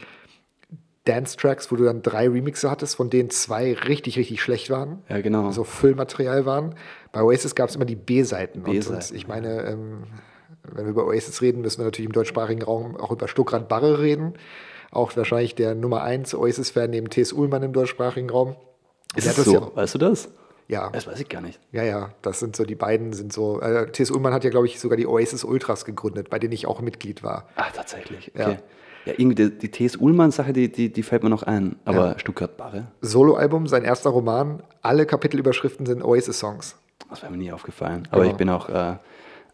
Dance-Tracks, 1.04 1.70
wo 1.70 1.76
du 1.76 1.84
dann 1.84 2.02
drei 2.02 2.28
Remixe 2.28 2.68
hattest, 2.68 2.96
von 2.96 3.08
denen 3.08 3.30
zwei 3.30 3.72
richtig, 3.72 4.18
richtig 4.18 4.42
schlecht 4.42 4.68
waren. 4.68 5.04
Ja, 5.08 5.20
genau. 5.20 5.52
So 5.52 5.62
Füllmaterial 5.62 6.44
waren. 6.44 6.74
Bei 7.12 7.22
Oasis 7.22 7.54
gab 7.54 7.68
es 7.68 7.76
immer 7.76 7.84
die 7.84 7.94
B-Seiten. 7.94 8.64
B-Seiten, 8.64 9.14
ich 9.14 9.28
meine, 9.28 9.62
ähm, 9.68 10.02
wenn 10.64 10.86
wir 10.86 10.90
über 10.90 11.06
Oasis 11.06 11.40
reden, 11.42 11.60
müssen 11.60 11.78
wir 11.78 11.84
natürlich 11.84 12.06
im 12.08 12.12
deutschsprachigen 12.12 12.62
Raum 12.62 12.96
auch 12.96 13.12
über 13.12 13.28
Stuckrad 13.28 13.68
Barre 13.68 14.00
reden. 14.00 14.34
Auch 14.90 15.16
wahrscheinlich 15.16 15.54
der 15.54 15.76
Nummer 15.76 16.02
1 16.02 16.34
Oasis-Fan 16.34 16.90
neben 16.90 17.10
T.S. 17.10 17.32
Ullmann 17.32 17.62
im 17.62 17.72
deutschsprachigen 17.72 18.28
Raum. 18.28 18.56
Ist 19.14 19.24
Der 19.24 19.36
hat 19.36 19.44
so? 19.44 19.52
das 19.52 19.62
ja- 19.62 19.76
weißt 19.76 19.94
du 19.94 19.98
das? 19.98 20.28
Ja, 20.70 20.88
Das 20.90 21.06
weiß 21.06 21.18
ich 21.20 21.28
gar 21.28 21.40
nicht. 21.40 21.58
ja, 21.72 21.82
ja, 21.82 22.10
das 22.22 22.38
sind 22.40 22.54
so 22.54 22.64
die 22.64 22.74
beiden, 22.76 23.12
sind 23.12 23.32
so. 23.32 23.60
Äh, 23.60 23.90
T.S. 23.90 24.10
Ullmann 24.10 24.32
hat 24.32 24.44
ja, 24.44 24.50
glaube 24.50 24.66
ich, 24.66 24.78
sogar 24.78 24.96
die 24.96 25.06
Oasis 25.06 25.42
Ultras 25.44 25.84
gegründet, 25.84 26.30
bei 26.30 26.38
denen 26.38 26.52
ich 26.52 26.66
auch 26.66 26.80
Mitglied 26.80 27.22
war. 27.22 27.48
Ach, 27.56 27.72
tatsächlich. 27.72 28.30
Ja. 28.36 28.46
Okay. 28.50 28.58
Ja, 29.06 29.14
irgendwie 29.16 29.34
die, 29.34 29.50
die 29.58 29.70
T.S. 29.70 29.96
Ullmann-Sache, 29.96 30.52
die, 30.52 30.70
die, 30.70 30.92
die 30.92 31.02
fällt 31.02 31.22
mir 31.22 31.30
noch 31.30 31.42
ein. 31.42 31.76
Aber 31.86 32.08
Ja. 32.12 32.18
Stuttgart 32.18 32.56
Barre, 32.56 32.86
Soloalbum, 33.00 33.66
sein 33.66 33.82
erster 33.82 34.10
Roman, 34.10 34.62
alle 34.82 35.06
Kapitelüberschriften 35.06 35.86
sind 35.86 36.02
Oasis-Songs. 36.04 36.76
das 37.08 37.22
wäre 37.22 37.32
mir 37.32 37.38
nie 37.38 37.50
aufgefallen. 37.50 38.06
Aber 38.10 38.20
Genau. 38.22 38.30
ich 38.32 38.36
bin 38.36 38.48
auch 38.50 38.68
äh, 38.68 38.96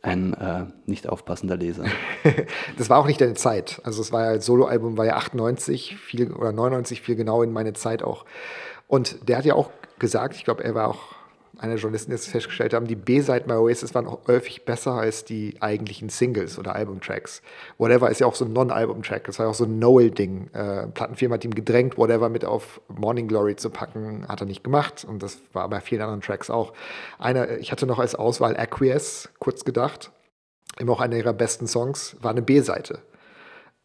ein 0.02 0.34
äh, 0.34 0.64
nicht 0.86 1.08
aufpassender 1.08 1.56
Leser. 1.56 1.84
Das 2.76 2.90
war 2.90 2.98
auch 2.98 3.06
nicht 3.06 3.20
deine 3.20 3.34
Zeit. 3.34 3.80
Also 3.84 4.02
es 4.02 4.12
war 4.12 4.24
ja, 4.24 4.34
das 4.34 4.44
Soloalbum 4.46 4.98
war 4.98 5.06
ja 5.06 5.14
98, 5.16 5.96
viel, 5.96 6.32
oder 6.32 6.52
99, 6.52 7.00
viel 7.00 7.14
genau 7.16 7.42
in 7.42 7.52
meine 7.52 7.72
Zeit 7.72 8.02
auch. 8.02 8.24
Und 8.88 9.28
der 9.28 9.38
hat 9.38 9.44
ja 9.44 9.54
auch 9.54 9.70
gesagt, 9.98 10.36
ich 10.36 10.44
glaube, 10.44 10.64
er 10.64 10.74
war 10.74 10.88
auch 10.88 11.16
einer 11.58 11.76
Journalisten 11.76 12.12
jetzt 12.12 12.28
festgestellt 12.28 12.74
haben, 12.74 12.86
die 12.86 12.96
B-Seiten 12.96 13.48
bei 13.48 13.56
Oasis 13.56 13.94
waren 13.94 14.06
auch 14.06 14.26
häufig 14.26 14.64
besser 14.64 14.92
als 14.92 15.24
die 15.24 15.56
eigentlichen 15.60 16.08
Singles 16.08 16.58
oder 16.58 16.74
Albumtracks. 16.74 17.42
Whatever 17.78 18.10
ist 18.10 18.20
ja 18.20 18.26
auch 18.26 18.34
so 18.34 18.44
ein 18.44 18.52
Non-Album-Track. 18.52 19.24
Das 19.24 19.38
war 19.38 19.46
ja 19.46 19.50
auch 19.50 19.54
so 19.54 19.64
ein 19.64 19.78
Noel-Ding. 19.78 20.50
Äh, 20.52 20.88
Plattenfirma 20.88 21.34
hat 21.34 21.44
ihm 21.44 21.54
gedrängt, 21.54 21.96
Whatever 21.96 22.28
mit 22.28 22.44
auf 22.44 22.80
Morning 22.88 23.26
Glory 23.28 23.56
zu 23.56 23.70
packen, 23.70 24.28
hat 24.28 24.40
er 24.40 24.46
nicht 24.46 24.64
gemacht. 24.64 25.06
Und 25.08 25.22
das 25.22 25.38
war 25.52 25.68
bei 25.68 25.80
vielen 25.80 26.02
anderen 26.02 26.20
Tracks 26.20 26.50
auch. 26.50 26.72
Einer, 27.18 27.58
ich 27.58 27.72
hatte 27.72 27.86
noch 27.86 27.98
als 27.98 28.14
Auswahl 28.14 28.54
Acquiesce, 28.56 29.30
kurz 29.38 29.64
gedacht. 29.64 30.12
Immer 30.78 30.92
auch 30.92 31.00
einer 31.00 31.16
ihrer 31.16 31.32
besten 31.32 31.66
Songs, 31.66 32.16
war 32.20 32.32
eine 32.32 32.42
B-Seite. 32.42 32.98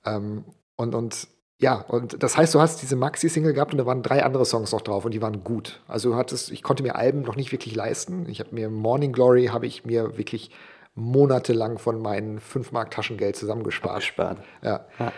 Ähm, 0.06 0.44
und, 0.76 0.94
und 0.94 1.28
ja, 1.62 1.76
und 1.76 2.24
das 2.24 2.38
heißt, 2.38 2.56
du 2.56 2.60
hast 2.60 2.82
diese 2.82 2.96
Maxi-Single 2.96 3.54
gehabt 3.54 3.72
und 3.72 3.78
da 3.78 3.86
waren 3.86 4.02
drei 4.02 4.24
andere 4.24 4.46
Songs 4.46 4.72
noch 4.72 4.82
drauf 4.82 5.06
und 5.06 5.14
die 5.14 5.22
waren 5.22 5.44
gut. 5.44 5.80
Also 5.88 6.16
hattest, 6.16 6.52
ich 6.52 6.64
konnte 6.64 6.82
mir 6.82 6.96
Alben 6.96 7.22
noch 7.22 7.36
nicht 7.36 7.52
wirklich 7.52 7.76
leisten. 7.76 8.28
Ich 8.28 8.40
habe 8.40 8.50
mir 8.54 8.70
Morning 8.72 9.14
Glory 9.14 9.46
habe 9.48 9.68
ich 9.68 9.86
mir 9.86 10.18
wirklich 10.18 10.50
monatelang 10.96 11.78
von 11.78 12.02
meinem 12.02 12.40
5 12.40 12.72
Mark 12.72 12.90
Taschengeld 12.90 13.36
zusammengespart. 13.36 13.98
Gespart. 13.98 14.38
Ja. 14.64 14.88
ja. 14.98 15.14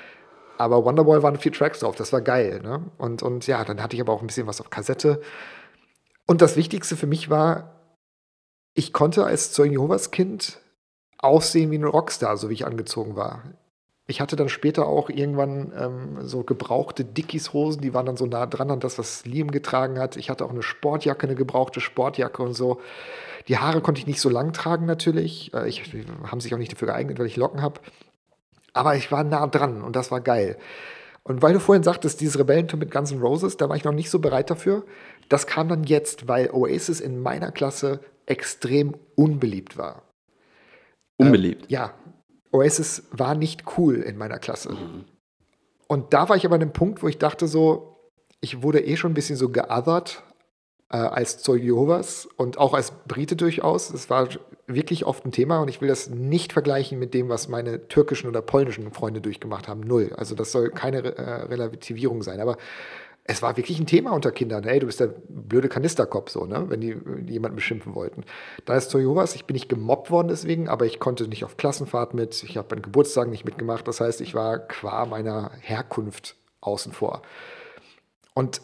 Aber 0.58 0.84
Wonderboy 0.84 1.24
waren 1.24 1.38
vier 1.38 1.54
Tracks 1.54 1.80
drauf, 1.80 1.96
das 1.96 2.12
war 2.12 2.22
geil. 2.22 2.60
Ne? 2.62 2.92
Und, 2.98 3.24
und 3.24 3.48
ja, 3.48 3.64
dann 3.64 3.82
hatte 3.82 3.96
ich 3.96 4.02
aber 4.02 4.12
auch 4.12 4.22
ein 4.22 4.28
bisschen 4.28 4.46
was 4.46 4.60
auf 4.60 4.70
Kassette. 4.70 5.22
Und 6.28 6.42
das 6.42 6.58
Wichtigste 6.58 6.98
für 6.98 7.08
mich 7.08 7.30
war, 7.30 7.80
ich 8.74 8.92
konnte 8.92 9.24
als 9.24 9.54
Zeugen 9.54 9.72
Jehovas 9.72 10.12
Kind 10.12 10.60
aussehen 11.18 11.72
wie 11.72 11.78
ein 11.78 11.86
Rockstar, 11.86 12.36
so 12.36 12.50
wie 12.50 12.54
ich 12.54 12.66
angezogen 12.66 13.16
war. 13.16 13.44
Ich 14.06 14.20
hatte 14.20 14.36
dann 14.36 14.50
später 14.50 14.86
auch 14.88 15.10
irgendwann 15.10 15.72
ähm, 15.78 16.28
so 16.28 16.44
gebrauchte 16.44 17.06
Dickies-Hosen, 17.06 17.82
die 17.82 17.94
waren 17.94 18.06
dann 18.06 18.18
so 18.18 18.26
nah 18.26 18.46
dran 18.46 18.70
an 18.70 18.82
das, 18.82 19.00
was 19.00 19.26
Liam 19.26 19.50
getragen 19.50 19.98
hat. 19.98 20.18
Ich 20.18 20.30
hatte 20.30 20.44
auch 20.44 20.50
eine 20.50 20.64
Sportjacke, 20.64 21.26
eine 21.26 21.36
gebrauchte 21.36 21.80
Sportjacke 21.80 22.44
und 22.44 22.54
so. 22.54 22.82
Die 23.48 23.58
Haare 23.58 23.82
konnte 23.82 24.00
ich 24.00 24.08
nicht 24.08 24.20
so 24.20 24.30
lang 24.30 24.52
tragen 24.52 24.86
natürlich. 24.86 25.54
Äh, 25.54 25.70
ich, 25.70 25.84
haben 26.26 26.42
sich 26.42 26.54
auch 26.54 26.58
nicht 26.58 26.74
dafür 26.74 26.90
geeignet, 26.90 27.18
weil 27.18 27.28
ich 27.28 27.38
Locken 27.38 27.62
habe. 27.62 27.80
Aber 28.74 28.96
ich 28.96 29.12
war 29.12 29.24
nah 29.24 29.48
dran 29.48 29.82
und 29.82 29.96
das 29.96 30.12
war 30.12 30.20
geil. 30.20 30.58
Und 31.24 31.42
weil 31.42 31.54
du 31.54 31.60
vorhin 31.62 31.84
sagtest, 31.84 32.20
dieses 32.20 32.38
Rebellentum 32.38 32.80
mit 32.80 32.92
Guns 32.92 33.12
N' 33.12 33.22
Roses, 33.22 33.56
da 33.56 33.70
war 33.70 33.78
ich 33.78 33.86
noch 33.86 33.94
nicht 33.94 34.10
so 34.10 34.20
bereit 34.20 34.50
dafür. 34.50 34.84
Das 35.30 35.48
kam 35.48 35.70
dann 35.70 35.86
jetzt, 35.86 36.28
weil 36.28 36.50
Oasis 36.52 37.00
in 37.00 37.22
meiner 37.22 37.52
Klasse 37.52 38.02
extrem 38.26 38.96
unbeliebt 39.16 39.78
war. 39.78 40.04
Unbeliebt? 41.18 41.66
Äh, 41.66 41.74
ja, 41.74 41.94
Oasis 42.54 43.04
war 43.12 43.36
nicht 43.36 43.64
cool 43.78 43.96
in 43.96 44.18
meiner 44.18 44.40
Klasse. 44.40 44.74
Mhm. 44.74 45.06
Und 45.88 46.14
da 46.14 46.30
war 46.30 46.36
ich 46.36 46.46
aber 46.46 46.56
an 46.56 46.62
einem 46.62 46.74
Punkt, 46.74 47.04
wo 47.04 47.08
ich 47.08 47.18
dachte 47.18 47.48
so, 47.48 47.98
ich 48.40 48.62
wurde 48.62 48.86
eh 48.86 48.96
schon 48.96 49.12
ein 49.12 49.16
bisschen 49.16 49.36
so 49.36 49.50
geothert 49.50 50.24
äh, 50.90 50.98
als 50.98 51.40
Zeuge 51.40 51.66
Jehovas 51.66 52.28
und 52.38 52.58
auch 52.58 52.74
als 52.74 52.92
Brite 53.08 53.36
durchaus. 53.36 53.90
Es 53.90 54.10
war 54.10 54.30
wirklich 54.68 55.06
oft 55.06 55.26
ein 55.26 55.32
Thema 55.32 55.60
und 55.60 55.68
ich 55.70 55.82
will 55.82 55.88
das 55.88 56.10
nicht 56.10 56.54
vergleichen 56.54 57.00
mit 57.00 57.14
dem, 57.14 57.30
was 57.30 57.48
meine 57.48 57.88
türkischen 57.88 58.30
oder 58.30 58.42
polnischen 58.42 58.92
Freunde 58.92 59.20
durchgemacht 59.20 59.68
haben. 59.68 59.82
Null. 59.82 60.14
Also 60.16 60.36
das 60.36 60.52
soll 60.52 60.70
keine 60.70 61.04
äh, 61.04 61.22
Relativierung 61.44 62.22
sein. 62.22 62.40
Aber 62.40 62.58
es 63.26 63.42
war 63.42 63.56
wirklich 63.56 63.80
ein 63.80 63.88
Thema 63.88 64.12
unter 64.12 64.32
Kindern. 64.32 64.64
Hey, 64.66 64.80
du 64.80 64.86
bist 64.86 65.00
der 65.00 65.14
blöde 65.30 65.70
Kanisterkopf, 65.70 66.30
so, 66.30 66.46
ne? 66.46 66.66
wenn 66.70 66.82
die, 66.82 66.98
jemanden 67.32 67.56
beschimpfen 67.56 67.96
wollten. 67.96 68.26
Da 68.66 68.76
ist 68.76 68.90
Toyowas, 68.90 69.36
ich 69.36 69.46
bin 69.46 69.54
nicht 69.54 69.70
gemobbt 69.70 70.12
worden 70.12 70.28
deswegen, 70.28 70.68
aber 70.68 70.86
ich 70.86 71.00
konnte 71.00 71.28
nicht 71.28 71.46
auf 71.46 71.56
Klassenfahrt 71.56 72.14
mit, 72.14 72.44
ich 72.44 72.58
habe 72.58 72.68
beim 72.68 72.82
Geburtstag 72.82 73.30
nicht 73.30 73.46
mitgemacht. 73.46 73.88
Das 73.88 74.02
heißt, 74.02 74.20
ich 74.20 74.36
war 74.36 74.60
qua 74.60 75.06
meiner 75.06 75.52
Herkunft 75.62 76.36
außen 76.60 76.92
vor. 76.92 77.22
Und 78.34 78.62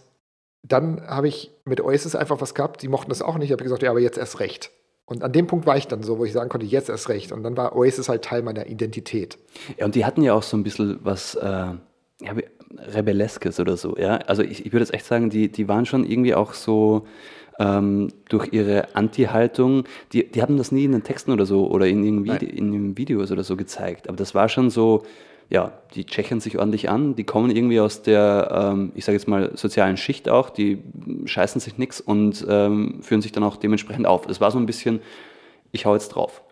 dann 0.62 1.08
habe 1.08 1.30
ich 1.30 1.52
mit 1.64 1.80
Oasis 1.80 2.16
einfach 2.16 2.42
was 2.42 2.54
gehabt, 2.54 2.82
die 2.82 2.90
mochten 2.90 3.10
das 3.10 3.22
auch 3.22 3.38
nicht. 3.38 3.46
Ich 3.46 3.52
habe 3.54 3.64
gesagt, 3.64 3.82
ja, 3.82 3.92
aber 3.92 4.02
jetzt 4.02 4.18
erst 4.18 4.42
recht. 4.42 4.72
Und 5.06 5.24
an 5.24 5.32
dem 5.32 5.48
Punkt 5.48 5.66
war 5.66 5.78
ich 5.78 5.88
dann 5.88 6.04
so, 6.04 6.20
wo 6.20 6.26
ich 6.26 6.34
sagen 6.34 6.50
konnte, 6.50 6.68
jetzt 6.68 6.90
erst 6.90 7.10
recht. 7.10 7.32
Und 7.32 7.44
dann 7.44 7.56
war 7.56 7.76
Oasis 7.76 8.10
halt 8.10 8.24
Teil 8.24 8.44
meiner 8.44 8.68
Identität. 8.68 9.40
Ja, 9.78 9.86
und 9.86 9.96
die 9.96 10.06
hatten 10.06 10.22
ja 10.22 10.34
auch 10.34 10.44
so 10.44 10.58
ein 10.58 10.64
bisschen 10.64 11.00
was, 11.02 11.34
äh, 11.36 11.48
ja, 12.22 12.36
Rebelleskes 12.78 13.60
oder 13.60 13.78
so. 13.78 13.98
Ja? 13.98 14.18
Also 14.28 14.44
ich, 14.44 14.66
ich 14.66 14.72
würde 14.72 14.84
jetzt 14.84 14.94
echt 14.94 15.06
sagen, 15.06 15.30
die, 15.30 15.52
die 15.52 15.68
waren 15.68 15.86
schon 15.86 16.04
irgendwie 16.04 16.36
auch 16.36 16.54
so 16.54 17.06
ähm, 17.60 18.10
durch 18.30 18.54
ihre 18.54 18.96
Anti-Haltung, 18.96 19.84
die, 20.14 20.32
die 20.32 20.42
haben 20.42 20.58
das 20.58 20.72
nie 20.72 20.86
in 20.86 20.94
den 20.94 21.04
Texten 21.04 21.32
oder 21.32 21.46
so 21.46 21.70
oder 21.70 21.88
in, 21.88 22.04
in, 22.06 22.24
Vide 22.24 22.46
in 22.46 22.72
den 22.72 22.98
Videos 22.98 23.32
oder 23.32 23.44
so 23.44 23.58
gezeigt. 23.58 24.08
Aber 24.08 24.18
das 24.18 24.34
war 24.34 24.48
schon 24.50 24.70
so, 24.70 25.04
ja, 25.50 25.74
die 25.94 26.06
tschechern 26.06 26.40
sich 26.40 26.58
ordentlich 26.58 26.90
an, 26.90 27.16
die 27.16 27.26
kommen 27.26 27.52
irgendwie 27.52 27.80
aus 27.80 28.02
der, 28.02 28.72
ähm, 28.74 28.92
ich 28.96 29.04
sage 29.04 29.18
jetzt 29.18 29.28
mal, 29.28 29.52
sozialen 29.56 29.98
Schicht 29.98 30.30
auch, 30.30 30.50
die 30.50 30.82
scheißen 31.26 31.60
sich 31.60 31.78
nichts 31.78 32.00
und 32.00 32.46
ähm, 32.48 33.00
führen 33.02 33.22
sich 33.22 33.34
dann 33.34 33.44
auch 33.44 33.58
dementsprechend 33.58 34.06
auf. 34.06 34.26
Das 34.26 34.40
war 34.40 34.52
so 34.52 34.58
ein 34.58 34.66
bisschen, 34.66 35.02
ich 35.72 35.86
hau 35.86 35.94
jetzt 35.94 36.10
drauf. 36.10 36.44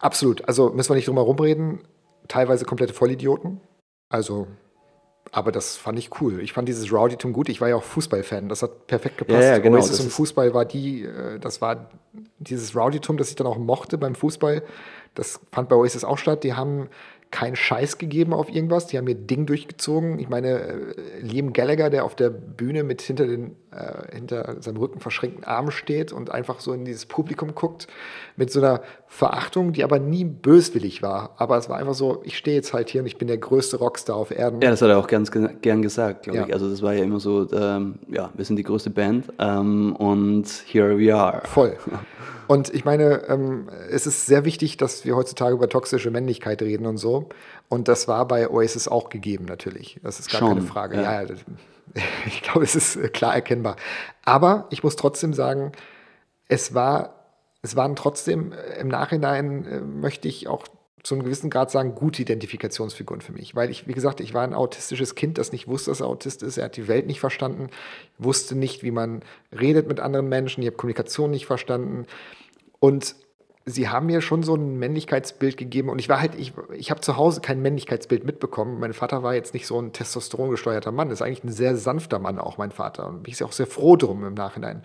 Absolut. 0.00 0.46
Also 0.46 0.70
müssen 0.70 0.90
wir 0.90 0.96
nicht 0.96 1.08
drum 1.08 1.16
herum 1.16 1.38
reden. 1.38 1.80
Teilweise 2.26 2.64
komplette 2.64 2.94
Vollidioten. 2.94 3.60
Also 4.08 4.46
aber 5.32 5.52
das 5.52 5.76
fand 5.76 5.98
ich 5.98 6.20
cool. 6.20 6.40
Ich 6.40 6.52
fand 6.52 6.68
dieses 6.68 6.92
Rowdytum 6.92 7.32
gut. 7.32 7.48
Ich 7.48 7.60
war 7.60 7.68
ja 7.68 7.76
auch 7.76 7.82
Fußballfan. 7.82 8.48
Das 8.48 8.62
hat 8.62 8.86
perfekt 8.86 9.18
gepasst. 9.18 9.42
Ja, 9.42 9.52
ja, 9.52 9.58
genau, 9.58 9.78
Oasis 9.78 10.00
und 10.00 10.10
Fußball 10.10 10.54
war 10.54 10.64
die, 10.64 11.04
äh, 11.04 11.38
das 11.38 11.60
war 11.60 11.90
dieses 12.38 12.74
Rowdytum, 12.74 13.16
das 13.16 13.30
ich 13.30 13.36
dann 13.36 13.46
auch 13.46 13.58
mochte 13.58 13.98
beim 13.98 14.14
Fußball. 14.14 14.62
Das 15.14 15.40
fand 15.52 15.68
bei 15.68 15.76
Oasis 15.76 16.04
auch 16.04 16.18
statt. 16.18 16.44
Die 16.44 16.54
haben 16.54 16.88
keinen 17.30 17.56
Scheiß 17.56 17.98
gegeben 17.98 18.32
auf 18.32 18.48
irgendwas. 18.48 18.86
Die 18.86 18.96
haben 18.96 19.06
ihr 19.06 19.14
Ding 19.14 19.44
durchgezogen. 19.44 20.18
Ich 20.18 20.28
meine, 20.28 20.48
äh, 20.48 21.20
Liam 21.20 21.52
Gallagher, 21.52 21.90
der 21.90 22.04
auf 22.04 22.14
der 22.14 22.30
Bühne 22.30 22.84
mit 22.84 23.02
hinter, 23.02 23.26
den, 23.26 23.56
äh, 23.70 24.14
hinter 24.14 24.56
seinem 24.60 24.78
Rücken 24.78 25.00
verschränkten 25.00 25.44
Armen 25.44 25.70
steht 25.70 26.12
und 26.12 26.30
einfach 26.30 26.60
so 26.60 26.72
in 26.72 26.84
dieses 26.84 27.06
Publikum 27.06 27.54
guckt, 27.54 27.86
mit 28.36 28.50
so 28.50 28.60
einer 28.60 28.82
Verachtung, 29.06 29.72
die 29.72 29.84
aber 29.84 29.98
nie 29.98 30.24
böswillig 30.24 31.02
war. 31.02 31.34
Aber 31.36 31.56
es 31.58 31.68
war 31.68 31.78
einfach 31.78 31.94
so, 31.94 32.22
ich 32.24 32.38
stehe 32.38 32.56
jetzt 32.56 32.72
halt 32.72 32.90
hier 32.90 33.02
und 33.02 33.06
ich 33.06 33.18
bin 33.18 33.28
der 33.28 33.38
größte 33.38 33.76
Rockstar 33.76 34.16
auf 34.16 34.30
Erden. 34.30 34.60
Ja, 34.62 34.70
das 34.70 34.80
hat 34.80 34.88
er 34.88 34.98
auch 34.98 35.06
ganz 35.06 35.30
gern 35.30 35.82
gesagt, 35.82 36.24
glaube 36.24 36.38
ja. 36.38 36.46
ich. 36.46 36.52
Also 36.52 36.70
das 36.70 36.82
war 36.82 36.94
ja 36.94 37.04
immer 37.04 37.20
so, 37.20 37.50
ähm, 37.52 37.98
ja, 38.08 38.30
wir 38.34 38.44
sind 38.44 38.56
die 38.56 38.62
größte 38.62 38.90
Band 38.90 39.32
ähm, 39.38 39.94
und 39.96 40.46
here 40.66 40.98
we 40.98 41.14
are. 41.14 41.42
Voll. 41.44 41.76
Und 42.48 42.72
ich 42.72 42.86
meine, 42.86 43.28
ähm, 43.28 43.68
es 43.90 44.06
ist 44.06 44.24
sehr 44.24 44.46
wichtig, 44.46 44.78
dass 44.78 45.04
wir 45.04 45.14
heutzutage 45.14 45.54
über 45.54 45.68
toxische 45.68 46.10
Männlichkeit 46.10 46.62
reden 46.62 46.86
und 46.86 46.96
so. 46.96 47.28
Und 47.68 47.88
das 47.88 48.08
war 48.08 48.26
bei 48.26 48.48
Oasis 48.48 48.88
auch 48.88 49.10
gegeben, 49.10 49.44
natürlich. 49.44 50.00
Das 50.02 50.18
ist 50.18 50.30
gar 50.30 50.38
Schon, 50.38 50.54
keine 50.54 50.62
Frage. 50.62 50.96
Ja. 50.96 51.22
ja 51.22 51.28
ich 52.26 52.42
glaube, 52.42 52.64
es 52.64 52.74
ist 52.74 52.96
äh, 52.96 53.08
klar 53.08 53.34
erkennbar. 53.34 53.76
Aber 54.24 54.66
ich 54.70 54.82
muss 54.82 54.96
trotzdem 54.96 55.32
sagen, 55.32 55.72
es 56.48 56.74
war, 56.74 57.14
es 57.62 57.76
waren 57.76 57.96
trotzdem 57.96 58.52
äh, 58.52 58.80
im 58.80 58.88
Nachhinein, 58.88 59.64
äh, 59.66 59.80
möchte 59.80 60.28
ich 60.28 60.48
auch 60.48 60.66
zu 61.02 61.14
einem 61.14 61.24
gewissen 61.24 61.48
Grad 61.48 61.70
sagen, 61.70 61.94
gute 61.94 62.22
Identifikationsfiguren 62.22 63.20
für 63.20 63.32
mich. 63.32 63.54
Weil 63.54 63.70
ich, 63.70 63.86
wie 63.86 63.92
gesagt, 63.92 64.20
ich 64.20 64.34
war 64.34 64.42
ein 64.42 64.54
autistisches 64.54 65.14
Kind, 65.14 65.38
das 65.38 65.52
nicht 65.52 65.68
wusste, 65.68 65.90
dass 65.90 66.00
er 66.00 66.06
Autist 66.06 66.42
ist. 66.42 66.58
Er 66.58 66.66
hat 66.66 66.76
die 66.76 66.88
Welt 66.88 67.06
nicht 67.06 67.20
verstanden, 67.20 67.68
wusste 68.18 68.56
nicht, 68.56 68.82
wie 68.82 68.90
man 68.90 69.22
redet 69.52 69.86
mit 69.88 70.00
anderen 70.00 70.28
Menschen. 70.28 70.62
Ich 70.62 70.66
habe 70.66 70.76
Kommunikation 70.76 71.30
nicht 71.30 71.46
verstanden. 71.46 72.06
Und 72.80 73.14
sie 73.68 73.88
haben 73.88 74.06
mir 74.06 74.20
schon 74.20 74.42
so 74.42 74.54
ein 74.54 74.78
Männlichkeitsbild 74.78 75.56
gegeben 75.56 75.88
und 75.88 75.98
ich 75.98 76.08
war 76.08 76.20
halt, 76.20 76.34
ich, 76.36 76.52
ich 76.72 76.90
habe 76.90 77.00
zu 77.00 77.16
Hause 77.16 77.40
kein 77.40 77.60
Männlichkeitsbild 77.60 78.24
mitbekommen. 78.24 78.80
Mein 78.80 78.92
Vater 78.92 79.22
war 79.22 79.34
jetzt 79.34 79.54
nicht 79.54 79.66
so 79.66 79.80
ein 79.80 79.92
testosterongesteuerter 79.92 80.92
Mann, 80.92 81.10
ist 81.10 81.22
eigentlich 81.22 81.44
ein 81.44 81.52
sehr 81.52 81.76
sanfter 81.76 82.18
Mann, 82.18 82.38
auch 82.38 82.58
mein 82.58 82.70
Vater. 82.70 83.08
Und 83.08 83.22
bin 83.22 83.32
ich 83.32 83.42
auch 83.44 83.52
sehr 83.52 83.66
froh 83.66 83.96
drum 83.96 84.24
im 84.24 84.34
Nachhinein. 84.34 84.82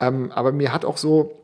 Ähm, 0.00 0.30
aber 0.32 0.52
mir 0.52 0.72
hat 0.72 0.84
auch 0.84 0.96
so 0.96 1.40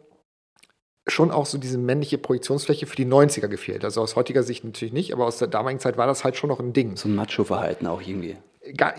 schon 1.07 1.31
auch 1.31 1.47
so 1.47 1.59
diese 1.59 1.79
männliche 1.79 2.19
Projektionsfläche 2.19 2.87
für 2.87 2.97
die 2.97 3.07
90er 3.07 3.49
gefehlt. 3.49 3.85
Also 3.85 4.01
aus 4.01 4.17
heutiger 4.17 4.43
Sicht 4.43 4.65
natürlich 4.65 4.93
nicht, 4.93 5.13
aber 5.13 5.27
aus 5.27 5.39
der 5.39 5.49
damaligen 5.49 5.81
Zeit 5.81 5.97
war 5.97 6.07
das 6.07 6.25
halt 6.25 6.37
schon 6.37 6.49
noch 6.49 6.61
ein 6.61 6.73
Ding. 6.73 6.97
So 6.97 7.09
ein 7.09 7.15
Macho-Verhalten 7.15 7.87
auch 7.87 8.01
irgendwie. 8.01 8.37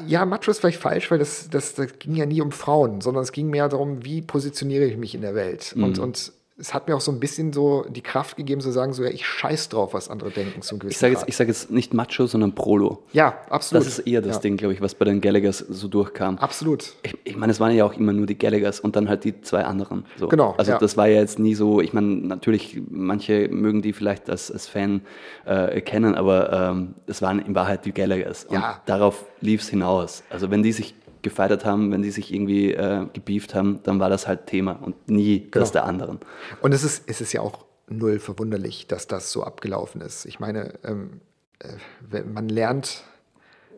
Ja, 0.08 0.26
Macho 0.26 0.52
ist 0.52 0.60
vielleicht 0.60 0.80
falsch, 0.80 1.12
weil 1.12 1.20
das, 1.20 1.50
das, 1.50 1.76
das 1.76 2.00
ging 2.00 2.16
ja 2.16 2.26
nie 2.26 2.42
um 2.42 2.52
Frauen, 2.52 3.00
sondern 3.00 3.24
es 3.24 3.32
ging 3.32 3.50
mehr 3.50 3.70
darum, 3.70 4.04
wie 4.04 4.22
positioniere 4.22 4.86
ich 4.86 4.98
mich 4.98 5.16
in 5.16 5.22
der 5.22 5.36
Welt. 5.36 5.74
Mhm. 5.76 5.84
Und, 5.84 6.00
und 6.00 6.34
es 6.62 6.76
hat 6.76 6.88
mir 6.88 6.96
auch 6.96 7.02
so 7.02 7.12
ein 7.12 7.20
bisschen 7.20 7.52
so 7.52 7.86
die 7.90 8.02
Kraft 8.02 8.38
gegeben, 8.38 8.62
zu 8.62 8.72
sagen, 8.72 8.94
so, 8.94 9.04
ja, 9.04 9.10
ich 9.10 9.26
scheiß 9.26 9.70
drauf, 9.70 9.94
was 9.94 10.10
andere 10.10 10.30
denken 10.30 10.62
zum 10.62 10.78
gewissen 10.78 10.94
Ich 10.94 11.00
sage 11.00 11.14
jetzt, 11.14 11.38
sag 11.38 11.48
jetzt 11.48 11.72
nicht 11.72 11.94
Macho, 11.94 12.28
sondern 12.28 12.54
Prolo. 12.54 13.02
Ja, 13.14 13.40
absolut. 13.50 13.86
Das 13.86 13.98
ist 13.98 14.08
eher 14.08 14.22
das 14.22 14.38
ja. 14.38 14.42
Ding, 14.42 14.58
glaube 14.58 14.74
ich, 14.76 14.82
was 14.82 14.94
bei 14.94 15.06
den 15.06 15.22
Gallaghers 15.22 15.58
so 15.58 15.88
durchkam. 15.88 16.38
Absolut. 16.38 16.94
Ich, 17.02 17.18
ich 17.24 17.36
meine, 17.36 17.52
es 17.52 17.60
waren 17.60 17.76
ja 17.76 17.84
auch 17.84 17.94
immer 17.94 18.14
nur 18.14 18.28
die 18.28 18.38
Gallaghers 18.38 18.80
und 18.80 18.96
dann 18.96 19.10
halt 19.10 19.24
die 19.24 19.42
zwei 19.42 19.66
anderen. 19.66 20.06
So. 20.18 20.28
Genau. 20.28 20.54
Also 20.58 20.74
ja. 20.74 20.78
das 20.78 20.96
war 20.98 21.08
ja 21.08 21.20
jetzt 21.20 21.40
nie 21.40 21.56
so, 21.56 21.82
ich 21.82 21.94
meine, 21.94 22.08
natürlich, 22.08 22.80
manche 22.90 23.50
mögen 23.50 23.82
die 23.82 23.92
vielleicht 23.92 24.30
als, 24.30 24.52
als 24.52 24.68
Fan 24.68 25.02
äh, 25.46 25.82
kennen, 25.82 26.14
aber 26.14 26.72
ähm, 26.72 26.94
es 27.08 27.24
waren 27.24 27.40
in 27.40 27.56
Wahrheit 27.56 27.86
die 27.86 27.92
Gallaghers. 27.92 28.46
Und 28.46 28.56
ja. 28.56 28.80
darauf 28.86 29.26
lief 29.42 29.62
es 29.64 29.70
hinaus. 29.70 30.24
Also 30.30 30.52
wenn 30.52 30.62
die 30.62 30.72
sich 30.72 30.94
gefeiert 31.22 31.66
haben, 31.66 31.92
wenn 31.92 32.02
die 32.02 32.12
sich 32.12 32.34
irgendwie 32.34 32.74
äh, 32.74 33.06
gebieft 33.14 33.56
haben, 33.56 33.82
dann 33.84 34.00
war 34.00 34.10
das 34.10 34.28
halt 34.28 34.48
Thema 34.48 34.74
und 34.74 35.10
nie 35.10 35.40
genau. 35.40 35.52
das 35.64 35.72
der 35.72 35.86
anderen. 35.86 36.20
Und 36.62 36.74
es 36.74 36.84
ist, 36.84 37.04
es 37.08 37.22
ist 37.22 37.34
ja 37.34 37.42
auch 37.42 37.66
null 37.88 38.20
verwunderlich, 38.20 38.88
dass 38.88 39.08
das 39.08 39.32
so 39.32 39.44
abgelaufen 39.44 40.02
ist. 40.02 40.26
Ich 40.26 40.40
meine, 40.40 40.74
ähm, 40.84 41.22
äh, 41.60 42.24
man 42.24 42.50
lernt 42.50 43.04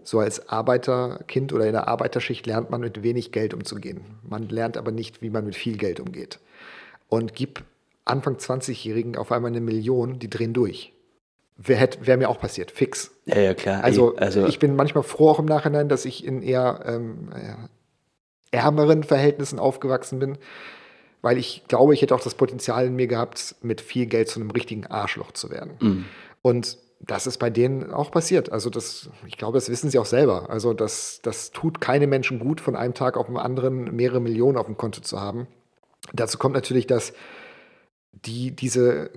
so 0.04 0.20
als 0.20 0.50
Arbeiterkind 0.50 1.54
oder 1.54 1.66
in 1.66 1.74
der 1.74 1.88
Arbeiterschicht 1.88 2.46
lernt 2.46 2.70
man 2.70 2.82
mit 2.82 3.04
wenig 3.04 3.32
Geld 3.32 3.54
umzugehen. 3.54 4.02
Man 4.28 4.50
lernt 4.50 4.78
aber 4.78 4.92
nicht, 4.92 5.22
wie 5.22 5.30
man 5.30 5.46
mit 5.46 5.56
viel 5.56 5.78
Geld 5.78 6.00
umgeht. 6.00 6.40
und 7.10 7.36
gib 7.36 7.64
Anfang 8.06 8.36
20-Jährigen 8.36 9.16
auf 9.16 9.32
einmal 9.32 9.52
eine 9.52 9.62
Million, 9.62 10.20
die 10.20 10.30
drehen 10.30 10.54
durch. 10.54 10.94
Wäre 11.56 11.90
wär 12.02 12.18
mir 12.18 12.30
auch 12.30 12.40
passiert, 12.40 12.72
fix. 12.72 13.12
Ja, 13.26 13.40
ja, 13.40 13.54
klar. 13.54 13.84
Also, 13.84 14.16
also 14.16 14.48
ich 14.48 14.60
bin 14.60 14.76
manchmal 14.76 15.04
froh 15.04 15.30
auch 15.30 15.40
im 15.40 15.46
Nachhinein, 15.46 15.88
dass 15.88 16.06
ich 16.06 16.26
in 16.26 16.42
eher 16.42 16.84
ähm, 16.86 17.30
ja, 17.32 17.70
ärmeren 18.52 19.04
Verhältnissen 19.04 19.60
aufgewachsen 19.60 20.20
bin, 20.20 20.38
weil 21.22 21.38
ich 21.38 21.64
glaube, 21.68 21.94
ich 21.94 22.02
hätte 22.02 22.16
auch 22.16 22.22
das 22.22 22.36
Potenzial 22.36 22.88
in 22.88 22.96
mir 22.96 23.08
gehabt, 23.08 23.56
mit 23.62 23.82
viel 23.82 24.08
Geld 24.08 24.30
zu 24.30 24.40
einem 24.40 24.52
richtigen 24.52 24.88
Arschloch 24.88 25.32
zu 25.32 25.52
werden. 25.52 25.74
Mhm. 25.80 26.06
Und 26.42 26.78
das 27.06 27.28
ist 27.28 27.38
bei 27.38 27.50
denen 27.50 27.92
auch 27.92 28.12
passiert. 28.12 28.52
Also 28.52 28.70
das, 28.70 29.10
ich 29.28 29.38
glaube, 29.38 29.58
das 29.58 29.70
wissen 29.70 29.90
sie 29.90 30.00
auch 30.00 30.06
selber. 30.06 30.50
Also 30.50 30.74
das, 30.74 31.20
das 31.22 31.52
tut 31.52 31.82
keine 31.82 32.08
Menschen 32.08 32.40
gut, 32.40 32.62
von 32.62 32.76
einem 32.76 32.94
Tag 32.94 33.18
auf 33.18 33.28
den 33.28 33.38
anderen 33.38 33.96
mehrere 33.96 34.22
Millionen 34.22 34.58
auf 34.58 34.66
dem 34.66 34.78
Konto 34.78 35.02
zu 35.02 35.20
haben. 35.20 35.48
Dazu 36.14 36.38
kommt 36.38 36.56
natürlich, 36.56 36.88
dass 36.88 37.14
die 38.12 38.56
diese 38.56 39.10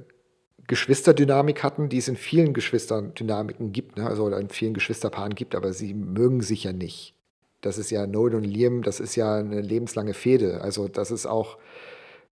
Geschwisterdynamik 0.68 1.62
hatten, 1.62 1.88
die 1.88 1.98
es 1.98 2.08
in 2.08 2.16
vielen 2.16 2.52
Geschwisterdynamiken 2.54 3.72
gibt, 3.72 3.96
ne? 3.96 4.06
also 4.06 4.28
in 4.28 4.48
vielen 4.48 4.74
Geschwisterpaaren 4.74 5.34
gibt, 5.34 5.54
aber 5.54 5.72
sie 5.72 5.94
mögen 5.94 6.40
sich 6.42 6.64
ja 6.64 6.72
nicht. 6.72 7.14
Das 7.60 7.78
ist 7.78 7.90
ja 7.90 8.06
Noel 8.06 8.34
und 8.34 8.44
Liam, 8.44 8.82
das 8.82 9.00
ist 9.00 9.16
ja 9.16 9.36
eine 9.36 9.60
lebenslange 9.60 10.14
Fehde. 10.14 10.60
Also 10.60 10.88
das 10.88 11.10
ist 11.10 11.26
auch, 11.26 11.58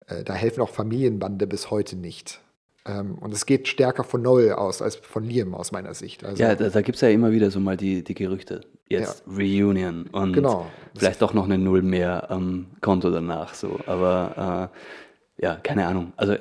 äh, 0.07 0.23
da 0.25 0.35
helfen 0.35 0.61
auch 0.61 0.71
Familienbande 0.71 1.47
bis 1.47 1.71
heute 1.71 1.97
nicht. 1.97 2.41
Ähm, 2.85 3.17
und 3.19 3.33
es 3.33 3.47
geht 3.47 3.67
stärker 3.67 4.05
von 4.05 4.23
Noel 4.23 4.53
aus 4.53 4.83
als 4.83 4.97
von 4.97 5.25
Liam 5.25 5.55
aus 5.55 5.73
meiner 5.73 5.95
Sicht. 5.95 6.25
Also, 6.25 6.43
ja, 6.43 6.55
da, 6.55 6.69
da 6.69 6.83
gibt 6.83 6.97
es 6.97 7.03
ja 7.03 7.09
immer 7.09 7.33
wieder 7.33 7.51
so 7.51 7.59
mal 7.59 7.77
die, 7.77 8.05
die 8.05 8.15
Gerüchte. 8.15 8.61
Jetzt 8.89 9.25
Reunion 9.27 10.07
und 10.13 10.33
Genau. 10.33 10.67
vielleicht 10.97 11.21
doch 11.21 11.35
noch 11.35 11.45
eine 11.47 11.59
Null 11.59 11.83
mehr 11.83 12.31
am 12.31 12.67
Konto 12.81 13.11
danach. 13.11 13.55
So. 13.55 13.81
Aber 13.87 14.71
äh, 15.39 15.43
ja, 15.43 15.57
keine 15.57 15.87
Ahnung. 15.87 16.13
Also 16.17 16.37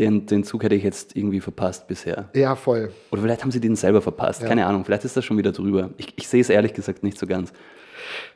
den, 0.00 0.26
den 0.26 0.44
Zug 0.44 0.62
hätte 0.62 0.74
ich 0.74 0.82
jetzt 0.82 1.14
irgendwie 1.14 1.40
verpasst 1.40 1.86
bisher. 1.86 2.30
ja, 2.34 2.56
voll. 2.56 2.90
Oder 3.10 3.22
vielleicht 3.22 3.42
haben 3.42 3.50
sie 3.50 3.60
den 3.60 3.76
selber 3.76 4.00
verpasst. 4.00 4.40
Ja. 4.40 4.48
Keine 4.48 4.66
Ahnung. 4.66 4.84
Vielleicht 4.84 5.04
ist 5.04 5.16
das 5.16 5.24
schon 5.24 5.36
wieder 5.36 5.52
drüber. 5.52 5.90
Ich, 5.98 6.14
ich 6.16 6.26
sehe 6.26 6.40
es 6.40 6.48
ehrlich 6.48 6.72
gesagt 6.72 7.02
nicht 7.02 7.18
so 7.18 7.26
ganz. 7.26 7.52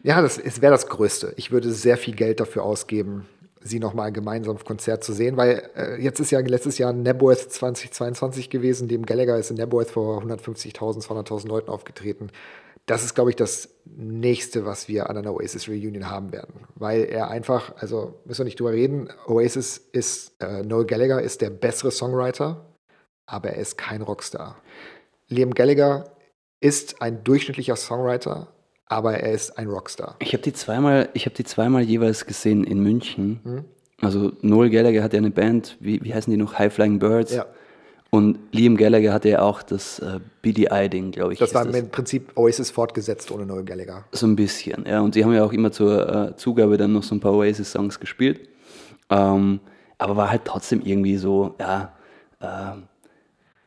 Ja, 0.02 0.20
das 0.20 0.38
es 0.38 0.60
wäre 0.60 0.72
das 0.72 0.86
Größte. 0.86 1.32
Ich 1.36 1.50
würde 1.50 1.72
sehr 1.72 1.96
viel 1.96 2.14
Geld 2.14 2.38
dafür 2.38 2.64
ausgeben, 2.64 3.26
sie 3.62 3.80
nochmal 3.80 4.12
gemeinsam 4.12 4.56
auf 4.56 4.64
Konzert 4.64 5.02
zu 5.02 5.14
sehen, 5.14 5.38
weil 5.38 5.62
äh, 5.74 6.00
jetzt 6.00 6.20
ist 6.20 6.30
ja 6.30 6.38
letztes 6.40 6.76
Jahr 6.76 6.92
Nebworth 6.92 7.50
2022 7.50 8.50
gewesen. 8.50 8.86
Dem 8.88 9.06
Gallagher 9.06 9.38
ist 9.38 9.50
in 9.50 9.56
Nebworth 9.56 9.90
vor 9.90 10.22
150.000, 10.22 11.06
200.000 11.06 11.48
Leuten 11.48 11.70
aufgetreten. 11.70 12.28
Das 12.86 13.02
ist, 13.02 13.14
glaube 13.14 13.30
ich, 13.30 13.36
das 13.36 13.70
nächste, 13.86 14.66
was 14.66 14.88
wir 14.88 15.08
an 15.08 15.16
einer 15.16 15.32
Oasis 15.32 15.68
Reunion 15.68 16.10
haben 16.10 16.32
werden, 16.32 16.66
weil 16.74 17.04
er 17.04 17.30
einfach, 17.30 17.74
also 17.76 18.20
müssen 18.24 18.40
wir 18.40 18.44
nicht 18.44 18.60
drüber 18.60 18.72
reden, 18.72 19.08
Oasis 19.26 19.78
ist, 19.78 20.34
äh, 20.42 20.62
Noel 20.62 20.84
Gallagher 20.84 21.22
ist 21.22 21.40
der 21.40 21.50
bessere 21.50 21.90
Songwriter, 21.90 22.74
aber 23.26 23.50
er 23.50 23.60
ist 23.62 23.78
kein 23.78 24.02
Rockstar. 24.02 24.56
Liam 25.28 25.54
Gallagher 25.54 26.04
ist 26.60 27.00
ein 27.00 27.24
durchschnittlicher 27.24 27.76
Songwriter, 27.76 28.48
aber 28.86 29.14
er 29.14 29.32
ist 29.32 29.56
ein 29.56 29.68
Rockstar. 29.68 30.16
Ich 30.18 30.32
habe 30.34 30.42
die 30.42 30.52
zweimal, 30.52 31.08
ich 31.14 31.24
habe 31.24 31.34
die 31.34 31.44
zweimal 31.44 31.82
jeweils 31.82 32.26
gesehen 32.26 32.64
in 32.64 32.80
München. 32.80 33.40
Mhm. 33.44 33.64
Also 34.00 34.32
Noel 34.42 34.70
Gallagher 34.70 35.02
hat 35.02 35.14
ja 35.14 35.18
eine 35.18 35.30
Band, 35.30 35.78
wie, 35.80 36.02
wie 36.04 36.12
heißen 36.12 36.30
die 36.30 36.36
noch? 36.36 36.58
High 36.58 36.72
Flying 36.72 36.98
Birds. 36.98 37.32
Ja. 37.32 37.46
Und 38.14 38.38
Liam 38.52 38.76
Gallagher 38.76 39.12
hatte 39.12 39.28
ja 39.28 39.42
auch 39.42 39.60
das 39.60 39.98
äh, 39.98 40.20
BDI-Ding, 40.40 41.10
glaube 41.10 41.32
ich. 41.32 41.40
Das 41.40 41.52
war 41.52 41.66
im 41.66 41.88
Prinzip 41.88 42.30
Oasis 42.36 42.70
fortgesetzt 42.70 43.32
ohne 43.32 43.44
Noel 43.44 43.64
Gallagher. 43.64 44.04
So 44.12 44.28
ein 44.28 44.36
bisschen, 44.36 44.86
ja. 44.86 45.00
Und 45.00 45.16
die 45.16 45.24
haben 45.24 45.34
ja 45.34 45.42
auch 45.42 45.52
immer 45.52 45.72
zur 45.72 46.28
äh, 46.28 46.36
Zugabe 46.36 46.76
dann 46.76 46.92
noch 46.92 47.02
so 47.02 47.16
ein 47.16 47.18
paar 47.18 47.32
Oasis-Songs 47.32 47.98
gespielt. 47.98 48.48
Ähm, 49.10 49.58
aber 49.98 50.16
war 50.16 50.30
halt 50.30 50.44
trotzdem 50.44 50.80
irgendwie 50.84 51.16
so, 51.16 51.56
ja, 51.58 51.92
äh, 52.38 52.76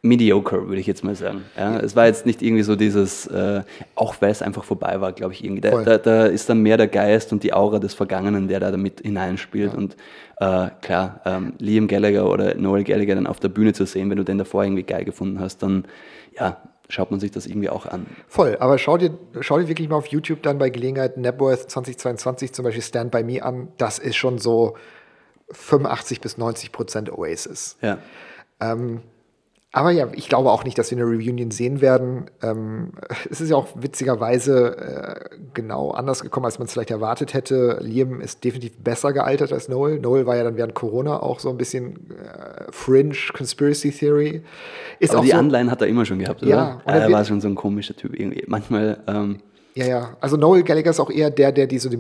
mediocre, 0.08 0.68
würde 0.68 0.80
ich 0.80 0.88
jetzt 0.88 1.04
mal 1.04 1.16
sagen. 1.16 1.44
Ja, 1.58 1.80
es 1.80 1.96
war 1.96 2.08
jetzt 2.08 2.26
nicht 2.26 2.42
irgendwie 2.42 2.64
so 2.64 2.76
dieses, 2.76 3.28
äh, 3.28 3.64
auch 3.96 4.16
weil 4.20 4.32
es 4.32 4.42
einfach 4.42 4.64
vorbei 4.64 5.00
war, 5.02 5.12
glaube 5.14 5.34
ich, 5.34 5.44
irgendwie. 5.44 5.62
Da, 5.62 5.84
da, 5.84 5.98
da 5.98 6.26
ist 6.26 6.50
dann 6.50 6.62
mehr 6.62 6.78
der 6.78 6.88
Geist 6.88 7.32
und 7.32 7.44
die 7.44 7.54
Aura 7.54 7.80
des 7.80 7.94
Vergangenen, 7.94 8.48
der 8.48 8.60
da 8.60 8.72
damit 8.72 9.02
hineinspielt. 9.02 9.74
Ja. 9.74 9.78
Und 9.78 9.96
äh, 10.40 10.70
klar, 10.82 11.22
ähm, 11.26 11.54
Liam 11.60 11.88
Gallagher 11.88 12.30
oder 12.30 12.56
Noel 12.56 12.84
Gallagher 12.84 13.16
dann 13.16 13.28
auf 13.28 13.40
der 13.40 13.50
Bühne 13.50 13.74
zu 13.74 13.86
sehen, 13.86 14.10
wenn 14.10 14.18
du 14.18 14.24
den 14.24 14.38
davor 14.38 14.64
irgendwie 14.64 14.84
geil 14.84 15.06
gefunden 15.06 15.40
hast, 15.40 15.64
dann 15.64 15.86
ja, 16.40 16.58
schaut 16.90 17.12
man 17.12 17.20
sich 17.20 17.32
das 17.32 17.46
irgendwie 17.46 17.70
auch 17.70 17.86
an. 17.86 18.06
Voll, 18.28 18.58
aber 18.60 18.78
schau 18.78 18.98
dir, 18.98 19.18
schau 19.42 19.60
dir 19.60 19.68
wirklich 19.68 19.90
mal 19.90 19.98
auf 19.98 20.08
YouTube 20.08 20.42
dann 20.44 20.58
bei 20.58 20.70
Gelegenheit 20.70 21.18
Nebworth 21.18 21.70
2022 21.70 22.54
zum 22.54 22.64
Beispiel 22.64 22.84
Stand 22.84 23.12
By 23.12 23.24
Me 23.24 23.44
an. 23.44 23.70
Das 23.78 24.00
ist 24.00 24.16
schon 24.16 24.38
so 24.38 24.76
85 25.52 26.22
bis 26.22 26.38
90 26.38 26.72
Prozent 26.72 27.12
Oasis. 27.12 27.78
Ja. 27.82 27.98
Ähm, 28.60 29.02
aber 29.78 29.92
ja, 29.92 30.08
ich 30.14 30.28
glaube 30.28 30.50
auch 30.52 30.64
nicht, 30.64 30.76
dass 30.80 30.90
wir 30.90 30.98
eine 30.98 31.06
Reunion 31.06 31.52
sehen 31.52 31.82
werden. 31.82 32.32
Ähm, 32.42 32.94
es 33.30 33.42
ist 33.42 33.52
ja 33.52 33.56
auch 33.56 33.68
witzigerweise 33.76 34.76
äh, 34.76 35.36
genau 35.54 35.92
anders 35.92 36.24
gekommen, 36.24 36.48
als 36.48 36.58
man 36.58 36.66
es 36.66 36.74
vielleicht 36.74 36.90
erwartet 36.90 37.36
hätte. 37.36 37.78
Liam 37.82 38.20
ist 38.20 38.44
definitiv 38.44 38.76
besser 38.80 39.14
gealtert 39.14 39.54
als 39.54 39.70
Noel. 39.70 40.00
Noel 40.00 40.26
war 40.26 40.36
ja 40.36 40.44
dann 40.44 40.58
während 40.58 40.74
Corona 40.74 41.22
auch 41.22 41.40
so 41.40 41.52
ein 41.52 41.58
bisschen 41.58 42.10
äh, 42.10 42.72
Fringe 42.72 43.16
Conspiracy 43.36 43.92
Theory. 43.92 44.42
Ist 45.00 45.12
Aber 45.12 45.20
auch 45.20 45.24
die 45.24 45.30
so, 45.30 45.38
Anleihen 45.38 45.70
hat 45.70 45.80
er 45.82 45.88
immer 45.88 46.06
schon 46.06 46.18
gehabt, 46.18 46.42
oder? 46.42 46.50
Ja, 46.50 46.82
und 46.84 46.94
er 46.94 47.02
er 47.04 47.12
war 47.12 47.24
schon 47.24 47.40
so 47.40 47.48
ein 47.48 47.54
komischer 47.54 47.96
Typ 47.96 48.20
irgendwie. 48.20 48.46
Manchmal, 48.48 48.98
ähm, 49.06 49.42
Ja, 49.76 49.86
ja. 49.86 50.18
Also 50.20 50.38
Noel 50.38 50.64
Gallagher 50.64 50.90
ist 50.90 51.00
auch 51.00 51.12
eher 51.12 51.30
der, 51.30 51.52
der 51.52 51.68
die 51.68 51.78
so 51.78 51.90
die 51.90 51.98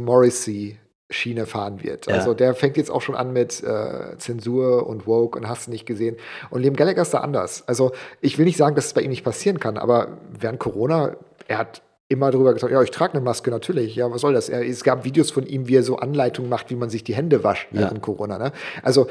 Morrissey-Schiene 1.07 1.45
fahren 1.45 1.83
wird. 1.83 2.07
Ja. 2.07 2.15
Also 2.15 2.33
der 2.33 2.53
fängt 2.53 2.77
jetzt 2.77 2.91
auch 2.91 3.01
schon 3.01 3.15
an 3.15 3.33
mit 3.33 3.63
äh, 3.63 4.17
Zensur 4.17 4.87
und 4.87 5.07
Woke 5.07 5.37
und 5.37 5.47
hast 5.47 5.67
du 5.67 5.71
nicht 5.71 5.85
gesehen. 5.85 6.17
Und 6.49 6.61
Liam 6.61 6.75
Gallagher 6.75 7.01
ist 7.01 7.13
da 7.13 7.19
anders. 7.19 7.63
Also 7.67 7.91
ich 8.21 8.37
will 8.37 8.45
nicht 8.45 8.57
sagen, 8.57 8.75
dass 8.75 8.87
es 8.87 8.93
bei 8.93 9.01
ihm 9.01 9.09
nicht 9.09 9.23
passieren 9.23 9.59
kann, 9.59 9.77
aber 9.77 10.17
während 10.37 10.59
Corona, 10.59 11.15
er 11.47 11.57
hat 11.59 11.81
immer 12.09 12.31
darüber 12.31 12.53
gesagt, 12.53 12.71
ja, 12.71 12.81
ich 12.81 12.91
trage 12.91 13.13
eine 13.13 13.21
Maske, 13.21 13.51
natürlich. 13.51 13.95
Ja, 13.95 14.09
was 14.11 14.21
soll 14.21 14.33
das? 14.33 14.47
Er, 14.47 14.65
es 14.65 14.83
gab 14.83 15.03
Videos 15.03 15.31
von 15.31 15.45
ihm, 15.45 15.67
wie 15.67 15.75
er 15.75 15.83
so 15.83 15.97
Anleitungen 15.97 16.49
macht, 16.49 16.69
wie 16.69 16.75
man 16.75 16.89
sich 16.89 17.03
die 17.03 17.15
Hände 17.15 17.43
wascht 17.43 17.67
während 17.71 17.97
Ja. 17.97 17.99
Corona. 17.99 18.37
Ne? 18.37 18.51
Also 18.81 19.07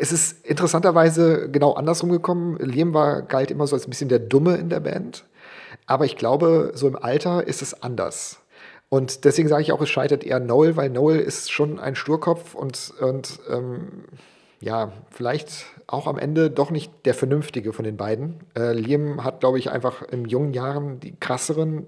es 0.00 0.12
ist 0.12 0.44
interessanterweise 0.44 1.48
genau 1.50 1.72
andersrum 1.72 2.10
gekommen. 2.10 2.56
Liam 2.58 2.92
war, 2.92 3.22
galt 3.22 3.50
immer 3.50 3.66
so 3.66 3.76
als 3.76 3.86
ein 3.86 3.90
bisschen 3.90 4.08
der 4.08 4.18
Dumme 4.18 4.56
in 4.56 4.68
der 4.68 4.80
Band. 4.80 5.24
Aber 5.86 6.04
ich 6.04 6.16
glaube, 6.16 6.72
so 6.74 6.88
im 6.88 6.96
Alter 6.96 7.46
ist 7.46 7.62
es 7.62 7.82
anders. 7.82 8.41
Und 8.92 9.24
deswegen 9.24 9.48
sage 9.48 9.62
ich 9.62 9.72
auch, 9.72 9.80
es 9.80 9.88
scheitert 9.88 10.22
eher 10.22 10.38
Noel, 10.38 10.76
weil 10.76 10.90
Noel 10.90 11.18
ist 11.18 11.50
schon 11.50 11.78
ein 11.78 11.96
Sturkopf 11.96 12.54
und, 12.54 12.92
und 13.00 13.40
ähm, 13.48 14.04
ja, 14.60 14.92
vielleicht 15.08 15.64
auch 15.86 16.06
am 16.06 16.18
Ende 16.18 16.50
doch 16.50 16.70
nicht 16.70 16.92
der 17.06 17.14
Vernünftige 17.14 17.72
von 17.72 17.86
den 17.86 17.96
beiden. 17.96 18.40
Äh, 18.54 18.74
Liam 18.74 19.24
hat, 19.24 19.40
glaube 19.40 19.58
ich, 19.58 19.70
einfach 19.70 20.02
in 20.02 20.26
jungen 20.26 20.52
Jahren 20.52 21.00
die 21.00 21.18
krasseren 21.18 21.86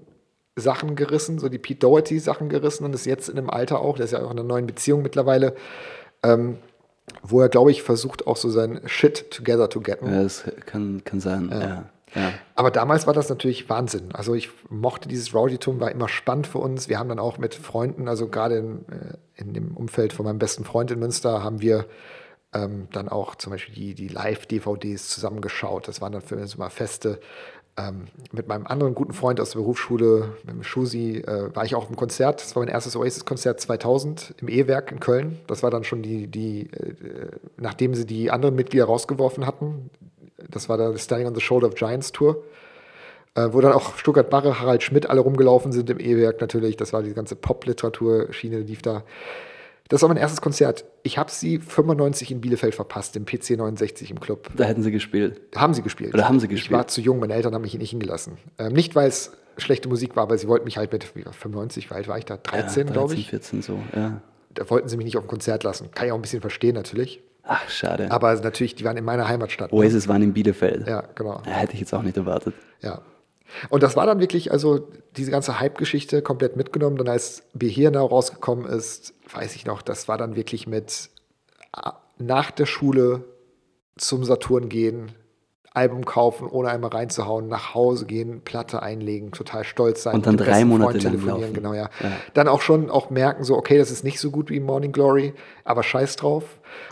Sachen 0.55 0.95
gerissen, 0.95 1.37
so 1.37 1.47
die 1.47 1.59
Pete 1.59 1.81
Doherty-Sachen 1.81 2.49
gerissen 2.49 2.85
und 2.85 2.95
ist 2.95 3.05
jetzt 3.05 3.29
in 3.29 3.37
einem 3.37 3.51
Alter 3.51 3.81
auch, 3.81 3.97
der 3.97 4.05
ist 4.05 4.11
ja 4.11 4.23
auch 4.23 4.31
in 4.31 4.39
einer 4.39 4.43
neuen 4.47 4.65
Beziehung 4.65 5.03
mittlerweile, 5.03 5.53
ähm, 6.23 6.57
wo 7.21 7.39
er, 7.39 7.49
glaube 7.49 7.69
ich, 7.69 7.83
versucht 7.83 8.25
auch 8.25 8.35
so 8.35 8.49
sein 8.49 8.81
Shit 8.87 9.29
together 9.29 9.69
to 9.69 9.79
getten. 9.79 10.11
ja, 10.11 10.23
das 10.23 10.43
kann, 10.65 11.03
kann 11.05 11.19
sein. 11.19 11.49
Ja. 11.51 11.85
Aber 12.55 12.71
damals 12.71 13.07
war 13.07 13.13
das 13.13 13.29
natürlich 13.29 13.69
Wahnsinn. 13.69 14.09
Also 14.13 14.33
ich 14.33 14.49
mochte 14.69 15.09
dieses 15.09 15.33
Rowdytum, 15.33 15.79
war 15.79 15.91
immer 15.91 16.07
spannend 16.07 16.47
für 16.47 16.59
uns. 16.59 16.87
Wir 16.89 16.99
haben 16.99 17.09
dann 17.09 17.19
auch 17.19 17.37
mit 17.37 17.55
Freunden, 17.55 18.07
also 18.07 18.27
gerade 18.27 18.57
in, 18.57 18.85
äh, 18.89 19.17
in 19.35 19.53
dem 19.53 19.75
Umfeld 19.75 20.13
von 20.13 20.25
meinem 20.25 20.39
besten 20.39 20.63
Freund 20.63 20.91
in 20.91 20.99
Münster, 20.99 21.43
haben 21.43 21.61
wir 21.61 21.85
ähm, 22.53 22.87
dann 22.91 23.09
auch 23.09 23.35
zum 23.35 23.51
Beispiel 23.51 23.75
die, 23.75 23.93
die 23.93 24.07
Live-DVDs 24.07 25.09
zusammengeschaut. 25.09 25.87
Das 25.87 26.01
waren 26.01 26.13
dann 26.13 26.21
für 26.21 26.37
uns 26.37 26.55
immer 26.55 26.69
Feste. 26.69 27.19
Ähm, 27.77 28.05
mit 28.31 28.47
meinem 28.47 28.65
anderen 28.65 28.95
guten 28.95 29.11
Freund 29.11 29.41
aus 29.41 29.49
der 29.51 29.59
Berufsschule, 29.59 30.37
mit 30.45 30.55
dem 30.55 30.63
Schusi, 30.63 31.17
äh, 31.17 31.53
war 31.53 31.65
ich 31.65 31.75
auch 31.75 31.89
im 31.89 31.97
Konzert. 31.97 32.41
Das 32.41 32.55
war 32.55 32.63
mein 32.63 32.71
erstes 32.71 32.95
Oasis-Konzert 32.95 33.59
2000 33.59 34.35
im 34.39 34.47
E-Werk 34.47 34.93
in 34.93 35.01
Köln. 35.01 35.39
Das 35.47 35.61
war 35.61 35.71
dann 35.71 35.83
schon 35.83 36.01
die, 36.01 36.27
die 36.27 36.71
äh, 36.71 37.31
nachdem 37.57 37.93
sie 37.93 38.05
die 38.05 38.31
anderen 38.31 38.55
Mitglieder 38.55 38.85
rausgeworfen 38.85 39.45
hatten. 39.45 39.89
Das 40.49 40.69
war 40.69 40.77
der 40.77 40.97
Standing 40.97 41.27
on 41.27 41.35
the 41.35 41.41
Shoulder 41.41 41.67
of 41.67 41.75
Giants 41.75 42.11
Tour 42.11 42.43
äh, 43.35 43.49
wo 43.51 43.61
dann 43.61 43.73
auch 43.73 43.97
Stuttgart 43.97 44.29
Barre, 44.29 44.59
Harald 44.59 44.81
Schmidt 44.81 45.09
alle 45.09 45.21
rumgelaufen 45.21 45.71
sind 45.71 45.89
im 45.89 45.99
E-Werk 45.99 46.41
natürlich. 46.41 46.77
Das 46.77 46.93
war 46.93 47.03
die 47.03 47.13
ganze 47.13 47.35
Pop-Literatur-Schiene, 47.35 48.59
lief 48.59 48.81
da. 48.81 49.03
Das 49.89 50.01
war 50.01 50.09
mein 50.09 50.17
erstes 50.17 50.41
Konzert. 50.41 50.85
Ich 51.03 51.19
habe 51.19 51.29
sie 51.29 51.59
95 51.59 52.31
in 52.31 52.41
Bielefeld 52.41 52.73
verpasst, 52.73 53.15
im 53.15 53.25
PC 53.25 53.51
69 53.51 54.09
im 54.09 54.19
Club. 54.19 54.49
Da 54.55 54.63
hätten 54.63 54.81
sie 54.81 54.91
gespielt. 54.91 55.39
Haben 55.55 55.75
sie 55.75 55.83
gespielt. 55.83 56.13
Oder 56.13 56.27
haben 56.27 56.39
sie 56.39 56.47
Ich 56.47 56.51
gespielt? 56.51 56.77
war 56.77 56.87
zu 56.87 57.01
jung, 57.01 57.19
meine 57.19 57.35
Eltern 57.35 57.53
haben 57.53 57.61
mich 57.61 57.77
nicht 57.77 57.91
hingelassen. 57.91 58.37
Ähm, 58.57 58.73
nicht, 58.73 58.95
weil 58.95 59.09
es 59.09 59.33
schlechte 59.57 59.87
Musik 59.87 60.15
war, 60.15 60.23
aber 60.23 60.37
sie 60.37 60.47
wollten 60.47 60.65
mich 60.65 60.77
halt 60.77 60.91
mit 60.91 61.15
wie, 61.15 61.23
95, 61.23 61.89
wie 61.89 61.93
alt 61.93 62.07
war 62.07 62.17
ich 62.17 62.25
da? 62.25 62.37
13, 62.37 62.87
ja, 62.87 62.93
glaube 62.93 63.13
ich. 63.13 63.29
14 63.29 63.61
so, 63.61 63.79
ja. 63.95 64.21
Da 64.53 64.69
wollten 64.69 64.87
sie 64.87 64.97
mich 64.97 65.05
nicht 65.05 65.17
auf 65.17 65.23
ein 65.25 65.27
Konzert 65.27 65.63
lassen. 65.63 65.91
Kann 65.91 66.07
ich 66.07 66.13
auch 66.13 66.17
ein 66.17 66.21
bisschen 66.21 66.41
verstehen 66.41 66.73
natürlich. 66.73 67.21
Ach, 67.47 67.69
schade. 67.69 68.09
Aber 68.11 68.33
natürlich, 68.35 68.75
die 68.75 68.83
waren 68.85 68.97
in 68.97 69.05
meiner 69.05 69.27
Heimatstadt. 69.27 69.71
ne? 69.71 69.77
Oasis 69.77 70.07
waren 70.07 70.21
in 70.23 70.33
Bielefeld. 70.33 70.87
Ja, 70.87 71.03
genau. 71.13 71.41
Ja, 71.45 71.51
hätte 71.51 71.73
ich 71.73 71.79
jetzt 71.79 71.93
auch 71.93 72.01
nicht 72.01 72.17
erwartet. 72.17 72.55
Ja. 72.81 73.01
Und 73.69 73.83
das 73.83 73.95
war 73.95 74.05
dann 74.07 74.19
wirklich, 74.19 74.51
also 74.51 74.87
diese 75.15 75.29
ganze 75.31 75.59
Hype-Geschichte 75.59 76.21
komplett 76.23 76.55
mitgenommen. 76.57 76.97
Dann 76.97 77.07
als 77.07 77.43
Behirna 77.53 78.01
rausgekommen 78.01 78.65
ist, 78.65 79.13
weiß 79.33 79.55
ich 79.55 79.65
noch, 79.65 79.81
das 79.83 80.07
war 80.07 80.17
dann 80.17 80.35
wirklich 80.35 80.65
mit 80.65 81.09
A- 81.71 81.93
nach 82.17 82.49
der 82.51 82.65
Schule 82.65 83.23
zum 83.97 84.23
Saturn 84.25 84.67
gehen, 84.69 85.11
Album 85.75 86.05
kaufen, 86.05 86.47
ohne 86.47 86.69
einmal 86.69 86.91
reinzuhauen, 86.91 87.47
nach 87.47 87.73
Hause 87.73 88.05
gehen, 88.05 88.41
Platte 88.41 88.81
einlegen, 88.81 89.31
total 89.31 89.63
stolz 89.63 90.03
sein. 90.03 90.15
Und 90.15 90.25
dann 90.25 90.37
drei 90.37 90.65
Monate 90.65 90.99
lang 90.99 91.25
laufen. 91.25 91.53
genau, 91.53 91.73
ja. 91.73 91.89
Ja. 92.01 92.11
Dann 92.33 92.47
auch 92.47 92.61
schon 92.61 92.89
auch 92.89 93.09
merken, 93.09 93.43
so, 93.43 93.57
okay, 93.57 93.77
das 93.77 93.91
ist 93.91 94.03
nicht 94.03 94.19
so 94.19 94.31
gut 94.31 94.49
wie 94.49 94.59
Morning 94.59 94.91
Glory, 94.91 95.33
aber 95.63 95.83
scheiß 95.83 96.15
drauf. 96.15 96.43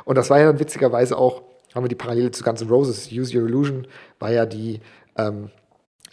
Und 0.05 0.17
das 0.17 0.29
war 0.29 0.39
ja 0.39 0.45
dann 0.47 0.59
witzigerweise 0.59 1.17
auch, 1.17 1.43
haben 1.73 1.83
wir 1.83 1.89
die 1.89 1.95
Parallele 1.95 2.31
zu 2.31 2.43
Guns 2.43 2.61
N' 2.61 2.69
Roses, 2.69 3.11
Use 3.11 3.37
Your 3.37 3.47
Illusion, 3.47 3.87
war 4.19 4.31
ja 4.31 4.45
die 4.45 4.81
ähm, 5.17 5.49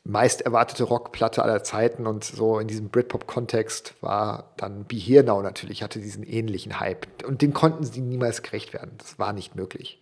meist 0.04 0.42
erwartete 0.42 0.84
Rockplatte 0.84 1.42
aller 1.42 1.62
Zeiten 1.62 2.06
und 2.06 2.24
so 2.24 2.58
in 2.58 2.68
diesem 2.68 2.88
Britpop-Kontext 2.88 3.94
war 4.00 4.52
dann 4.56 4.84
Be 4.84 4.96
Here 4.96 5.24
Now 5.24 5.42
natürlich, 5.42 5.82
hatte 5.82 6.00
diesen 6.00 6.22
ähnlichen 6.22 6.80
Hype. 6.80 7.06
Und 7.26 7.42
dem 7.42 7.52
konnten 7.52 7.84
sie 7.84 8.00
niemals 8.00 8.42
gerecht 8.42 8.72
werden. 8.72 8.92
Das 8.98 9.18
war 9.18 9.32
nicht 9.32 9.56
möglich. 9.56 10.00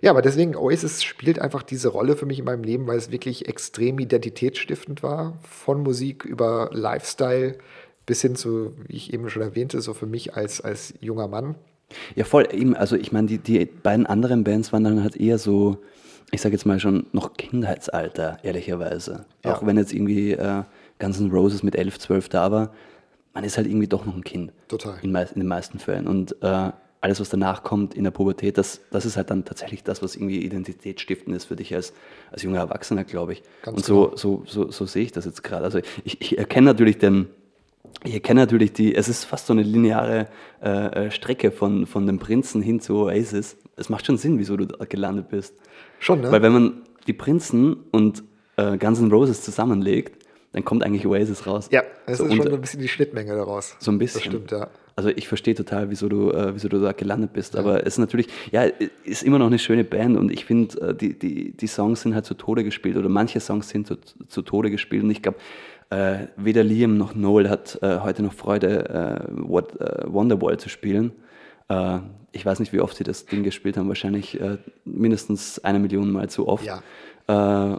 Ja, 0.00 0.10
aber 0.10 0.22
deswegen, 0.22 0.56
Oasis 0.56 1.02
spielt 1.02 1.40
einfach 1.40 1.62
diese 1.62 1.88
Rolle 1.88 2.16
für 2.16 2.26
mich 2.26 2.38
in 2.38 2.44
meinem 2.44 2.62
Leben, 2.62 2.86
weil 2.86 2.98
es 2.98 3.10
wirklich 3.10 3.48
extrem 3.48 3.98
identitätsstiftend 3.98 5.02
war. 5.02 5.38
Von 5.42 5.82
Musik 5.82 6.24
über 6.24 6.70
Lifestyle 6.72 7.58
bis 8.06 8.22
hin 8.22 8.36
zu, 8.36 8.72
wie 8.86 8.96
ich 8.96 9.12
eben 9.12 9.28
schon 9.28 9.42
erwähnte, 9.42 9.80
so 9.80 9.94
für 9.94 10.06
mich 10.06 10.34
als, 10.34 10.60
als 10.60 10.94
junger 11.00 11.28
Mann. 11.28 11.56
Ja, 12.14 12.24
voll. 12.24 12.48
Eben, 12.52 12.74
also 12.74 12.96
ich 12.96 13.12
meine, 13.12 13.26
die, 13.26 13.38
die 13.38 13.64
beiden 13.64 14.06
anderen 14.06 14.44
Bands 14.44 14.72
waren 14.72 14.84
dann 14.84 15.02
halt 15.02 15.16
eher 15.16 15.38
so, 15.38 15.78
ich 16.30 16.40
sage 16.40 16.54
jetzt 16.54 16.64
mal 16.64 16.80
schon 16.80 17.06
noch 17.12 17.34
Kindheitsalter, 17.34 18.38
ehrlicherweise. 18.42 19.26
Ja. 19.44 19.54
Auch 19.54 19.66
wenn 19.66 19.76
jetzt 19.76 19.92
irgendwie 19.92 20.32
äh, 20.32 20.62
Guns 20.98 21.20
N' 21.20 21.30
Roses 21.30 21.62
mit 21.62 21.76
11, 21.76 21.98
12 21.98 22.28
da 22.28 22.50
war, 22.50 22.72
man 23.34 23.44
ist 23.44 23.56
halt 23.56 23.66
irgendwie 23.66 23.88
doch 23.88 24.04
noch 24.04 24.16
ein 24.16 24.24
Kind. 24.24 24.52
Total. 24.68 24.98
In, 25.02 25.14
in 25.14 25.26
den 25.36 25.46
meisten 25.46 25.78
Fällen. 25.78 26.06
Und 26.06 26.36
äh, 26.42 26.70
alles, 27.00 27.20
was 27.20 27.28
danach 27.28 27.62
kommt 27.62 27.94
in 27.94 28.04
der 28.04 28.10
Pubertät, 28.10 28.58
das, 28.58 28.80
das 28.90 29.06
ist 29.06 29.16
halt 29.16 29.30
dann 29.30 29.44
tatsächlich 29.44 29.84
das, 29.84 30.02
was 30.02 30.16
irgendwie 30.16 30.44
identitätsstiftend 30.44 31.36
ist 31.36 31.44
für 31.44 31.56
dich 31.56 31.74
als, 31.74 31.92
als 32.32 32.42
junger 32.42 32.58
Erwachsener, 32.58 33.04
glaube 33.04 33.34
ich. 33.34 33.42
Ganz 33.62 33.76
Und 33.76 33.84
so, 33.84 34.04
genau. 34.06 34.16
so, 34.16 34.42
so, 34.46 34.70
so 34.70 34.86
sehe 34.86 35.04
ich 35.04 35.12
das 35.12 35.24
jetzt 35.24 35.44
gerade. 35.44 35.64
Also 35.64 35.78
ich, 36.04 36.20
ich 36.20 36.38
erkenne 36.38 36.66
natürlich 36.66 36.98
den, 36.98 37.28
ich 38.04 38.14
erkenne 38.14 38.40
natürlich 38.40 38.72
die, 38.72 38.94
es 38.94 39.08
ist 39.08 39.24
fast 39.24 39.46
so 39.46 39.52
eine 39.52 39.62
lineare 39.62 40.26
äh, 40.62 41.06
äh, 41.06 41.10
Strecke 41.10 41.50
von, 41.52 41.86
von 41.86 42.06
dem 42.06 42.18
Prinzen 42.18 42.62
hin 42.62 42.80
zu 42.80 42.96
Oasis. 42.96 43.56
Es 43.76 43.88
macht 43.88 44.06
schon 44.06 44.18
Sinn, 44.18 44.38
wieso 44.38 44.56
du 44.56 44.66
da 44.66 44.84
gelandet 44.84 45.28
bist. 45.28 45.54
Schon, 46.00 46.20
ne? 46.20 46.32
Weil 46.32 46.42
wenn 46.42 46.52
man 46.52 46.82
die 47.06 47.12
Prinzen 47.12 47.76
und 47.92 48.24
äh, 48.56 48.76
Guns 48.76 48.98
N' 48.98 49.10
Roses 49.10 49.42
zusammenlegt, 49.42 50.24
dann 50.52 50.64
kommt 50.64 50.82
eigentlich 50.82 51.06
Oasis 51.06 51.46
raus. 51.46 51.68
ja, 51.70 51.82
es 52.06 52.18
so, 52.18 52.24
ist 52.24 52.34
schon 52.34 52.46
so 52.46 52.54
ein 52.54 52.60
bisschen 52.60 52.80
die 52.80 52.88
Schnittmenge 52.88 53.34
daraus. 53.34 53.76
so 53.78 53.90
ein 53.90 53.98
bisschen. 53.98 54.20
Das 54.20 54.28
stimmt, 54.28 54.50
ja. 54.50 54.68
Also 54.98 55.10
ich 55.10 55.28
verstehe 55.28 55.54
total, 55.54 55.90
wieso 55.90 56.08
du, 56.08 56.32
äh, 56.32 56.56
wieso 56.56 56.68
du 56.68 56.80
da 56.80 56.90
gelandet 56.90 57.32
bist. 57.32 57.54
Aber 57.54 57.86
es 57.86 57.94
ist 57.94 57.98
natürlich, 57.98 58.26
ja, 58.50 58.64
ist 59.04 59.22
immer 59.22 59.38
noch 59.38 59.46
eine 59.46 59.60
schöne 59.60 59.84
Band 59.84 60.16
und 60.16 60.32
ich 60.32 60.44
finde, 60.44 60.76
äh, 60.80 60.92
die, 60.92 61.16
die, 61.16 61.52
die 61.52 61.66
Songs 61.68 62.00
sind 62.00 62.16
halt 62.16 62.24
zu 62.24 62.34
Tode 62.34 62.64
gespielt 62.64 62.96
oder 62.96 63.08
manche 63.08 63.38
Songs 63.38 63.68
sind 63.68 63.86
zu, 63.86 63.94
zu 63.94 64.42
Tode 64.42 64.72
gespielt 64.72 65.04
und 65.04 65.10
ich 65.10 65.22
glaube, 65.22 65.38
äh, 65.90 66.26
weder 66.34 66.64
Liam 66.64 66.98
noch 66.98 67.14
Noel 67.14 67.48
hat 67.48 67.78
äh, 67.80 68.00
heute 68.00 68.24
noch 68.24 68.32
Freude, 68.32 69.28
äh, 69.28 69.48
What, 69.48 69.80
äh, 69.80 70.12
Wonderwall 70.12 70.58
zu 70.58 70.68
spielen. 70.68 71.12
Äh, 71.68 72.00
ich 72.32 72.44
weiß 72.44 72.58
nicht, 72.58 72.72
wie 72.72 72.80
oft 72.80 72.96
sie 72.96 73.04
das 73.04 73.24
Ding 73.24 73.44
gespielt 73.44 73.76
haben, 73.76 73.86
wahrscheinlich 73.86 74.40
mindestens 74.84 75.60
eine 75.60 75.78
Million 75.78 76.10
Mal 76.10 76.28
zu 76.28 76.48
oft. 76.48 76.66
Ja. 76.66 77.78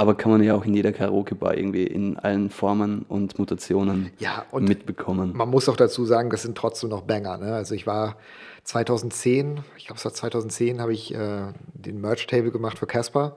Aber 0.00 0.14
kann 0.14 0.32
man 0.32 0.42
ja 0.42 0.54
auch 0.54 0.64
in 0.64 0.72
jeder 0.72 0.92
Karaoke-Bar 0.92 1.58
irgendwie 1.58 1.84
in 1.84 2.18
allen 2.18 2.48
Formen 2.48 3.04
und 3.06 3.38
Mutationen 3.38 4.10
Ja, 4.18 4.46
und 4.50 4.66
mitbekommen. 4.66 5.36
Man 5.36 5.50
muss 5.50 5.68
auch 5.68 5.76
dazu 5.76 6.06
sagen, 6.06 6.30
das 6.30 6.40
sind 6.40 6.56
trotzdem 6.56 6.88
noch 6.88 7.02
Banger. 7.02 7.36
Ne? 7.36 7.52
Also 7.52 7.74
ich 7.74 7.86
war 7.86 8.16
2010, 8.64 9.60
ich 9.76 9.84
glaube 9.84 9.98
es 9.98 10.04
war 10.06 10.14
2010, 10.14 10.80
habe 10.80 10.94
ich 10.94 11.14
äh, 11.14 11.52
den 11.74 12.00
Merch-Table 12.00 12.50
gemacht 12.50 12.78
für 12.78 12.86
Casper. 12.86 13.36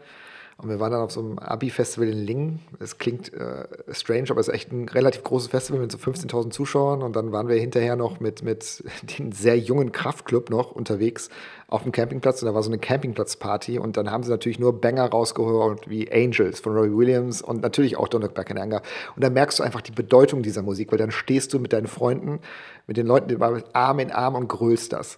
Und 0.57 0.69
wir 0.69 0.79
waren 0.79 0.91
dann 0.91 1.01
auf 1.01 1.11
so 1.11 1.19
einem 1.19 1.39
Abi-Festival 1.39 2.07
in 2.07 2.17
Lingen. 2.17 2.59
Es 2.79 2.97
klingt 2.97 3.33
äh, 3.33 3.65
strange, 3.91 4.27
aber 4.29 4.39
es 4.39 4.47
ist 4.47 4.53
echt 4.53 4.71
ein 4.71 4.87
relativ 4.87 5.23
großes 5.23 5.49
Festival 5.49 5.81
mit 5.81 5.91
so 5.91 5.97
15.000 5.97 6.51
Zuschauern. 6.51 7.01
Und 7.01 7.15
dann 7.15 7.31
waren 7.31 7.47
wir 7.47 7.55
hinterher 7.55 7.95
noch 7.95 8.19
mit, 8.19 8.43
mit 8.43 8.83
dem 9.17 9.31
sehr 9.31 9.57
jungen 9.57 9.91
Kraftclub 9.91 10.49
noch 10.49 10.71
unterwegs 10.71 11.29
auf 11.67 11.83
dem 11.83 11.91
Campingplatz. 11.91 12.41
Und 12.41 12.47
da 12.47 12.53
war 12.53 12.61
so 12.61 12.69
eine 12.69 12.77
Campingplatzparty. 12.77 13.79
Und 13.79 13.97
dann 13.97 14.11
haben 14.11 14.23
sie 14.23 14.29
natürlich 14.29 14.59
nur 14.59 14.79
Banger 14.79 15.09
rausgeholt 15.09 15.89
wie 15.89 16.11
Angels 16.11 16.59
von 16.59 16.75
Robbie 16.75 16.95
Williams 16.95 17.41
und 17.41 17.61
natürlich 17.61 17.97
auch 17.97 18.07
Don't 18.07 18.21
Look 18.21 18.35
Back 18.35 18.51
in 18.51 18.59
Anger. 18.59 18.81
Und 19.15 19.23
dann 19.23 19.33
merkst 19.33 19.59
du 19.59 19.63
einfach 19.63 19.81
die 19.81 19.91
Bedeutung 19.91 20.43
dieser 20.43 20.61
Musik, 20.61 20.91
weil 20.91 20.99
dann 20.99 21.11
stehst 21.11 21.53
du 21.53 21.59
mit 21.59 21.73
deinen 21.73 21.87
Freunden, 21.87 22.39
mit 22.85 22.97
den 22.97 23.07
Leuten, 23.07 23.29
die 23.29 23.39
waren 23.39 23.63
Arm 23.73 23.99
in 23.99 24.11
Arm 24.11 24.35
und 24.35 24.47
grölst 24.47 24.93
das. 24.93 25.17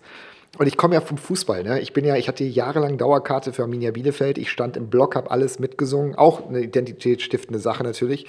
Und 0.58 0.68
ich 0.68 0.78
komme 0.78 0.96
ja 0.96 1.02
vom 1.02 1.18
Fußball. 1.18 1.64
Ne? 1.64 1.82
Ich 1.82 1.94
bin 1.94 2.06
ja, 2.06 2.16
ich 2.16 2.28
hatte 2.28 2.44
jahrelang 2.44 2.98
Dauerkarte 2.98 3.54
für 3.54 3.64
Arminia 3.64 3.92
Bielefeld. 3.92 4.38
Ich 4.38 4.50
stand 4.50 4.78
im 4.78 4.90
Block, 4.90 5.16
habe 5.16 5.32
alles 5.32 5.60
mitgesungen. 5.60 6.16
Auch 6.16 6.48
eine 6.48 6.62
identitätsstiftende 6.62 7.60
Sache 7.60 7.84
natürlich. 7.84 8.26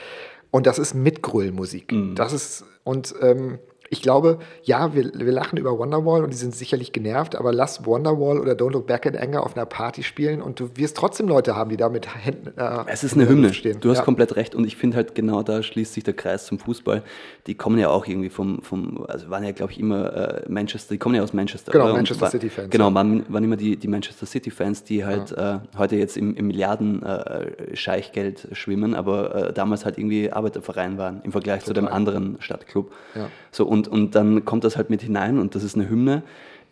Und 0.50 0.66
das 0.66 0.78
ist 0.78 0.94
Mitgröllmusik. 0.94 1.92
Das 2.14 2.32
ist, 2.32 2.64
und 2.84 3.14
ähm, 3.20 3.58
ich 3.90 4.02
glaube, 4.02 4.38
ja, 4.62 4.94
wir, 4.94 5.10
wir 5.14 5.32
lachen 5.32 5.58
über 5.58 5.78
Wonderwall 5.78 6.24
und 6.24 6.32
die 6.32 6.36
sind 6.36 6.54
sicherlich 6.54 6.92
genervt, 6.92 7.36
aber 7.36 7.52
lass 7.52 7.86
Wonderwall 7.86 8.38
oder 8.40 8.52
Don't 8.52 8.72
Look 8.72 8.86
Back 8.86 9.06
in 9.06 9.16
Anger 9.16 9.42
auf 9.44 9.56
einer 9.56 9.66
Party 9.66 10.02
spielen 10.02 10.42
und 10.42 10.60
du 10.60 10.70
wirst 10.74 10.96
trotzdem 10.96 11.28
Leute 11.28 11.54
haben, 11.56 11.70
die 11.70 11.76
da 11.76 11.88
mit 11.88 12.12
Händen. 12.14 12.52
Äh, 12.56 12.84
Es 12.86 13.04
ist 13.04 13.14
in 13.14 13.20
eine 13.20 13.30
Hymne. 13.30 13.52
Stehen. 13.54 13.78
Du 13.80 13.90
hast 13.90 13.98
ja. 13.98 14.04
komplett 14.04 14.36
recht. 14.36 14.54
Und 14.54 14.66
ich 14.66 14.76
finde 14.76 14.96
halt 14.96 15.14
genau 15.14 15.42
da 15.42 15.62
schließt 15.62 15.94
sich 15.94 16.04
der 16.04 16.14
Kreis 16.14 16.46
zum 16.46 16.58
Fußball. 16.58 17.02
Die 17.46 17.54
kommen 17.54 17.78
ja 17.78 17.88
auch 17.90 18.06
irgendwie 18.06 18.30
vom, 18.30 18.62
vom 18.62 19.04
also 19.08 19.30
waren 19.30 19.44
ja, 19.44 19.52
glaube 19.52 19.72
ich, 19.72 19.78
immer 19.78 20.12
äh, 20.14 20.42
Manchester, 20.48 20.94
die 20.94 20.98
kommen 20.98 21.14
ja 21.14 21.22
aus 21.22 21.32
Manchester. 21.32 21.72
Genau, 21.72 21.92
Manchester 21.92 22.30
City-Fans, 22.30 22.70
Genau, 22.70 22.88
ja. 22.88 22.94
waren, 22.94 23.24
waren 23.28 23.44
immer 23.44 23.56
die, 23.56 23.76
die 23.76 23.88
Manchester 23.88 24.26
City-Fans, 24.26 24.84
die 24.84 25.04
halt 25.04 25.32
äh, 25.32 25.58
heute 25.78 25.96
jetzt 25.96 26.16
im, 26.16 26.34
im 26.36 26.46
Milliarden-Scheichgeld 26.48 28.48
schwimmen, 28.52 28.94
aber 28.94 29.48
äh, 29.48 29.52
damals 29.52 29.84
halt 29.84 29.98
irgendwie 29.98 30.32
Arbeiterverein 30.32 30.98
waren 30.98 31.20
im 31.22 31.32
Vergleich 31.32 31.64
zu 31.64 31.72
dem 31.72 31.84
Total. 31.84 31.96
anderen 31.96 32.36
Stadtclub. 32.40 32.92
Ja. 33.14 33.28
So, 33.56 33.66
und, 33.66 33.88
und 33.88 34.14
dann 34.14 34.44
kommt 34.44 34.64
das 34.64 34.76
halt 34.76 34.90
mit 34.90 35.00
hinein 35.00 35.38
und 35.38 35.54
das 35.54 35.62
ist 35.64 35.76
eine 35.76 35.88
Hymne. 35.88 36.22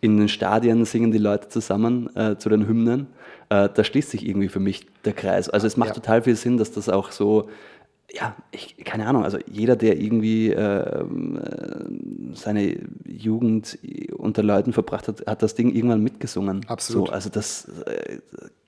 In 0.01 0.17
den 0.17 0.29
Stadien 0.29 0.85
singen 0.85 1.11
die 1.11 1.17
Leute 1.17 1.49
zusammen 1.49 2.15
äh, 2.15 2.37
zu 2.37 2.47
den 2.47 2.67
Hymnen. 2.67 3.07
Äh, 3.49 3.69
da 3.73 3.83
schließt 3.83 4.11
sich 4.11 4.23
irgendwie 4.27 4.49
für 4.49 4.59
mich 4.59 4.85
der 5.03 5.13
Kreis. 5.13 5.49
Also 5.49 5.65
es 5.65 5.77
macht 5.77 5.89
Ja. 5.89 5.95
total 5.95 6.21
viel 6.21 6.35
Sinn, 6.35 6.57
dass 6.57 6.71
das 6.71 6.87
auch 6.87 7.11
so, 7.11 7.49
ja, 8.13 8.35
ich, 8.51 8.77
keine 8.85 9.07
Ahnung, 9.07 9.23
also 9.23 9.39
jeder, 9.47 9.75
der 9.75 9.99
irgendwie 9.99 10.51
ähm, 10.51 11.39
äh, 11.41 12.35
seine 12.35 12.77
Jugend 13.03 13.79
unter 14.15 14.43
Leuten 14.43 14.71
verbracht 14.71 15.07
hat, 15.07 15.25
hat 15.25 15.41
das 15.41 15.55
Ding 15.55 15.73
irgendwann 15.73 16.03
mitgesungen. 16.03 16.67
Absolut. 16.67 17.07
So, 17.07 17.13
also 17.13 17.29
das 17.31 17.65
äh, 17.87 18.19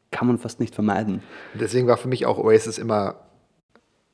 kann 0.10 0.26
man 0.26 0.40
fast 0.40 0.60
nicht 0.60 0.74
vermeiden. 0.74 1.22
Deswegen 1.54 1.86
war 1.86 1.98
für 1.98 2.08
mich 2.08 2.26
auch 2.26 2.40
Oasis 2.40 2.80
immer 2.80 3.18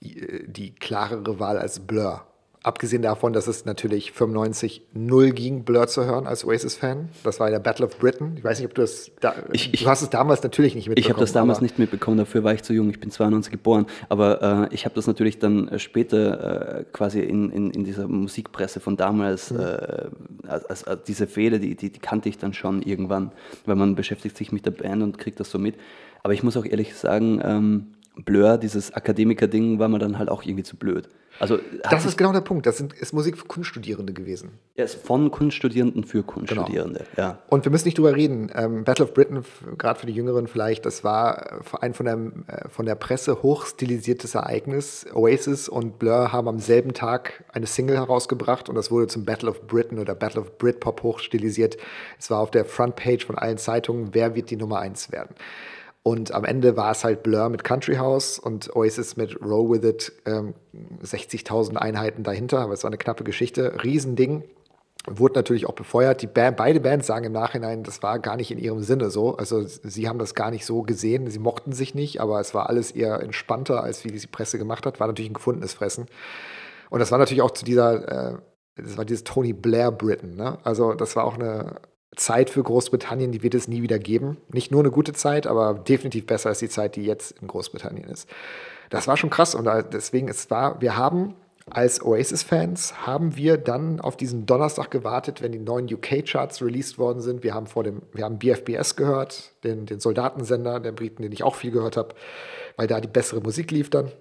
äh, 0.02 0.44
die 0.46 0.76
klarere 0.76 1.40
Wahl 1.40 1.58
als 1.58 1.80
Blur. 1.80 2.26
Abgesehen 2.64 3.02
davon, 3.02 3.34
dass 3.34 3.48
es 3.48 3.66
natürlich 3.66 4.14
95 4.14 4.84
null 4.94 5.32
ging, 5.32 5.64
Blur 5.66 5.86
zu 5.88 6.06
hören 6.06 6.26
als 6.28 6.46
Oasis-Fan. 6.46 7.10
Das 7.26 7.42
war 7.42 7.48
ja 7.48 7.52
der 7.52 7.60
Battle 7.60 7.86
of 7.86 8.00
Britain. 8.00 8.36
Ich 8.38 8.44
weiß 8.44 8.58
nicht, 8.60 8.68
ob 8.70 8.74
du 8.74 8.82
das. 8.82 9.12
Da, 9.20 9.36
Ich- 9.52 9.74
ich- 9.74 9.84
du 9.84 9.90
hast 9.90 10.02
es 10.02 10.10
damals 10.10 10.42
natürlich 10.44 10.74
nicht 10.74 10.88
mitbekommen. 10.88 11.06
Ich 11.06 11.10
habe 11.14 11.20
das 11.20 11.34
damals 11.34 11.60
nicht 11.60 11.78
mitbekommen, 11.78 12.18
dafür 12.18 12.46
war 12.46 12.54
ich 12.54 12.64
zu 12.64 12.74
jung, 12.74 12.90
ich 12.90 13.02
bin 13.02 13.12
92 13.12 13.52
geboren, 13.52 13.86
aber 14.08 14.70
äh, 14.72 14.74
ich 14.74 14.86
habe 14.86 14.96
das 14.96 15.08
natürlich 15.08 15.40
dann 15.40 15.68
äh, 15.68 15.78
später 15.78 16.80
äh, 16.80 16.84
quasi 16.94 17.20
in, 17.20 17.50
in, 17.52 17.70
in 17.72 17.84
dieser 17.84 18.08
Musikpresse 18.08 18.80
von 18.80 18.96
damals, 18.96 19.52
Mhm. 19.52 19.60
äh, 19.60 20.48
als, 20.48 20.86
als, 20.86 21.04
diese 21.06 21.28
Fehde, 21.28 21.60
die, 21.60 21.76
die, 21.76 21.90
die 21.92 22.00
kannte 22.00 22.30
ich 22.30 22.38
dann 22.38 22.54
schon 22.54 22.82
irgendwann, 22.82 23.34
weil 23.66 23.76
man 23.76 23.96
beschäftigt 23.96 24.38
sich 24.38 24.54
mit 24.54 24.66
der 24.66 24.72
Band 24.72 25.04
und 25.04 25.18
kriegt 25.18 25.40
das 25.42 25.52
so 25.52 25.60
mit. 25.60 25.76
Aber 26.24 26.34
ich 26.34 26.44
muss 26.44 26.56
auch 26.56 26.66
ehrlich 26.66 26.96
sagen, 26.96 27.42
ähm, 27.44 27.88
Blur, 28.16 28.58
dieses 28.58 28.94
Akademiker-Ding, 28.94 29.80
war 29.80 29.88
mir 29.90 30.00
dann 30.00 30.18
halt 30.20 30.30
auch 30.30 30.44
irgendwie 30.44 30.64
zu 30.64 30.76
blöd. 30.76 31.10
Also 31.40 31.58
Das 31.90 32.06
ist 32.06 32.16
genau 32.16 32.32
der 32.32 32.42
Punkt. 32.42 32.68
Das 32.68 32.78
sind, 32.78 32.94
ist 32.94 33.12
Musik 33.12 33.40
für 33.40 33.46
Kunststudierende 33.46 34.14
gewesen. 34.14 34.52
ja, 34.76 34.84
ist 34.84 35.04
von 35.04 35.32
Kunststudierenden 35.32 36.04
für 36.04 36.22
Kunststudierende, 36.22 37.06
Genau. 37.16 37.28
ja. 37.30 37.40
Und 37.50 37.66
wir 37.66 37.72
müssen 37.72 37.86
nicht 37.88 37.98
drüber 37.98 38.16
reden. 38.16 38.52
Ähm, 38.54 38.84
Battle 38.84 39.06
of 39.06 39.16
Britain, 39.16 39.44
gerade 39.80 40.00
für 40.00 40.06
die 40.06 40.14
Jüngeren 40.14 40.46
vielleicht, 40.46 40.86
das 40.86 41.04
war 41.04 41.54
äh, 41.54 41.78
ein 41.82 41.96
von 41.96 42.06
der, 42.06 42.18
äh, 42.46 42.70
von 42.70 42.86
der 42.86 42.94
Presse 42.94 43.42
hochstilisiertes 43.42 44.36
Ereignis. 44.36 45.08
Oasis 45.16 45.68
und 45.70 45.98
Blur 45.98 46.32
haben 46.32 46.48
am 46.48 46.60
selben 46.60 46.94
Tag 46.94 47.44
eine 47.52 47.66
Single 47.66 47.98
herausgebracht 47.98 48.70
und 48.70 48.76
das 48.76 48.92
wurde 48.92 49.08
zum 49.08 49.26
Battle 49.26 49.50
of 49.50 49.66
Britain 49.66 49.98
oder 49.98 50.14
Battle 50.14 50.40
of 50.42 50.60
Britpop 50.60 51.02
hochstilisiert. 51.02 51.78
Es 52.20 52.30
war 52.30 52.42
auf 52.42 52.52
der 52.52 52.66
Frontpage 52.66 53.26
von 53.26 53.40
allen 53.40 53.58
Zeitungen, 53.58 54.10
wer 54.12 54.36
wird 54.36 54.52
die 54.52 54.56
Nummer 54.58 54.78
eins 54.80 55.12
werden. 55.12 55.34
Und 56.04 56.34
am 56.34 56.44
Ende 56.44 56.76
war 56.76 56.92
es 56.92 57.06
halt 57.06 57.24
Blur 57.24 57.48
mit 57.48 57.64
Country 57.64 57.96
House 57.96 58.38
und 58.38 58.76
Oasis 58.76 59.16
mit 59.16 59.42
Roll 59.42 59.70
With 59.70 59.84
It, 59.86 60.12
ähm, 60.26 60.54
60.000 61.02 61.78
Einheiten 61.78 62.24
dahinter, 62.24 62.60
aber 62.60 62.74
es 62.74 62.84
war 62.84 62.90
eine 62.90 62.98
knappe 62.98 63.24
Geschichte, 63.24 63.82
Riesending. 63.84 64.44
Wurde 65.06 65.36
natürlich 65.36 65.66
auch 65.66 65.74
befeuert. 65.74 66.22
Die 66.22 66.28
Band, 66.28 66.56
beide 66.58 66.80
Bands 66.80 67.08
sagen 67.08 67.26
im 67.26 67.32
Nachhinein, 67.34 67.84
das 67.84 68.04
war 68.04 68.20
gar 68.20 68.38
nicht 68.38 68.52
in 68.52 68.58
ihrem 68.58 68.82
Sinne 68.82 69.10
so. 69.10 69.36
Also 69.36 69.62
sie 69.66 70.08
haben 70.08 70.20
das 70.20 70.34
gar 70.34 70.50
nicht 70.50 70.66
so 70.66 70.82
gesehen. 70.82 71.30
Sie 71.30 71.40
mochten 71.40 71.74
sich 71.74 71.94
nicht, 71.94 72.22
aber 72.22 72.40
es 72.40 72.54
war 72.54 72.70
alles 72.70 72.92
eher 72.92 73.20
entspannter, 73.20 73.84
als 73.84 74.06
wie 74.06 74.12
die 74.12 74.28
Presse 74.28 74.58
gemacht 74.58 74.86
hat. 74.86 75.02
War 75.02 75.08
natürlich 75.08 75.32
ein 75.32 75.36
gefundenes 75.36 75.74
Fressen. 75.74 76.06
Und 76.90 77.00
das 77.00 77.12
war 77.12 77.18
natürlich 77.18 77.42
auch 77.42 77.52
zu 77.52 77.66
dieser, 77.66 78.34
äh, 78.34 78.38
das 78.78 78.98
war 78.98 79.04
dieses 79.04 79.26
Tony 79.26 79.52
Blair 79.52 79.92
Britain. 79.92 80.36
Ne? 80.36 80.58
Also 80.64 80.94
das 80.94 81.18
war 81.18 81.26
auch 81.26 81.36
eine, 81.36 81.76
Zeit 82.16 82.50
für 82.50 82.64
Großbritannien, 82.64 83.32
die 83.32 83.44
wird 83.44 83.56
es 83.56 83.68
nie 83.68 83.82
wieder 83.82 84.00
geben. 84.00 84.38
Nicht 84.52 84.72
nur 84.72 84.82
eine 84.82 84.92
gute 84.92 85.14
Zeit, 85.14 85.48
aber 85.48 85.74
definitiv 85.74 86.26
besser 86.26 86.50
als 86.50 86.60
die 86.60 86.70
Zeit, 86.70 86.96
die 86.96 87.04
jetzt 87.04 87.36
in 87.42 87.48
Großbritannien 87.48 88.08
ist. 88.10 88.30
Das 88.90 89.08
war 89.08 89.18
schon 89.18 89.30
krass 89.30 89.56
und 89.56 89.68
deswegen, 89.92 90.28
es 90.28 90.50
war, 90.52 90.82
wir 90.82 90.96
haben 90.98 91.36
als 91.70 92.04
Oasis-Fans 92.04 93.08
haben 93.08 93.38
wir 93.38 93.58
dann 93.58 94.02
auf 94.02 94.18
diesen 94.18 94.46
Donnerstag 94.46 94.92
gewartet, 94.92 95.42
wenn 95.42 95.54
die 95.54 95.60
neuen 95.60 95.92
UK-Charts 95.92 96.62
released 96.62 96.98
worden 96.98 97.22
sind. 97.22 97.42
Wir 97.42 97.54
haben 97.54 97.68
vor 97.68 97.84
dem, 97.84 98.02
wir 98.12 98.26
haben 98.26 98.38
BFBS 98.38 98.98
gehört, 98.98 99.54
den, 99.64 99.86
den 99.86 100.00
Soldatensender 100.02 100.82
der 100.82 100.92
Briten, 100.92 101.24
den 101.24 101.32
ich 101.32 101.44
auch 101.44 101.56
viel 101.56 101.72
gehört 101.72 101.96
habe, 101.96 102.16
weil 102.76 102.88
da 102.88 103.00
die 103.00 103.08
bessere 103.08 103.40
Musik 103.40 103.72
lief 103.72 103.90
dann. 103.90 104.12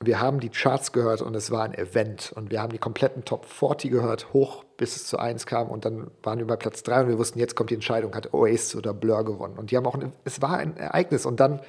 Wir 0.00 0.20
haben 0.20 0.40
die 0.40 0.48
Charts 0.48 0.92
gehört 0.92 1.22
und 1.22 1.34
es 1.36 1.50
war 1.52 1.62
ein 1.62 1.74
Event. 1.74 2.32
Und 2.34 2.50
wir 2.50 2.60
haben 2.60 2.72
die 2.72 2.78
kompletten 2.78 3.24
Top 3.24 3.46
40 3.46 3.90
gehört, 3.92 4.32
hoch 4.32 4.63
bis 4.76 4.96
es 4.96 5.06
zu 5.06 5.18
1 5.18 5.46
kam. 5.46 5.68
Und 5.68 5.84
dann 5.84 6.10
waren 6.22 6.38
wir 6.38 6.46
bei 6.46 6.56
Platz 6.56 6.82
3 6.82 7.02
und 7.02 7.08
wir 7.08 7.18
wussten, 7.18 7.38
jetzt 7.38 7.54
kommt 7.54 7.70
die 7.70 7.74
Entscheidung, 7.74 8.14
hat 8.14 8.32
Oasis 8.34 8.76
oder 8.76 8.92
Blur 8.94 9.24
gewonnen. 9.24 9.58
Und 9.58 9.70
die 9.70 9.76
haben 9.76 9.86
auch, 9.86 9.94
ein, 9.94 10.12
es 10.24 10.42
war 10.42 10.58
ein 10.58 10.76
Ereignis. 10.76 11.26
Und 11.26 11.40
dann 11.40 11.60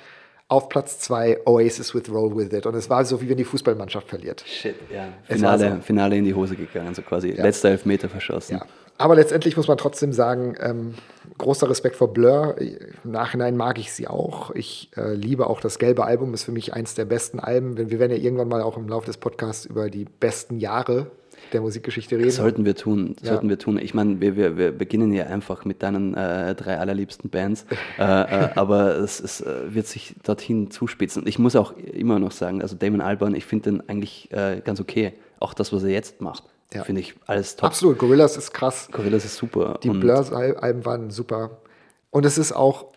auf 0.47 0.70
Platz 0.70 0.99
2 0.99 1.45
Oasis 1.45 1.95
with 1.95 2.10
Roll 2.10 2.36
With 2.36 2.53
It. 2.53 2.66
Und 2.66 2.76
es 2.76 2.89
war 2.89 3.03
so, 3.06 3.22
wie 3.22 3.30
wenn 3.30 3.38
die 3.38 3.45
Fußballmannschaft 3.45 4.08
verliert. 4.08 4.43
Shit, 4.45 4.76
ja. 4.93 5.08
Finale, 5.24 5.76
so. 5.78 5.82
Finale 5.82 6.18
in 6.18 6.26
die 6.26 6.34
Hose 6.34 6.56
gegangen, 6.56 6.93
so 6.93 7.01
quasi 7.01 7.32
ja. 7.32 7.43
letzter 7.43 7.70
Elfmeter 7.70 8.10
verschossen. 8.10 8.58
Ja. 8.58 8.66
Aber 8.97 9.16
letztendlich 9.16 9.58
muss 9.58 9.68
man 9.68 9.78
trotzdem 9.78 10.14
sagen, 10.14 10.56
ähm, 10.60 10.93
großer 11.38 11.70
Respekt 11.70 11.97
vor 11.97 12.14
Blur. 12.14 12.56
Im 12.60 13.12
Nachhinein 13.12 13.58
mag 13.58 13.78
ich 13.78 13.91
sie 13.91 14.08
auch. 14.08 14.51
Ich 14.51 14.89
äh, 14.95 15.14
liebe 15.14 15.47
auch 15.47 15.60
das 15.60 15.80
gelbe 15.80 16.06
Album, 16.06 16.34
ist 16.34 16.43
für 16.43 16.53
mich 16.53 16.74
eins 16.74 16.95
der 16.95 17.03
besten 17.03 17.39
Alben. 17.39 17.78
Wir 17.78 17.99
werden 17.99 18.12
ja 18.12 18.18
irgendwann 18.18 18.47
mal 18.47 18.62
auch 18.62 18.78
im 18.78 18.88
Laufe 18.88 19.08
des 19.08 19.18
Podcasts 19.18 19.66
über 19.66 19.89
die 19.89 20.06
besten 20.06 20.60
Jahre 20.60 21.12
der 21.56 21.62
Musikgeschichte 21.62 22.18
reden. 22.18 22.30
sollten 22.32 22.66
wir 22.66 22.76
tun, 22.76 23.16
sollten 23.22 23.45
ja. 23.45 23.49
wir 23.51 23.60
tun. 23.60 23.78
Ich 23.78 23.93
meine, 23.93 24.20
wir, 24.22 24.36
wir, 24.36 24.58
wir 24.58 24.72
beginnen 24.72 25.14
ja 25.14 25.26
einfach 25.26 25.66
mit 25.66 25.82
deinen 25.82 26.14
äh, 26.14 26.53
drei 26.53 26.78
allerliebsten 26.78 27.30
Bands, 27.30 27.66
äh, 27.97 28.03
äh, 28.03 28.49
aber 28.56 28.97
es, 28.97 29.20
es, 29.20 29.41
äh, 29.41 29.74
wird 29.74 29.88
sich 29.88 30.16
dorthin 30.24 30.70
zuspitzen. 30.70 31.26
Ich 31.26 31.39
muss 31.39 31.56
auch 31.56 31.76
immer 31.78 32.20
noch 32.20 32.32
sagen, 32.32 32.62
also 32.62 32.76
Damon 32.76 33.01
Albarn, 33.01 33.34
ich 33.36 33.45
finde 33.45 33.72
den 33.72 33.89
eigentlich 33.89 34.32
äh, 34.32 34.62
ganz 34.64 34.80
okay. 34.80 35.14
Auch 35.39 35.53
das, 35.53 35.74
was 35.74 35.84
er 35.84 35.89
jetzt 35.89 36.22
macht. 36.22 36.43
Ja. 36.74 36.84
Finde 36.84 37.01
ich 37.01 37.16
alles 37.26 37.56
top. 37.56 37.68
Absolut, 37.68 37.97
Gorillas 37.97 38.38
ist 38.38 38.53
krass. 38.53 38.89
Gorillas 38.91 39.26
ist 39.26 39.38
super. 39.38 39.80
Die 39.84 39.89
Blur-Alben 39.89 40.86
waren 40.86 41.12
super. 41.12 41.62
Und 42.10 42.26
es 42.26 42.38
ist 42.38 42.53
auch 42.53 42.88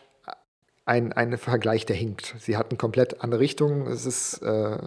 ein, 0.85 1.13
ein 1.13 1.37
Vergleich, 1.37 1.85
der 1.87 1.97
hinkt. 1.97 2.35
Sie 2.39 2.57
hatten 2.57 2.79
komplett 2.79 3.23
andere 3.23 3.41
Richtungen. 3.41 3.87
Es 3.87 4.07
ist 4.07 4.43
äh, 4.43 4.79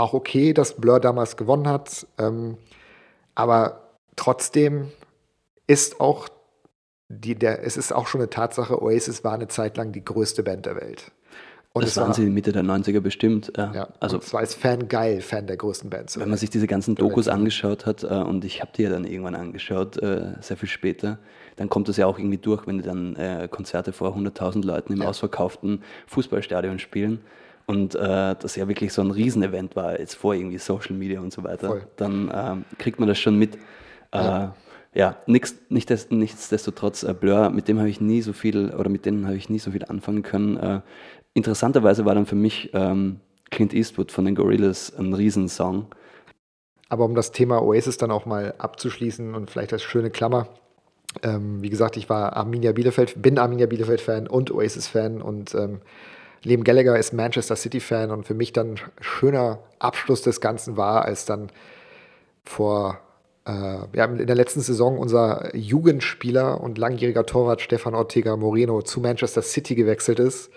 auch 0.00 0.14
okay, 0.14 0.52
dass 0.52 0.74
Blur 0.74 0.98
damals 0.98 1.36
gewonnen 1.36 1.68
hat. 1.68 2.06
Ähm, 2.18 2.56
aber 3.34 3.90
trotzdem 4.16 4.90
ist 5.66 6.00
auch 6.00 6.28
die, 7.08 7.34
der, 7.34 7.64
es 7.64 7.76
ist 7.76 7.92
auch 7.92 8.06
schon 8.06 8.20
eine 8.20 8.30
Tatsache, 8.30 8.82
Oasis 8.82 9.24
war 9.24 9.34
eine 9.34 9.48
Zeit 9.48 9.76
lang 9.76 9.92
die 9.92 10.04
größte 10.04 10.42
Band 10.42 10.66
der 10.66 10.76
Welt. 10.76 11.12
Und 11.72 11.84
das 11.84 11.96
waren 11.96 12.08
war, 12.08 12.14
sie 12.14 12.28
Mitte 12.28 12.50
der 12.50 12.64
90er 12.64 13.00
bestimmt. 13.00 13.52
Ja, 13.56 13.72
ja 13.72 13.88
also 14.00 14.18
es 14.18 14.32
war 14.32 14.40
als 14.40 14.54
Fan 14.54 14.88
geil, 14.88 15.20
Fan 15.20 15.46
der 15.46 15.56
größten 15.56 15.88
Bands. 15.88 16.18
Wenn 16.18 16.28
man 16.28 16.38
sich 16.38 16.50
diese 16.50 16.66
ganzen 16.66 16.96
Dokus 16.96 17.28
angeschaut 17.28 17.86
hat, 17.86 18.02
äh, 18.02 18.08
und 18.08 18.44
ich 18.44 18.60
habe 18.60 18.72
die 18.76 18.82
ja 18.82 18.90
dann 18.90 19.04
irgendwann 19.04 19.36
angeschaut, 19.36 19.96
äh, 19.98 20.34
sehr 20.40 20.56
viel 20.56 20.68
später, 20.68 21.18
dann 21.56 21.68
kommt 21.68 21.88
das 21.88 21.96
ja 21.96 22.06
auch 22.06 22.18
irgendwie 22.18 22.38
durch, 22.38 22.66
wenn 22.66 22.78
die 22.78 22.84
dann 22.84 23.14
äh, 23.14 23.46
Konzerte 23.48 23.92
vor 23.92 24.16
100.000 24.16 24.64
Leuten 24.64 24.94
im 24.94 25.02
ja. 25.02 25.08
ausverkauften 25.08 25.84
Fußballstadion 26.08 26.80
spielen 26.80 27.20
und 27.70 27.94
äh, 27.94 28.34
das 28.34 28.56
ja 28.56 28.66
wirklich 28.66 28.92
so 28.92 29.00
ein 29.00 29.12
Riesenevent 29.12 29.76
war, 29.76 29.98
jetzt 29.98 30.14
vor 30.14 30.34
irgendwie 30.34 30.58
Social 30.58 30.96
Media 30.96 31.20
und 31.20 31.32
so 31.32 31.44
weiter, 31.44 31.68
Voll. 31.68 31.86
dann 31.96 32.28
ähm, 32.34 32.64
kriegt 32.78 32.98
man 32.98 33.08
das 33.08 33.18
schon 33.18 33.38
mit. 33.38 33.54
Äh, 34.10 34.18
ja, 34.18 34.56
ja 34.92 35.16
nix, 35.26 35.54
nicht, 35.68 35.88
nichtsdestotrotz, 36.10 37.04
äh, 37.04 37.14
Blur, 37.14 37.50
mit 37.50 37.68
dem 37.68 37.78
habe 37.78 37.88
ich 37.88 38.00
nie 38.00 38.22
so 38.22 38.32
viel, 38.32 38.70
oder 38.74 38.90
mit 38.90 39.06
denen 39.06 39.24
habe 39.26 39.36
ich 39.36 39.48
nie 39.48 39.60
so 39.60 39.70
viel 39.70 39.84
anfangen 39.84 40.22
können. 40.22 40.56
Äh, 40.56 40.80
interessanterweise 41.32 42.04
war 42.04 42.16
dann 42.16 42.26
für 42.26 42.34
mich 42.34 42.70
ähm, 42.74 43.20
Clint 43.52 43.72
Eastwood 43.72 44.10
von 44.10 44.24
den 44.24 44.34
Gorillas 44.34 44.92
ein 44.98 45.14
Riesensong. 45.14 45.86
Aber 46.88 47.04
um 47.04 47.14
das 47.14 47.30
Thema 47.30 47.62
Oasis 47.62 47.98
dann 47.98 48.10
auch 48.10 48.26
mal 48.26 48.52
abzuschließen 48.58 49.36
und 49.36 49.48
vielleicht 49.48 49.72
als 49.72 49.84
schöne 49.84 50.10
Klammer, 50.10 50.48
ähm, 51.22 51.62
wie 51.62 51.70
gesagt, 51.70 51.96
ich 51.96 52.10
war 52.10 52.36
Arminia 52.36 52.72
Bielefeld, 52.72 53.22
bin 53.22 53.38
Arminia 53.38 53.66
Bielefeld-Fan 53.66 54.26
und 54.26 54.50
Oasis-Fan 54.50 55.22
und 55.22 55.54
ähm, 55.54 55.80
Liam 56.42 56.64
Gallagher 56.64 56.98
ist 56.98 57.12
Manchester 57.12 57.56
City-Fan 57.56 58.10
und 58.10 58.26
für 58.26 58.34
mich 58.34 58.52
dann 58.52 58.72
ein 58.72 58.80
schöner 59.00 59.58
Abschluss 59.78 60.22
des 60.22 60.40
Ganzen 60.40 60.76
war, 60.76 61.04
als 61.04 61.26
dann 61.26 61.50
vor 62.44 62.98
äh, 63.46 63.50
ja, 63.94 64.04
in 64.04 64.26
der 64.26 64.36
letzten 64.36 64.60
Saison 64.60 64.98
unser 64.98 65.54
Jugendspieler 65.54 66.60
und 66.60 66.78
langjähriger 66.78 67.26
Torwart 67.26 67.60
Stefan 67.60 67.94
Ortega 67.94 68.36
Moreno 68.36 68.82
zu 68.82 69.00
Manchester 69.00 69.42
City 69.42 69.74
gewechselt 69.74 70.18
ist 70.18 70.50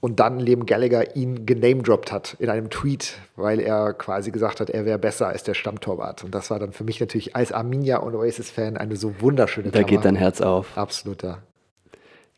und 0.00 0.18
dann 0.18 0.40
Liam 0.40 0.64
Gallagher 0.64 1.14
ihn 1.14 1.44
genamedroppt 1.44 2.10
hat 2.10 2.36
in 2.38 2.48
einem 2.48 2.70
Tweet, 2.70 3.18
weil 3.36 3.60
er 3.60 3.92
quasi 3.92 4.30
gesagt 4.30 4.60
hat, 4.60 4.70
er 4.70 4.84
wäre 4.86 4.98
besser 4.98 5.28
als 5.28 5.42
der 5.42 5.54
Stammtorwart. 5.54 6.24
Und 6.24 6.34
das 6.34 6.50
war 6.50 6.58
dann 6.58 6.72
für 6.72 6.84
mich 6.84 7.00
natürlich 7.00 7.36
als 7.36 7.52
Arminia 7.52 7.98
und 7.98 8.14
Oasis-Fan 8.14 8.76
eine 8.76 8.96
so 8.96 9.20
wunderschöne 9.20 9.66
Da 9.66 9.80
Klammer. 9.80 9.86
geht 9.86 10.04
dein 10.04 10.16
Herz 10.16 10.40
auf. 10.40 10.76
Absolut, 10.76 11.22
ja. 11.22 11.38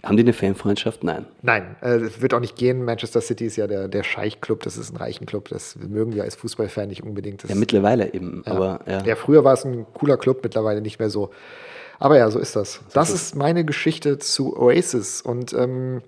Haben 0.05 0.17
die 0.17 0.25
eine 0.25 0.33
Fanfreundschaft? 0.33 1.05
Nein. 1.05 1.27
Nein, 1.43 1.77
äh, 1.81 1.95
es 1.95 2.21
wird 2.21 2.35
auch 2.35 2.41
nicht 2.41 2.57
gehen. 2.57 2.85
Manchester 2.85 3.21
City 3.21 3.47
ist 3.47 3.57
ja 3.57 3.69
der, 3.69 3.87
der 3.87 4.03
Scheich-Club, 4.03 4.63
das 4.65 4.77
ist 4.77 4.93
ein 4.93 4.97
reichen 4.97 5.27
Club. 5.27 5.49
Das 5.49 5.77
mögen 5.77 6.13
wir 6.15 6.25
als 6.25 6.35
Fußballfan 6.35 6.89
nicht 6.89 7.05
unbedingt. 7.05 7.45
Das 7.45 7.51
ja, 7.51 7.57
mittlerweile 7.57 8.13
eben. 8.13 8.43
Ja. 8.45 8.53
Aber, 8.53 8.81
ja. 8.87 9.05
ja, 9.05 9.15
früher 9.15 9.45
war 9.45 9.55
es 9.55 9.65
ein 9.65 9.87
cooler 9.95 10.17
Club, 10.17 10.41
mittlerweile 10.43 10.81
nicht 10.81 10.99
mehr 10.99 11.09
so. 11.09 11.31
Aber 12.01 12.19
ja, 12.19 12.29
so 12.33 12.41
ist 12.41 12.57
das. 12.57 12.81
Das, 12.93 13.11
das 13.11 13.11
ist 13.11 13.37
meine 13.37 13.65
Geschichte 13.65 14.19
zu 14.19 14.57
Oasis. 14.59 15.23
Und 15.23 15.53
ähm, 15.53 16.03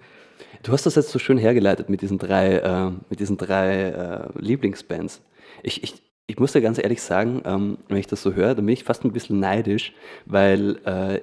du 0.64 0.72
hast 0.72 0.86
das 0.86 0.97
jetzt 0.97 1.11
so 1.11 1.20
schön 1.20 1.38
hergeleitet 1.38 1.88
mit 1.88 2.03
diesen 2.03 2.18
drei, 2.18 2.57
äh, 2.57 2.90
mit 3.09 3.20
diesen 3.20 3.36
drei 3.36 3.90
äh, 3.90 4.28
Lieblingsbands. 4.36 5.20
Ich, 5.62 5.84
ich, 5.84 6.03
ich 6.26 6.40
muss 6.40 6.51
dir 6.51 6.62
ganz 6.62 6.78
ehrlich 6.78 7.01
sagen, 7.01 7.42
ähm, 7.45 7.78
wenn 7.86 7.99
ich 7.99 8.09
das 8.09 8.22
so 8.22 8.34
höre, 8.34 8.57
dann 8.57 8.66
bin 8.66 8.72
ich 8.72 8.82
fast 8.82 9.05
ein 9.05 9.12
bisschen 9.12 9.38
neidisch, 9.38 9.95
weil 10.26 10.78
äh, 10.84 11.20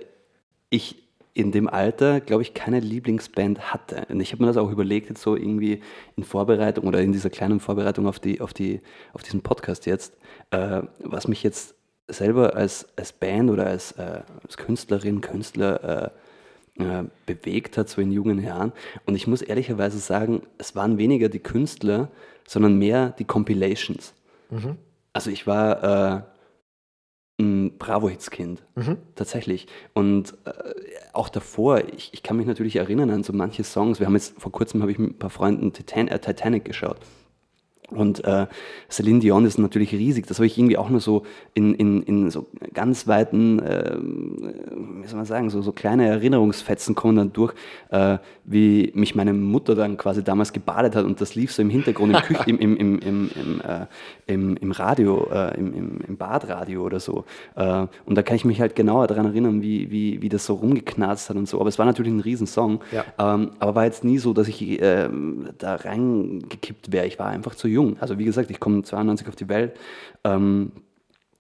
ich 0.70 1.01
in 1.34 1.52
dem 1.52 1.70
Alter, 1.70 2.20
glaube 2.20 2.42
ich, 2.42 2.54
keine 2.54 2.80
Lieblingsband 2.80 3.74
hatte. 3.74 4.06
Und 4.10 4.20
ich 4.20 4.34
habe 4.34 4.44
mir 4.44 4.48
das 4.48 4.58
auch 4.58 4.70
überlegt, 4.70 5.10
jetzt 5.10 5.22
so 5.22 5.36
irgendwie 5.36 5.82
in 6.18 6.24
Vorbereitung 6.24 6.88
oder 6.88 7.02
in 7.02 7.14
dieser 7.14 7.30
kleinen 7.30 7.60
Vorbereitung 7.60 8.06
auf, 8.06 8.20
die, 8.20 8.42
auf, 8.42 8.54
die, 8.54 8.82
auf 9.14 9.24
diesen 9.24 9.42
Podcast 9.42 9.86
jetzt, 9.86 10.18
äh, 10.52 10.82
was 11.00 11.28
mich 11.28 11.42
jetzt 11.44 11.76
selber 12.08 12.56
als, 12.56 12.88
als 12.98 13.14
Band 13.14 13.50
oder 13.50 13.68
als, 13.68 13.94
äh, 13.94 14.22
als 14.44 14.58
Künstlerin, 14.58 15.22
Künstler 15.22 16.12
äh, 16.78 16.84
äh 16.84 17.04
bewegt 17.26 17.78
hat, 17.78 17.88
so 17.88 18.02
in 18.02 18.12
jungen 18.12 18.44
Jahren. 18.44 18.74
Und 19.06 19.16
ich 19.16 19.26
muss 19.26 19.42
ehrlicherweise 19.42 20.00
sagen, 20.00 20.42
es 20.58 20.76
waren 20.76 20.98
weniger 20.98 21.30
die 21.30 21.40
Künstler, 21.40 22.10
sondern 22.46 22.78
mehr 22.78 23.12
die 23.18 23.26
Compilations. 23.26 24.14
Mhm. 24.50 24.76
Also 25.14 25.30
ich 25.30 25.48
war 25.48 26.18
äh, 26.18 26.22
ein 27.42 27.78
Bravo-Hits-Kind, 27.78 28.64
mhm. 28.76 28.98
tatsächlich. 29.16 29.68
Und 29.94 30.34
äh, 30.46 30.52
auch 31.14 31.30
davor, 31.30 31.84
ich, 31.94 32.14
ich, 32.14 32.24
kann 32.24 32.38
mich 32.38 32.46
natürlich 32.46 32.78
erinnern 32.78 33.10
an 33.10 33.24
so 33.24 33.34
manche 33.34 33.64
Songs. 33.64 34.00
Wir 34.00 34.08
haben 34.08 34.14
jetzt 34.16 34.40
vor 34.40 34.52
kurzem 34.52 34.82
habe 34.82 34.92
ich 34.92 35.00
mit 35.00 35.12
ein 35.12 35.20
paar 35.20 35.30
Freunden 35.30 35.74
Titan 35.74 36.08
äh, 36.08 36.20
Titanic 36.20 36.66
geschaut. 36.66 36.98
Und 37.92 38.24
äh, 38.24 38.48
Celine 38.90 39.20
Dion 39.20 39.46
ist 39.46 39.60
natürlich 39.60 39.92
riesig. 39.92 40.26
Das 40.28 40.38
habe 40.38 40.48
ich 40.48 40.58
irgendwie 40.58 40.78
auch 40.78 40.90
nur 40.90 41.02
so 41.02 41.24
in, 41.54 41.76
in, 41.76 42.02
in 42.04 42.32
so 42.32 42.48
ganz 42.74 43.08
weiten, 43.08 43.60
äh, 43.60 43.98
wie 44.00 45.08
soll 45.08 45.18
man 45.18 45.26
sagen, 45.26 45.50
so, 45.50 45.62
so 45.62 45.72
kleine 45.72 46.08
Erinnerungsfetzen 46.08 46.96
kommen 46.96 47.18
dann 47.18 47.34
durch, 47.34 47.54
äh, 47.90 48.18
wie 48.46 48.92
mich 48.96 49.14
meine 49.16 49.34
Mutter 49.34 49.76
dann 49.76 49.98
quasi 49.98 50.24
damals 50.24 50.54
gebadet 50.54 50.96
hat 50.96 51.06
und 51.06 51.20
das 51.20 51.36
lief 51.36 51.52
so 51.52 51.62
im 51.62 51.70
Hintergrund 51.70 52.16
im, 52.16 52.22
Küch 52.22 52.48
im, 52.48 52.60
im, 52.60 52.78
im, 52.78 53.00
im, 53.00 53.30
im, 53.36 53.62
äh, 53.62 53.86
im, 54.28 54.58
im 54.58 54.72
Radio, 54.72 55.28
äh, 55.32 55.58
im, 55.58 55.74
im, 55.74 55.98
im 56.08 56.18
Badradio 56.18 56.84
oder 56.84 57.00
so. 57.00 57.26
Äh, 57.56 57.88
und 58.06 58.16
da 58.16 58.24
kann 58.24 58.38
ich 58.38 58.46
mich 58.46 58.62
halt 58.62 58.76
genauer 58.76 59.08
daran 59.08 59.26
erinnern, 59.26 59.62
wie, 59.62 59.92
wie, 59.92 60.22
wie 60.22 60.30
das 60.30 60.46
so 60.46 60.54
rumgeknarzt 60.54 61.30
hat 61.30 61.36
und 61.36 61.48
so. 61.48 61.60
Aber 61.60 61.70
es 61.70 61.78
war 61.78 61.86
natürlich 61.86 62.14
ein 62.14 62.22
Riesensong. 62.22 62.80
Ja. 62.92 63.04
Ähm, 63.20 63.52
aber 63.60 63.76
war 63.76 63.86
jetzt 63.86 64.04
nie 64.04 64.18
so, 64.18 64.34
dass 64.34 64.48
ich 64.48 64.82
äh, 64.82 65.10
da 65.58 65.76
reingekippt 65.76 66.92
wäre. 66.92 67.06
Ich 67.06 67.20
war 67.20 67.28
einfach 67.28 67.56
zu 67.56 67.68
jung 67.68 67.81
jung. 67.82 67.98
Also 68.00 68.18
wie 68.18 68.26
gesagt, 68.26 68.52
ich 68.52 68.60
komme 68.60 68.84
92 68.84 69.28
auf 69.28 69.36
die 69.36 69.50
Welt. 69.50 69.78
Ähm, 70.24 70.72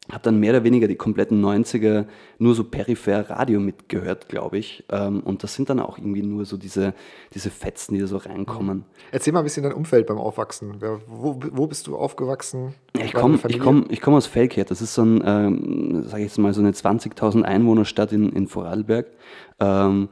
habe 0.09 0.23
dann 0.23 0.39
mehr 0.39 0.51
oder 0.51 0.63
weniger 0.63 0.87
die 0.87 0.95
kompletten 0.95 1.43
90er 1.43 2.05
nur 2.39 2.55
so 2.55 2.63
peripher 2.63 3.29
Radio 3.29 3.59
mitgehört, 3.59 4.29
glaube 4.29 4.57
ich. 4.57 4.83
Ähm, 4.89 5.21
und 5.21 5.43
das 5.43 5.53
sind 5.53 5.69
dann 5.69 5.79
auch 5.79 5.97
irgendwie 5.97 6.23
nur 6.23 6.45
so 6.45 6.57
diese, 6.57 6.93
diese 7.33 7.49
Fetzen, 7.49 7.93
die 7.93 8.01
da 8.01 8.07
so 8.07 8.17
reinkommen. 8.17 8.83
Erzähl 9.11 9.31
mal 9.31 9.39
ein 9.39 9.43
bisschen 9.43 9.63
dein 9.63 9.73
Umfeld 9.73 10.07
beim 10.07 10.17
Aufwachsen. 10.17 10.81
Wo, 11.07 11.39
wo 11.51 11.67
bist 11.67 11.87
du 11.87 11.97
aufgewachsen? 11.97 12.73
ich 12.93 13.13
komme 13.13 13.37
komm, 13.59 13.87
komm 14.01 14.13
aus 14.15 14.25
Feldkehrt. 14.25 14.71
Das 14.71 14.81
ist 14.81 14.95
so 14.95 15.03
ein, 15.03 15.23
ähm, 15.25 16.03
sage 16.03 16.23
ich 16.23 16.29
jetzt 16.29 16.39
mal, 16.39 16.53
so 16.53 16.61
eine 16.61 16.71
20.000 16.71 17.43
Einwohnerstadt 17.43 18.11
in, 18.11 18.31
in 18.31 18.47
Vorarlberg. 18.47 19.07
Ähm, 19.59 20.09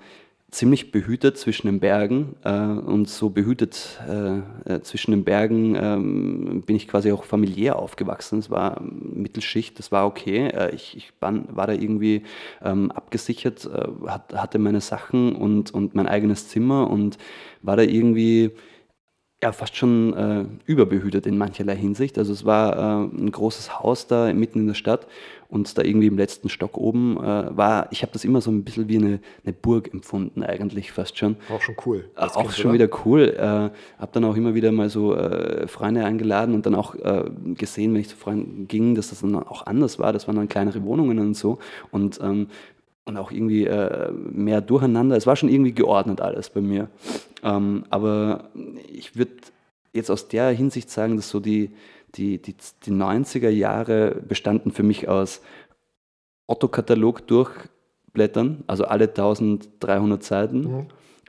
ziemlich 0.51 0.91
behütet 0.91 1.37
zwischen 1.37 1.67
den 1.67 1.79
Bergen 1.79 2.35
äh, 2.43 2.51
und 2.51 3.07
so 3.07 3.29
behütet 3.29 3.99
äh, 4.07 4.73
äh, 4.73 4.81
zwischen 4.81 5.11
den 5.11 5.23
Bergen 5.23 5.75
ähm, 5.75 6.63
bin 6.65 6.75
ich 6.75 6.87
quasi 6.87 7.11
auch 7.11 7.23
familiär 7.23 7.77
aufgewachsen. 7.77 8.39
Es 8.39 8.49
war 8.49 8.81
Mittelschicht, 8.81 9.77
das 9.77 9.91
war 9.91 10.07
okay. 10.07 10.47
Äh, 10.47 10.73
ich, 10.73 10.97
ich 10.97 11.13
war, 11.19 11.33
war, 11.55 11.67
da 11.67 11.73
irgendwie 11.73 12.23
ähm, 12.63 12.91
abgesichert, 12.91 13.65
äh, 13.65 14.07
hat, 14.07 14.33
hatte 14.33 14.57
meine 14.57 14.81
Sachen 14.81 15.35
und, 15.35 15.71
und 15.71 15.93
mein 15.93 16.07
eigenes 16.07 16.47
Zimmer 16.47 16.89
und 16.89 17.17
war 17.61 17.77
da 17.77 17.83
irgendwie 17.83 18.51
ja, 19.41 19.53
fast 19.53 19.77
schon 19.77 20.13
äh, 20.13 20.45
überbehütet 20.65 21.25
in 21.25 21.37
mancherlei 21.37 21.75
Hinsicht. 21.75 22.17
Also 22.17 22.33
es 22.33 22.43
war 22.43 22.75
äh, 22.75 23.05
ein 23.05 23.31
großes 23.31 23.79
Haus 23.79 24.05
da 24.05 24.33
mitten 24.33 24.59
in 24.59 24.67
der 24.67 24.73
Stadt 24.73 25.07
und 25.47 25.77
da 25.77 25.81
irgendwie 25.81 26.07
im 26.07 26.17
letzten 26.17 26.49
Stock 26.49 26.77
oben 26.77 27.15
äh, 27.17 27.55
war, 27.55 27.87
ich 27.91 28.01
habe 28.01 28.11
das 28.11 28.25
immer 28.25 28.41
so 28.41 28.51
ein 28.51 28.65
bisschen 28.65 28.89
wie 28.89 28.97
eine, 28.97 29.19
eine, 29.45 29.53
Burg 29.53 29.93
empfunden 29.93 30.43
eigentlich 30.43 30.91
fast 30.91 31.17
schon. 31.17 31.37
Auch 31.49 31.61
schon 31.61 31.75
cool. 31.85 32.09
Äh, 32.17 32.21
auch 32.21 32.41
kind, 32.41 32.53
schon 32.53 32.65
oder? 32.65 32.73
wieder 32.73 32.89
cool. 33.05 33.33
Äh, 33.37 34.01
habe 34.01 34.11
dann 34.11 34.25
auch 34.25 34.35
immer 34.35 34.55
wieder 34.55 34.73
mal 34.73 34.89
so 34.89 35.15
äh, 35.15 35.67
Freunde 35.67 36.03
eingeladen 36.03 36.53
und 36.53 36.65
dann 36.65 36.75
auch 36.75 36.95
gesehen, 37.55 37.93
wenn 37.93 38.01
ich 38.01 38.09
zu 38.09 38.17
Freunden 38.17 38.67
ging, 38.67 38.95
dass 38.95 39.09
das 39.09 39.21
dann 39.21 39.35
auch 39.35 39.65
anders 39.65 39.99
war. 39.99 40.11
Das 40.11 40.27
waren 40.27 40.35
dann 40.35 40.49
kleinere 40.49 40.83
Wohnungen 40.83 41.17
und 41.19 41.35
so 41.35 41.59
und 41.91 42.19
ähm, 42.21 42.47
und 43.05 43.17
auch 43.17 43.31
irgendwie 43.31 43.65
äh, 43.65 44.11
mehr 44.11 44.61
durcheinander. 44.61 45.17
Es 45.17 45.27
war 45.27 45.35
schon 45.35 45.49
irgendwie 45.49 45.73
geordnet 45.73 46.21
alles 46.21 46.49
bei 46.49 46.61
mir. 46.61 46.89
Ähm, 47.43 47.85
aber 47.89 48.49
ich 48.87 49.15
würde 49.15 49.33
jetzt 49.93 50.11
aus 50.11 50.27
der 50.27 50.49
Hinsicht 50.49 50.89
sagen, 50.89 51.15
dass 51.15 51.29
so 51.29 51.39
die, 51.39 51.71
die, 52.15 52.41
die, 52.41 52.55
die 52.85 52.91
90er 52.91 53.49
Jahre 53.49 54.15
bestanden 54.27 54.71
für 54.71 54.83
mich 54.83 55.07
aus 55.07 55.41
Otto-Katalog 56.47 57.27
durchblättern, 57.27 58.63
also 58.67 58.85
alle 58.85 59.07
1300 59.07 60.23
Seiten. 60.23 60.59
Mhm. 60.59 60.87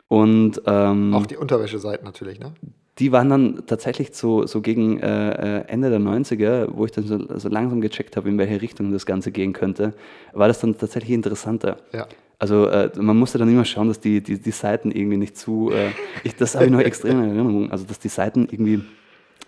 Und, 0.08 0.62
ähm, 0.66 1.14
auch 1.14 1.26
die 1.26 1.36
Unterwäscheseiten 1.36 2.04
natürlich, 2.04 2.40
ne? 2.40 2.52
Die 3.00 3.12
waren 3.12 3.30
dann 3.30 3.62
tatsächlich 3.66 4.10
so, 4.12 4.46
so 4.46 4.60
gegen 4.60 5.00
äh, 5.00 5.60
äh 5.60 5.64
Ende 5.68 5.88
der 5.88 5.98
90er, 5.98 6.68
wo 6.72 6.84
ich 6.84 6.92
dann 6.92 7.06
so, 7.06 7.18
so 7.38 7.48
langsam 7.48 7.80
gecheckt 7.80 8.16
habe, 8.16 8.28
in 8.28 8.38
welche 8.38 8.60
Richtung 8.60 8.92
das 8.92 9.06
Ganze 9.06 9.32
gehen 9.32 9.54
könnte, 9.54 9.94
war 10.32 10.48
das 10.48 10.60
dann 10.60 10.76
tatsächlich 10.76 11.12
interessanter. 11.12 11.78
Ja. 11.92 12.06
Also 12.38 12.66
äh, 12.66 12.90
man 12.96 13.16
musste 13.16 13.38
dann 13.38 13.48
immer 13.48 13.64
schauen, 13.64 13.88
dass 13.88 14.00
die, 14.00 14.22
die, 14.22 14.38
die 14.38 14.50
Seiten 14.50 14.90
irgendwie 14.90 15.16
nicht 15.16 15.36
zu, 15.36 15.70
äh, 15.72 15.90
ich, 16.24 16.36
das 16.36 16.54
habe 16.54 16.66
ich 16.66 16.70
noch 16.70 16.80
extrem 16.80 17.22
in 17.22 17.28
Erinnerung, 17.30 17.70
also 17.70 17.84
dass 17.84 17.98
die 17.98 18.08
Seiten 18.08 18.48
irgendwie 18.50 18.82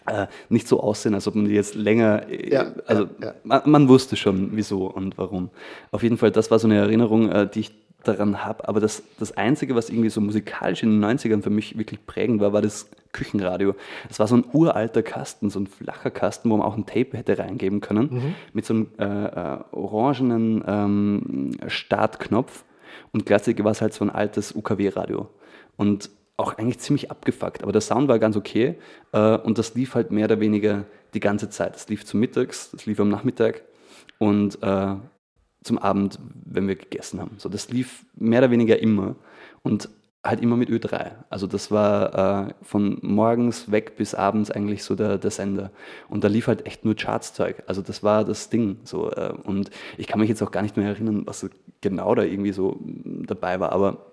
äh, 0.07 0.27
nicht 0.49 0.66
so 0.66 0.81
aussehen, 0.81 1.15
als 1.15 1.29
ob 1.29 1.35
man 1.35 1.45
die 1.45 1.55
jetzt 1.55 1.74
länger, 1.74 2.29
äh, 2.29 2.53
ja, 2.53 2.73
also 2.87 3.05
ja, 3.05 3.29
ja. 3.29 3.35
Man, 3.45 3.62
man, 3.66 3.89
wusste 3.89 4.16
schon, 4.16 4.51
wieso 4.53 4.87
und 4.87 5.19
warum. 5.19 5.51
Auf 5.91 6.03
jeden 6.03 6.16
Fall, 6.16 6.31
das 6.31 6.51
war 6.51 6.59
so 6.59 6.69
eine 6.69 6.77
Erinnerung, 6.77 7.31
die 7.55 7.61
ich 7.61 7.70
daran 8.05 8.45
habe. 8.45 8.69
Aber 8.69 8.81
das, 8.81 9.03
das 9.19 9.37
Einzige, 9.37 9.74
was 9.74 9.89
irgendwie 9.89 10.11
so 10.11 10.20
musikalisch 10.20 10.83
in 10.83 11.01
den 11.01 11.05
90ern 11.05 11.43
für 11.43 11.51
mich 11.51 11.79
wirklich 11.79 12.05
prägend 12.05 12.41
war, 12.41 12.53
war 12.53 12.62
das 12.62 12.89
Küchenradio. 13.13 13.75
Das 14.09 14.19
war 14.19 14.27
so 14.27 14.37
ein 14.37 14.45
uralter 14.53 15.03
Kasten, 15.03 15.51
so 15.51 15.61
ein 15.61 15.67
flacher 15.67 16.11
Kasten, 16.11 16.51
wo 16.51 16.57
man 16.57 16.67
auch 16.67 16.77
ein 16.77 16.87
Tape 16.87 17.17
hätte 17.17 17.39
reingeben 17.39 17.81
können, 17.81 18.09
mhm. 18.11 18.35
mit 18.53 18.65
so 18.65 18.75
einem 18.75 18.89
äh, 18.99 19.05
äh, 19.05 19.59
orangenen 19.73 20.65
ähm, 20.67 21.51
Startknopf. 21.67 22.65
Und 23.13 23.27
gleichzeitig 23.27 23.63
war 23.65 23.73
es 23.73 23.81
halt 23.81 23.95
so 23.95 24.05
ein 24.05 24.11
altes 24.11 24.55
UKW-Radio. 24.55 25.29
Und 25.77 26.11
auch 26.37 26.59
eigentlich 26.59 26.79
ziemlich 26.79 27.11
abgefuckt, 27.11 27.63
aber 27.63 27.73
der 27.73 27.81
Sound 27.81 28.09
war 28.09 28.19
ganz 28.19 28.37
okay 28.37 28.77
äh, 29.13 29.37
und 29.37 29.59
das 29.59 29.75
lief 29.75 29.95
halt 29.95 30.11
mehr 30.11 30.25
oder 30.25 30.41
weniger 30.41 30.85
die 31.15 31.21
ganze 31.21 31.51
Zeit. 31.51 31.77
Es 31.77 31.89
lief 31.89 32.05
zum 32.05 32.21
Mittags, 32.21 32.73
es 32.73 32.87
lief 32.87 32.99
am 33.01 33.11
Nachmittag 33.11 33.63
und 34.19 34.61
äh, 34.63 34.95
zum 35.63 35.79
Abend, 35.79 36.19
wenn 36.45 36.67
wir 36.67 36.77
gegessen 36.77 37.21
haben. 37.21 37.37
So, 37.39 37.49
das 37.49 37.71
lief 37.71 38.05
mehr 38.15 38.41
oder 38.41 38.51
weniger 38.51 38.79
immer 38.81 39.15
und 39.63 39.89
halt 40.24 40.40
immer 40.40 40.57
mit 40.57 40.70
Ö3. 40.70 41.12
Also 41.31 41.47
das 41.47 41.70
war 41.70 42.49
äh, 42.49 42.55
von 42.62 42.99
morgens 43.03 43.70
weg 43.73 43.97
bis 43.97 44.15
abends 44.15 44.51
eigentlich 44.51 44.85
so 44.85 44.94
der, 44.94 45.19
der 45.19 45.31
Sender. 45.31 45.70
Und 46.09 46.23
da 46.23 46.28
lief 46.28 46.47
halt 46.47 46.65
echt 46.66 46.85
nur 46.85 46.94
Charts-Zeug. 46.94 47.65
Also 47.66 47.82
das 47.82 48.03
war 48.03 48.24
das 48.24 48.49
Ding. 48.49 48.78
So, 48.85 49.11
äh, 49.11 49.32
und 49.43 49.70
ich 49.97 50.07
kann 50.07 50.20
mich 50.20 50.28
jetzt 50.28 50.43
auch 50.43 50.53
gar 50.53 50.62
nicht 50.62 50.77
mehr 50.77 50.89
erinnern, 50.89 51.23
was 51.27 51.49
genau 51.81 52.15
da 52.15 52.23
irgendwie 52.23 52.53
so 52.53 52.78
dabei 53.27 53.59
war, 53.59 53.73
aber 53.73 54.12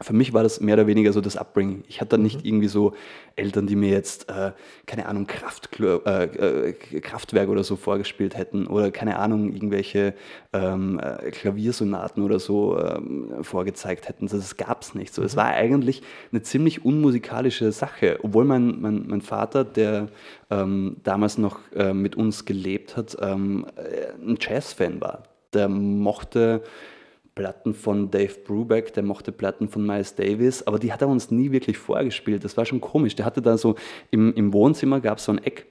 für 0.00 0.12
mich 0.12 0.32
war 0.32 0.42
das 0.42 0.60
mehr 0.60 0.74
oder 0.74 0.86
weniger 0.86 1.12
so 1.12 1.20
das 1.20 1.36
Upbringing. 1.36 1.84
Ich 1.88 2.00
hatte 2.00 2.18
nicht 2.18 2.40
mhm. 2.40 2.46
irgendwie 2.46 2.68
so 2.68 2.92
Eltern, 3.36 3.66
die 3.66 3.76
mir 3.76 3.90
jetzt, 3.90 4.28
äh, 4.28 4.52
keine 4.86 5.06
Ahnung, 5.06 5.26
Kraft, 5.26 5.68
äh, 5.80 6.24
äh, 6.24 6.72
Kraftwerk 7.00 7.48
oder 7.48 7.64
so 7.64 7.76
vorgespielt 7.76 8.36
hätten 8.36 8.66
oder 8.66 8.90
keine 8.90 9.18
Ahnung, 9.18 9.52
irgendwelche 9.52 10.14
ähm, 10.52 11.00
äh, 11.00 11.30
Klaviersonaten 11.30 12.22
oder 12.22 12.38
so 12.38 12.78
ähm, 12.78 13.42
vorgezeigt 13.42 14.08
hätten. 14.08 14.26
Das 14.26 14.56
gab 14.56 14.82
es 14.82 14.94
nicht. 14.94 15.14
So, 15.14 15.22
mhm. 15.22 15.26
Es 15.26 15.36
war 15.36 15.46
eigentlich 15.46 16.02
eine 16.32 16.42
ziemlich 16.42 16.84
unmusikalische 16.84 17.72
Sache, 17.72 18.18
obwohl 18.22 18.44
mein, 18.44 18.80
mein, 18.80 19.04
mein 19.06 19.20
Vater, 19.20 19.64
der 19.64 20.08
ähm, 20.50 20.96
damals 21.04 21.38
noch 21.38 21.60
äh, 21.74 21.92
mit 21.92 22.16
uns 22.16 22.44
gelebt 22.44 22.96
hat, 22.96 23.16
ähm, 23.20 23.66
äh, 23.76 24.12
ein 24.20 24.36
Jazz-Fan 24.40 25.00
war. 25.00 25.22
Der 25.52 25.68
mochte 25.68 26.62
Platten 27.36 27.74
von 27.74 28.10
Dave 28.10 28.34
Brubeck, 28.44 28.94
der 28.94 29.02
mochte 29.02 29.30
Platten 29.30 29.68
von 29.68 29.86
Miles 29.86 30.14
Davis, 30.14 30.66
aber 30.66 30.78
die 30.78 30.90
hat 30.90 31.02
er 31.02 31.08
uns 31.08 31.30
nie 31.30 31.52
wirklich 31.52 31.76
vorgespielt. 31.76 32.42
Das 32.44 32.56
war 32.56 32.64
schon 32.64 32.80
komisch. 32.80 33.14
Der 33.14 33.26
hatte 33.26 33.42
da 33.42 33.58
so 33.58 33.76
im, 34.10 34.32
im 34.34 34.54
Wohnzimmer 34.54 35.00
gab 35.00 35.18
es 35.18 35.26
so 35.26 35.32
ein 35.32 35.44
Eck 35.44 35.66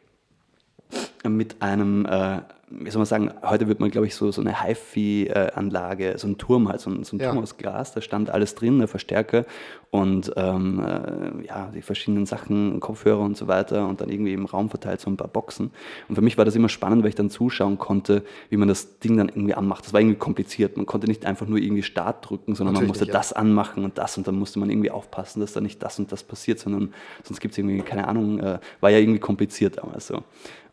mit 1.27 1.61
einem 1.61 2.05
äh, 2.05 2.41
wie 2.67 2.89
soll 2.89 2.99
man 2.99 3.05
sagen, 3.05 3.31
heute 3.43 3.67
wird 3.67 3.79
man, 3.79 3.91
glaube 3.91 4.07
ich, 4.07 4.15
so, 4.15 4.31
so 4.31 4.41
eine 4.41 4.63
HiFi-Anlage, 4.63 6.15
so 6.17 6.27
ein 6.27 6.37
Turm 6.37 6.67
halt, 6.67 6.81
so 6.81 6.89
ein, 6.89 7.03
so 7.03 7.15
ein 7.15 7.19
Turm 7.19 7.37
aus 7.37 7.57
Glas, 7.57 7.93
da 7.93 8.01
stand 8.01 8.31
alles 8.31 8.55
drin, 8.55 8.79
der 8.79 8.87
Verstärker 8.87 9.45
und 9.91 10.33
ähm, 10.35 10.83
äh, 10.83 11.45
ja, 11.45 11.71
die 11.73 11.83
verschiedenen 11.83 12.25
Sachen, 12.25 12.79
Kopfhörer 12.79 13.19
und 13.19 13.37
so 13.37 13.47
weiter 13.47 13.87
und 13.87 14.01
dann 14.01 14.09
irgendwie 14.09 14.33
im 14.33 14.45
Raum 14.45 14.69
verteilt 14.69 14.99
so 14.99 15.11
ein 15.11 15.17
paar 15.17 15.27
Boxen. 15.27 15.71
Und 16.09 16.15
für 16.15 16.21
mich 16.21 16.39
war 16.39 16.45
das 16.45 16.55
immer 16.55 16.67
spannend, 16.67 17.03
weil 17.03 17.09
ich 17.09 17.15
dann 17.15 17.29
zuschauen 17.29 17.77
konnte, 17.77 18.23
wie 18.49 18.57
man 18.57 18.67
das 18.67 18.97
Ding 18.97 19.15
dann 19.15 19.29
irgendwie 19.29 19.53
anmacht. 19.53 19.85
Das 19.85 19.93
war 19.93 20.01
irgendwie 20.01 20.17
kompliziert. 20.17 20.75
Man 20.75 20.87
konnte 20.87 21.07
nicht 21.07 21.25
einfach 21.25 21.47
nur 21.47 21.59
irgendwie 21.59 21.83
Start 21.83 22.27
drücken, 22.27 22.55
sondern 22.55 22.73
Natürlich 22.73 22.87
man 22.87 22.87
musste 22.89 23.05
nicht, 23.05 23.13
ja. 23.13 23.19
das 23.19 23.31
anmachen 23.31 23.83
und 23.83 23.99
das 23.99 24.17
und 24.17 24.27
dann 24.27 24.39
musste 24.39 24.59
man 24.59 24.71
irgendwie 24.71 24.91
aufpassen, 24.91 25.39
dass 25.39 25.53
da 25.53 25.61
nicht 25.61 25.81
das 25.83 25.99
und 25.99 26.11
das 26.11 26.23
passiert, 26.23 26.59
sondern 26.59 26.93
sonst 27.23 27.39
gibt 27.39 27.53
es 27.53 27.59
irgendwie, 27.59 27.79
keine 27.81 28.07
Ahnung, 28.07 28.39
äh, 28.39 28.59
war 28.81 28.89
ja 28.89 28.97
irgendwie 28.97 29.19
kompliziert 29.19 29.77
damals 29.77 30.07
so. 30.07 30.23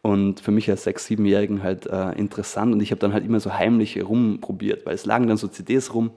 Und 0.02 0.40
für 0.40 0.50
mich 0.50 0.68
als 0.68 0.84
sechs-, 0.84 1.06
siebenjährigen 1.06 1.62
halt 1.62 1.86
äh, 1.86 2.12
interessant. 2.12 2.74
Und 2.74 2.80
ich 2.80 2.90
habe 2.90 3.00
dann 3.00 3.12
halt 3.12 3.24
immer 3.24 3.40
so 3.40 3.54
heimlich 3.54 4.02
rumprobiert, 4.02 4.84
weil 4.84 4.94
es 4.94 5.06
lagen 5.06 5.28
dann 5.28 5.36
so 5.36 5.48
CDs 5.48 5.94
rum. 5.94 6.10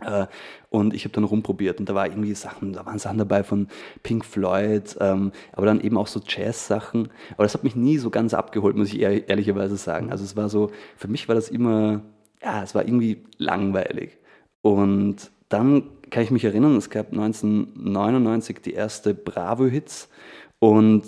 Äh, 0.00 0.26
und 0.70 0.94
ich 0.94 1.04
habe 1.04 1.12
dann 1.12 1.24
rumprobiert 1.24 1.80
und 1.80 1.88
da 1.88 1.94
war 1.94 2.06
irgendwie 2.06 2.34
Sachen, 2.34 2.72
da 2.72 2.86
waren 2.86 2.98
Sachen 2.98 3.18
dabei 3.18 3.42
von 3.42 3.68
Pink 4.02 4.24
Floyd, 4.24 4.96
ähm, 5.00 5.32
aber 5.52 5.66
dann 5.66 5.80
eben 5.80 5.98
auch 5.98 6.06
so 6.06 6.20
Jazz-Sachen. 6.26 7.08
Aber 7.34 7.42
das 7.42 7.54
hat 7.54 7.64
mich 7.64 7.76
nie 7.76 7.98
so 7.98 8.10
ganz 8.10 8.34
abgeholt, 8.34 8.76
muss 8.76 8.88
ich 8.88 9.00
ehr 9.00 9.28
ehrlicherweise 9.28 9.76
sagen. 9.76 10.10
Also 10.10 10.24
es 10.24 10.36
war 10.36 10.48
so, 10.48 10.70
für 10.96 11.08
mich 11.08 11.28
war 11.28 11.34
das 11.34 11.48
immer, 11.50 12.02
ja, 12.42 12.62
es 12.62 12.74
war 12.74 12.86
irgendwie 12.86 13.24
langweilig. 13.38 14.18
Und 14.62 15.30
dann 15.48 15.84
kann 16.10 16.22
ich 16.22 16.30
mich 16.30 16.44
erinnern, 16.44 16.76
es 16.76 16.90
gab 16.90 17.12
1999 17.12 18.60
die 18.62 18.72
erste 18.72 19.14
Bravo-Hits 19.14 20.08
und 20.58 21.02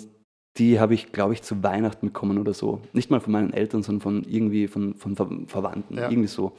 die 0.57 0.79
habe 0.79 0.93
ich, 0.93 1.11
glaube 1.11 1.33
ich, 1.33 1.41
zu 1.41 1.63
Weihnachten 1.63 2.07
bekommen 2.07 2.37
oder 2.37 2.53
so. 2.53 2.81
Nicht 2.93 3.11
mal 3.11 3.19
von 3.19 3.33
meinen 3.33 3.51
Eltern, 3.51 3.83
sondern 3.83 4.01
von 4.01 4.23
irgendwie 4.23 4.67
von, 4.67 4.95
von 4.95 5.15
Ver 5.15 5.29
Verwandten, 5.47 5.97
ja. 5.97 6.09
irgendwie 6.09 6.29
so. 6.29 6.53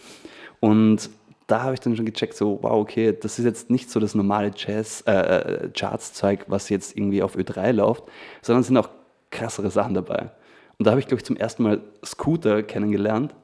Und 0.61 1.11
da 1.47 1.63
habe 1.63 1.75
ich 1.75 1.81
dann 1.81 1.97
schon 1.97 2.07
gecheckt, 2.07 2.35
so, 2.35 2.59
wow, 2.63 2.73
okay, 2.73 3.17
das 3.19 3.39
ist 3.39 3.45
jetzt 3.45 3.71
nicht 3.71 3.91
so 3.91 4.01
das 4.01 4.15
normale 4.15 4.51
Jazz, 4.55 5.03
äh, 5.07 5.13
äh 5.13 5.71
Charts-Zeug, 5.71 6.47
was 6.49 6.69
jetzt 6.69 6.97
irgendwie 6.97 7.23
auf 7.23 7.37
Ö3 7.37 7.73
läuft, 7.73 8.05
sondern 8.43 8.63
es 8.63 8.67
sind 8.67 8.77
auch 8.77 8.91
krassere 9.31 9.71
Sachen 9.71 9.95
dabei. 9.95 10.31
Und 10.79 10.87
da 10.87 10.91
habe 10.91 11.01
ich, 11.01 11.07
glaube 11.07 11.21
ich, 11.21 11.25
zum 11.25 11.37
ersten 11.37 11.63
Mal 11.63 11.81
Scooter 12.05 12.63
kennengelernt. 12.63 13.35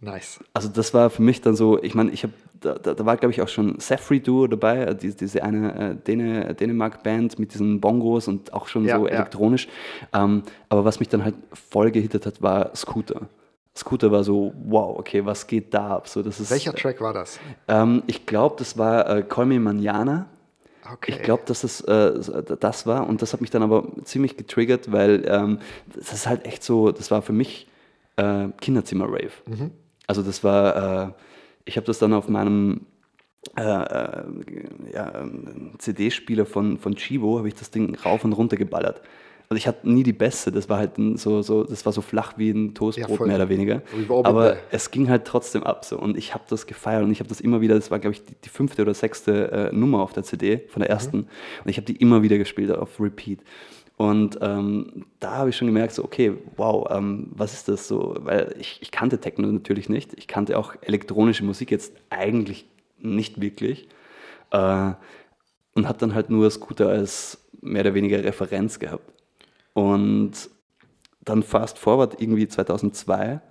Nice. 0.00 0.40
Also 0.54 0.68
das 0.68 0.94
war 0.94 1.10
für 1.10 1.22
mich 1.22 1.40
dann 1.40 1.56
so, 1.56 1.82
ich 1.82 1.94
meine, 1.94 2.10
ich 2.10 2.22
habe 2.22 2.32
da, 2.60 2.74
da, 2.74 2.94
da, 2.94 3.06
war, 3.06 3.16
glaube 3.16 3.32
ich, 3.32 3.42
auch 3.42 3.48
schon 3.48 3.78
Sefri 3.78 4.20
Duo 4.20 4.46
dabei, 4.46 4.82
äh, 4.82 4.94
die, 4.94 5.14
diese 5.14 5.42
eine 5.42 5.90
äh, 5.90 5.94
Däne, 5.96 6.54
Dänemark-Band 6.54 7.38
mit 7.38 7.54
diesen 7.54 7.80
Bongos 7.80 8.28
und 8.28 8.52
auch 8.52 8.68
schon 8.68 8.84
ja, 8.84 8.98
so 8.98 9.06
elektronisch. 9.06 9.68
Ja. 10.12 10.24
Ähm, 10.24 10.42
aber 10.68 10.84
was 10.84 11.00
mich 11.00 11.08
dann 11.08 11.24
halt 11.24 11.34
voll 11.52 11.90
gehittet 11.90 12.26
hat, 12.26 12.42
war 12.42 12.74
Scooter. 12.76 13.28
Scooter 13.76 14.10
war 14.12 14.24
so, 14.24 14.52
wow, 14.64 14.98
okay, 14.98 15.24
was 15.24 15.46
geht 15.46 15.72
da 15.72 15.96
ab? 15.96 16.08
So, 16.08 16.22
das 16.22 16.40
ist, 16.40 16.50
Welcher 16.50 16.74
Track 16.74 17.00
war 17.00 17.12
das? 17.12 17.38
Ähm, 17.68 18.02
ich 18.06 18.26
glaube, 18.26 18.56
das 18.58 18.76
war 18.76 19.08
äh, 19.08 19.22
Call 19.22 19.46
Me 19.46 19.58
Manana. 19.60 20.26
Okay. 20.92 21.12
Ich 21.12 21.22
glaube, 21.22 21.44
dass 21.46 21.60
das 21.60 21.80
äh, 21.82 22.42
das 22.58 22.86
war 22.86 23.08
und 23.08 23.22
das 23.22 23.32
hat 23.32 23.40
mich 23.40 23.50
dann 23.50 23.62
aber 23.62 23.86
ziemlich 24.04 24.36
getriggert, 24.36 24.90
weil 24.90 25.24
ähm, 25.26 25.60
das 25.94 26.12
ist 26.12 26.26
halt 26.26 26.46
echt 26.46 26.64
so, 26.64 26.90
das 26.90 27.12
war 27.12 27.22
für 27.22 27.32
mich 27.32 27.68
äh, 28.16 28.48
Kinderzimmer-Rave. 28.60 29.30
Mhm. 29.46 29.70
Also 30.08 30.22
das 30.22 30.42
war 30.42 31.08
äh, 31.08 31.12
ich 31.64 31.76
habe 31.76 31.86
das 31.86 31.98
dann 31.98 32.12
auf 32.12 32.28
meinem 32.28 32.86
äh, 33.56 33.62
äh 33.62 34.22
ja, 34.92 35.24
CD-Spieler 35.78 36.46
von, 36.46 36.78
von 36.78 36.94
Chivo, 36.96 37.38
habe 37.38 37.48
ich 37.48 37.54
das 37.54 37.70
Ding 37.70 37.94
rauf 37.94 38.24
und 38.24 38.32
runter 38.32 38.56
geballert. 38.56 39.02
Und 39.52 39.56
ich 39.56 39.66
hatte 39.66 39.90
nie 39.90 40.04
die 40.04 40.12
beste, 40.12 40.52
das 40.52 40.68
war 40.68 40.78
halt 40.78 40.92
so, 41.14 41.42
so, 41.42 41.64
das 41.64 41.84
war 41.84 41.92
so 41.92 42.02
flach 42.02 42.34
wie 42.36 42.50
ein 42.50 42.72
Toastbrot, 42.72 43.16
voll. 43.16 43.26
mehr 43.26 43.34
oder 43.34 43.48
weniger. 43.48 43.82
Aber 44.22 44.58
es 44.70 44.92
ging 44.92 45.08
halt 45.08 45.24
trotzdem 45.24 45.64
ab 45.64 45.84
so. 45.84 45.98
Und 45.98 46.16
ich 46.16 46.34
habe 46.34 46.44
das 46.48 46.68
gefeiert 46.68 47.02
und 47.02 47.10
ich 47.10 47.18
habe 47.18 47.28
das 47.28 47.40
immer 47.40 47.60
wieder, 47.60 47.74
das 47.74 47.90
war, 47.90 47.98
glaube 47.98 48.14
ich, 48.14 48.24
die, 48.24 48.36
die 48.44 48.48
fünfte 48.48 48.82
oder 48.82 48.94
sechste 48.94 49.50
äh, 49.50 49.74
Nummer 49.74 50.02
auf 50.02 50.12
der 50.12 50.22
CD 50.22 50.58
von 50.68 50.82
der 50.82 50.88
ersten. 50.88 51.22
Und 51.64 51.68
ich 51.68 51.78
habe 51.78 51.84
die 51.84 51.96
immer 51.96 52.22
wieder 52.22 52.38
gespielt 52.38 52.70
auf 52.70 53.00
Repeat. 53.00 53.40
Und 54.00 54.38
ähm, 54.40 55.04
da 55.18 55.32
habe 55.32 55.50
ich 55.50 55.58
schon 55.58 55.68
gemerkt, 55.68 55.92
so, 55.92 56.02
okay, 56.02 56.32
wow, 56.56 56.88
ähm, 56.90 57.26
was 57.32 57.52
ist 57.52 57.68
das 57.68 57.86
so? 57.86 58.16
Weil 58.20 58.56
ich, 58.58 58.78
ich 58.80 58.90
kannte 58.90 59.20
Techno 59.20 59.46
natürlich 59.46 59.90
nicht. 59.90 60.14
Ich 60.16 60.26
kannte 60.26 60.56
auch 60.58 60.72
elektronische 60.80 61.44
Musik 61.44 61.70
jetzt 61.70 61.92
eigentlich 62.08 62.64
nicht 62.98 63.42
wirklich. 63.42 63.88
Äh, 64.52 64.92
und 65.74 65.86
habe 65.86 65.98
dann 65.98 66.14
halt 66.14 66.30
nur 66.30 66.50
Scooter 66.50 66.88
als 66.88 67.46
mehr 67.60 67.82
oder 67.82 67.92
weniger 67.92 68.24
Referenz 68.24 68.78
gehabt. 68.78 69.04
Und 69.74 70.48
dann 71.20 71.42
fast 71.42 71.78
forward 71.78 72.22
irgendwie 72.22 72.48
2002. 72.48 73.42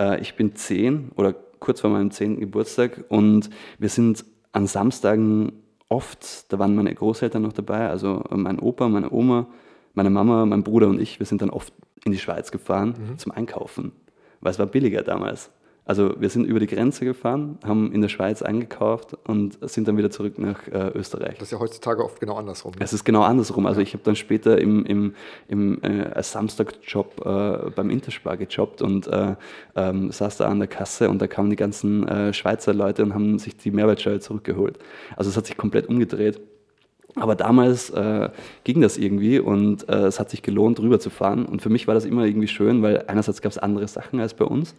Äh, 0.00 0.20
ich 0.22 0.36
bin 0.36 0.56
zehn 0.56 1.10
oder 1.16 1.34
kurz 1.60 1.82
vor 1.82 1.90
meinem 1.90 2.12
zehnten 2.12 2.40
Geburtstag 2.40 3.04
und 3.10 3.50
wir 3.78 3.90
sind 3.90 4.24
an 4.52 4.66
Samstagen 4.66 5.52
oft, 5.90 6.50
da 6.50 6.58
waren 6.58 6.74
meine 6.74 6.94
Großeltern 6.94 7.42
noch 7.42 7.52
dabei, 7.52 7.90
also 7.90 8.24
mein 8.30 8.58
Opa, 8.58 8.88
meine 8.88 9.12
Oma, 9.12 9.48
meine 9.94 10.10
Mama, 10.10 10.46
mein 10.46 10.62
Bruder 10.62 10.88
und 10.88 11.00
ich, 11.00 11.18
wir 11.18 11.26
sind 11.26 11.42
dann 11.42 11.50
oft 11.50 11.72
in 12.04 12.12
die 12.12 12.18
Schweiz 12.18 12.50
gefahren 12.50 13.14
zum 13.16 13.32
Einkaufen, 13.32 13.92
weil 14.40 14.50
es 14.52 14.58
war 14.58 14.66
billiger 14.66 15.02
damals. 15.02 15.50
Also 15.84 16.14
wir 16.20 16.28
sind 16.28 16.44
über 16.44 16.60
die 16.60 16.68
Grenze 16.68 17.04
gefahren, 17.04 17.58
haben 17.64 17.92
in 17.92 18.02
der 18.02 18.08
Schweiz 18.08 18.40
eingekauft 18.40 19.16
und 19.26 19.58
sind 19.68 19.88
dann 19.88 19.96
wieder 19.96 20.12
zurück 20.12 20.38
nach 20.38 20.68
äh, 20.68 20.92
Österreich. 20.94 21.34
Das 21.38 21.48
ist 21.48 21.52
ja 21.52 21.58
heutzutage 21.58 22.04
oft 22.04 22.20
genau 22.20 22.36
andersrum. 22.36 22.72
Ne? 22.72 22.84
Es 22.84 22.92
ist 22.92 23.04
genau 23.04 23.22
andersrum. 23.22 23.66
Also 23.66 23.80
ich 23.80 23.92
habe 23.92 24.04
dann 24.04 24.14
später 24.14 24.60
im, 24.60 24.86
im, 24.86 25.14
im 25.48 25.82
äh, 25.82 26.04
als 26.04 26.32
Samstagjob 26.32 27.26
äh, 27.26 27.70
beim 27.70 27.90
Interspar 27.90 28.36
gejobbt 28.36 28.80
und 28.80 29.08
äh, 29.08 29.34
ähm, 29.74 30.12
saß 30.12 30.36
da 30.36 30.46
an 30.46 30.60
der 30.60 30.68
Kasse 30.68 31.10
und 31.10 31.20
da 31.20 31.26
kamen 31.26 31.50
die 31.50 31.56
ganzen 31.56 32.06
äh, 32.06 32.32
Schweizer 32.32 32.72
Leute 32.72 33.02
und 33.02 33.12
haben 33.12 33.40
sich 33.40 33.56
die 33.56 33.72
Mehrwertsteuer 33.72 34.20
zurückgeholt. 34.20 34.78
Also 35.16 35.30
es 35.30 35.36
hat 35.36 35.46
sich 35.46 35.56
komplett 35.56 35.88
umgedreht. 35.88 36.40
Aber 37.14 37.34
damals 37.34 37.90
äh, 37.90 38.30
ging 38.64 38.80
das 38.80 38.96
irgendwie 38.96 39.38
und 39.38 39.88
äh, 39.88 40.06
es 40.06 40.18
hat 40.18 40.30
sich 40.30 40.42
gelohnt, 40.42 40.80
rüber 40.80 40.98
zu 40.98 41.10
fahren. 41.10 41.44
Und 41.44 41.60
für 41.60 41.68
mich 41.68 41.86
war 41.86 41.94
das 41.94 42.04
immer 42.04 42.24
irgendwie 42.24 42.48
schön, 42.48 42.82
weil 42.82 43.04
einerseits 43.06 43.42
gab 43.42 43.52
es 43.52 43.58
andere 43.58 43.86
Sachen 43.86 44.18
als 44.20 44.34
bei 44.34 44.46
uns. 44.46 44.74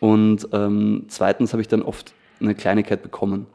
Und 0.00 0.48
ähm, 0.52 1.06
zweitens 1.08 1.52
habe 1.52 1.62
ich 1.62 1.68
dann 1.68 1.82
oft 1.82 2.14
eine 2.40 2.54
Kleinigkeit 2.54 3.02
bekommen. 3.02 3.46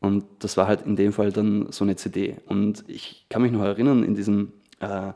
Und 0.00 0.24
das 0.38 0.56
war 0.56 0.66
halt 0.66 0.82
in 0.86 0.96
dem 0.96 1.12
Fall 1.12 1.32
dann 1.32 1.66
so 1.70 1.84
eine 1.84 1.96
CD. 1.96 2.36
Und 2.46 2.84
ich 2.86 3.26
kann 3.28 3.42
mich 3.42 3.52
noch 3.52 3.62
erinnern, 3.62 4.04
in 4.04 4.14
diesem, 4.14 4.52
äh, 4.80 5.12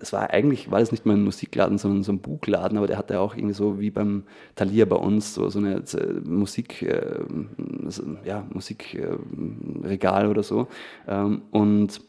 es 0.00 0.12
war 0.12 0.30
eigentlich, 0.30 0.70
war 0.70 0.80
das 0.80 0.92
nicht 0.92 1.04
mal 1.04 1.14
ein 1.14 1.24
Musikladen, 1.24 1.76
sondern 1.78 2.02
so 2.02 2.12
ein 2.12 2.20
Buchladen, 2.20 2.78
aber 2.78 2.86
der 2.86 2.96
hatte 2.96 3.20
auch 3.20 3.36
irgendwie 3.36 3.54
so 3.54 3.80
wie 3.80 3.90
beim 3.90 4.24
Thalia 4.56 4.86
bei 4.86 4.96
uns 4.96 5.34
so, 5.34 5.50
so 5.50 5.58
eine 5.58 5.76
äh, 5.76 6.20
Musik, 6.24 6.82
äh, 6.82 7.20
ja, 8.24 8.46
Musikregal 8.52 10.28
oder 10.28 10.42
so. 10.42 10.68
Ähm, 11.06 11.42
und 11.50 12.00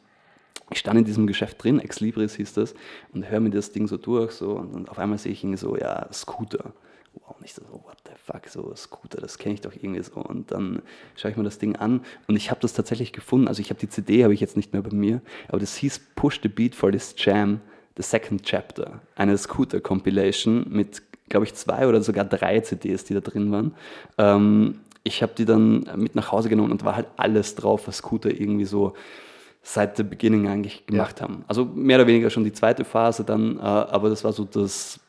ich 0.72 0.80
stand 0.80 1.00
in 1.00 1.06
diesem 1.06 1.28
Geschäft 1.28 1.62
drin, 1.62 1.80
Ex 1.80 2.00
Libris 2.00 2.36
hieß 2.36 2.54
das, 2.54 2.74
und 3.14 3.30
höre 3.30 3.42
mir 3.42 3.50
das 3.50 3.74
Ding 3.74 3.88
so 3.88 3.98
durch, 3.98 4.32
so, 4.32 4.54
und 4.54 4.90
auf 4.90 4.98
einmal 4.98 5.18
sehe 5.18 5.34
ich 5.34 5.44
irgendwie 5.44 5.58
so, 5.58 5.76
ja, 5.76 6.08
Scooter. 6.14 6.74
Wow, 7.14 7.36
und 7.38 7.44
ich 7.44 7.54
so, 7.54 7.62
what 7.64 7.98
the 8.06 8.14
fuck, 8.16 8.48
so 8.48 8.74
Scooter, 8.74 9.20
das 9.20 9.38
kenne 9.38 9.56
ich 9.56 9.62
doch 9.62 9.74
irgendwie 9.76 10.02
so. 10.02 10.14
Und 10.14 10.52
dann 10.52 10.82
schaue 11.18 11.32
ich 11.32 11.38
mir 11.38 11.44
das 11.44 11.60
Ding 11.60 11.76
an 11.76 12.06
und 12.28 12.38
ich 12.38 12.52
habe 12.52 12.62
das 12.62 12.72
tatsächlich 12.72 13.12
gefunden. 13.12 13.50
Also 13.50 13.60
ich 13.62 13.70
habe 13.70 13.82
die 13.82 13.90
CD, 13.90 14.24
habe 14.24 14.34
ich 14.34 14.40
jetzt 14.40 14.56
nicht 14.56 14.72
mehr 14.72 14.82
bei 14.82 14.96
mir, 14.96 15.22
aber 15.50 15.60
das 15.60 15.76
hieß 15.76 16.00
Push 16.16 16.40
the 16.42 16.48
Beat 16.48 16.74
for 16.74 16.90
this 16.90 17.16
Jam, 17.18 17.60
the 17.98 18.04
second 18.04 18.44
chapter. 18.44 19.02
Eine 19.16 19.38
Scooter-Compilation 19.38 20.66
mit, 20.70 21.02
glaube 21.30 21.46
ich, 21.46 21.54
zwei 21.56 21.88
oder 21.88 22.02
sogar 22.02 22.26
drei 22.26 22.60
CDs, 22.62 23.04
die 23.04 23.14
da 23.14 23.22
drin 23.22 23.52
waren. 23.52 23.76
Ähm, 24.18 24.80
ich 25.04 25.24
habe 25.24 25.34
die 25.38 25.46
dann 25.46 25.88
mit 25.96 26.16
nach 26.16 26.32
Hause 26.32 26.50
genommen 26.50 26.72
und 26.72 26.86
war 26.86 26.96
halt 26.96 27.08
alles 27.18 27.56
drauf, 27.56 27.88
was 27.88 27.98
Scooter 27.98 28.30
irgendwie 28.30 28.66
so 28.66 28.94
seit 29.64 29.98
der 29.98 30.04
Beginning 30.04 30.48
eigentlich 30.48 30.86
gemacht 30.86 31.22
haben. 31.22 31.44
Also 31.48 31.66
mehr 31.66 31.98
oder 31.98 32.08
weniger 32.08 32.30
schon 32.30 32.44
die 32.44 32.54
zweite 32.54 32.84
Phase 32.84 33.24
dann, 33.24 33.58
äh, 33.58 33.62
aber 33.62 34.10
das 34.10 34.24
war 34.24 34.34
so 34.34 34.44
das 34.44 35.00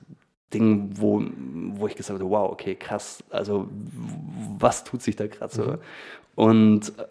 Ding, 0.52 0.90
wo, 0.94 1.22
wo 1.74 1.86
ich 1.86 1.94
gesagt 1.94 2.20
habe, 2.20 2.30
wow, 2.30 2.50
okay, 2.52 2.74
krass, 2.74 3.24
also 3.30 3.68
was 4.58 4.84
tut 4.84 5.02
sich 5.02 5.16
da 5.16 5.26
gerade 5.26 5.54
so? 5.54 5.78
Und 6.34 6.92
äh, 6.98 7.04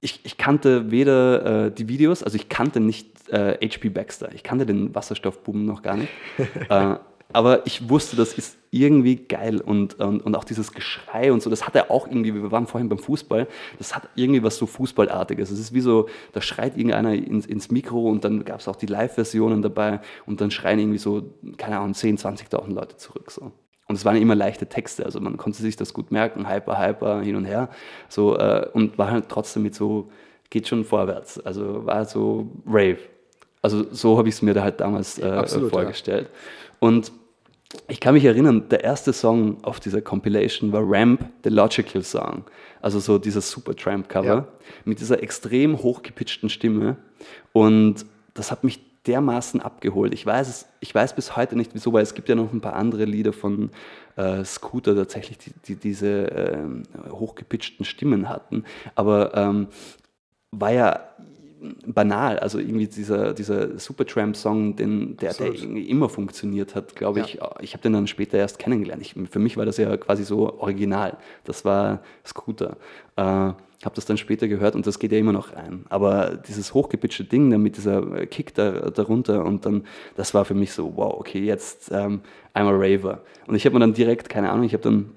ich, 0.00 0.20
ich 0.24 0.38
kannte 0.38 0.90
weder 0.90 1.66
äh, 1.66 1.70
die 1.70 1.88
Videos, 1.88 2.22
also 2.22 2.36
ich 2.36 2.48
kannte 2.48 2.80
nicht 2.80 3.28
äh, 3.28 3.58
H.P. 3.62 3.90
Baxter, 3.90 4.30
ich 4.34 4.42
kannte 4.42 4.66
den 4.66 4.94
Wasserstoffbuben 4.94 5.64
noch 5.64 5.82
gar 5.82 5.96
nicht, 5.96 6.10
äh, 6.68 6.96
aber 7.32 7.66
ich 7.66 7.88
wusste, 7.88 8.16
das 8.16 8.32
ist 8.32 8.56
irgendwie 8.70 9.16
geil 9.16 9.60
und, 9.60 10.00
und, 10.00 10.24
und 10.24 10.34
auch 10.34 10.44
dieses 10.44 10.72
Geschrei 10.72 11.32
und 11.32 11.42
so, 11.42 11.50
das 11.50 11.66
hat 11.66 11.76
er 11.76 11.90
auch 11.90 12.06
irgendwie, 12.06 12.34
wir 12.34 12.50
waren 12.50 12.66
vorhin 12.66 12.88
beim 12.88 12.98
Fußball, 12.98 13.46
das 13.78 13.94
hat 13.94 14.08
irgendwie 14.14 14.42
was 14.42 14.56
so 14.56 14.66
Fußballartiges. 14.66 15.50
Es 15.50 15.58
ist 15.58 15.72
wie 15.72 15.80
so, 15.80 16.08
da 16.32 16.40
schreit 16.40 16.76
irgendeiner 16.76 17.12
ins, 17.12 17.46
ins 17.46 17.70
Mikro 17.70 18.08
und 18.08 18.24
dann 18.24 18.44
gab 18.44 18.60
es 18.60 18.68
auch 18.68 18.76
die 18.76 18.86
Live-Versionen 18.86 19.62
dabei 19.62 20.00
und 20.26 20.40
dann 20.40 20.50
schreien 20.50 20.78
irgendwie 20.78 20.98
so, 20.98 21.22
keine 21.56 21.78
Ahnung, 21.78 21.92
10.000, 21.92 22.48
20.000 22.48 22.72
Leute 22.72 22.96
zurück. 22.96 23.30
So. 23.30 23.52
Und 23.90 23.96
es 23.96 24.04
waren 24.04 24.14
immer 24.14 24.36
leichte 24.36 24.68
Texte, 24.68 25.04
also 25.04 25.18
man 25.18 25.36
konnte 25.36 25.60
sich 25.60 25.74
das 25.74 25.92
gut 25.92 26.12
merken, 26.12 26.48
hyper, 26.48 26.78
hyper, 26.80 27.22
hin 27.22 27.34
und 27.34 27.44
her. 27.44 27.68
So, 28.08 28.38
äh, 28.38 28.68
und 28.72 28.96
war 28.98 29.10
halt 29.10 29.24
trotzdem 29.28 29.64
mit 29.64 29.74
so, 29.74 30.08
geht 30.48 30.68
schon 30.68 30.84
vorwärts. 30.84 31.40
Also 31.40 31.84
war 31.86 32.04
so 32.04 32.52
Rave. 32.68 32.98
Also 33.62 33.84
so 33.92 34.16
habe 34.16 34.28
ich 34.28 34.36
es 34.36 34.42
mir 34.42 34.54
da 34.54 34.62
halt 34.62 34.78
damals 34.78 35.18
äh, 35.18 35.24
Absolut, 35.24 35.72
ja. 35.72 35.78
vorgestellt. 35.80 36.30
Und 36.78 37.10
ich 37.88 37.98
kann 37.98 38.14
mich 38.14 38.24
erinnern, 38.24 38.68
der 38.68 38.84
erste 38.84 39.12
Song 39.12 39.56
auf 39.64 39.80
dieser 39.80 40.00
Compilation 40.00 40.70
war 40.70 40.82
Ramp, 40.84 41.24
The 41.42 41.50
Logical 41.50 42.04
Song. 42.04 42.44
Also 42.80 43.00
so 43.00 43.18
dieses 43.18 43.50
Supertramp-Cover 43.50 44.24
Ja. 44.24 44.48
mit 44.84 45.00
dieser 45.00 45.20
extrem 45.20 45.78
hochgepitchten 45.82 46.48
Stimme. 46.48 46.96
Und 47.52 48.06
das 48.34 48.52
hat 48.52 48.62
mich 48.62 48.78
dermaßen 49.06 49.60
abgeholt. 49.60 50.12
Ich 50.12 50.26
weiß, 50.26 50.48
es, 50.48 50.66
ich 50.80 50.94
weiß 50.94 51.14
bis 51.14 51.36
heute 51.36 51.56
nicht 51.56 51.74
wieso, 51.74 51.92
weil 51.92 52.02
es 52.02 52.14
gibt 52.14 52.28
ja 52.28 52.34
noch 52.34 52.52
ein 52.52 52.60
paar 52.60 52.74
andere 52.74 53.04
Lieder 53.04 53.32
von 53.32 53.70
äh, 54.16 54.44
Scooter 54.44 54.94
tatsächlich, 54.94 55.38
die, 55.38 55.52
die 55.66 55.76
diese 55.76 56.08
ähm, 56.08 56.82
hochgepitchten 57.10 57.84
Stimmen 57.84 58.28
hatten. 58.28 58.64
Aber 58.94 59.34
ähm, 59.34 59.68
war 60.50 60.72
ja 60.72 61.00
banal. 61.86 62.38
Also 62.38 62.58
irgendwie 62.58 62.86
dieser, 62.86 63.34
dieser 63.34 63.78
Supertramp-Song, 63.78 64.76
den, 64.76 65.16
der, 65.18 65.34
der 65.34 65.54
immer 65.54 66.08
funktioniert 66.08 66.74
hat, 66.74 66.96
glaube 66.96 67.20
Ja. 67.20 67.24
ich. 67.24 67.38
Ich 67.60 67.72
habe 67.74 67.82
den 67.82 67.92
dann 67.92 68.06
später 68.06 68.38
erst 68.38 68.58
kennengelernt. 68.58 69.02
Ich, 69.02 69.14
für 69.30 69.38
mich 69.38 69.56
war 69.56 69.66
das 69.66 69.76
ja 69.76 69.96
quasi 69.96 70.24
so 70.24 70.58
original. 70.58 71.16
Das 71.44 71.64
war 71.64 72.00
Scooter. 72.26 72.76
Äh, 73.16 73.52
habe 73.84 73.94
das 73.94 74.04
dann 74.04 74.18
später 74.18 74.46
gehört 74.46 74.74
und 74.74 74.86
das 74.86 74.98
geht 74.98 75.12
ja 75.12 75.18
immer 75.18 75.32
noch 75.32 75.54
rein. 75.54 75.84
Aber 75.88 76.36
dieses 76.36 76.74
hochgepitchte 76.74 77.24
Ding 77.24 77.50
dann 77.50 77.62
mit 77.62 77.76
dieser 77.76 78.20
äh, 78.20 78.26
Kick 78.26 78.54
da, 78.54 78.90
darunter 78.90 79.44
und 79.44 79.64
dann, 79.64 79.84
das 80.16 80.34
war 80.34 80.44
für 80.44 80.54
mich 80.54 80.72
so, 80.72 80.96
wow, 80.96 81.14
okay, 81.18 81.40
jetzt 81.40 81.90
ähm, 81.90 82.20
I'm 82.54 82.66
a 82.66 82.72
Raver. 82.72 83.22
Und 83.46 83.54
ich 83.54 83.64
habe 83.64 83.74
mir 83.74 83.80
dann 83.80 83.94
direkt, 83.94 84.28
keine 84.28 84.50
Ahnung, 84.50 84.64
ich 84.64 84.74
habe 84.74 84.82
dann 84.82 85.12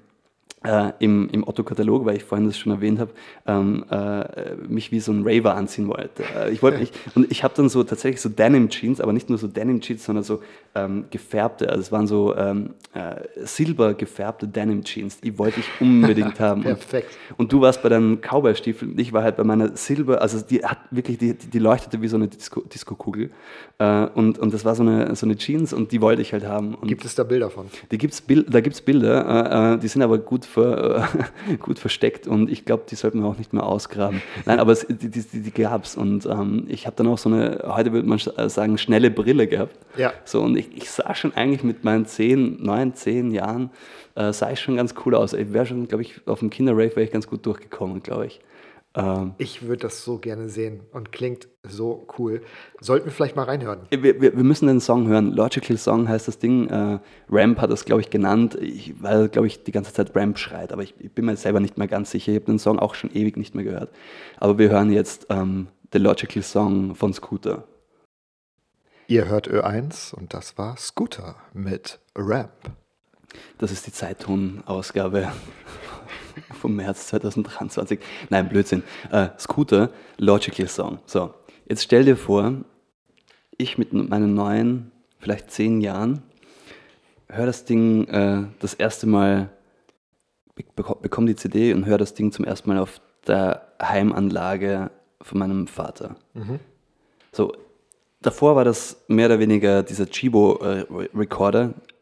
äh, 0.64 0.92
im, 0.98 1.28
im 1.30 1.46
Otto-Katalog, 1.46 2.04
weil 2.06 2.16
ich 2.16 2.24
vorhin 2.24 2.46
das 2.46 2.58
schon 2.58 2.72
erwähnt 2.72 2.98
habe, 2.98 3.10
ähm, 3.46 3.84
äh, 3.90 4.54
mich 4.66 4.90
wie 4.92 5.00
so 5.00 5.12
ein 5.12 5.22
Raver 5.24 5.54
anziehen 5.54 5.86
wollte. 5.88 6.24
Äh, 6.36 6.50
ich 6.52 6.62
wollte 6.62 6.78
mich, 6.80 6.90
und 7.14 7.30
ich 7.30 7.44
habe 7.44 7.54
dann 7.56 7.68
so 7.68 7.84
tatsächlich 7.84 8.20
so 8.20 8.28
Denim-Jeans, 8.28 9.00
aber 9.00 9.12
nicht 9.12 9.28
nur 9.28 9.38
so 9.38 9.46
Denim-Jeans, 9.46 10.04
sondern 10.04 10.24
so 10.24 10.40
ähm, 10.74 11.04
gefärbte, 11.10 11.68
also 11.68 11.80
es 11.80 11.92
waren 11.92 12.06
so 12.06 12.34
ähm, 12.36 12.70
äh, 12.94 13.16
silber 13.46 13.94
gefärbte 13.94 14.48
Denim-Jeans, 14.48 15.20
die 15.20 15.38
wollte 15.38 15.60
ich 15.60 15.66
unbedingt 15.80 16.40
haben. 16.40 16.60
Und- 16.62 16.64
Perfekt. 16.64 17.16
Und 17.36 17.52
du 17.52 17.60
warst 17.60 17.82
bei 17.82 17.88
deinen 17.88 18.20
Cowboy-Stiefeln 18.20 18.92
und 18.92 19.00
ich 19.00 19.12
war 19.12 19.22
halt 19.22 19.36
bei 19.36 19.44
meiner 19.44 19.76
Silber, 19.76 20.20
also 20.22 20.40
die 20.40 20.64
hat 20.64 20.78
wirklich, 20.90 21.18
die, 21.18 21.34
die, 21.34 21.46
die 21.48 21.58
leuchtete 21.58 22.00
wie 22.02 22.08
so 22.08 22.16
eine 22.16 22.26
Disco- 22.28 22.62
Disco-Kugel. 22.62 23.30
Äh, 23.78 24.06
und, 24.14 24.38
und 24.38 24.54
das 24.54 24.64
war 24.64 24.74
so 24.74 24.82
eine, 24.82 25.14
so 25.14 25.26
eine 25.26 25.36
Jeans 25.36 25.72
und 25.72 25.92
die 25.92 26.00
wollte 26.00 26.22
ich 26.22 26.32
halt 26.32 26.44
haben. 26.46 26.74
Und 26.74 26.88
Gibt 26.88 27.04
es 27.04 27.14
da 27.14 27.22
Bilder 27.24 27.50
von? 27.50 27.66
die 27.90 27.98
gibt's 27.98 28.22
da 28.48 28.60
gibt 28.60 28.74
es 28.74 28.80
Bilder, 28.82 29.74
äh, 29.74 29.78
die 29.78 29.88
sind 29.88 30.02
aber 30.02 30.18
gut, 30.18 30.44
ver, 30.54 31.08
äh, 31.50 31.54
gut 31.60 31.78
versteckt 31.78 32.26
und 32.26 32.50
ich 32.50 32.64
glaube, 32.64 32.84
die 32.88 32.94
sollten 32.94 33.20
wir 33.20 33.28
auch 33.28 33.38
nicht 33.38 33.52
mehr 33.52 33.64
ausgraben. 33.64 34.22
Nein, 34.46 34.58
aber 34.58 34.72
es, 34.72 34.86
die, 34.88 35.08
die, 35.08 35.22
die 35.22 35.50
gab 35.50 35.84
es 35.84 35.96
und 35.96 36.26
ähm, 36.26 36.64
ich 36.68 36.86
habe 36.86 36.96
dann 36.96 37.08
auch 37.08 37.18
so 37.18 37.28
eine, 37.28 37.64
heute 37.66 37.92
würde 37.92 38.08
man 38.08 38.18
äh, 38.36 38.48
sagen, 38.48 38.78
schnelle 38.78 39.10
Brille 39.10 39.46
gehabt. 39.46 39.76
Ja. 39.96 40.12
So, 40.24 40.42
und 40.42 40.56
ich, 40.56 40.74
ich 40.76 40.90
sah 40.90 41.14
schon 41.14 41.34
eigentlich 41.34 41.62
mit 41.62 41.84
meinen 41.84 42.06
10, 42.06 42.62
9, 42.62 42.94
10 42.94 43.30
Jahren, 43.32 43.70
äh, 44.14 44.32
sah 44.32 44.50
ich 44.50 44.60
schon 44.60 44.76
ganz 44.76 44.94
cool 45.04 45.14
aus. 45.14 45.32
Ich 45.32 45.52
wäre 45.52 45.66
schon, 45.66 45.88
glaube 45.88 46.02
ich, 46.02 46.20
auf 46.26 46.38
dem 46.38 46.50
Kinderrave 46.50 46.90
wäre 46.90 47.02
ich 47.02 47.12
ganz 47.12 47.26
gut 47.26 47.44
durchgekommen, 47.44 48.02
glaube 48.02 48.26
ich. 48.26 48.40
Ähm, 48.96 49.34
Ich 49.38 49.62
würde 49.62 49.82
das 49.82 50.04
so 50.04 50.18
gerne 50.18 50.48
sehen 50.48 50.82
und 50.92 51.10
klingt 51.12 51.48
so 51.66 52.06
cool. 52.18 52.42
Sollten 52.80 53.06
wir 53.06 53.12
vielleicht 53.12 53.34
mal 53.36 53.44
reinhören. 53.44 53.80
Wir, 53.90 54.20
wir, 54.20 54.36
wir 54.36 54.44
müssen 54.44 54.66
den 54.66 54.80
Song 54.80 55.08
hören. 55.08 55.32
Logical 55.32 55.76
Song 55.76 56.08
heißt 56.08 56.28
das 56.28 56.38
Ding. 56.38 56.68
Äh, 56.68 57.00
Ramp 57.28 57.60
hat 57.60 57.70
das, 57.70 57.84
glaube 57.84 58.02
ich, 58.02 58.10
genannt, 58.10 58.56
ich, 58.60 59.02
weil, 59.02 59.28
glaube 59.28 59.46
ich, 59.48 59.64
die 59.64 59.72
ganze 59.72 59.92
Zeit 59.92 60.14
Ramp 60.14 60.38
schreit. 60.38 60.72
Aber 60.72 60.82
ich, 60.82 60.94
ich 60.98 61.12
bin 61.12 61.24
mir 61.24 61.36
selber 61.36 61.60
nicht 61.60 61.76
mehr 61.76 61.88
ganz 61.88 62.10
sicher. 62.10 62.32
Ich 62.32 62.36
habe 62.36 62.46
den 62.46 62.58
Song 62.58 62.78
auch 62.78 62.94
schon 62.94 63.10
ewig 63.12 63.36
nicht 63.36 63.54
mehr 63.54 63.64
gehört. 63.64 63.90
Aber 64.38 64.58
wir 64.58 64.70
hören 64.70 64.92
jetzt 64.92 65.26
ähm, 65.30 65.68
The 65.92 65.98
Logical 65.98 66.42
Song 66.42 66.94
von 66.94 67.12
Scooter. 67.12 67.64
Ihr 69.06 69.26
hört 69.26 69.50
Ö1 69.50 70.14
und 70.14 70.32
das 70.32 70.56
war 70.56 70.76
Scooter 70.76 71.36
mit 71.52 72.00
Ramp. 72.14 72.50
Das 73.58 73.72
ist 73.72 73.86
die 73.86 73.92
Zeitung-Ausgabe 73.92 75.32
vom 76.52 76.76
März 76.76 77.08
2023. 77.08 78.00
Nein, 78.30 78.48
Blödsinn. 78.48 78.82
Äh, 79.10 79.28
Scooter, 79.38 79.90
Logical 80.18 80.68
Song. 80.68 80.98
So, 81.06 81.34
jetzt 81.68 81.82
stell 81.82 82.04
dir 82.04 82.16
vor, 82.16 82.52
ich 83.56 83.78
mit 83.78 83.92
meinen 83.92 84.34
neuen, 84.34 84.92
vielleicht 85.18 85.50
zehn 85.50 85.80
Jahren, 85.80 86.22
höre 87.28 87.46
das 87.46 87.64
Ding 87.64 88.06
äh, 88.08 88.44
das 88.60 88.74
erste 88.74 89.06
Mal, 89.06 89.50
bekomme 90.76 91.26
die 91.26 91.36
CD 91.36 91.72
und 91.72 91.86
höre 91.86 91.98
das 91.98 92.14
Ding 92.14 92.32
zum 92.32 92.44
ersten 92.44 92.68
Mal 92.68 92.78
auf 92.78 93.00
der 93.26 93.72
Heimanlage 93.82 94.90
von 95.20 95.38
meinem 95.38 95.66
Vater. 95.66 96.16
Mhm. 96.34 96.60
So, 97.32 97.52
davor 98.20 98.56
war 98.56 98.64
das 98.64 99.04
mehr 99.08 99.26
oder 99.26 99.38
weniger 99.38 99.82
dieser 99.82 100.06
Chibo-Recorder, 100.06 101.74
äh, 101.76 101.93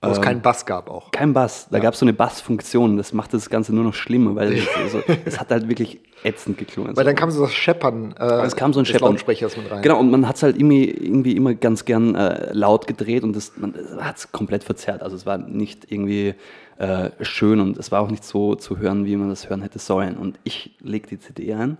wo 0.00 0.10
es 0.10 0.18
ähm, 0.18 0.24
keinen 0.24 0.42
Bass 0.42 0.64
gab 0.64 0.90
auch. 0.90 1.10
Kein 1.10 1.32
Bass. 1.32 1.68
Da 1.70 1.78
ja. 1.78 1.82
gab 1.82 1.94
es 1.94 2.00
so 2.00 2.04
eine 2.04 2.12
Bassfunktion. 2.12 2.96
Das 2.96 3.12
macht 3.12 3.34
das 3.34 3.50
Ganze 3.50 3.74
nur 3.74 3.82
noch 3.82 3.94
schlimmer, 3.94 4.36
weil 4.36 4.52
es, 4.52 4.68
also, 4.76 5.02
es 5.24 5.40
hat 5.40 5.50
halt 5.50 5.68
wirklich 5.68 6.00
ätzend 6.22 6.56
geklungen. 6.56 6.96
Weil 6.96 7.04
dann 7.04 7.16
kam 7.16 7.30
so 7.32 7.42
das 7.42 7.52
Scheppern 7.52 8.14
äh, 8.18 8.42
es 8.42 8.54
kam 8.54 8.72
so 8.72 8.78
ein 8.78 8.86
Scheppern. 8.86 9.10
Lautsprechers 9.10 9.56
mit 9.56 9.70
rein. 9.70 9.82
Genau, 9.82 9.98
und 9.98 10.10
man 10.10 10.28
hat 10.28 10.36
es 10.36 10.44
halt 10.44 10.56
irgendwie, 10.56 10.88
irgendwie 10.88 11.36
immer 11.36 11.54
ganz 11.54 11.84
gern 11.84 12.14
äh, 12.14 12.52
laut 12.52 12.86
gedreht 12.86 13.24
und 13.24 13.34
das, 13.34 13.52
hat 13.98 14.18
es 14.18 14.30
komplett 14.30 14.62
verzerrt. 14.62 15.02
Also 15.02 15.16
es 15.16 15.26
war 15.26 15.38
nicht 15.38 15.90
irgendwie 15.90 16.34
äh, 16.78 17.10
schön 17.22 17.58
und 17.58 17.76
es 17.76 17.90
war 17.90 18.00
auch 18.00 18.10
nicht 18.10 18.22
so 18.22 18.54
zu 18.54 18.78
hören, 18.78 19.04
wie 19.04 19.16
man 19.16 19.28
das 19.28 19.50
hören 19.50 19.62
hätte 19.62 19.80
sollen. 19.80 20.16
Und 20.16 20.38
ich 20.44 20.76
lege 20.80 21.08
die 21.08 21.18
CD 21.18 21.52
ein 21.54 21.76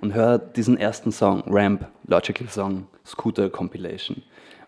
und 0.00 0.12
höre 0.12 0.38
diesen 0.38 0.76
ersten 0.76 1.12
Song, 1.12 1.44
Ramp, 1.46 1.86
Logical 2.08 2.48
Song, 2.48 2.88
Scooter 3.06 3.48
Compilation. 3.48 4.22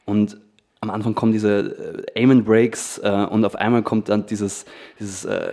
Und 0.04 0.36
am 0.82 0.90
Anfang 0.90 1.14
kommen 1.14 1.32
diese 1.32 2.04
äh, 2.14 2.20
Aim 2.20 2.30
and 2.30 2.44
Breaks 2.44 2.98
äh, 2.98 3.26
und 3.30 3.44
auf 3.44 3.54
einmal 3.54 3.82
kommt 3.82 4.08
dann 4.08 4.26
dieses, 4.26 4.66
dieses 4.98 5.24
äh, 5.24 5.52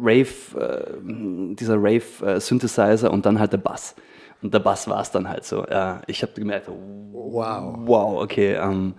Rave, 0.00 0.28
äh, 0.56 1.54
dieser 1.56 1.76
Rave 1.76 2.02
äh, 2.24 2.40
Synthesizer 2.40 3.10
und 3.10 3.26
dann 3.26 3.38
halt 3.38 3.52
der 3.52 3.58
Bass. 3.58 3.94
Und 4.40 4.54
der 4.54 4.60
Bass 4.60 4.88
war 4.88 5.02
es 5.02 5.10
dann 5.10 5.28
halt 5.28 5.44
so. 5.44 5.64
ich 6.08 6.22
habe 6.22 6.32
gemerkt, 6.34 6.68
wow, 7.12 7.76
wow, 7.78 8.22
okay, 8.22 8.54
ähm, 8.54 8.94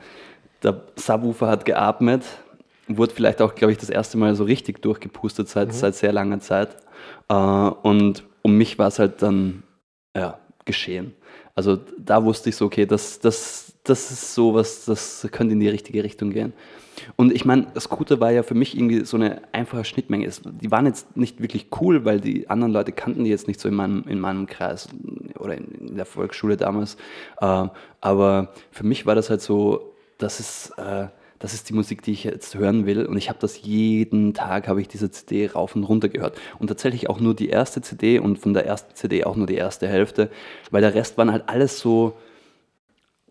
der 0.64 0.84
Subwoofer 0.96 1.48
hat 1.48 1.66
geatmet, 1.66 2.24
wurde 2.88 3.14
vielleicht 3.14 3.42
auch, 3.42 3.54
glaube 3.54 3.74
ich, 3.74 3.78
das 3.78 3.90
erste 3.90 4.18
Mal 4.18 4.36
so 4.36 4.46
richtig 4.46 4.82
durchgepustet 4.82 5.50
seit, 5.50 5.68
mhm. 5.68 5.74
seit 5.74 5.96
sehr 5.96 6.14
langer 6.14 6.40
Zeit. 6.40 6.78
Äh, 7.28 7.34
und 7.34 8.24
um 8.42 8.58
mich 8.58 8.80
war 8.80 8.88
es 8.88 9.00
halt 9.00 9.22
dann 9.22 9.64
ja, 10.16 10.40
geschehen. 10.66 11.14
Also 11.56 11.78
da 11.98 12.24
wusste 12.24 12.50
ich 12.50 12.56
so, 12.56 12.66
okay, 12.66 12.86
das, 12.86 13.20
das, 13.20 13.73
das 13.84 14.12
ist 14.12 14.34
sowas, 14.34 14.86
das 14.86 15.28
könnte 15.32 15.54
in 15.54 15.60
die 15.60 15.68
richtige 15.68 16.04
Richtung 16.04 16.30
gehen. 16.32 16.54
Und 17.16 17.34
ich 17.34 17.44
meine, 17.44 17.68
Scooter 17.78 18.20
war 18.20 18.32
ja 18.32 18.44
für 18.44 18.54
mich 18.54 18.78
irgendwie 18.78 19.04
so 19.04 19.18
eine 19.18 19.42
einfache 19.52 19.84
Schnittmenge. 19.84 20.30
Die 20.62 20.72
waren 20.72 20.86
jetzt 20.86 21.18
nicht 21.18 21.42
wirklich 21.42 21.68
cool, 21.82 22.06
weil 22.06 22.22
die 22.22 22.50
anderen 22.50 22.72
Leute 22.72 22.92
kannten 22.92 23.26
die 23.26 23.30
jetzt 23.30 23.48
nicht 23.48 23.60
so 23.60 23.68
in 23.68 23.76
meinem, 23.76 24.06
in 24.08 24.20
meinem 24.20 24.46
Kreis 24.46 24.88
oder 25.38 25.58
in, 25.58 25.98
der 25.98 26.06
Volksschule 26.06 26.56
damals. 26.56 26.96
Äh, 27.42 27.68
aber 28.00 28.54
für 28.72 28.86
mich 28.86 29.06
war 29.06 29.16
das 29.16 29.30
halt 29.30 29.42
so, 29.42 29.94
das 30.18 30.40
ist, 30.40 30.72
äh, 30.78 31.08
das 31.40 31.54
ist 31.54 31.68
die 31.70 31.74
Musik, 31.74 32.04
die 32.04 32.14
ich 32.14 32.24
jetzt 32.24 32.56
hören 32.56 32.86
will. 32.86 33.06
Und 33.06 33.18
ich 33.18 33.28
habe 33.28 33.40
das 33.40 33.62
jeden 33.64 34.34
Tag, 34.34 34.70
habe 34.70 34.80
ich 34.80 34.88
diese 34.88 35.12
CD 35.12 35.48
rauf 35.48 35.76
und 35.76 35.84
runter 35.84 36.08
gehört. 36.08 36.40
Und 36.58 36.68
tatsächlich 36.68 37.10
auch 37.10 37.20
nur 37.20 37.36
die 37.36 37.50
erste 37.50 37.82
CD 37.82 38.20
und 38.20 38.40
von 38.40 38.54
der 38.54 38.66
ersten 38.66 38.96
CD 38.96 39.26
auch 39.26 39.36
nur 39.36 39.48
die 39.48 39.56
erste 39.56 39.90
Hälfte, 39.90 40.30
weil 40.72 40.82
der 40.82 40.96
Rest 40.96 41.18
waren 41.18 41.34
halt 41.34 41.50
alles 41.50 41.80
so 41.80 42.14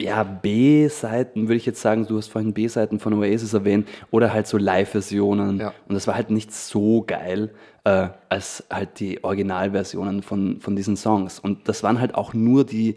ja, 0.02 0.22
B-Seiten, 0.22 1.42
würde 1.42 1.56
ich 1.56 1.66
jetzt 1.66 1.80
sagen, 1.80 2.06
du 2.06 2.16
hast 2.18 2.28
vorhin 2.28 2.52
B-Seiten 2.52 2.98
von 2.98 3.12
Oasis 3.14 3.54
erwähnt, 3.54 3.88
oder 4.10 4.32
halt 4.32 4.46
so 4.46 4.58
Live-Versionen. 4.58 5.60
Ja. 5.60 5.72
Und 5.88 5.94
das 5.94 6.06
war 6.06 6.14
halt 6.14 6.30
nicht 6.30 6.52
so 6.52 7.04
geil 7.06 7.50
äh, 7.84 8.08
als 8.28 8.64
halt 8.70 9.00
die 9.00 9.22
Originalversionen 9.24 10.22
von, 10.22 10.60
von 10.60 10.76
diesen 10.76 10.96
Songs. 10.96 11.38
Und 11.38 11.68
das 11.68 11.82
waren 11.82 12.00
halt 12.00 12.14
auch 12.14 12.34
nur 12.34 12.64
die, 12.64 12.96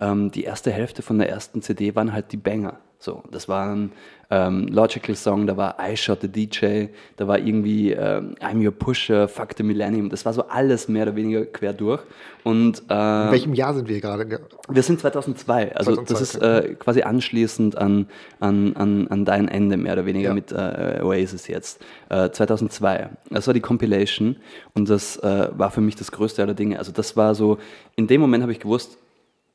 ähm, 0.00 0.30
die 0.30 0.44
erste 0.44 0.70
Hälfte 0.70 1.02
von 1.02 1.18
der 1.18 1.28
ersten 1.28 1.62
CD 1.62 1.94
waren 1.94 2.12
halt 2.12 2.32
die 2.32 2.36
Banger. 2.36 2.78
So, 3.04 3.22
das 3.30 3.50
waren 3.50 3.92
ähm, 4.30 4.66
Logical 4.68 5.14
Song, 5.14 5.46
da 5.46 5.58
war 5.58 5.76
I 5.78 5.94
Shot 5.94 6.22
the 6.22 6.28
DJ, 6.28 6.86
da 7.18 7.28
war 7.28 7.38
irgendwie 7.38 7.92
ähm, 7.92 8.34
I'm 8.40 8.64
Your 8.64 8.72
Pusher, 8.72 9.28
Fuck 9.28 9.50
the 9.58 9.62
Millennium, 9.62 10.08
das 10.08 10.24
war 10.24 10.32
so 10.32 10.48
alles 10.48 10.88
mehr 10.88 11.02
oder 11.02 11.14
weniger 11.14 11.44
quer 11.44 11.74
durch. 11.74 12.00
Und, 12.44 12.82
äh, 12.88 13.24
In 13.26 13.32
welchem 13.32 13.52
Jahr 13.52 13.74
sind 13.74 13.90
wir 13.90 14.00
gerade? 14.00 14.40
Wir 14.70 14.82
sind 14.82 15.00
2002, 15.00 15.76
also 15.76 15.96
2002, 15.96 16.12
das 16.14 16.20
ist 16.22 16.36
äh, 16.36 16.74
quasi 16.76 17.02
anschließend 17.02 17.76
an, 17.76 18.06
an, 18.40 18.74
an, 18.74 19.06
an 19.08 19.26
dein 19.26 19.48
Ende 19.48 19.76
mehr 19.76 19.92
oder 19.92 20.06
weniger 20.06 20.30
ja. 20.30 20.34
mit 20.34 20.50
äh, 20.50 21.02
Oasis 21.02 21.46
jetzt. 21.46 21.84
2002, 22.08 22.96
äh, 22.96 23.08
das 23.28 23.46
war 23.46 23.52
die 23.52 23.60
Compilation 23.60 24.36
und 24.72 24.88
das 24.88 25.18
äh, 25.18 25.50
war 25.52 25.70
für 25.70 25.82
mich 25.82 25.96
das 25.96 26.10
größte 26.10 26.40
aller 26.40 26.54
Dinge. 26.54 26.78
Also 26.78 26.90
das 26.90 27.18
war 27.18 27.34
so, 27.34 27.58
in 27.96 28.06
dem 28.06 28.22
Moment 28.22 28.42
habe 28.42 28.52
ich 28.52 28.60
gewusst, 28.60 28.96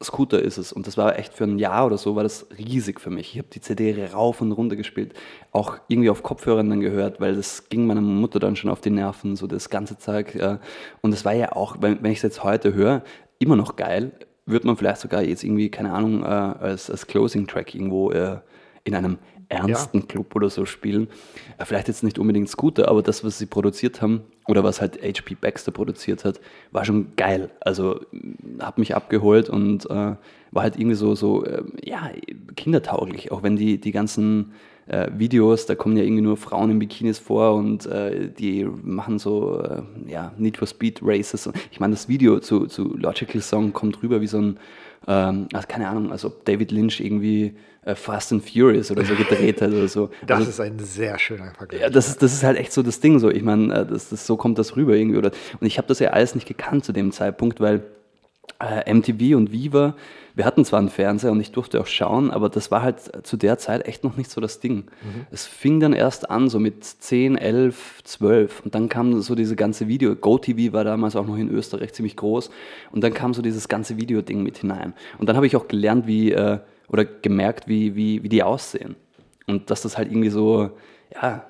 Scooter 0.02 0.42
ist 0.42 0.58
es. 0.58 0.72
Und 0.72 0.88
das 0.88 0.98
war 0.98 1.20
echt 1.20 1.34
für 1.34 1.44
ein 1.44 1.60
Jahr 1.60 1.86
oder 1.86 1.98
so, 1.98 2.16
war 2.16 2.24
das 2.24 2.48
riesig 2.58 3.02
für 3.02 3.10
mich. 3.10 3.34
Ich 3.34 3.38
habe 3.38 3.50
die 3.54 3.60
CD 3.60 4.06
rauf 4.14 4.40
und 4.42 4.52
runter 4.52 4.76
gespielt, 4.76 5.14
auch 5.52 5.78
irgendwie 5.88 6.10
auf 6.10 6.24
Kopfhörern 6.24 6.70
dann 6.70 6.80
gehört, 6.80 7.20
weil 7.20 7.36
das 7.36 7.68
ging 7.70 7.86
meiner 7.86 8.02
Mutter 8.02 8.40
dann 8.40 8.56
schon 8.56 8.70
auf 8.72 8.82
die 8.82 8.92
Nerven, 8.92 9.36
so 9.36 9.46
das 9.46 9.70
ganze 9.70 9.98
Zeug. 9.98 10.38
Und 11.02 11.14
es 11.14 11.26
war 11.26 11.34
ja 11.34 11.52
auch, 11.52 11.78
wenn, 11.82 12.04
ich 12.06 12.20
es 12.20 12.24
jetzt 12.24 12.44
heute 12.44 12.74
höre, 12.74 13.04
immer 13.40 13.56
noch 13.56 13.76
geil. 13.76 14.12
Wird 14.46 14.66
man 14.66 14.78
vielleicht 14.78 15.02
sogar 15.02 15.22
jetzt 15.22 15.44
irgendwie, 15.44 15.70
keine 15.70 15.94
Ahnung, 15.94 16.24
äh, 16.24 16.26
als, 16.26 16.90
als 16.90 17.06
Closing-Track 17.06 17.76
irgendwo 17.76 18.12
äh, 18.12 18.40
in 18.84 18.96
einem 18.96 19.18
ernsten 19.50 20.00
ja. 20.00 20.06
Club 20.06 20.36
oder 20.36 20.50
so 20.50 20.66
spielen. 20.66 21.08
Äh, 21.58 21.66
vielleicht 21.66 21.88
jetzt 21.88 22.04
nicht 22.04 22.20
unbedingt 22.20 22.50
Scooter, 22.50 22.88
aber 22.88 23.02
das, 23.02 23.24
was 23.24 23.40
sie 23.40 23.48
produziert 23.48 24.02
haben 24.02 24.22
oder 24.48 24.64
was 24.64 24.80
halt 24.80 25.00
HP 25.02 25.36
Baxter 25.36 25.72
produziert 25.72 26.24
hat, 26.24 26.40
war 26.72 26.86
schon 26.86 27.16
geil. 27.16 27.50
Also 27.60 28.00
hat 28.60 28.78
mich 28.78 28.96
abgeholt 28.96 29.50
und 29.50 29.86
äh, 29.90 30.16
war 30.52 30.64
halt 30.64 30.78
irgendwie 30.78 30.96
so, 30.96 31.16
so 31.16 31.44
äh, 31.46 31.64
ja, 31.84 32.10
kindertauglich, 32.56 33.32
auch 33.32 33.44
wenn 33.44 33.56
die, 33.56 33.80
die 33.80 33.92
ganzen 33.92 34.54
äh, 34.88 35.08
Videos, 35.16 35.66
da 35.66 35.76
kommen 35.76 35.96
ja 35.98 36.04
irgendwie 36.04 36.24
nur 36.24 36.38
Frauen 36.38 36.72
in 36.72 36.80
Bikinis 36.80 37.20
vor 37.20 37.54
und 37.54 37.86
äh, 37.86 38.30
die 38.30 38.66
machen 38.66 39.20
so, 39.20 39.62
äh, 39.62 39.82
ja, 40.08 40.34
Need 40.38 40.58
for 40.58 40.68
Speed 40.68 41.00
Races. 41.04 41.50
Ich 41.72 41.80
meine, 41.80 41.94
das 41.94 42.10
Video 42.10 42.40
zu, 42.40 42.66
zu 42.66 42.96
Logical 42.98 43.42
Song 43.42 43.72
kommt 43.72 44.02
rüber 44.02 44.20
wie 44.22 44.28
so 44.28 44.40
ein, 44.40 44.58
ähm, 45.10 45.48
also 45.52 45.68
keine 45.68 45.90
Ahnung, 45.90 46.12
als 46.12 46.24
ob 46.24 46.46
David 46.46 46.72
Lynch 46.72 47.00
irgendwie 47.00 47.56
äh, 47.84 47.96
Fast 47.96 48.32
and 48.32 48.48
Furious 48.48 48.92
oder 48.92 49.04
so 49.04 49.16
gedreht 49.16 49.60
hat 49.60 49.72
oder 49.72 49.88
so. 49.88 50.12
Das 50.28 50.38
also, 50.38 50.50
ist 50.52 50.60
ein 50.60 50.78
sehr 50.78 51.18
schöner 51.18 51.52
Vergleich. 51.52 51.82
Ja, 51.82 51.90
das, 51.90 52.10
ist, 52.10 52.22
das 52.22 52.32
ist 52.32 52.44
halt 52.44 52.58
echt 52.58 52.72
so 52.72 52.84
das 52.84 53.00
Ding 53.00 53.18
so. 53.18 53.32
Ich 53.32 53.42
meine, 53.42 53.74
äh, 53.74 53.86
das, 53.88 54.10
das, 54.10 54.28
so 54.28 54.38
kommt 54.38 54.60
das 54.60 54.76
rüber 54.76 54.96
irgendwie. 54.96 55.18
Oder, 55.18 55.32
und 55.60 55.66
ich 55.66 55.80
habe 55.80 55.88
das 55.88 55.98
ja 55.98 56.12
alles 56.12 56.36
nicht 56.36 56.48
gekannt 56.48 56.86
zu 56.86 56.92
dem 56.92 57.12
Zeitpunkt, 57.12 57.60
weil 57.60 57.82
äh, 58.60 58.94
MTV 58.94 59.36
und 59.36 59.52
Viva, 59.52 59.96
wir 60.36 60.46
hatten 60.46 60.66
zwar 60.66 60.80
einen 60.80 60.90
Fernseher 60.90 61.32
und 61.32 61.40
ich 61.40 61.52
durfte 61.52 61.80
auch 61.80 61.88
schauen, 61.88 62.32
aber 62.32 62.50
das 62.50 62.72
war 62.72 62.82
halt 62.82 63.26
zu 63.26 63.38
der 63.38 63.58
Zeit 63.58 63.88
echt 63.88 64.04
noch 64.04 64.18
nicht 64.18 64.32
so 64.32 64.42
das 64.42 64.60
Ding. 64.60 64.86
Mhm. 65.02 65.28
Es 65.32 65.46
fing 65.46 65.80
dann 65.80 65.94
erst 65.94 66.30
an, 66.30 66.50
so 66.50 66.60
mit 66.60 66.84
10, 66.84 67.38
11, 67.38 68.04
12 68.04 68.62
und 68.66 68.76
dann 68.76 68.90
kam 68.90 69.22
so 69.22 69.36
diese 69.36 69.56
ganze 69.56 69.88
Video, 69.88 70.16
GoTV 70.16 70.74
war 70.74 70.84
damals 70.84 71.16
auch 71.16 71.26
noch 71.26 71.38
in 71.38 71.50
Österreich 71.50 71.94
ziemlich 71.94 72.16
groß 72.16 72.50
und 72.92 73.04
dann 73.04 73.14
kam 73.14 73.34
so 73.34 73.42
dieses 73.42 73.68
ganze 73.68 73.98
Video-Ding 73.98 74.44
mit 74.44 74.58
hinein. 74.58 74.94
Und 75.18 75.30
dann 75.30 75.36
habe 75.36 75.48
ich 75.48 75.56
auch 75.56 75.68
gelernt, 75.68 76.08
wie, 76.08 76.32
äh, 76.32 76.60
oder 76.88 77.06
gemerkt, 77.06 77.68
wie, 77.68 77.96
wie, 77.96 78.24
wie 78.24 78.30
die 78.30 78.44
aussehen. 78.44 78.96
Und 79.48 79.70
dass 79.72 79.82
das 79.82 79.98
halt 79.98 80.12
irgendwie 80.12 80.30
so, 80.30 80.72
ja, 81.14 81.46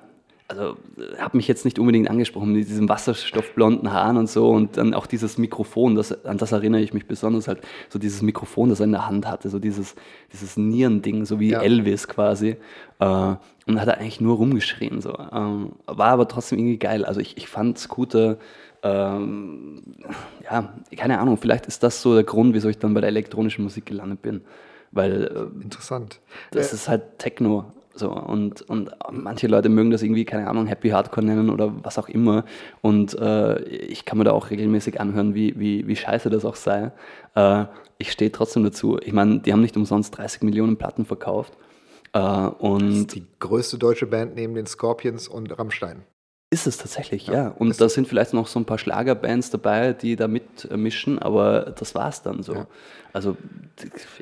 also 0.50 0.76
hat 1.18 1.34
mich 1.34 1.46
jetzt 1.46 1.64
nicht 1.64 1.78
unbedingt 1.78 2.10
angesprochen 2.10 2.52
mit 2.52 2.68
diesen 2.68 2.88
wasserstoffblonden 2.88 3.92
Haaren 3.92 4.16
und 4.16 4.28
so 4.28 4.50
und 4.50 4.76
dann 4.76 4.94
auch 4.94 5.06
dieses 5.06 5.38
Mikrofon, 5.38 5.94
das, 5.94 6.24
an 6.24 6.38
das 6.38 6.50
erinnere 6.50 6.80
ich 6.80 6.92
mich 6.92 7.06
besonders 7.06 7.46
halt, 7.46 7.60
so 7.88 7.98
dieses 7.98 8.20
Mikrofon, 8.20 8.68
das 8.68 8.80
er 8.80 8.84
in 8.84 8.92
der 8.92 9.06
Hand 9.06 9.28
hatte, 9.28 9.48
so 9.48 9.60
dieses, 9.60 9.94
dieses 10.32 10.56
Nierending, 10.56 11.24
so 11.24 11.38
wie 11.38 11.50
ja. 11.50 11.60
Elvis 11.60 12.08
quasi. 12.08 12.56
Äh, 12.98 13.34
und 13.66 13.80
hat 13.80 13.86
er 13.86 13.98
eigentlich 13.98 14.20
nur 14.20 14.36
rumgeschrien. 14.36 15.00
So. 15.00 15.16
Ähm, 15.32 15.72
war 15.86 16.08
aber 16.08 16.26
trotzdem 16.26 16.58
irgendwie 16.58 16.78
geil. 16.78 17.04
Also 17.04 17.20
ich, 17.20 17.36
ich 17.36 17.46
fand 17.46 17.78
Scooter, 17.78 18.38
ähm, 18.82 19.82
ja, 20.42 20.74
keine 20.96 21.20
Ahnung, 21.20 21.36
vielleicht 21.36 21.66
ist 21.66 21.84
das 21.84 22.02
so 22.02 22.14
der 22.14 22.24
Grund, 22.24 22.54
wieso 22.54 22.68
ich 22.68 22.78
dann 22.78 22.94
bei 22.94 23.00
der 23.00 23.08
elektronischen 23.08 23.62
Musik 23.62 23.86
gelandet 23.86 24.22
bin. 24.22 24.40
Weil 24.90 25.24
äh, 25.24 25.62
interessant. 25.62 26.20
Das 26.50 26.72
äh, 26.72 26.74
ist 26.74 26.88
halt 26.88 27.18
Techno. 27.18 27.66
So, 28.00 28.10
und, 28.10 28.62
und 28.62 28.90
manche 29.12 29.46
Leute 29.46 29.68
mögen 29.68 29.90
das 29.90 30.02
irgendwie, 30.02 30.24
keine 30.24 30.48
Ahnung, 30.48 30.66
Happy 30.66 30.88
Hardcore 30.88 31.24
nennen 31.24 31.50
oder 31.50 31.72
was 31.84 31.98
auch 31.98 32.08
immer. 32.08 32.46
Und 32.80 33.14
äh, 33.18 33.60
ich 33.62 34.06
kann 34.06 34.16
mir 34.16 34.24
da 34.24 34.32
auch 34.32 34.48
regelmäßig 34.48 34.98
anhören, 34.98 35.34
wie, 35.34 35.54
wie, 35.60 35.86
wie 35.86 35.96
scheiße 35.96 36.30
das 36.30 36.46
auch 36.46 36.56
sei. 36.56 36.92
Äh, 37.34 37.66
ich 37.98 38.10
stehe 38.10 38.32
trotzdem 38.32 38.64
dazu. 38.64 38.98
Ich 39.02 39.12
meine, 39.12 39.40
die 39.40 39.52
haben 39.52 39.60
nicht 39.60 39.76
umsonst 39.76 40.16
30 40.16 40.42
Millionen 40.42 40.78
Platten 40.78 41.04
verkauft. 41.04 41.52
Äh, 42.14 42.18
und 42.18 42.88
das 42.88 42.98
ist 43.00 43.14
die 43.14 43.26
größte 43.38 43.76
deutsche 43.76 44.06
Band 44.06 44.34
neben 44.34 44.54
den 44.54 44.66
Scorpions 44.66 45.28
und 45.28 45.56
Rammstein. 45.58 46.02
Ist 46.52 46.66
es 46.66 46.78
tatsächlich, 46.78 47.26
ja. 47.26 47.34
ja. 47.34 47.48
Und 47.48 47.78
da 47.80 47.88
sind 47.90 48.08
vielleicht 48.08 48.32
noch 48.32 48.46
so 48.46 48.58
ein 48.58 48.64
paar 48.64 48.78
Schlagerbands 48.78 49.50
dabei, 49.50 49.92
die 49.92 50.16
da 50.16 50.26
mitmischen, 50.26 51.18
aber 51.18 51.74
das 51.78 51.94
war 51.94 52.08
es 52.08 52.22
dann 52.22 52.42
so. 52.42 52.54
Ja. 52.54 52.66
Also, 53.12 53.36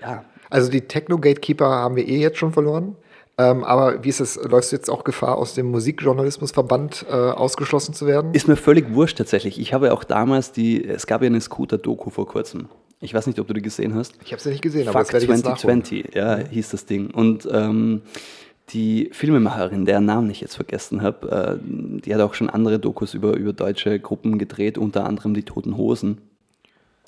ja. 0.02 0.24
Also 0.50 0.70
die 0.70 0.82
Techno-Gatekeeper 0.82 1.66
haben 1.66 1.96
wir 1.96 2.06
eh 2.06 2.18
jetzt 2.18 2.38
schon 2.38 2.52
verloren. 2.52 2.96
Ähm, 3.40 3.62
aber 3.62 4.02
wie 4.02 4.08
ist 4.08 4.20
es, 4.20 4.36
läufst 4.36 4.72
du 4.72 4.76
jetzt 4.76 4.90
auch 4.90 5.04
Gefahr, 5.04 5.38
aus 5.38 5.54
dem 5.54 5.70
Musikjournalismusverband 5.70 7.06
äh, 7.08 7.12
ausgeschlossen 7.12 7.94
zu 7.94 8.06
werden? 8.06 8.34
Ist 8.34 8.48
mir 8.48 8.56
völlig 8.56 8.92
wurscht 8.92 9.16
tatsächlich. 9.16 9.60
Ich 9.60 9.72
habe 9.72 9.92
auch 9.92 10.02
damals 10.02 10.50
die, 10.50 10.84
es 10.84 11.06
gab 11.06 11.22
ja 11.22 11.26
eine 11.26 11.40
Scooter-Doku 11.40 12.10
vor 12.10 12.26
kurzem. 12.26 12.68
Ich 13.00 13.14
weiß 13.14 13.28
nicht, 13.28 13.38
ob 13.38 13.46
du 13.46 13.54
die 13.54 13.62
gesehen 13.62 13.94
hast. 13.94 14.14
Ich 14.24 14.32
habe 14.32 14.42
sie 14.42 14.50
nicht 14.50 14.62
gesehen, 14.62 14.86
Fuck 14.86 14.94
aber 14.96 15.04
das 15.04 15.12
werde 15.12 15.26
ich 15.26 15.30
2020, 15.30 16.04
jetzt 16.04 16.14
ja, 16.16 16.38
mhm. 16.38 16.46
hieß 16.46 16.70
das 16.70 16.84
Ding. 16.84 17.10
Und 17.12 17.48
ähm, 17.52 18.02
die 18.70 19.08
Filmemacherin, 19.12 19.84
deren 19.84 20.04
Namen 20.04 20.28
ich 20.30 20.40
jetzt 20.40 20.56
vergessen 20.56 21.02
habe, 21.02 21.60
äh, 21.60 22.00
die 22.04 22.12
hat 22.12 22.20
auch 22.20 22.34
schon 22.34 22.50
andere 22.50 22.80
Dokus 22.80 23.14
über, 23.14 23.36
über 23.36 23.52
deutsche 23.52 24.00
Gruppen 24.00 24.38
gedreht, 24.38 24.78
unter 24.78 25.06
anderem 25.06 25.34
die 25.34 25.44
Toten 25.44 25.76
Hosen. 25.76 26.18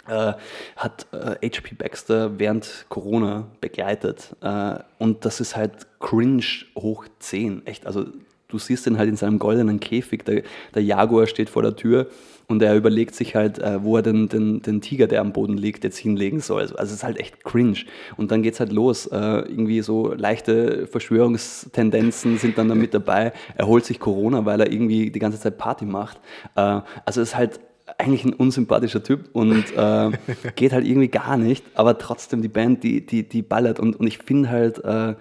Äh, 0.09 0.33
hat 0.77 1.07
äh, 1.13 1.49
HP 1.49 1.75
Baxter 1.75 2.39
während 2.39 2.87
Corona 2.89 3.49
begleitet. 3.61 4.35
Äh, 4.41 4.77
und 4.99 5.25
das 5.25 5.41
ist 5.41 5.57
halt 5.57 5.87
cringe 6.01 6.45
hoch 6.77 7.07
10. 7.19 7.67
Echt, 7.67 7.87
also 7.87 8.07
du 8.49 8.59
siehst 8.59 8.87
ihn 8.87 8.99
halt 8.99 9.09
in 9.09 9.17
seinem 9.17 9.39
goldenen 9.39 9.79
Käfig, 9.79 10.25
der, 10.25 10.43
der 10.75 10.83
Jaguar 10.83 11.27
steht 11.27 11.51
vor 11.51 11.63
der 11.63 11.77
Tür 11.77 12.09
und 12.51 12.63
er 12.63 12.75
überlegt 12.75 13.15
sich 13.15 13.37
halt, 13.37 13.61
äh, 13.61 13.83
wo 13.85 13.97
er 13.97 14.03
den, 14.03 14.29
den, 14.29 14.61
den 14.61 14.81
Tiger, 14.81 15.07
der 15.07 15.21
am 15.21 15.33
Boden 15.33 15.57
liegt, 15.57 15.85
jetzt 15.85 15.99
hinlegen 15.99 16.41
soll. 16.41 16.63
Also, 16.63 16.77
also 16.77 16.91
es 16.91 16.99
ist 16.99 17.05
halt 17.05 17.21
echt 17.21 17.45
cringe. 17.45 17.79
Und 18.17 18.33
dann 18.33 18.43
geht 18.43 18.55
es 18.55 18.61
halt 18.61 18.73
los. 18.73 19.07
Äh, 19.07 19.17
irgendwie 19.17 19.83
so 19.83 20.13
leichte 20.13 20.89
Verschwörungstendenzen 20.89 22.39
sind 22.39 22.59
dann 22.59 22.69
da 22.69 22.75
mit 22.75 22.93
dabei. 22.93 23.33
Er 23.55 23.69
holt 23.69 23.85
sich 23.85 24.01
Corona, 24.01 24.45
weil 24.45 24.61
er 24.61 24.73
irgendwie 24.73 25.13
die 25.13 25.19
ganze 25.21 25.39
Zeit 25.39 25.59
Party 25.59 25.85
macht. 25.85 26.19
Äh, 26.57 26.81
also 27.05 27.21
es 27.21 27.29
ist 27.29 27.37
halt 27.37 27.61
eigentlich 27.99 28.25
ein 28.25 28.33
unsympathischer 28.33 29.03
Typ 29.03 29.31
und 29.33 29.65
äh, 29.77 30.11
geht 30.57 30.73
halt 30.73 30.87
irgendwie 30.87 31.09
gar 31.09 31.37
nicht, 31.37 31.65
aber 31.75 31.99
trotzdem 31.99 32.43
die 32.43 32.49
Band, 32.49 32.83
die, 32.85 33.05
die, 33.05 33.29
die 33.29 33.43
ballert 33.43 33.81
und, 33.81 33.97
und 33.97 34.07
ich 34.07 34.19
finde 34.19 34.49
halt, 34.51 34.85
äh, 34.85 35.15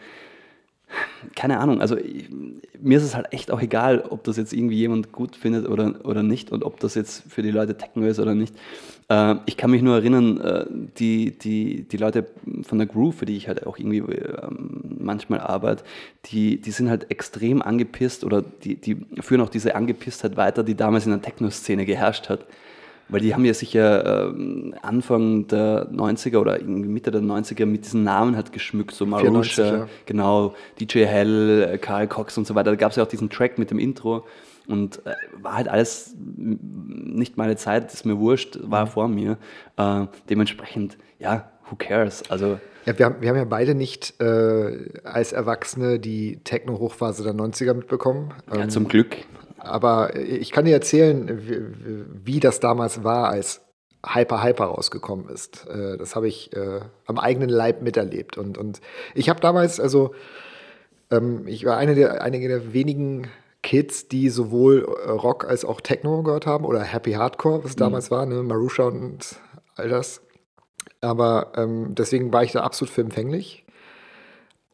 keine 1.36 1.60
Ahnung, 1.60 1.82
also 1.82 1.98
ich, 1.98 2.30
mir 2.82 2.98
ist 2.98 3.03
es 3.03 3.16
halt 3.16 3.32
echt 3.32 3.52
auch 3.52 3.61
egal, 3.61 4.03
ob 4.10 4.24
das 4.24 4.38
jetzt 4.38 4.53
irgendwie 4.53 4.78
jemand 4.78 5.11
gut 5.11 5.36
findet 5.36 5.68
oder, 5.68 6.06
oder 6.06 6.24
nicht 6.24 6.52
und 6.52 6.64
ob 6.64 6.80
das 6.80 6.95
jetzt 6.95 7.24
für 7.30 7.41
die 7.41 7.52
Leute 7.52 7.78
Techno 7.78 8.06
ist 8.06 8.20
oder 8.20 8.36
nicht. 8.36 8.56
Äh, 9.10 9.36
ich 9.45 9.57
kann 9.57 9.72
mich 9.72 9.82
nur 9.82 9.95
erinnern, 9.95 10.40
äh, 10.40 10.66
die, 10.98 11.38
die, 11.38 11.84
die 11.84 11.98
Leute 11.98 12.28
von 12.64 12.78
der 12.78 12.88
Groove, 12.88 13.16
für 13.16 13.26
die 13.26 13.38
ich 13.38 13.48
halt 13.48 13.68
auch 13.68 13.78
irgendwie 13.78 13.99
äh, 13.99 14.48
manchmal 14.98 15.41
arbeite, 15.41 15.84
die, 16.26 16.57
die 16.61 16.72
sind 16.72 16.90
halt 16.90 17.11
extrem 17.11 17.61
angepisst 17.61 18.24
oder 18.24 18.41
die, 18.41 18.76
die 18.76 18.98
führen 19.20 19.41
auch 19.41 19.49
diese 19.49 19.76
Angepisstheit 19.76 20.38
weiter, 20.38 20.64
die 20.64 20.76
damals 20.76 21.06
in 21.06 21.11
der 21.11 21.22
Techno-Szene 21.22 21.86
geherrscht 21.86 22.30
hat. 22.30 22.45
Weil 23.10 23.22
die 23.22 23.34
haben 23.34 23.44
ja 23.44 23.53
sicher 23.53 24.30
ähm, 24.30 24.76
Anfang 24.81 25.48
der 25.48 25.90
90er 25.91 26.38
oder 26.38 26.61
Mitte 26.61 27.10
der 27.11 27.22
90er 27.22 27.65
mit 27.65 27.86
diesen 27.86 28.03
Namen 28.03 28.36
halt 28.36 28.52
geschmückt, 28.52 28.94
so 28.94 29.06
Marusha, 29.06 29.64
ja. 29.64 29.88
genau, 30.06 30.53
DJ 30.80 31.06
Hell, 31.06 31.69
äh, 31.73 31.77
Karl 31.80 32.07
Cox 32.07 32.38
und 32.38 32.45
so 32.45 32.56
weiter. 32.56 32.69
Da 32.72 32.76
gab 32.76 32.91
es 32.91 32.98
ja 32.98 33.03
auch 33.03 33.07
diesen 33.07 33.30
Track 33.30 33.57
mit 33.57 33.72
dem 33.72 33.80
Intro 33.80 34.26
und 34.68 35.03
äh, 35.06 35.15
war 35.41 35.56
halt 35.56 35.68
alles 35.68 36.15
nicht 36.15 37.38
meine 37.38 37.56
Zeit, 37.56 37.91
ist 37.91 38.06
mir 38.06 38.19
wurscht, 38.19 38.60
war 38.61 38.86
mhm. 38.86 38.90
vor 38.90 39.07
mir. 39.07 39.38
Äh, 39.77 40.06
dementsprechend, 40.30 40.98
ja, 41.18 41.49
who 41.69 41.76
cares? 41.76 42.30
Also 42.30 42.60
ja, 42.86 42.98
wir, 42.98 43.06
haben, 43.06 43.22
wir 43.22 43.30
haben 43.30 43.36
ja 43.36 43.45
beide 43.45 43.76
nicht 43.76 44.19
äh, 44.22 44.90
als 45.03 45.34
Erwachsene 45.34 45.99
die 45.99 46.40
Techno-Hochphase 46.44 47.23
der 47.23 47.34
90er 47.34 47.73
mitbekommen. 47.73 48.34
Ja, 48.53 48.61
ähm, 48.61 48.69
zum 48.69 48.88
Glück. 48.88 49.18
Aber 49.60 50.15
ich 50.15 50.52
kann 50.52 50.65
dir 50.65 50.73
erzählen, 50.73 51.48
wie, 51.48 52.06
wie 52.26 52.40
das 52.40 52.60
damals 52.60 53.03
war, 53.03 53.30
als 53.30 53.61
Hyper 54.06 54.44
Hyper 54.44 54.65
rausgekommen 54.65 55.27
ist. 55.30 55.68
Äh, 55.68 55.98
das 55.98 56.15
habe 56.15 56.27
ich 56.27 56.56
äh, 56.56 56.81
am 57.06 57.19
eigenen 57.19 57.49
Leib 57.49 57.81
miterlebt. 57.81 58.38
Und, 58.38 58.57
und 58.57 58.80
ich 59.14 59.30
habe 59.30 59.41
damals, 59.41 59.80
also 59.80 60.14
ähm, 61.11 61.48
ich 61.48 61.65
war 61.65 61.77
eine 61.77 61.95
der, 61.95 62.22
einige 62.22 62.48
der 62.48 62.73
wenigen 62.73 63.27
Kids, 63.61 64.07
die 64.07 64.30
sowohl 64.30 64.88
äh, 65.06 65.10
Rock 65.10 65.45
als 65.45 65.65
auch 65.65 65.81
Techno 65.81 66.23
gehört 66.23 66.45
haben 66.45 66.65
oder 66.65 66.81
Happy 66.81 67.14
Hardcore, 67.14 67.64
was 67.64 67.76
mhm. 67.76 67.80
damals 67.80 68.10
war, 68.10 68.26
ne? 68.26 68.41
Marusha 68.41 68.84
und 68.84 69.36
all 69.76 69.90
das. 69.90 70.22
Aber 71.02 71.52
ähm, 71.56 71.95
deswegen 71.95 72.31
war 72.31 72.44
ich 72.44 72.53
da 72.53 72.61
absolut 72.61 72.94
für 72.94 73.02
empfänglich. 73.02 73.65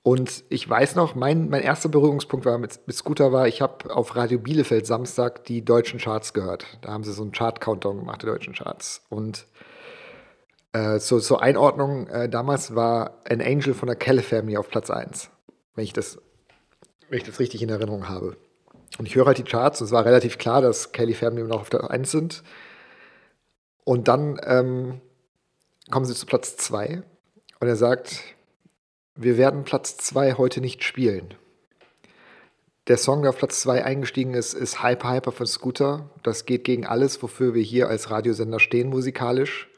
Und 0.05 0.43
ich 0.49 0.69
weiß 0.69 0.93
noch, 0.93 1.15
mein, 1.15 1.49
mein 1.49 1.63
erster 1.63 1.89
Berührungspunkt 1.89 2.45
war 2.45 2.59
mit, 2.59 2.79
mit 2.85 2.95
Scooter 2.95 3.31
war, 3.31 3.47
ich 3.47 3.59
habe 3.59 3.91
auf 3.91 4.15
Radio 4.15 4.37
Bielefeld 4.37 4.85
Samstag 4.85 5.45
die 5.45 5.65
deutschen 5.65 5.99
Charts 5.99 6.33
gehört. 6.33 6.77
Da 6.81 6.91
haben 6.91 7.03
sie 7.03 7.11
so 7.11 7.23
einen 7.23 7.31
Chart-Countdown 7.31 7.97
gemacht, 7.97 8.21
die 8.21 8.27
deutschen 8.27 8.53
Charts. 8.53 9.01
Und 9.09 9.47
äh, 10.73 10.99
zur, 10.99 11.21
zur 11.21 11.41
Einordnung, 11.41 12.05
äh, 12.05 12.29
damals 12.29 12.75
war 12.75 13.23
An 13.27 13.41
Angel 13.41 13.73
von 13.73 13.87
der 13.87 13.95
Kelly 13.95 14.21
Family 14.21 14.57
auf 14.57 14.69
Platz 14.69 14.91
1, 14.91 15.31
wenn 15.73 15.83
ich 15.83 15.93
das, 15.93 16.19
wenn 17.09 17.17
ich 17.17 17.23
das 17.23 17.39
richtig 17.39 17.63
in 17.63 17.69
Erinnerung 17.69 18.07
habe. 18.07 18.37
Und 18.99 19.07
ich 19.07 19.15
höre 19.15 19.25
halt 19.25 19.39
die 19.39 19.43
Charts 19.43 19.81
und 19.81 19.85
es 19.85 19.91
war 19.91 20.05
relativ 20.05 20.37
klar, 20.37 20.61
dass 20.61 20.91
Kelly 20.91 21.15
Family 21.15 21.47
noch 21.47 21.61
auf 21.61 21.71
Platz 21.71 21.83
1 21.83 22.11
sind. 22.11 22.43
Und 23.83 24.07
dann 24.07 24.39
ähm, 24.45 25.01
kommen 25.89 26.05
sie 26.05 26.13
zu 26.13 26.27
Platz 26.27 26.57
2 26.57 27.01
und 27.59 27.67
er 27.67 27.75
sagt, 27.75 28.34
wir 29.15 29.37
werden 29.37 29.63
Platz 29.63 29.97
2 29.97 30.33
heute 30.33 30.61
nicht 30.61 30.83
spielen. 30.83 31.33
Der 32.87 32.97
Song, 32.97 33.21
der 33.23 33.29
auf 33.29 33.37
Platz 33.37 33.61
2 33.61 33.83
eingestiegen 33.83 34.35
ist, 34.35 34.53
ist 34.53 34.83
Hyper 34.83 35.11
Hyper 35.11 35.31
von 35.31 35.47
Scooter. 35.47 36.09
Das 36.21 36.45
geht 36.45 36.63
gegen 36.63 36.85
alles, 36.85 37.23
wofür 37.23 37.55
wir 37.55 37.63
hier 37.63 37.89
als 37.89 38.11
Radiosender 38.11 38.59
stehen 38.59 38.89
musikalisch. 38.89 39.69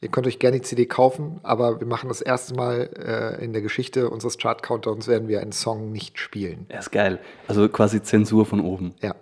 Ihr 0.00 0.10
könnt 0.10 0.26
euch 0.26 0.38
gerne 0.38 0.58
die 0.58 0.62
CD 0.62 0.86
kaufen, 0.86 1.40
aber 1.42 1.80
wir 1.80 1.86
machen 1.86 2.08
das 2.08 2.20
erste 2.20 2.54
Mal 2.54 2.90
äh, 2.96 3.44
in 3.44 3.52
der 3.52 3.62
Geschichte 3.62 4.10
unseres 4.10 4.38
Chart-Countdowns 4.38 5.08
werden 5.08 5.28
wir 5.28 5.40
einen 5.40 5.52
Song 5.52 5.92
nicht 5.92 6.18
spielen. 6.18 6.66
Ja, 6.70 6.78
ist 6.78 6.92
geil. 6.92 7.20
Also 7.48 7.68
quasi 7.68 8.02
Zensur 8.02 8.46
von 8.46 8.60
oben. 8.60 8.94
Ja. 9.02 9.14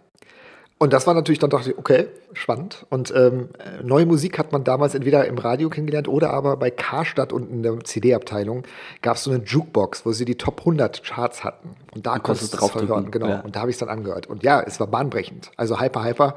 Und 0.82 0.92
das 0.92 1.06
war 1.06 1.14
natürlich, 1.14 1.38
dann 1.38 1.48
dachte 1.48 1.70
ich, 1.70 1.78
okay, 1.78 2.09
spannend. 2.32 2.86
Und 2.90 3.14
ähm, 3.14 3.50
neue 3.84 4.04
Musik 4.04 4.36
hat 4.36 4.50
man 4.50 4.64
damals 4.64 4.96
entweder 4.96 5.24
im 5.26 5.38
Radio 5.38 5.70
kennengelernt 5.70 6.09
oder 6.09 6.30
aber 6.30 6.56
bei 6.56 6.72
Karstadt 6.72 7.32
unten 7.32 7.54
in 7.54 7.62
der 7.62 7.78
CD-Abteilung 7.84 8.64
gab 9.00 9.14
es 9.14 9.22
so 9.22 9.30
eine 9.30 9.44
Jukebox, 9.44 10.04
wo 10.04 10.10
sie 10.10 10.24
die 10.24 10.34
Top 10.34 10.59
100 10.59 11.04
Charts 11.04 11.44
hatten. 11.44 11.76
Und 11.94 12.04
da 12.04 12.18
konntest 12.18 12.52
du 12.52 12.56
drauf 12.56 12.74
hören, 12.74 13.12
genau. 13.12 13.28
Ja. 13.28 13.40
Und 13.42 13.54
da 13.54 13.60
habe 13.60 13.70
ich 13.70 13.76
es 13.76 13.78
dann 13.78 13.90
angehört. 13.90 14.26
Und 14.26 14.42
ja, 14.42 14.60
es 14.60 14.80
war 14.80 14.88
bahnbrechend. 14.88 15.52
Also 15.56 15.80
Hyper, 15.80 16.02
Hyper. 16.02 16.34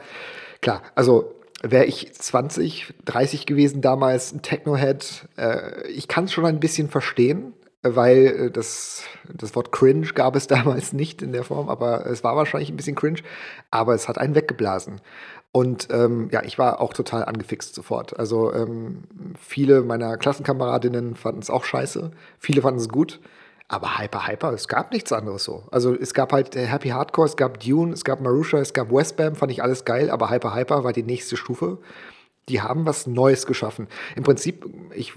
Klar, 0.62 0.84
also 0.94 1.34
wäre 1.64 1.86
ich 1.86 2.14
20, 2.14 2.94
30 3.06 3.48
gewesen 3.48 3.82
damals, 3.82 4.32
ein 4.32 4.44
Techno-Head, 4.44 5.28
äh, 5.38 5.88
ich 5.88 6.08
kann 6.08 6.26
es 6.26 6.34
schon 6.34 6.46
ein 6.46 6.60
bisschen 6.60 6.88
verstehen 6.88 7.54
weil 7.94 8.26
äh, 8.26 8.52
das, 8.52 9.04
das 9.34 9.56
Wort 9.56 9.72
cringe 9.72 10.08
gab 10.08 10.36
es 10.36 10.48
damals 10.56 10.94
nicht 10.94 11.22
in 11.22 11.32
der 11.32 11.44
Form, 11.44 11.70
aber 11.70 12.06
es 12.06 12.24
war 12.24 12.36
wahrscheinlich 12.36 12.70
ein 12.70 12.78
bisschen 12.78 12.96
cringe, 12.96 13.20
aber 13.72 13.94
es 13.94 14.08
hat 14.08 14.18
einen 14.18 14.36
weggeblasen. 14.36 15.02
Und 15.52 15.88
ähm, 15.92 16.28
ja, 16.34 16.44
ich 16.44 16.58
war 16.58 16.82
auch 16.82 16.94
total 16.94 17.24
angefixt 17.24 17.76
sofort. 17.76 18.20
Also 18.20 18.54
ähm, 18.54 19.04
viele 19.40 19.84
meiner 19.84 20.18
Klassenkameradinnen 20.18 21.16
fanden 21.16 21.40
es 21.42 21.50
auch 21.50 21.64
scheiße, 21.64 22.12
viele 22.40 22.62
fanden 22.62 22.82
es 22.82 22.90
gut. 22.90 23.22
Aber 23.68 23.98
Hyper 23.98 24.28
Hyper, 24.28 24.54
es 24.54 24.68
gab 24.68 24.92
nichts 24.92 25.12
anderes 25.12 25.44
so. 25.44 25.64
Also 25.72 25.96
es 25.96 26.14
gab 26.14 26.34
halt 26.34 26.56
äh, 26.56 26.66
Happy 26.66 26.90
Hardcore, 26.90 27.28
es 27.28 27.36
gab 27.36 27.60
Dune, 27.60 27.94
es 27.94 28.04
gab 28.04 28.22
Marusha, 28.22 28.60
es 28.60 28.74
gab 28.74 28.92
Westbam, 28.92 29.36
fand 29.36 29.52
ich 29.52 29.64
alles 29.64 29.86
geil, 29.86 30.12
aber 30.12 30.30
Hyper 30.30 30.54
Hyper 30.54 30.84
war 30.84 30.94
die 30.94 31.04
nächste 31.04 31.36
Stufe. 31.36 31.80
Die 32.48 32.62
haben 32.62 32.86
was 32.86 33.08
Neues 33.08 33.48
geschaffen. 33.48 33.88
Im 34.16 34.24
Prinzip, 34.24 34.70
ich 34.94 35.14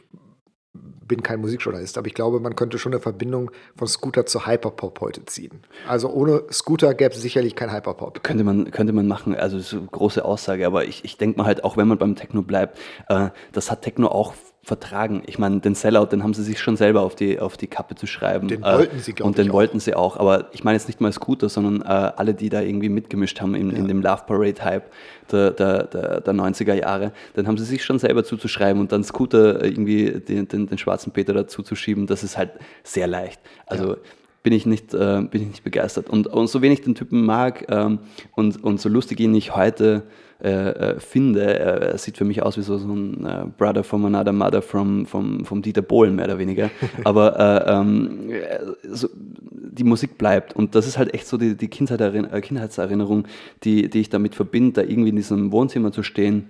bin 1.08 1.22
kein 1.22 1.40
Musikjournalist, 1.40 1.98
aber 1.98 2.06
ich 2.06 2.14
glaube, 2.14 2.38
man 2.40 2.54
könnte 2.54 2.78
schon 2.78 2.92
eine 2.92 3.00
Verbindung 3.00 3.50
von 3.76 3.88
Scooter 3.88 4.26
zu 4.26 4.46
Hyperpop 4.46 5.00
heute 5.00 5.24
ziehen. 5.24 5.62
Also 5.88 6.10
ohne 6.10 6.44
Scooter 6.52 6.94
gäbe 6.94 7.14
es 7.14 7.20
sicherlich 7.20 7.56
kein 7.56 7.72
Hyperpop. 7.72 8.22
Könnte 8.22 8.44
man, 8.44 8.70
könnte 8.70 8.92
man 8.92 9.08
machen, 9.08 9.34
also 9.34 9.58
so 9.58 9.80
große 9.80 10.24
Aussage, 10.24 10.66
aber 10.66 10.84
ich, 10.84 11.04
ich 11.04 11.16
denke 11.16 11.38
mal 11.38 11.46
halt, 11.46 11.64
auch 11.64 11.76
wenn 11.76 11.88
man 11.88 11.98
beim 11.98 12.14
Techno 12.14 12.42
bleibt, 12.42 12.78
äh, 13.08 13.30
das 13.52 13.70
hat 13.70 13.82
Techno 13.82 14.08
auch 14.08 14.34
vertragen. 14.62 15.22
Ich 15.26 15.38
meine, 15.38 15.60
den 15.60 15.74
Sellout, 15.74 16.06
den 16.06 16.22
haben 16.22 16.34
sie 16.34 16.42
sich 16.42 16.60
schon 16.60 16.76
selber 16.76 17.00
auf 17.02 17.14
die, 17.14 17.40
auf 17.40 17.56
die 17.56 17.68
Kappe 17.68 17.94
zu 17.94 18.06
schreiben. 18.06 18.48
Den 18.48 18.62
äh, 18.62 18.78
wollten 18.78 18.98
sie, 18.98 19.12
glaube. 19.12 19.28
Und 19.28 19.38
den 19.38 19.50
auch. 19.50 19.54
wollten 19.54 19.80
sie 19.80 19.94
auch. 19.94 20.16
Aber 20.16 20.48
ich 20.52 20.62
meine 20.62 20.76
jetzt 20.76 20.88
nicht 20.88 21.00
mal 21.00 21.12
Scooter, 21.12 21.48
sondern 21.48 21.82
äh, 21.82 22.12
alle, 22.16 22.34
die 22.34 22.50
da 22.50 22.60
irgendwie 22.60 22.88
mitgemischt 22.88 23.40
haben 23.40 23.54
in, 23.54 23.70
ja. 23.70 23.76
in 23.76 23.88
dem 23.88 24.02
Love 24.02 24.24
Parade-Hype 24.26 24.90
der, 25.32 25.50
der, 25.52 25.84
der, 25.84 26.20
der 26.20 26.34
90er 26.34 26.74
Jahre, 26.74 27.12
dann 27.34 27.46
haben 27.46 27.56
sie 27.56 27.64
sich 27.64 27.84
schon 27.84 27.98
selber 27.98 28.24
zuzuschreiben 28.24 28.80
und 28.80 28.92
dann 28.92 29.04
Scooter 29.04 29.64
irgendwie 29.64 30.10
den, 30.20 30.48
den, 30.48 30.66
den 30.66 30.78
schwarzen 30.78 31.12
Peter 31.12 31.32
dazu 31.32 31.62
zu 31.62 31.74
schieben, 31.74 32.06
das 32.06 32.22
ist 32.22 32.36
halt 32.36 32.52
sehr 32.82 33.06
leicht. 33.06 33.40
Also 33.66 33.94
ja 33.94 33.96
bin 34.44 34.52
ich 34.52 34.66
nicht, 34.66 34.94
äh, 34.94 35.20
bin 35.22 35.42
ich 35.42 35.48
nicht 35.48 35.64
begeistert. 35.64 36.08
Und, 36.08 36.26
und 36.26 36.46
so 36.46 36.62
wenig 36.62 36.80
den 36.80 36.94
Typen 36.94 37.26
mag 37.26 37.66
ähm, 37.68 37.98
und, 38.34 38.62
und 38.62 38.80
so 38.80 38.88
lustig 38.88 39.20
ihn 39.20 39.34
ich 39.34 39.54
heute 39.54 40.04
äh, 40.42 40.50
äh, 40.50 41.00
finde. 41.00 41.58
Er 41.58 41.98
sieht 41.98 42.16
für 42.16 42.24
mich 42.24 42.42
aus 42.42 42.56
wie 42.56 42.62
so, 42.62 42.78
so 42.78 42.94
ein 42.94 43.26
äh, 43.26 43.46
Brother 43.56 43.82
from 43.82 44.04
another 44.04 44.32
mother 44.32 44.62
from, 44.62 45.04
vom, 45.04 45.44
vom 45.44 45.62
Dieter 45.62 45.82
Bohlen, 45.82 46.14
mehr 46.14 46.26
oder 46.26 46.38
weniger. 46.38 46.70
Aber 47.04 47.38
äh, 47.38 47.72
ähm, 47.72 48.30
so, 48.88 49.08
die 49.14 49.82
Musik 49.84 50.16
bleibt. 50.16 50.54
Und 50.54 50.76
das 50.76 50.86
ist 50.86 50.96
halt 50.96 51.12
echt 51.12 51.26
so 51.26 51.38
die, 51.38 51.56
die 51.56 51.66
äh, 51.66 52.40
Kindheitserinnerung, 52.40 53.26
die, 53.64 53.90
die 53.90 54.00
ich 54.00 54.10
damit 54.10 54.36
verbinde, 54.36 54.82
da 54.82 54.88
irgendwie 54.88 55.08
in 55.10 55.16
diesem 55.16 55.50
Wohnzimmer 55.50 55.90
zu 55.90 56.04
stehen 56.04 56.48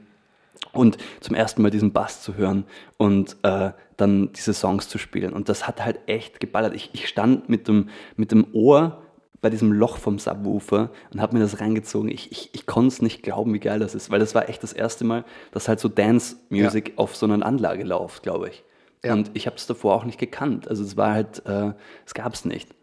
und 0.73 0.99
zum 1.21 1.35
ersten 1.35 1.63
Mal 1.63 1.71
diesen 1.71 1.93
Bass 1.93 2.23
zu 2.23 2.37
hören 2.37 2.65
und 2.99 3.37
äh, 3.43 3.71
dann 3.97 4.33
diese 4.33 4.53
Songs 4.53 4.89
zu 4.89 4.99
spielen. 4.99 5.33
Und 5.33 5.49
das 5.49 5.67
hat 5.67 5.85
halt 5.85 6.01
echt 6.07 6.41
geballert. 6.41 6.75
Ich, 6.75 6.91
ich 6.93 7.09
stand 7.09 7.49
mit 7.49 7.69
dem, 7.69 7.89
mit 8.17 8.33
dem 8.33 8.47
Ohr 8.53 9.03
bei 9.41 9.51
diesem 9.51 9.73
Loch 9.73 9.99
vom 9.99 10.19
Subwoofer 10.19 10.91
und 11.13 11.21
habe 11.21 11.37
mir 11.37 11.43
das 11.43 11.61
reingezogen. 11.61 12.11
Ich, 12.11 12.33
ich, 12.33 12.51
ich 12.53 12.67
konnte 12.67 12.89
es 12.89 13.03
nicht 13.03 13.23
glauben, 13.23 13.55
wie 13.55 13.61
geil 13.61 13.79
das 13.79 13.95
ist, 13.95 14.11
weil 14.11 14.19
das 14.19 14.35
war 14.35 14.49
echt 14.49 14.63
das 14.63 14.73
erste 14.73 15.05
Mal, 15.05 15.25
dass 15.53 15.69
halt 15.69 15.81
so 15.81 15.89
Dance-Music 15.89 16.89
ja. 16.89 16.95
auf 16.97 17.17
so 17.17 17.27
einer 17.27 17.45
Anlage 17.45 17.85
läuft, 17.85 18.23
glaube 18.23 18.49
ich. 18.49 18.65
Ja. 19.05 19.13
Und 19.13 19.31
ich 19.35 19.47
habe 19.47 19.57
es 19.57 19.67
davor 19.67 19.95
auch 19.95 20.05
nicht 20.05 20.19
gekannt. 20.19 20.69
Also 20.69 20.83
es 20.83 20.97
war 20.97 21.13
halt, 21.13 21.45
äh, 21.47 21.73
es 22.05 22.15
gab 22.15 22.35
es 22.35 22.45
nicht. 22.45 22.75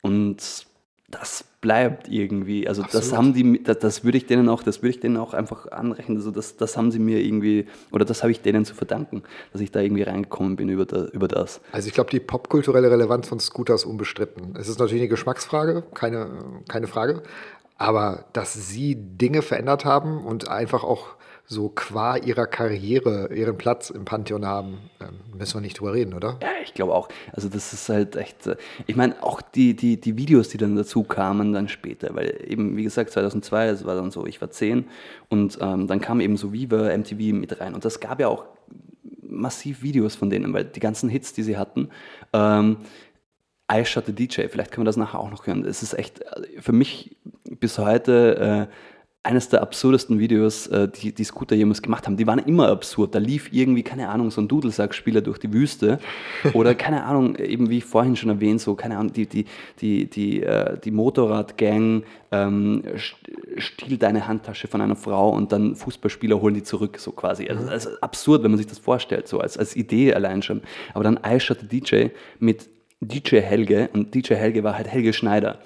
Und 0.00 0.67
das 1.10 1.44
bleibt 1.60 2.08
irgendwie. 2.08 2.68
Also 2.68 2.82
Absolut. 2.82 3.04
das 3.04 3.16
haben 3.16 3.32
die, 3.32 3.62
das, 3.62 3.78
das, 3.78 4.04
würde 4.04 4.18
ich 4.18 4.26
denen 4.26 4.48
auch, 4.48 4.62
das 4.62 4.82
würde 4.82 4.90
ich 4.90 5.00
denen 5.00 5.16
auch 5.16 5.32
einfach 5.32 5.66
anrechnen. 5.72 6.18
Also 6.18 6.30
das, 6.30 6.56
das 6.56 6.76
haben 6.76 6.90
sie 6.90 6.98
mir 6.98 7.20
irgendwie, 7.20 7.66
oder 7.90 8.04
das 8.04 8.22
habe 8.22 8.30
ich 8.30 8.42
denen 8.42 8.64
zu 8.64 8.74
verdanken, 8.74 9.22
dass 9.52 9.62
ich 9.62 9.72
da 9.72 9.80
irgendwie 9.80 10.02
reingekommen 10.02 10.56
bin 10.56 10.68
über, 10.68 10.84
da, 10.84 11.06
über 11.06 11.26
das. 11.26 11.60
Also 11.72 11.88
ich 11.88 11.94
glaube, 11.94 12.10
die 12.10 12.20
popkulturelle 12.20 12.90
Relevanz 12.90 13.26
von 13.26 13.40
Scooter 13.40 13.74
ist 13.74 13.86
unbestritten. 13.86 14.54
Es 14.58 14.68
ist 14.68 14.78
natürlich 14.78 15.02
eine 15.02 15.08
Geschmacksfrage, 15.08 15.82
keine, 15.94 16.62
keine 16.68 16.86
Frage. 16.86 17.22
Aber 17.78 18.26
dass 18.32 18.52
sie 18.54 18.96
Dinge 18.96 19.40
verändert 19.40 19.84
haben 19.84 20.24
und 20.24 20.48
einfach 20.48 20.84
auch 20.84 21.16
so 21.50 21.70
qua 21.70 22.18
ihrer 22.18 22.46
Karriere 22.46 23.34
ihren 23.34 23.56
Platz 23.56 23.88
im 23.88 24.04
Pantheon 24.04 24.44
haben, 24.44 24.90
ähm, 25.00 25.20
müssen 25.36 25.54
wir 25.54 25.60
nicht 25.62 25.80
drüber 25.80 25.94
reden, 25.94 26.12
oder? 26.12 26.38
Ja, 26.42 26.48
ich 26.62 26.74
glaube 26.74 26.94
auch. 26.94 27.08
Also 27.32 27.48
das 27.48 27.72
ist 27.72 27.88
halt 27.88 28.16
echt, 28.16 28.46
äh, 28.46 28.56
ich 28.86 28.96
meine 28.96 29.22
auch 29.22 29.40
die, 29.40 29.74
die, 29.74 29.98
die 29.98 30.18
Videos, 30.18 30.50
die 30.50 30.58
dann 30.58 30.76
dazu 30.76 31.04
kamen 31.04 31.54
dann 31.54 31.68
später, 31.68 32.14
weil 32.14 32.38
eben, 32.46 32.76
wie 32.76 32.84
gesagt, 32.84 33.10
2002, 33.12 33.68
das 33.68 33.86
war 33.86 33.94
dann 33.94 34.10
so, 34.10 34.26
ich 34.26 34.42
war 34.42 34.50
zehn 34.50 34.84
und 35.30 35.58
ähm, 35.62 35.86
dann 35.86 36.02
kam 36.02 36.20
eben 36.20 36.36
so 36.36 36.52
Viva, 36.52 36.94
MTV 36.94 37.34
mit 37.34 37.58
rein 37.60 37.74
und 37.74 37.82
das 37.82 37.98
gab 37.98 38.20
ja 38.20 38.28
auch 38.28 38.44
massiv 39.22 39.82
Videos 39.82 40.16
von 40.16 40.28
denen, 40.28 40.52
weil 40.52 40.64
die 40.64 40.80
ganzen 40.80 41.08
Hits, 41.08 41.32
die 41.32 41.42
sie 41.42 41.56
hatten, 41.56 41.88
ähm, 42.34 42.76
I 43.72 43.84
Shot 43.86 44.04
the 44.04 44.12
DJ, 44.12 44.48
vielleicht 44.48 44.70
können 44.70 44.82
wir 44.82 44.88
das 44.88 44.96
nachher 44.96 45.20
auch 45.20 45.30
noch 45.30 45.46
hören. 45.46 45.64
Es 45.64 45.82
ist 45.82 45.94
echt 45.94 46.20
äh, 46.20 46.60
für 46.60 46.72
mich 46.72 47.16
bis 47.58 47.78
heute 47.78 48.68
äh, 48.68 48.74
eines 49.24 49.48
der 49.48 49.60
absurdesten 49.62 50.18
Videos, 50.18 50.68
äh, 50.68 50.88
die, 50.88 51.12
die 51.12 51.24
Scooter 51.24 51.56
jemals 51.56 51.82
gemacht 51.82 52.06
haben. 52.06 52.16
Die 52.16 52.26
waren 52.26 52.38
immer 52.38 52.68
absurd. 52.68 53.14
Da 53.14 53.18
lief 53.18 53.52
irgendwie, 53.52 53.82
keine 53.82 54.08
Ahnung, 54.08 54.30
so 54.30 54.40
ein 54.40 54.48
Dudelsackspieler 54.48 55.20
durch 55.20 55.38
die 55.38 55.52
Wüste. 55.52 55.98
Oder 56.54 56.74
keine 56.74 57.04
Ahnung, 57.04 57.36
eben 57.36 57.68
wie 57.68 57.80
vorhin 57.80 58.16
schon 58.16 58.30
erwähnt, 58.30 58.60
so, 58.60 58.74
keine 58.74 58.96
Ahnung, 58.96 59.12
die, 59.12 59.26
die, 59.26 59.44
die, 59.80 60.08
die, 60.08 60.42
äh, 60.42 60.78
die 60.78 60.92
Motorradgang 60.92 62.04
ähm, 62.30 62.84
stiehlt 63.56 64.04
eine 64.04 64.28
Handtasche 64.28 64.68
von 64.68 64.80
einer 64.80 64.96
Frau 64.96 65.30
und 65.30 65.50
dann 65.52 65.74
Fußballspieler 65.74 66.40
holen 66.40 66.54
die 66.54 66.62
zurück, 66.62 66.98
so 66.98 67.10
quasi. 67.12 67.48
Also, 67.48 67.68
also 67.68 67.90
absurd, 68.00 68.44
wenn 68.44 68.52
man 68.52 68.58
sich 68.58 68.68
das 68.68 68.78
vorstellt, 68.78 69.28
so 69.28 69.40
als, 69.40 69.58
als 69.58 69.74
Idee 69.74 70.14
allein 70.14 70.42
schon. 70.42 70.62
Aber 70.94 71.04
dann 71.04 71.18
the 71.24 71.66
DJ 71.66 72.06
mit 72.38 72.68
DJ 73.00 73.36
Helge 73.40 73.90
und 73.92 74.14
DJ 74.14 74.34
Helge 74.34 74.62
war 74.62 74.76
halt 74.76 74.88
Helge 74.88 75.12
Schneider. 75.12 75.58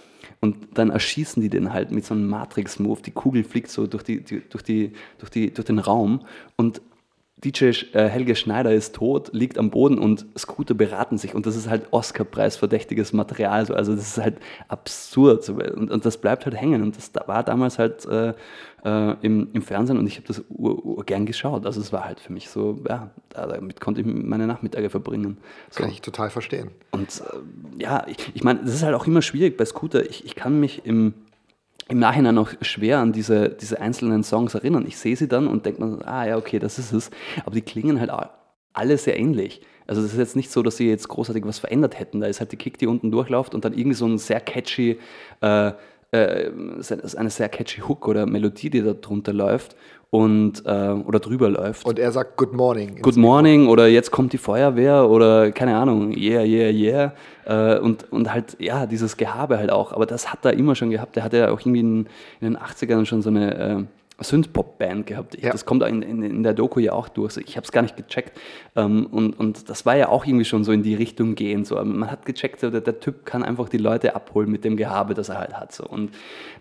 Und 0.42 0.56
dann 0.74 0.90
erschießen 0.90 1.40
die 1.40 1.48
den 1.48 1.72
halt 1.72 1.92
mit 1.92 2.04
so 2.04 2.14
einem 2.14 2.28
Matrix-Move. 2.28 3.00
Die 3.00 3.12
Kugel 3.12 3.44
fliegt 3.44 3.70
so 3.70 3.86
durch, 3.86 4.02
die, 4.02 4.22
die, 4.22 4.42
durch, 4.48 4.64
die, 4.64 4.92
durch, 5.18 5.30
die, 5.30 5.54
durch 5.54 5.66
den 5.66 5.78
Raum 5.78 6.22
und 6.56 6.82
DJ 7.44 7.70
äh, 7.92 8.08
Helge 8.08 8.36
Schneider 8.36 8.72
ist 8.72 8.94
tot, 8.94 9.30
liegt 9.32 9.58
am 9.58 9.70
Boden 9.70 9.98
und 9.98 10.26
Scooter 10.38 10.74
beraten 10.74 11.18
sich. 11.18 11.34
Und 11.34 11.46
das 11.46 11.56
ist 11.56 11.68
halt 11.68 11.86
Oscar-Preis 11.90 12.56
verdächtiges 12.56 13.12
Material. 13.12 13.66
So. 13.66 13.74
Also 13.74 13.94
das 13.94 14.16
ist 14.16 14.18
halt 14.18 14.38
absurd. 14.68 15.48
Und, 15.48 15.90
und, 15.90 16.04
das 16.04 16.18
bleibt 16.18 16.44
halt 16.44 16.54
hängen. 16.54 16.82
Und 16.82 16.96
das 16.96 17.10
war 17.26 17.42
damals 17.42 17.78
halt 17.78 18.04
äh, 18.06 18.34
äh, 18.84 19.14
im, 19.22 19.48
im, 19.52 19.62
Fernsehen 19.62 19.98
und 19.98 20.06
ich 20.06 20.16
habe 20.16 20.26
das 20.26 20.42
ur, 20.48 20.84
ur 20.84 21.04
gern 21.04 21.26
geschaut. 21.26 21.66
Also 21.66 21.80
es 21.80 21.92
war 21.92 22.04
halt 22.04 22.20
für 22.20 22.32
mich 22.32 22.48
so, 22.48 22.80
ja, 22.88 23.10
damit 23.30 23.80
konnte 23.80 24.00
ich 24.00 24.06
meine 24.06 24.46
Nachmittage 24.46 24.90
verbringen. 24.90 25.38
So. 25.70 25.82
Kann 25.82 25.90
ich 25.90 26.02
total 26.02 26.30
verstehen. 26.30 26.70
Und 26.90 27.20
äh, 27.20 27.82
ja, 27.82 28.06
ich, 28.08 28.32
ich 28.34 28.44
meine, 28.44 28.60
das 28.60 28.74
ist 28.74 28.82
halt 28.82 28.94
auch 28.94 29.06
immer 29.06 29.22
schwierig 29.22 29.56
bei 29.56 29.64
Scooter. 29.64 30.08
Ich, 30.08 30.24
ich 30.24 30.34
kann 30.34 30.58
mich 30.60 30.84
im 30.84 31.14
im 31.88 31.98
Nachhinein 31.98 32.38
auch 32.38 32.50
schwer 32.62 32.98
an 32.98 33.12
diese, 33.12 33.50
diese 33.50 33.80
einzelnen 33.80 34.22
Songs 34.22 34.54
erinnern. 34.54 34.86
Ich 34.86 34.96
sehe 34.96 35.16
sie 35.16 35.28
dann 35.28 35.46
und 35.46 35.66
denke 35.66 35.84
mir, 35.84 36.06
ah 36.06 36.26
ja, 36.26 36.36
okay, 36.36 36.58
das 36.58 36.78
ist 36.78 36.92
es. 36.92 37.10
Aber 37.44 37.54
die 37.54 37.60
klingen 37.60 38.00
halt 38.00 38.10
alle 38.72 38.98
sehr 38.98 39.18
ähnlich. 39.18 39.60
Also 39.86 40.00
das 40.00 40.12
ist 40.12 40.18
jetzt 40.18 40.36
nicht 40.36 40.50
so, 40.50 40.62
dass 40.62 40.76
sie 40.76 40.88
jetzt 40.88 41.08
großartig 41.08 41.44
was 41.44 41.58
verändert 41.58 41.98
hätten. 41.98 42.20
Da 42.20 42.28
ist 42.28 42.40
halt 42.40 42.52
die 42.52 42.56
Kick, 42.56 42.78
die 42.78 42.86
unten 42.86 43.10
durchläuft 43.10 43.54
und 43.54 43.64
dann 43.64 43.74
irgendwie 43.74 43.96
so 43.96 44.06
ein 44.06 44.16
sehr 44.18 44.40
catchy, 44.40 44.98
äh, 45.40 45.72
äh, 46.12 46.50
eine 47.16 47.30
sehr 47.30 47.48
catchy 47.48 47.80
Hook 47.80 48.06
oder 48.06 48.26
Melodie, 48.26 48.70
die 48.70 48.82
da 48.82 48.92
drunter 48.92 49.32
läuft 49.32 49.76
und, 50.10 50.64
äh, 50.66 50.90
oder 50.90 51.20
drüber 51.20 51.48
läuft. 51.48 51.86
Und 51.86 51.98
er 51.98 52.12
sagt 52.12 52.36
Good 52.36 52.52
Morning. 52.52 53.00
Good 53.00 53.16
Morning 53.16 53.66
oder 53.66 53.88
jetzt 53.88 54.10
kommt 54.10 54.34
die 54.34 54.38
Feuerwehr 54.38 55.08
oder 55.08 55.50
keine 55.52 55.74
Ahnung, 55.74 56.12
yeah, 56.12 56.42
yeah, 56.42 56.70
yeah. 56.70 57.12
Äh, 57.46 57.78
und, 57.78 58.12
und 58.12 58.30
halt, 58.30 58.56
ja, 58.60 58.84
dieses 58.84 59.16
Gehabe 59.16 59.56
halt 59.56 59.70
auch. 59.70 59.92
Aber 59.92 60.04
das 60.04 60.30
hat 60.30 60.44
er 60.44 60.52
immer 60.52 60.74
schon 60.74 60.90
gehabt. 60.90 61.16
Der 61.16 61.24
hatte 61.24 61.38
ja 61.38 61.50
auch 61.50 61.60
irgendwie 61.60 61.80
in, 61.80 62.06
in 62.40 62.52
den 62.52 62.58
80ern 62.58 63.06
schon 63.06 63.22
so 63.22 63.30
eine 63.30 63.54
äh, 63.58 63.84
Synthpop-Band 64.20 65.06
gehabt. 65.06 65.34
Ich, 65.34 65.44
ja. 65.44 65.50
Das 65.50 65.64
kommt 65.64 65.82
in, 65.82 66.02
in, 66.02 66.22
in, 66.22 66.42
der 66.42 66.54
Doku 66.54 66.80
ja 66.80 66.92
auch 66.92 67.08
durch. 67.08 67.36
Ich 67.38 67.56
habe 67.56 67.64
es 67.64 67.72
gar 67.72 67.82
nicht 67.82 67.96
gecheckt. 67.96 68.38
Ähm, 68.76 69.06
und, 69.06 69.38
und 69.38 69.68
das 69.68 69.86
war 69.86 69.96
ja 69.96 70.08
auch 70.08 70.24
irgendwie 70.24 70.44
schon 70.44 70.64
so 70.64 70.72
in 70.72 70.82
die 70.82 70.94
Richtung 70.94 71.34
gehen. 71.34 71.64
So. 71.64 71.82
Man 71.82 72.10
hat 72.10 72.26
gecheckt, 72.26 72.60
so, 72.60 72.70
der, 72.70 72.80
der, 72.80 73.00
Typ 73.00 73.24
kann 73.24 73.42
einfach 73.42 73.68
die 73.68 73.78
Leute 73.78 74.14
abholen 74.14 74.50
mit 74.50 74.64
dem 74.64 74.76
Gehabe, 74.76 75.14
das 75.14 75.28
er 75.28 75.38
halt 75.38 75.54
hat. 75.54 75.72
So. 75.72 75.84
Und 75.84 76.12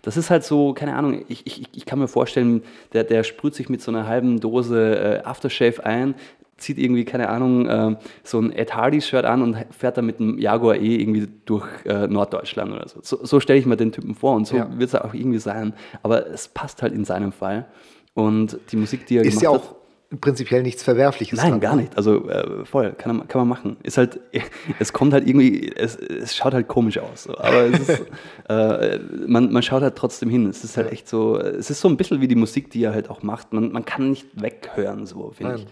das 0.02 0.16
ist 0.16 0.30
halt 0.30 0.44
so, 0.44 0.72
keine 0.72 0.94
Ahnung, 0.94 1.24
ich, 1.28 1.46
ich, 1.46 1.68
ich 1.72 1.86
kann 1.86 1.98
mir 1.98 2.08
vorstellen, 2.08 2.62
der, 2.92 3.04
der 3.04 3.22
sprüht 3.22 3.54
sich 3.54 3.68
mit 3.68 3.82
so 3.82 3.90
einer 3.90 4.06
halben 4.06 4.40
Dose 4.40 5.20
äh, 5.22 5.24
Aftershave 5.24 5.84
ein, 5.84 6.14
zieht 6.56 6.78
irgendwie, 6.78 7.04
keine 7.04 7.28
Ahnung, 7.28 7.66
äh, 7.66 7.96
so 8.22 8.38
ein 8.38 8.52
Ed 8.52 8.74
Hardy-Shirt 8.74 9.24
an 9.24 9.42
und 9.42 9.56
fährt 9.70 9.96
dann 9.96 10.06
mit 10.06 10.20
einem 10.20 10.38
Jaguar 10.38 10.76
E 10.76 10.96
irgendwie 10.96 11.28
durch 11.44 11.66
äh, 11.84 12.06
Norddeutschland 12.06 12.72
oder 12.72 12.88
so. 12.88 13.00
So, 13.02 13.24
so 13.24 13.40
stelle 13.40 13.58
ich 13.58 13.66
mir 13.66 13.76
den 13.76 13.92
Typen 13.92 14.14
vor 14.14 14.36
und 14.36 14.46
so 14.46 14.56
ja. 14.56 14.68
wird 14.78 14.88
es 14.88 14.94
auch 14.94 15.14
irgendwie 15.14 15.38
sein. 15.38 15.74
Aber 16.02 16.26
es 16.28 16.48
passt 16.48 16.82
halt 16.82 16.92
in 16.92 17.04
seinem 17.04 17.32
Fall. 17.32 17.66
Und 18.14 18.58
die 18.70 18.76
Musik, 18.76 19.06
die 19.06 19.16
er 19.16 19.24
ist 19.24 19.40
gemacht 19.40 19.42
ja 19.42 19.50
auch 19.50 19.70
hat, 19.70 20.20
prinzipiell 20.20 20.62
nichts 20.62 20.82
Verwerfliches. 20.82 21.38
Nein, 21.38 21.52
dran, 21.52 21.60
gar 21.60 21.76
nicht. 21.76 21.96
Also 21.96 22.28
äh, 22.28 22.64
voll, 22.64 22.92
kann 22.92 23.16
man, 23.16 23.28
kann 23.28 23.40
man 23.40 23.48
machen. 23.48 23.76
Ist 23.82 23.98
halt, 23.98 24.20
es 24.78 24.92
kommt 24.92 25.12
halt 25.12 25.26
irgendwie, 25.26 25.72
es, 25.74 25.96
es 25.96 26.36
schaut 26.36 26.54
halt 26.54 26.68
komisch 26.68 26.98
aus. 26.98 27.24
So. 27.24 27.38
Aber 27.38 27.64
ist, 27.64 27.88
äh, 28.48 28.98
man, 29.26 29.52
man 29.52 29.62
schaut 29.62 29.82
halt 29.82 29.96
trotzdem 29.96 30.28
hin. 30.28 30.46
Es 30.48 30.64
ist 30.64 30.76
halt 30.76 30.92
echt 30.92 31.08
so, 31.08 31.38
es 31.38 31.70
ist 31.70 31.80
so 31.80 31.88
ein 31.88 31.96
bisschen 31.96 32.20
wie 32.20 32.28
die 32.28 32.36
Musik, 32.36 32.70
die 32.70 32.84
er 32.84 32.92
halt 32.92 33.10
auch 33.10 33.22
macht. 33.22 33.52
Man, 33.52 33.72
man 33.72 33.84
kann 33.84 34.10
nicht 34.10 34.26
weghören, 34.34 35.06
so 35.06 35.32
finde 35.34 35.56
ich. 35.56 35.66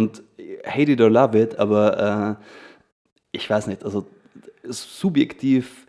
Und 0.00 0.22
hate 0.64 0.92
it 0.92 1.00
or 1.02 1.10
love 1.10 1.38
it, 1.38 1.58
aber 1.58 2.38
äh, 2.40 2.44
ich 3.32 3.48
weiß 3.50 3.66
nicht, 3.66 3.84
also 3.84 4.06
subjektiv 4.64 5.86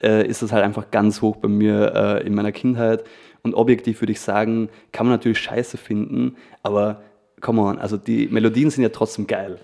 äh, 0.00 0.24
ist 0.24 0.42
das 0.42 0.52
halt 0.52 0.62
einfach 0.62 0.92
ganz 0.92 1.20
hoch 1.20 1.36
bei 1.36 1.48
mir 1.48 1.92
äh, 1.92 2.26
in 2.26 2.34
meiner 2.34 2.52
Kindheit. 2.52 3.02
Und 3.42 3.54
objektiv 3.54 4.00
würde 4.02 4.12
ich 4.12 4.20
sagen, 4.20 4.68
kann 4.92 5.06
man 5.06 5.14
natürlich 5.16 5.40
scheiße 5.40 5.78
finden, 5.78 6.36
aber 6.62 7.02
come 7.40 7.60
on, 7.62 7.78
also 7.80 7.96
die 7.96 8.28
Melodien 8.28 8.70
sind 8.70 8.84
ja 8.84 8.90
trotzdem 8.90 9.26
geil. 9.26 9.58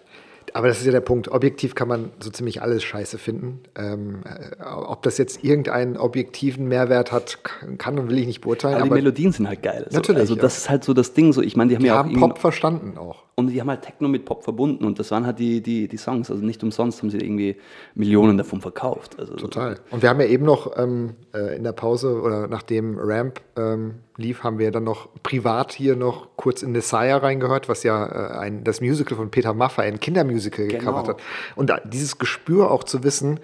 Aber 0.57 0.69
das 0.69 0.79
ist 0.79 0.87
ja 0.87 0.93
der 0.93 1.01
Punkt. 1.01 1.29
Objektiv 1.29 1.75
kann 1.75 1.89
man 1.89 2.11
so 2.19 2.31
ziemlich 2.31 2.63
alles 2.63 2.83
scheiße 2.83 3.19
finden. 3.19 3.61
Ähm, 3.77 4.21
äh, 4.25 4.63
ob 4.65 5.03
das 5.03 5.19
jetzt 5.19 5.45
irgendeinen 5.45 5.97
objektiven 5.97 6.67
Mehrwert 6.67 7.13
hat, 7.13 7.39
kann 7.79 7.99
und 7.99 8.09
will 8.09 8.19
ich 8.19 8.27
nicht 8.27 8.41
beurteilen. 8.41 8.77
Aber, 8.77 8.87
aber 8.87 8.97
die 8.97 9.03
Melodien 9.03 9.33
sind 9.33 9.49
halt 9.49 9.63
geil. 9.63 9.87
So. 9.91 9.97
Natürlich. 9.97 10.21
Also 10.21 10.35
das 10.35 10.55
ja. 10.55 10.59
ist 10.59 10.71
halt 10.71 10.85
so 10.85 10.95
das 10.95 11.13
Ding. 11.13 11.33
So, 11.33 11.43
ich 11.43 11.57
meine, 11.57 11.69
die 11.69 11.77
haben 11.77 11.83
die 11.83 11.89
ja 11.89 11.97
haben 11.97 12.17
auch 12.17 12.29
Pop 12.29 12.39
verstanden 12.39 12.97
auch. 12.97 13.25
Und 13.35 13.49
die 13.49 13.61
haben 13.61 13.69
halt 13.69 13.83
Techno 13.83 14.09
mit 14.09 14.25
Pop 14.25 14.45
verbunden 14.45 14.87
und 14.87 14.99
das 14.99 15.11
waren 15.11 15.27
halt 15.27 15.39
die, 15.39 15.61
die, 15.61 15.89
die 15.89 15.97
Songs. 15.99 16.31
Also 16.31 16.43
nicht 16.43 16.63
umsonst 16.63 17.03
haben 17.03 17.11
sie 17.11 17.19
irgendwie 17.19 17.57
Millionen 17.95 18.39
davon 18.39 18.63
verkauft. 18.63 19.19
Also 19.19 19.35
Total. 19.35 19.79
Und 19.91 20.01
wir 20.01 20.09
haben 20.09 20.21
ja 20.21 20.27
eben 20.27 20.47
noch 20.47 20.79
ähm, 20.79 21.17
äh, 21.35 21.55
in 21.55 21.63
der 21.63 21.73
Pause 21.73 22.23
oder 22.23 22.49
nachdem 22.49 22.97
Ramp 22.99 23.43
ähm, 23.59 23.97
lief, 24.17 24.43
haben 24.43 24.59
wir 24.59 24.71
dann 24.71 24.85
noch 24.85 25.09
privat 25.23 25.73
hier 25.73 25.97
noch 25.97 26.37
kurz 26.37 26.63
in 26.63 26.73
Messiah 26.73 27.19
reingehört, 27.19 27.69
was 27.69 27.83
ja 27.83 28.07
äh, 28.07 28.39
ein, 28.39 28.65
das 28.65 28.81
Musical 28.81 29.17
von 29.17 29.31
Peter 29.31 29.55
Maffay, 29.55 29.83
ein 29.83 30.01
Kindermusical 30.01 30.67
genau. 30.67 30.79
gecovert 30.79 31.09
hat. 31.09 31.23
Und 31.55 31.71
da, 31.71 31.81
dieses 31.85 32.19
Gespür 32.19 32.71
auch 32.71 32.85
zu 32.85 33.05
wissen, 33.05 33.41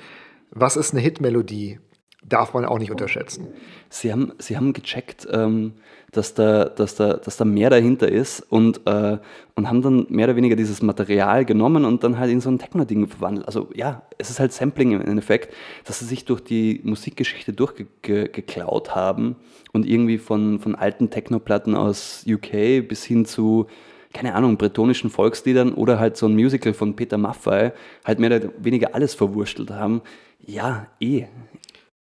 was 0.51 0.77
ist 0.77 0.93
eine 0.93 1.01
Hitmelodie, 1.01 1.81
darf 2.25 2.55
man 2.55 2.65
auch 2.65 2.79
nicht 2.79 2.91
unterschätzen. 2.91 3.49
Sie 3.89 4.13
haben, 4.13 4.33
Sie 4.39 4.57
haben 4.57 4.73
gecheckt, 4.73 5.27
ähm, 5.31 5.75
dass, 6.13 6.35
da, 6.35 6.67
dass, 6.67 6.95
da, 6.95 7.15
dass 7.15 7.39
da 7.39 7.45
mehr 7.45 7.71
dahinter 7.71 8.07
ist 8.07 8.41
und, 8.41 8.87
äh, 8.87 9.19
und 9.55 9.69
haben 9.69 9.81
dann 9.81 10.07
mehr 10.11 10.27
oder 10.27 10.37
weniger 10.37 10.57
dieses 10.57 10.83
Material 10.83 11.47
genommen 11.47 11.87
und 11.87 12.05
dann 12.05 12.19
halt 12.19 12.31
in 12.31 12.41
so 12.41 12.51
ein 12.51 12.59
Techno-Ding 12.59 13.09
verwandelt. 13.09 13.47
Also 13.47 13.71
ja, 13.75 14.03
es 14.19 14.29
ist 14.29 14.39
halt 14.39 14.53
Sampling 14.53 14.93
im 14.93 15.01
Endeffekt, 15.01 15.55
dass 15.85 16.01
sie 16.01 16.05
sich 16.05 16.27
durch 16.27 16.43
die 16.43 16.81
Musikgeschichte 16.85 17.55
durchgeklaut 17.55 18.95
haben 18.95 19.37
und 19.73 19.87
irgendwie 19.87 20.19
von, 20.19 20.59
von 20.61 20.75
alten 20.75 21.09
Techno-Platten 21.09 21.75
aus 21.75 22.25
UK 22.29 22.87
bis 22.87 23.05
hin 23.05 23.25
zu 23.25 23.67
keine 24.13 24.35
Ahnung, 24.35 24.59
bretonischen 24.59 25.09
Volksliedern 25.09 25.73
oder 25.73 25.99
halt 25.99 26.19
so 26.19 26.27
ein 26.27 26.35
Musical 26.35 26.75
von 26.75 26.95
Peter 26.95 27.17
Maffay 27.17 27.73
halt 28.05 28.19
mehr 28.19 28.37
oder 28.37 28.51
weniger 28.59 28.95
alles 28.95 29.15
verwurstelt 29.15 29.71
haben. 29.71 30.03
Ja, 30.45 30.87
eh 31.01 31.25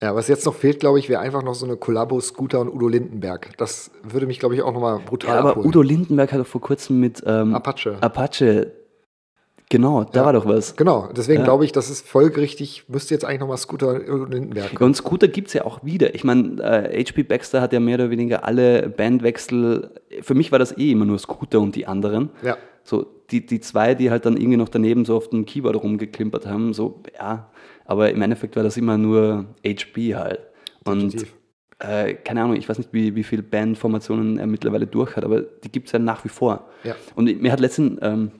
Ja, 0.02 0.14
was 0.15 0.28
jetzt 0.28 0.45
noch 0.45 0.53
fehlt, 0.53 0.80
glaube 0.80 0.99
ich, 0.99 1.10
wäre 1.10 1.22
einfach 1.22 1.41
noch 1.41 1.56
so 1.56 1.65
eine 1.65 1.76
Kollabo 1.76 2.19
Scooter 2.19 2.60
und 2.61 2.69
Udo 2.69 2.88
Lindenberg. 2.88 3.57
Das 3.57 3.90
würde 4.03 4.28
mich, 4.28 4.40
glaube 4.40 4.53
ich, 4.53 4.61
auch 4.61 4.72
nochmal 4.72 4.99
brutal 4.99 5.32
Ja, 5.34 5.40
aber 5.40 5.49
abholen. 5.52 5.68
Udo 5.68 5.82
Lindenberg 5.82 6.32
hat 6.32 6.40
doch 6.40 6.45
vor 6.45 6.61
kurzem 6.61 6.99
mit 6.99 7.24
ähm, 7.26 7.56
Apache. 7.56 7.98
Apache, 8.02 8.74
genau, 9.69 10.03
da 10.03 10.19
Ja. 10.19 10.26
war 10.28 10.34
doch 10.34 10.45
was. 10.45 10.76
Genau, 10.76 11.10
deswegen 11.15 11.40
Ja. 11.40 11.45
glaube 11.45 11.65
ich, 11.65 11.72
das 11.72 11.90
ist 11.90 12.07
folgerichtig, 12.07 12.84
müsste 12.90 13.15
jetzt 13.15 13.26
eigentlich 13.26 13.40
nochmal 13.40 13.57
Scooter 13.57 13.90
und 13.95 14.07
Udo 14.07 14.26
Lindenberg. 14.26 14.80
Und 14.80 14.95
Scooter 14.95 15.28
gibt 15.30 15.48
es 15.48 15.56
ja 15.56 15.65
auch 15.65 15.84
wieder. 15.84 16.14
Ich 16.14 16.24
meine, 16.24 16.61
äh, 16.61 17.03
HP 17.03 17.24
Baxter 17.24 17.60
hat 17.61 17.74
ja 17.74 17.80
mehr 17.80 17.95
oder 17.95 18.11
weniger 18.11 18.44
alle 18.45 18.90
Bandwechsel. 18.90 19.90
Für 20.22 20.36
mich 20.36 20.52
war 20.52 20.60
das 20.60 20.78
eh 20.78 20.91
immer 20.91 21.06
nur 21.06 21.18
Scooter 21.18 21.60
und 21.60 21.76
die 21.76 21.88
anderen. 21.88 22.30
Ja. 22.44 22.56
So, 22.84 23.06
die, 23.32 23.45
die 23.48 23.60
zwei, 23.61 23.95
die 23.95 24.11
halt 24.11 24.26
dann 24.28 24.38
irgendwie 24.38 24.57
noch 24.57 24.69
daneben 24.69 25.06
so 25.06 25.18
auf 25.18 25.30
dem 25.30 25.45
Keyboard 25.45 25.76
rumgeklimpert 25.76 26.45
haben, 26.45 26.74
so, 26.74 27.02
ja. 27.19 27.49
Aber 27.88 28.11
im 28.11 28.22
Endeffekt 28.22 28.55
war 28.55 28.64
das 28.64 28.77
immer 28.77 28.97
nur 28.97 29.45
HP 29.65 30.15
halt. 30.15 30.41
Und 30.84 31.26
äh, 31.80 32.14
keine 32.14 32.43
Ahnung, 32.43 32.55
ich 32.55 32.68
weiß 32.68 32.77
nicht, 32.77 32.93
wie, 32.93 33.15
wie 33.15 33.23
viele 33.23 33.43
Bandformationen 33.43 34.38
er 34.38 34.47
mittlerweile 34.47 34.88
durch 34.88 35.15
hat, 35.15 35.23
aber 35.23 35.41
die 35.41 35.72
gibt 35.72 35.88
es 35.88 35.93
ja 35.93 35.99
nach 35.99 36.23
wie 36.26 36.30
vor. 36.30 36.68
Ja. 36.84 36.95
Und 37.15 37.41
mir 37.41 37.51
hat 37.51 37.59
letzten, 37.59 37.97
ähm, 38.01 38.31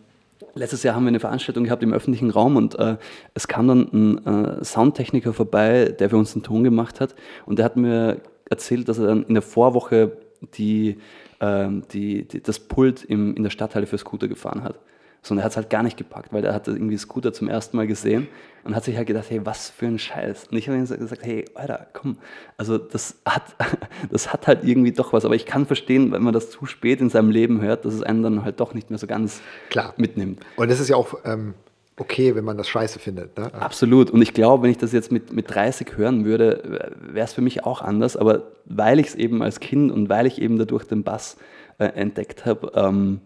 letztes 0.54 0.84
Jahr 0.84 0.96
haben 0.96 1.04
wir 1.04 1.10
eine 1.10 1.20
Veranstaltung 1.20 1.64
gehabt 1.64 1.82
im 1.82 1.94
öffentlichen 1.94 2.30
Raum 2.30 2.56
und 2.56 2.78
äh, 2.80 2.98
es 3.36 3.48
kam 3.48 3.68
dann 3.68 3.90
ein 3.94 4.26
äh, 4.26 4.64
Soundtechniker 4.64 5.34
vorbei, 5.34 5.96
der 5.98 6.10
für 6.10 6.18
uns 6.18 6.34
den 6.34 6.44
Ton 6.44 6.64
gemacht 6.64 7.00
hat 7.00 7.16
und 7.46 7.60
der 7.60 7.66
hat 7.66 7.78
mir 7.78 8.22
erzählt, 8.50 8.90
dass 8.90 8.98
er 8.98 9.08
dann 9.08 9.24
in 9.24 9.34
der 9.34 9.44
Vorwoche 9.44 10.14
die, 10.58 10.98
ähm, 11.40 11.84
die, 11.92 12.28
die, 12.28 12.42
das 12.42 12.60
Pult 12.60 13.04
im, 13.04 13.36
in 13.36 13.44
der 13.44 13.50
Stadthalle 13.50 13.88
für 13.88 13.98
Scooter 13.98 14.28
gefahren 14.28 14.64
hat. 14.64 14.80
So, 15.22 15.34
und 15.34 15.40
er 15.40 15.44
hat 15.44 15.52
es 15.52 15.58
halt 15.58 15.70
gar 15.70 15.84
nicht 15.84 15.98
gepackt, 15.98 16.32
weil 16.32 16.46
er 16.46 16.54
hat 16.54 16.68
irgendwie 16.68 16.98
Scooter 16.98 17.34
zum 17.34 17.50
ersten 17.50 17.78
Mal 17.78 17.88
gesehen 17.88 18.28
und 18.68 18.76
hat 18.76 18.84
sich 18.84 18.98
halt 18.98 19.08
gedacht, 19.08 19.30
hey, 19.30 19.46
was 19.46 19.70
für 19.70 19.86
ein 19.86 19.98
Scheiß. 19.98 20.50
Und 20.52 20.58
ich 20.58 20.68
habe 20.68 20.78
ihm 20.78 20.86
gesagt, 20.86 21.24
hey, 21.24 21.46
Alter, 21.56 21.88
komm. 21.94 22.18
Also 22.58 22.78
das 22.78 23.16
hat, 23.26 23.44
das 24.12 24.34
hat 24.34 24.46
halt 24.46 24.66
irgendwie 24.66 24.92
doch 24.92 25.14
was. 25.14 25.24
Aber 25.24 25.36
ich 25.36 25.46
kann 25.46 25.66
verstehen, 25.66 26.12
wenn 26.12 26.22
man 26.22 26.34
das 26.34 26.52
zu 26.52 26.66
spät 26.66 27.00
in 27.00 27.10
seinem 27.10 27.30
Leben 27.30 27.62
hört, 27.62 27.86
dass 27.86 27.94
es 27.94 28.04
einen 28.04 28.24
dann 28.24 28.44
halt 28.44 28.60
doch 28.60 28.74
nicht 28.74 28.90
mehr 28.90 29.00
so 29.00 29.08
ganz 29.08 29.42
Klar. 29.70 29.94
mitnimmt. 29.96 30.46
Und 30.58 30.70
es 30.70 30.82
ist 30.82 30.90
ja 30.90 30.98
auch 30.98 31.18
ähm, 31.24 31.54
okay, 31.96 32.36
wenn 32.36 32.44
man 32.44 32.58
das 32.58 32.68
scheiße 32.68 33.00
findet. 33.00 33.38
Ne? 33.38 33.54
Absolut. 33.54 34.12
Und 34.12 34.22
ich 34.22 34.34
glaube, 34.34 34.64
wenn 34.64 34.72
ich 34.72 34.78
das 34.78 34.92
jetzt 34.92 35.14
mit, 35.14 35.32
mit 35.32 35.50
30 35.50 35.96
hören 35.96 36.26
würde, 36.26 36.92
wäre 37.00 37.26
es 37.26 37.34
für 37.34 37.42
mich 37.42 37.66
auch 37.66 37.82
anders. 37.82 38.18
Aber 38.18 38.44
weil 38.66 39.00
ich 39.00 39.08
es 39.08 39.16
eben 39.16 39.42
als 39.42 39.62
Kind 39.62 39.94
und 39.94 40.10
weil 40.10 40.28
ich 40.28 40.42
eben 40.42 40.58
dadurch 40.58 40.84
den 40.86 41.04
Bass 41.04 41.38
äh, 41.80 41.86
entdeckt 41.86 42.46
habe, 42.46 42.72
ähm, 42.76 43.22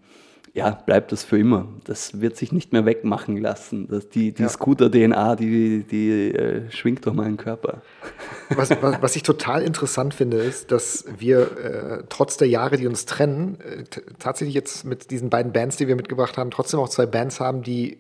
ja, 0.53 0.72
bleibt 0.72 1.11
das 1.14 1.23
für 1.23 1.40
immer. 1.40 1.68
Das 1.86 2.19
wird 2.19 2.36
sich 2.36 2.52
nicht 2.52 2.73
mehr 2.73 2.86
wegmachen 2.86 3.38
lassen. 3.38 3.88
Das, 3.90 4.10
die 4.10 4.34
die 4.34 4.44
Ja. 4.44 4.49
Scooter-DNA, 4.49 5.36
die, 5.38 5.84
die 5.84 6.32
äh, 6.32 6.69
schwingt 6.72 7.06
durch 7.06 7.15
meinen 7.15 7.38
Körper. 7.38 7.82
Was, 8.49 8.69
was, 8.82 9.02
was 9.02 9.15
ich 9.15 9.23
total 9.23 9.61
interessant 9.61 10.14
finde, 10.14 10.38
ist, 10.38 10.72
dass 10.72 11.06
wir 11.18 11.57
äh, 11.57 12.03
trotz 12.10 12.36
der 12.36 12.49
Jahre, 12.49 12.76
die 12.76 12.86
uns 12.86 13.06
trennen, 13.06 13.60
äh, 13.61 13.84
tatsächlich 14.19 14.53
jetzt 14.56 14.84
mit 14.84 15.10
diesen 15.10 15.30
beiden 15.30 15.53
Bands, 15.53 15.78
die 15.78 15.88
wir 15.88 15.95
mitgebracht 15.95 16.38
haben, 16.38 16.52
trotzdem 16.52 16.82
auch 16.82 16.90
zwei 16.90 17.06
Bands 17.06 17.40
haben, 17.40 17.61
die 17.64 17.98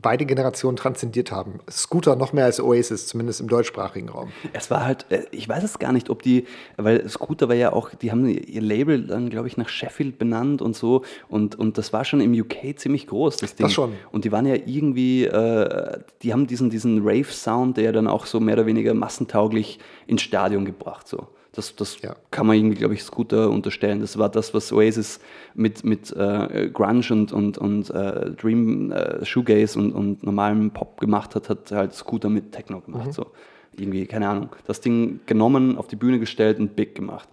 beide 0.00 0.24
Generationen 0.24 0.76
transzendiert 0.76 1.30
haben. 1.30 1.60
Scooter 1.70 2.16
noch 2.16 2.32
mehr 2.32 2.46
als 2.46 2.60
Oasis, 2.60 3.06
zumindest 3.06 3.40
im 3.40 3.48
deutschsprachigen 3.48 4.08
Raum. 4.08 4.32
Es 4.54 4.70
war 4.70 4.84
halt, 4.84 5.06
äh, 5.10 5.24
ich 5.32 5.48
weiß 5.48 5.62
es 5.62 5.78
gar 5.78 5.92
nicht, 5.92 6.08
ob 6.08 6.22
die, 6.22 6.46
weil 6.76 7.06
Scooter 7.08 7.48
war 7.48 7.54
ja 7.54 7.72
auch, 7.72 7.90
die 7.90 8.10
haben 8.10 8.26
ihr 8.26 8.62
Label 8.62 9.06
dann, 9.06 9.28
glaube 9.28 9.48
ich, 9.48 9.56
nach 9.56 9.68
Sheffield 9.68 10.18
benannt 10.18 10.62
und 10.62 10.74
so. 10.74 11.02
Und, 11.28 11.58
und 11.58 11.76
das 11.76 11.92
war 11.92 12.04
schon 12.04 12.20
im 12.20 12.32
UK 12.32 12.78
ziemlich 12.78 13.06
groß, 13.06 13.36
das 13.36 13.54
Ding. 13.54 13.66
Das 13.66 13.74
schon. 13.74 13.92
Und 14.10 14.24
die 14.24 14.32
waren 14.32 14.46
ja 14.46 14.54
irgendwie, 14.54 15.24
äh, 15.24 15.98
die 16.22 16.32
haben 16.32 16.46
diesen, 16.46 16.70
diesen 16.70 17.06
Rave-Sound, 17.06 17.76
der 17.76 17.84
ja 17.84 17.92
dann 17.92 18.08
auch 18.08 18.24
so 18.24 18.40
mehr 18.40 18.54
oder 18.54 18.66
weniger 18.66 18.94
massentauglich 18.94 19.78
ins 20.06 20.22
Stadion 20.22 20.64
gebracht. 20.64 21.06
So. 21.06 21.28
Das, 21.54 21.76
das 21.76 22.00
Ja. 22.00 22.16
kann 22.30 22.46
man 22.46 22.56
irgendwie, 22.56 22.78
glaube 22.78 22.94
ich, 22.94 23.02
Scooter 23.02 23.50
unterstellen. 23.50 24.00
Das 24.00 24.16
war 24.18 24.30
das, 24.30 24.54
was 24.54 24.72
Oasis 24.72 25.20
mit, 25.54 25.84
mit 25.84 26.10
äh, 26.16 26.70
Grunge 26.72 27.04
und, 27.10 27.30
und, 27.32 27.58
und 27.58 27.90
äh, 27.90 28.30
Dream, 28.30 28.90
äh, 28.90 29.24
Shoegaze 29.24 29.78
und, 29.78 29.92
und 29.92 30.22
normalem 30.22 30.70
Pop 30.70 30.98
gemacht 30.98 31.34
hat, 31.34 31.50
hat 31.50 31.70
halt 31.70 31.92
Scooter 31.94 32.30
mit 32.30 32.52
Techno 32.52 32.80
gemacht. 32.80 33.12
So. 33.12 33.26
Irgendwie, 33.76 34.06
keine 34.06 34.28
Ahnung. 34.28 34.48
Das 34.66 34.80
Ding 34.80 35.20
genommen, 35.26 35.76
auf 35.76 35.88
die 35.88 35.96
Bühne 35.96 36.18
gestellt 36.18 36.58
und 36.58 36.74
big 36.74 36.94
gemacht. 36.94 37.28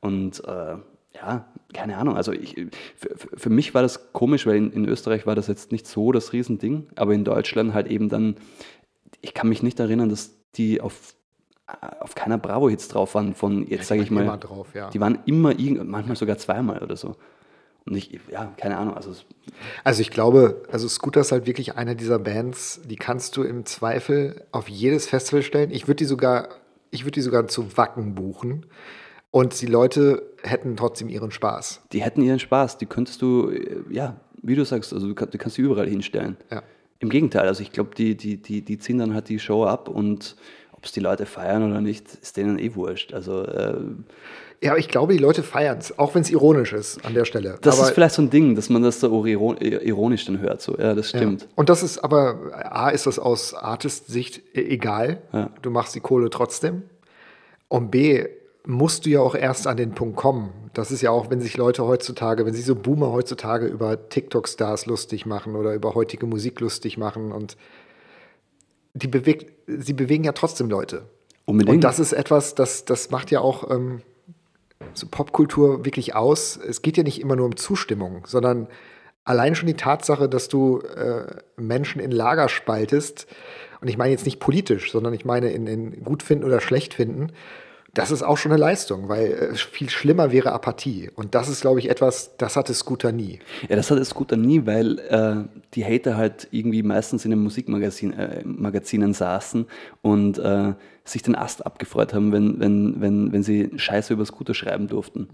Und 0.00 0.44
äh, 0.46 0.76
ja, 1.14 1.46
keine 1.72 1.96
Ahnung. 1.96 2.16
Also 2.16 2.32
ich, 2.32 2.54
für, 2.96 3.16
für- 3.16 3.36
für 3.38 3.50
mich 3.50 3.72
war 3.74 3.80
das 3.82 4.12
komisch, 4.12 4.46
weil 4.46 4.56
in, 4.56 4.72
in 4.72 4.88
Österreich 4.88 5.26
war 5.26 5.34
das 5.34 5.46
jetzt 5.46 5.72
nicht 5.72 5.86
so 5.86 6.12
das 6.12 6.32
Riesending, 6.34 6.88
aber 6.96 7.14
in 7.14 7.24
Deutschland 7.24 7.72
halt 7.72 7.86
eben 7.86 8.08
dann, 8.10 8.36
ich 9.22 9.32
kann 9.32 9.48
mich 9.48 9.62
nicht 9.62 9.80
erinnern, 9.80 10.08
dass 10.10 10.34
die 10.56 10.80
auf, 10.82 11.14
auf 12.00 12.14
keiner 12.14 12.38
Bravo-Hits 12.38 12.88
drauf 12.88 13.14
waren 13.14 13.34
von, 13.34 13.66
jetzt 13.66 13.88
sage 13.88 14.02
ich 14.02 14.10
mal, 14.10 14.22
immer 14.24 14.36
drauf, 14.36 14.68
ja. 14.74 14.90
die 14.90 15.00
waren 15.00 15.18
immer, 15.26 15.50
irgend- 15.58 15.88
manchmal 15.88 16.16
sogar 16.16 16.38
zweimal 16.38 16.82
oder 16.82 16.96
so. 16.96 17.16
Und 17.84 17.96
ich, 17.96 18.20
ja, 18.30 18.52
keine 18.56 18.78
Ahnung, 18.78 18.94
also 18.94 19.12
Also 19.82 20.02
ich 20.02 20.10
glaube, 20.10 20.62
also 20.70 20.86
Scooter 20.86 21.20
ist 21.22 21.32
halt 21.32 21.46
wirklich 21.46 21.76
eine 21.76 21.96
dieser 21.96 22.18
Bands, 22.20 22.80
die 22.88 22.94
kannst 22.96 23.36
du 23.36 23.42
im 23.42 23.66
Zweifel 23.66 24.44
auf 24.52 24.68
jedes 24.68 25.08
Festival 25.08 25.42
stellen. 25.42 25.70
Ich 25.72 25.88
würde 25.88 25.96
die 25.96 26.04
sogar, 26.04 26.48
ich 26.92 27.02
würde 27.04 27.12
die 27.12 27.22
sogar 27.22 27.48
zu 27.48 27.76
Wacken 27.76 28.14
buchen. 28.14 28.66
Und 29.32 29.60
die 29.62 29.66
Leute 29.66 30.22
hätten 30.42 30.76
trotzdem 30.76 31.08
ihren 31.08 31.30
Spaß. 31.30 31.80
die 31.92 32.02
hätten 32.02 32.22
ihren 32.22 32.38
Spaß, 32.38 32.76
die 32.78 32.86
könntest 32.86 33.22
du, 33.22 33.48
äh, 33.50 33.78
ja, 33.90 34.16
wie 34.42 34.54
du 34.54 34.64
sagst, 34.64 34.92
also 34.92 35.08
du, 35.08 35.14
kann, 35.14 35.30
du 35.30 35.38
kannst 35.38 35.56
sie 35.56 35.62
überall 35.62 35.88
hinstellen. 35.88 36.36
Ja. 36.50 36.62
Im 36.98 37.08
Gegenteil, 37.08 37.48
also 37.48 37.62
ich 37.62 37.72
glaube, 37.72 37.94
die, 37.96 38.14
die, 38.16 38.36
die, 38.36 38.62
die 38.62 38.78
ziehen 38.78 38.98
dann 38.98 39.14
halt 39.14 39.28
die 39.28 39.38
Show 39.40 39.64
ab 39.64 39.88
und 39.88 40.36
ob 40.82 40.86
es 40.86 40.92
die 40.92 41.00
Leute 41.00 41.26
feiern 41.26 41.62
oder 41.70 41.80
nicht, 41.80 42.12
ist 42.20 42.36
denen 42.36 42.58
eh 42.58 42.74
wurscht. 42.74 43.14
Also 43.14 43.44
äh, 43.44 43.76
Ja, 44.60 44.72
aber 44.72 44.80
ich 44.80 44.88
glaube, 44.88 45.12
die 45.12 45.18
Leute 45.20 45.44
feiern 45.44 45.78
es, 45.78 45.96
auch 45.96 46.14
wenn 46.16 46.22
es 46.22 46.30
ironisch 46.30 46.72
ist 46.72 47.04
an 47.04 47.14
der 47.14 47.24
Stelle. 47.24 47.56
das 47.62 47.78
aber, 47.78 47.86
ist 47.88 47.94
vielleicht 47.94 48.16
so 48.16 48.22
ein 48.22 48.30
Ding, 48.30 48.56
dass 48.56 48.68
man 48.68 48.82
das 48.82 48.98
so 48.98 49.24
iro- 49.24 49.54
ironisch 49.62 50.24
dann 50.24 50.40
hört. 50.40 50.60
So. 50.60 50.76
Ja, 50.76 50.94
das 50.94 51.10
stimmt. 51.10 51.42
Ja. 51.42 51.48
Und 51.54 51.68
das 51.68 51.84
ist 51.84 51.98
aber, 51.98 52.50
A, 52.64 52.88
ist 52.90 53.06
das 53.06 53.20
aus 53.20 53.54
Artist-Sicht 53.54 54.42
e- 54.56 54.60
egal. 54.74 55.22
Ja. 55.32 55.50
Du 55.62 55.70
machst 55.70 55.94
die 55.94 56.00
Kohle 56.00 56.30
trotzdem. 56.30 56.82
Und 57.68 57.90
B, 57.92 58.26
musst 58.66 59.06
du 59.06 59.10
ja 59.10 59.20
auch 59.20 59.34
erst 59.36 59.66
an 59.68 59.76
den 59.76 59.92
Punkt 59.92 60.16
kommen. 60.16 60.50
Das 60.74 60.90
ist 60.90 61.00
ja 61.00 61.10
auch, 61.10 61.30
wenn 61.30 61.40
sich 61.40 61.56
Leute 61.56 61.84
heutzutage, 61.86 62.44
wenn 62.46 62.54
sich 62.54 62.64
so 62.64 62.74
Boomer 62.74 63.12
heutzutage 63.12 63.66
über 63.66 64.08
TikTok-Stars 64.08 64.86
lustig 64.86 65.26
machen 65.26 65.54
oder 65.54 65.74
über 65.74 65.94
heutige 65.94 66.26
Musik 66.26 66.58
lustig 66.60 66.96
machen 66.98 67.30
und 67.32 67.56
die 68.94 69.08
bewegt, 69.08 69.51
sie 69.66 69.92
bewegen 69.92 70.24
ja 70.24 70.32
trotzdem 70.32 70.68
Leute. 70.68 71.02
Unbedingt. 71.44 71.76
Und 71.76 71.84
das 71.84 71.98
ist 71.98 72.12
etwas, 72.12 72.54
das, 72.54 72.84
das 72.84 73.10
macht 73.10 73.30
ja 73.30 73.40
auch 73.40 73.70
ähm, 73.70 74.02
so 74.94 75.06
Popkultur 75.10 75.84
wirklich 75.84 76.14
aus. 76.14 76.56
Es 76.56 76.82
geht 76.82 76.96
ja 76.96 77.02
nicht 77.02 77.20
immer 77.20 77.36
nur 77.36 77.46
um 77.46 77.56
Zustimmung, 77.56 78.26
sondern 78.26 78.68
allein 79.24 79.54
schon 79.54 79.66
die 79.66 79.74
Tatsache, 79.74 80.28
dass 80.28 80.48
du 80.48 80.80
äh, 80.80 81.36
Menschen 81.56 82.00
in 82.00 82.10
Lager 82.10 82.48
spaltest, 82.48 83.26
und 83.80 83.88
ich 83.88 83.98
meine 83.98 84.12
jetzt 84.12 84.26
nicht 84.26 84.38
politisch, 84.38 84.92
sondern 84.92 85.12
ich 85.12 85.24
meine 85.24 85.50
in, 85.50 85.66
in 85.66 86.04
gut 86.04 86.22
finden 86.22 86.44
oder 86.44 86.60
schlecht 86.60 86.94
finden, 86.94 87.32
das 87.94 88.10
ist 88.10 88.22
auch 88.22 88.38
schon 88.38 88.52
eine 88.52 88.60
Leistung, 88.60 89.08
weil 89.08 89.32
äh, 89.32 89.54
viel 89.54 89.90
schlimmer 89.90 90.32
wäre 90.32 90.52
Apathie. 90.52 91.10
Und 91.14 91.34
das 91.34 91.48
ist, 91.48 91.60
glaube 91.60 91.78
ich, 91.78 91.90
etwas, 91.90 92.36
das 92.38 92.56
hatte 92.56 92.72
Scooter 92.72 93.12
nie. 93.12 93.40
Ja, 93.68 93.76
das 93.76 93.90
hat 93.90 94.04
Scooter 94.06 94.36
nie, 94.36 94.64
weil 94.64 94.98
äh, 94.98 95.44
die 95.74 95.84
Hater 95.84 96.16
halt 96.16 96.48
irgendwie 96.50 96.82
meistens 96.82 97.24
in 97.26 97.30
den 97.30 97.40
Musikmagazinen 97.40 98.18
äh, 98.18 98.42
Magazinen 98.44 99.12
saßen 99.12 99.66
und 100.00 100.38
äh, 100.38 100.72
sich 101.04 101.22
den 101.22 101.34
Ast 101.34 101.66
abgefreut 101.66 102.14
haben, 102.14 102.32
wenn, 102.32 102.60
wenn, 102.60 103.00
wenn, 103.00 103.32
wenn 103.32 103.42
sie 103.42 103.70
Scheiße 103.76 104.14
über 104.14 104.24
Scooter 104.24 104.54
schreiben 104.54 104.88
durften. 104.88 105.28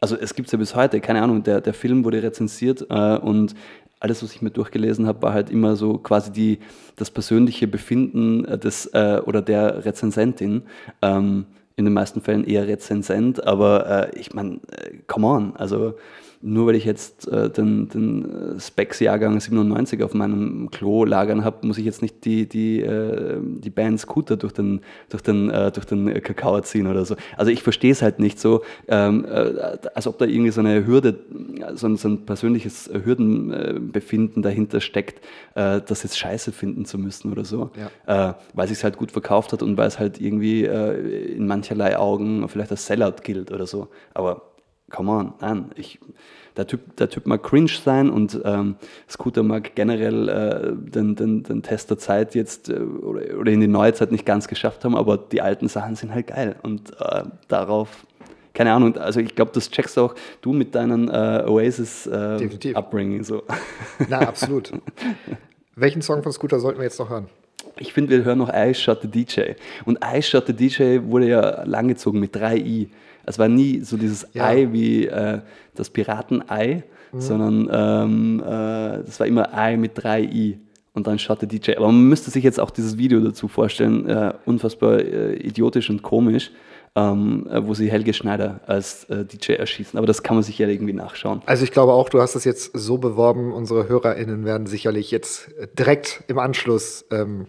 Also 0.00 0.16
es 0.16 0.34
gibt 0.34 0.48
es 0.48 0.52
ja 0.52 0.58
bis 0.58 0.74
heute, 0.74 1.00
keine 1.00 1.22
Ahnung, 1.22 1.42
der, 1.42 1.62
der 1.62 1.72
Film 1.72 2.04
wurde 2.04 2.22
rezensiert 2.22 2.86
äh, 2.90 3.16
und 3.16 3.54
alles, 4.00 4.22
was 4.22 4.34
ich 4.34 4.42
mir 4.42 4.50
durchgelesen 4.50 5.06
habe, 5.06 5.22
war 5.22 5.32
halt 5.32 5.48
immer 5.48 5.76
so 5.76 5.96
quasi 5.96 6.30
die, 6.30 6.58
das 6.96 7.10
persönliche 7.10 7.66
Befinden 7.66 8.44
äh, 8.44 8.58
des 8.58 8.92
oder 8.92 9.40
der 9.40 9.86
Rezensentin. 9.86 10.64
Ähm, 11.00 11.46
in 11.76 11.84
den 11.84 11.94
meisten 11.94 12.20
Fällen 12.20 12.44
eher 12.44 12.66
Rezensent, 12.66 13.46
aber 13.46 14.12
äh, 14.12 14.18
ich 14.18 14.32
meine, 14.34 14.60
äh, 14.70 14.98
come 15.06 15.26
on, 15.26 15.56
also 15.56 15.94
nur 16.46 16.66
weil 16.66 16.74
ich 16.74 16.84
jetzt 16.84 17.26
äh, 17.28 17.48
den, 17.48 17.88
den 17.88 18.56
äh, 18.56 18.60
Specs-Jahrgang 18.60 19.40
97 19.40 20.02
auf 20.02 20.12
meinem 20.12 20.70
Klo 20.70 21.06
lagern 21.06 21.42
habe, 21.42 21.66
muss 21.66 21.78
ich 21.78 21.86
jetzt 21.86 22.02
nicht 22.02 22.26
die, 22.26 22.46
die, 22.46 22.82
äh, 22.82 23.38
die 23.40 23.70
Band 23.70 23.98
Scooter 23.98 24.36
durch 24.36 24.52
den, 24.52 24.82
durch, 25.08 25.22
den, 25.22 25.48
äh, 25.48 25.72
durch 25.72 25.86
den 25.86 26.12
Kakao 26.22 26.60
ziehen 26.60 26.86
oder 26.86 27.06
so. 27.06 27.16
Also 27.38 27.50
ich 27.50 27.62
verstehe 27.62 27.92
es 27.92 28.02
halt 28.02 28.18
nicht 28.18 28.38
so, 28.38 28.62
ähm, 28.88 29.24
äh, 29.24 29.78
als 29.94 30.06
ob 30.06 30.18
da 30.18 30.26
irgendwie 30.26 30.50
so 30.50 30.60
eine 30.60 30.86
Hürde, 30.86 31.18
so 31.74 31.86
ein, 31.86 31.96
so 31.96 32.08
ein 32.08 32.26
persönliches 32.26 32.90
Hürdenbefinden 32.92 34.42
dahinter 34.42 34.82
steckt, 34.82 35.24
äh, 35.54 35.80
das 35.80 36.02
jetzt 36.02 36.18
scheiße 36.18 36.52
finden 36.52 36.84
zu 36.84 36.98
müssen 36.98 37.32
oder 37.32 37.46
so. 37.46 37.70
Äh, 38.06 38.34
weil 38.52 38.64
es 38.66 38.70
sich 38.70 38.84
halt 38.84 38.98
gut 38.98 39.12
verkauft 39.12 39.54
hat 39.54 39.62
und 39.62 39.78
weil 39.78 39.88
es 39.88 39.98
halt 39.98 40.20
irgendwie 40.20 40.66
äh, 40.66 41.32
in 41.32 41.46
mancherlei 41.46 41.96
Augen 41.96 42.46
vielleicht 42.50 42.70
als 42.70 42.84
Sellout 42.84 43.22
gilt 43.22 43.50
oder 43.50 43.66
so. 43.66 43.88
Aber 44.12 44.53
come 44.94 45.10
on, 45.10 45.32
nein, 45.40 45.70
ich, 45.74 45.98
der, 46.56 46.66
typ, 46.66 46.96
der 46.96 47.10
Typ 47.10 47.26
mag 47.26 47.42
cringe 47.42 47.68
sein 47.68 48.10
und 48.10 48.40
ähm, 48.44 48.76
Scooter 49.08 49.42
mag 49.42 49.74
generell 49.74 50.28
äh, 50.28 50.90
den, 50.90 51.16
den, 51.16 51.42
den 51.42 51.62
Test 51.62 51.90
der 51.90 51.98
Zeit 51.98 52.34
jetzt 52.34 52.68
äh, 52.68 52.74
oder, 52.74 53.38
oder 53.38 53.50
in 53.50 53.60
die 53.60 53.66
neue 53.66 53.92
Zeit 53.92 54.12
nicht 54.12 54.24
ganz 54.24 54.46
geschafft 54.46 54.84
haben, 54.84 54.96
aber 54.96 55.16
die 55.16 55.40
alten 55.40 55.68
Sachen 55.68 55.96
sind 55.96 56.14
halt 56.14 56.28
geil 56.28 56.56
und 56.62 56.92
äh, 57.00 57.24
darauf 57.48 58.06
keine 58.52 58.72
Ahnung, 58.72 58.96
also 58.96 59.18
ich 59.18 59.34
glaube, 59.34 59.50
das 59.52 59.68
checkst 59.68 59.98
auch 59.98 60.14
du 60.40 60.52
mit 60.52 60.76
deinen 60.76 61.08
äh, 61.08 61.44
Oasis 61.44 62.06
äh, 62.06 62.38
Definitiv. 62.38 62.76
Upbringing 62.76 63.24
so. 63.24 63.42
Na, 64.08 64.20
absolut. 64.20 64.70
Welchen 65.74 66.02
Song 66.02 66.22
von 66.22 66.30
Scooter 66.30 66.60
sollten 66.60 66.78
wir 66.78 66.84
jetzt 66.84 67.00
noch 67.00 67.10
hören? 67.10 67.26
Ich 67.78 67.92
finde, 67.92 68.10
wir 68.10 68.24
hören 68.24 68.38
noch 68.38 68.52
Ice 68.54 68.80
Shot 68.80 69.02
the 69.02 69.08
DJ. 69.08 69.54
Und 69.84 69.98
Ice 70.04 70.30
Shot 70.30 70.46
the 70.46 70.52
DJ 70.52 71.00
wurde 71.02 71.26
ja 71.26 71.64
langgezogen 71.64 72.20
mit 72.20 72.36
drei 72.36 72.58
I. 72.58 72.90
Es 73.26 73.38
war 73.38 73.48
nie 73.48 73.80
so 73.80 73.96
dieses 73.96 74.26
Ja. 74.32 74.46
Ei 74.46 74.68
wie 74.72 75.06
äh, 75.06 75.40
das 75.74 75.90
Piratenei, 75.90 76.84
sondern 77.16 77.68
ähm, 77.70 78.40
äh, 78.40 79.04
das 79.04 79.20
war 79.20 79.26
immer 79.26 79.54
Ei 79.54 79.76
mit 79.76 79.92
drei 79.94 80.22
I. 80.22 80.58
Und 80.92 81.08
dann 81.08 81.18
Shot 81.18 81.40
the 81.40 81.48
DJ. 81.48 81.72
Aber 81.76 81.86
man 81.86 82.08
müsste 82.08 82.30
sich 82.30 82.44
jetzt 82.44 82.60
auch 82.60 82.70
dieses 82.70 82.96
Video 82.96 83.18
dazu 83.18 83.48
vorstellen, 83.48 84.08
äh, 84.08 84.32
unfassbar 84.46 85.00
äh, 85.00 85.34
idiotisch 85.34 85.90
und 85.90 86.02
komisch, 86.02 86.52
ähm, 86.94 87.48
äh, 87.50 87.66
wo 87.66 87.74
sie 87.74 87.90
Helge 87.90 88.14
Schneider 88.14 88.60
als 88.66 89.02
äh, 89.10 89.24
DJ 89.24 89.54
erschießen. 89.54 89.98
Aber 89.98 90.06
das 90.06 90.22
kann 90.22 90.36
man 90.36 90.44
sich 90.44 90.56
ja 90.56 90.68
irgendwie 90.68 90.92
nachschauen. 90.92 91.42
Also 91.46 91.64
ich 91.64 91.72
glaube 91.72 91.92
auch, 91.92 92.08
du 92.08 92.20
hast 92.20 92.36
das 92.36 92.44
jetzt 92.44 92.78
so 92.78 92.98
beworben, 92.98 93.52
unsere 93.52 93.88
HörerInnen 93.88 94.44
werden 94.44 94.68
sicherlich 94.68 95.10
jetzt 95.10 95.50
direkt 95.76 96.22
im 96.28 96.38
Anschluss 96.38 97.04
ähm, 97.10 97.46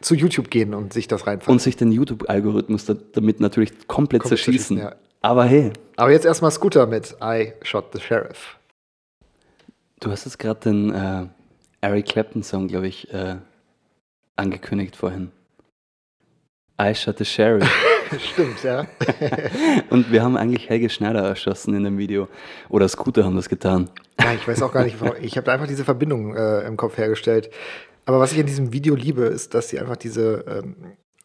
zu 0.00 0.14
YouTube 0.14 0.50
gehen 0.50 0.74
und 0.74 0.92
sich 0.92 1.08
das 1.08 1.26
reinfahren. 1.26 1.52
Und 1.52 1.60
sich 1.60 1.76
den 1.76 1.92
YouTube-Algorithmus 1.92 2.84
da, 2.86 2.94
damit 3.12 3.40
natürlich 3.40 3.70
komplett, 3.86 4.22
Komplett 4.22 4.26
zerschießen. 4.26 4.78
ja. 4.78 4.94
Aber 5.22 5.44
hey, 5.44 5.72
Aber 5.96 6.10
jetzt 6.10 6.24
erstmal 6.24 6.50
Scooter 6.50 6.86
mit 6.86 7.16
I 7.22 7.52
Shot 7.62 7.92
the 7.92 8.00
Sheriff. 8.00 8.56
Du 10.00 10.10
hast 10.10 10.24
jetzt 10.24 10.38
gerade 10.38 10.60
den 10.60 10.94
äh, 10.94 11.26
Eric 11.82 12.06
Clapton-Song, 12.06 12.68
glaube 12.68 12.88
ich, 12.88 13.12
äh, 13.12 13.36
angekündigt 14.36 14.96
vorhin. 14.96 15.30
I 16.80 16.94
shot 16.94 17.18
the 17.18 17.26
sheriff. 17.26 17.68
Stimmt, 18.18 18.62
ja. 18.64 18.86
Und 19.90 20.10
wir 20.10 20.22
haben 20.22 20.36
eigentlich 20.36 20.68
Helge 20.68 20.90
Schneider 20.90 21.22
erschossen 21.22 21.74
in 21.74 21.84
dem 21.84 21.98
Video. 21.98 22.28
Oder 22.68 22.88
Scooter 22.88 23.24
haben 23.24 23.36
das 23.36 23.48
getan. 23.48 23.88
ja 24.20 24.32
ich 24.32 24.46
weiß 24.46 24.62
auch 24.62 24.72
gar 24.72 24.84
nicht, 24.84 25.00
warum. 25.00 25.16
Ich 25.20 25.36
habe 25.36 25.50
einfach 25.52 25.66
diese 25.66 25.84
Verbindung 25.84 26.34
äh, 26.34 26.62
im 26.62 26.76
Kopf 26.76 26.98
hergestellt. 26.98 27.50
Aber 28.04 28.18
was 28.18 28.32
ich 28.32 28.38
in 28.38 28.46
diesem 28.46 28.72
Video 28.72 28.94
liebe, 28.94 29.24
ist, 29.24 29.54
dass 29.54 29.68
sie 29.68 29.78
einfach 29.78 29.96
diese 29.96 30.44
ähm, 30.48 30.76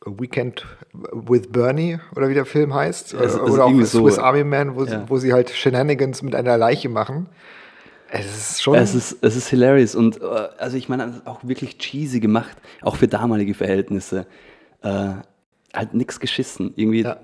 Weekend 0.06 0.65
with 1.11 1.52
Bernie 1.52 1.99
oder 2.15 2.30
wie 2.30 2.34
der 2.34 2.45
Film 2.45 2.73
heißt, 2.73 3.14
Ja, 3.14 3.22
ist 3.22 3.39
oder 3.39 3.65
auch 3.65 3.81
so, 3.81 4.02
Swiss 4.02 4.19
Army 4.19 4.43
Man, 4.43 4.76
wo, 4.76 4.85
sie, 4.85 4.91
ja. 4.91 5.06
wo 5.07 5.18
sie 5.18 5.34
halt 5.34 5.49
Shenanigans 5.49 6.22
mit 6.22 6.35
einer 6.35 6.57
Leiche 6.57 6.89
machen. 6.89 7.27
Es 8.10 8.26
ist 8.26 8.61
schon. 8.61 8.76
Es 8.76 8.93
ist, 8.93 9.18
es 9.22 9.35
ist 9.35 9.47
hilarious 9.47 9.95
und 9.95 10.22
äh, 10.22 10.26
also 10.26 10.77
ich 10.77 10.89
meine, 10.89 11.22
auch 11.26 11.39
wirklich 11.43 11.80
cheesy 11.80 12.19
gemacht, 12.19 12.56
auch 12.81 12.95
für 12.95 13.07
damalige 13.07 13.53
Verhältnisse. 13.56 14.27
Äh, 14.81 15.15
halt 15.73 15.93
nichts 15.93 16.19
geschissen. 16.19 16.73
Irgendwie 16.76 17.02
Ja. 17.02 17.19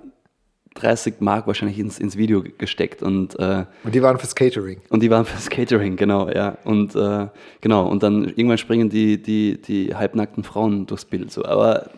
30 0.76 1.16
Mark 1.20 1.48
wahrscheinlich 1.48 1.78
ins, 1.80 2.00
ins 2.00 2.16
Video 2.16 2.44
gesteckt 2.58 3.04
und 3.04 3.38
äh, 3.40 3.66
und 3.84 3.94
die 3.94 4.02
waren 4.02 4.18
fürs 4.18 4.36
Catering. 4.36 4.80
Und 4.90 5.04
die 5.04 5.10
waren 5.10 5.26
fürs 5.26 5.50
Catering, 5.50 5.98
genau, 5.98 6.30
ja. 6.30 6.58
Und 6.64 6.96
äh, 6.96 7.28
genau, 7.60 7.88
und 7.88 8.04
dann 8.04 8.26
irgendwann 8.26 8.58
springen 8.58 8.90
die, 8.90 9.22
die, 9.22 9.62
die 9.62 9.94
halbnackten 9.94 10.44
Frauen 10.44 10.88
durchs 10.88 11.04
Bild. 11.04 11.32
So. 11.32 11.44
Aber 11.44 11.90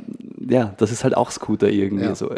ja, 0.50 0.74
das 0.78 0.91
ist 0.91 1.04
halt 1.04 1.16
auch 1.16 1.30
Scooter 1.30 1.70
irgendwie. 1.70 2.06
Ja. 2.06 2.16
So. 2.16 2.34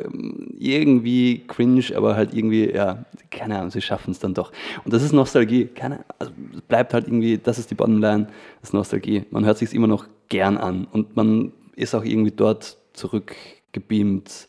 Irgendwie 0.59 1.43
cringe, 1.47 1.85
aber 1.95 2.15
halt 2.17 2.33
irgendwie, 2.33 2.69
ja, 2.69 3.05
keine 3.31 3.57
Ahnung, 3.57 3.71
sie 3.71 3.81
schaffen 3.81 4.11
es 4.11 4.19
dann 4.19 4.33
doch. 4.33 4.51
Und 4.83 4.93
das 4.93 5.03
ist 5.03 5.13
Nostalgie. 5.13 5.67
Keine, 5.67 6.03
also 6.19 6.33
es 6.53 6.61
bleibt 6.61 6.93
halt 6.93 7.07
irgendwie, 7.07 7.37
das 7.37 7.59
ist 7.59 7.71
die 7.71 7.75
Bottomline, 7.75 8.27
das 8.59 8.69
ist 8.69 8.73
Nostalgie. 8.73 9.23
Man 9.31 9.45
hört 9.45 9.57
sich 9.57 9.73
immer 9.73 9.87
noch 9.87 10.05
gern 10.27 10.57
an 10.57 10.85
und 10.91 11.15
man 11.15 11.53
ist 11.77 11.95
auch 11.95 12.03
irgendwie 12.03 12.31
dort 12.31 12.77
zurückgebeamt 12.93 14.47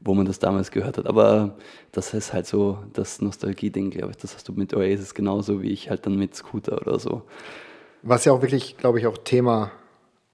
wo 0.00 0.14
man 0.14 0.26
das 0.26 0.38
damals 0.38 0.70
gehört 0.70 0.98
hat. 0.98 1.06
Aber 1.06 1.56
das 1.92 2.14
ist 2.14 2.32
halt 2.32 2.46
so 2.46 2.78
das 2.92 3.20
Nostalgie-Ding, 3.20 3.90
glaube 3.90 4.10
ich. 4.10 4.16
Das 4.16 4.34
hast 4.34 4.48
du 4.48 4.52
mit 4.52 4.74
Oasis 4.74 5.14
genauso 5.14 5.62
wie 5.62 5.70
ich 5.70 5.90
halt 5.90 6.06
dann 6.06 6.16
mit 6.16 6.34
Scooter 6.34 6.80
oder 6.80 6.98
so. 6.98 7.22
Was 8.02 8.24
ja 8.24 8.32
auch 8.32 8.42
wirklich, 8.42 8.76
glaube 8.76 8.98
ich, 8.98 9.06
auch 9.06 9.18
Thema, 9.18 9.72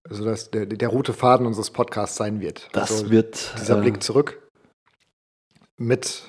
also 0.09 0.25
das, 0.25 0.51
der, 0.51 0.67
der 0.67 0.89
rote 0.89 1.13
Faden 1.13 1.47
unseres 1.47 1.71
Podcasts 1.71 2.17
sein 2.17 2.41
wird. 2.41 2.69
Das 2.73 2.91
also 2.91 3.11
wird. 3.11 3.55
dieser 3.59 3.79
äh, 3.79 3.81
Blick 3.81 4.03
zurück. 4.03 4.43
Mit 5.77 6.23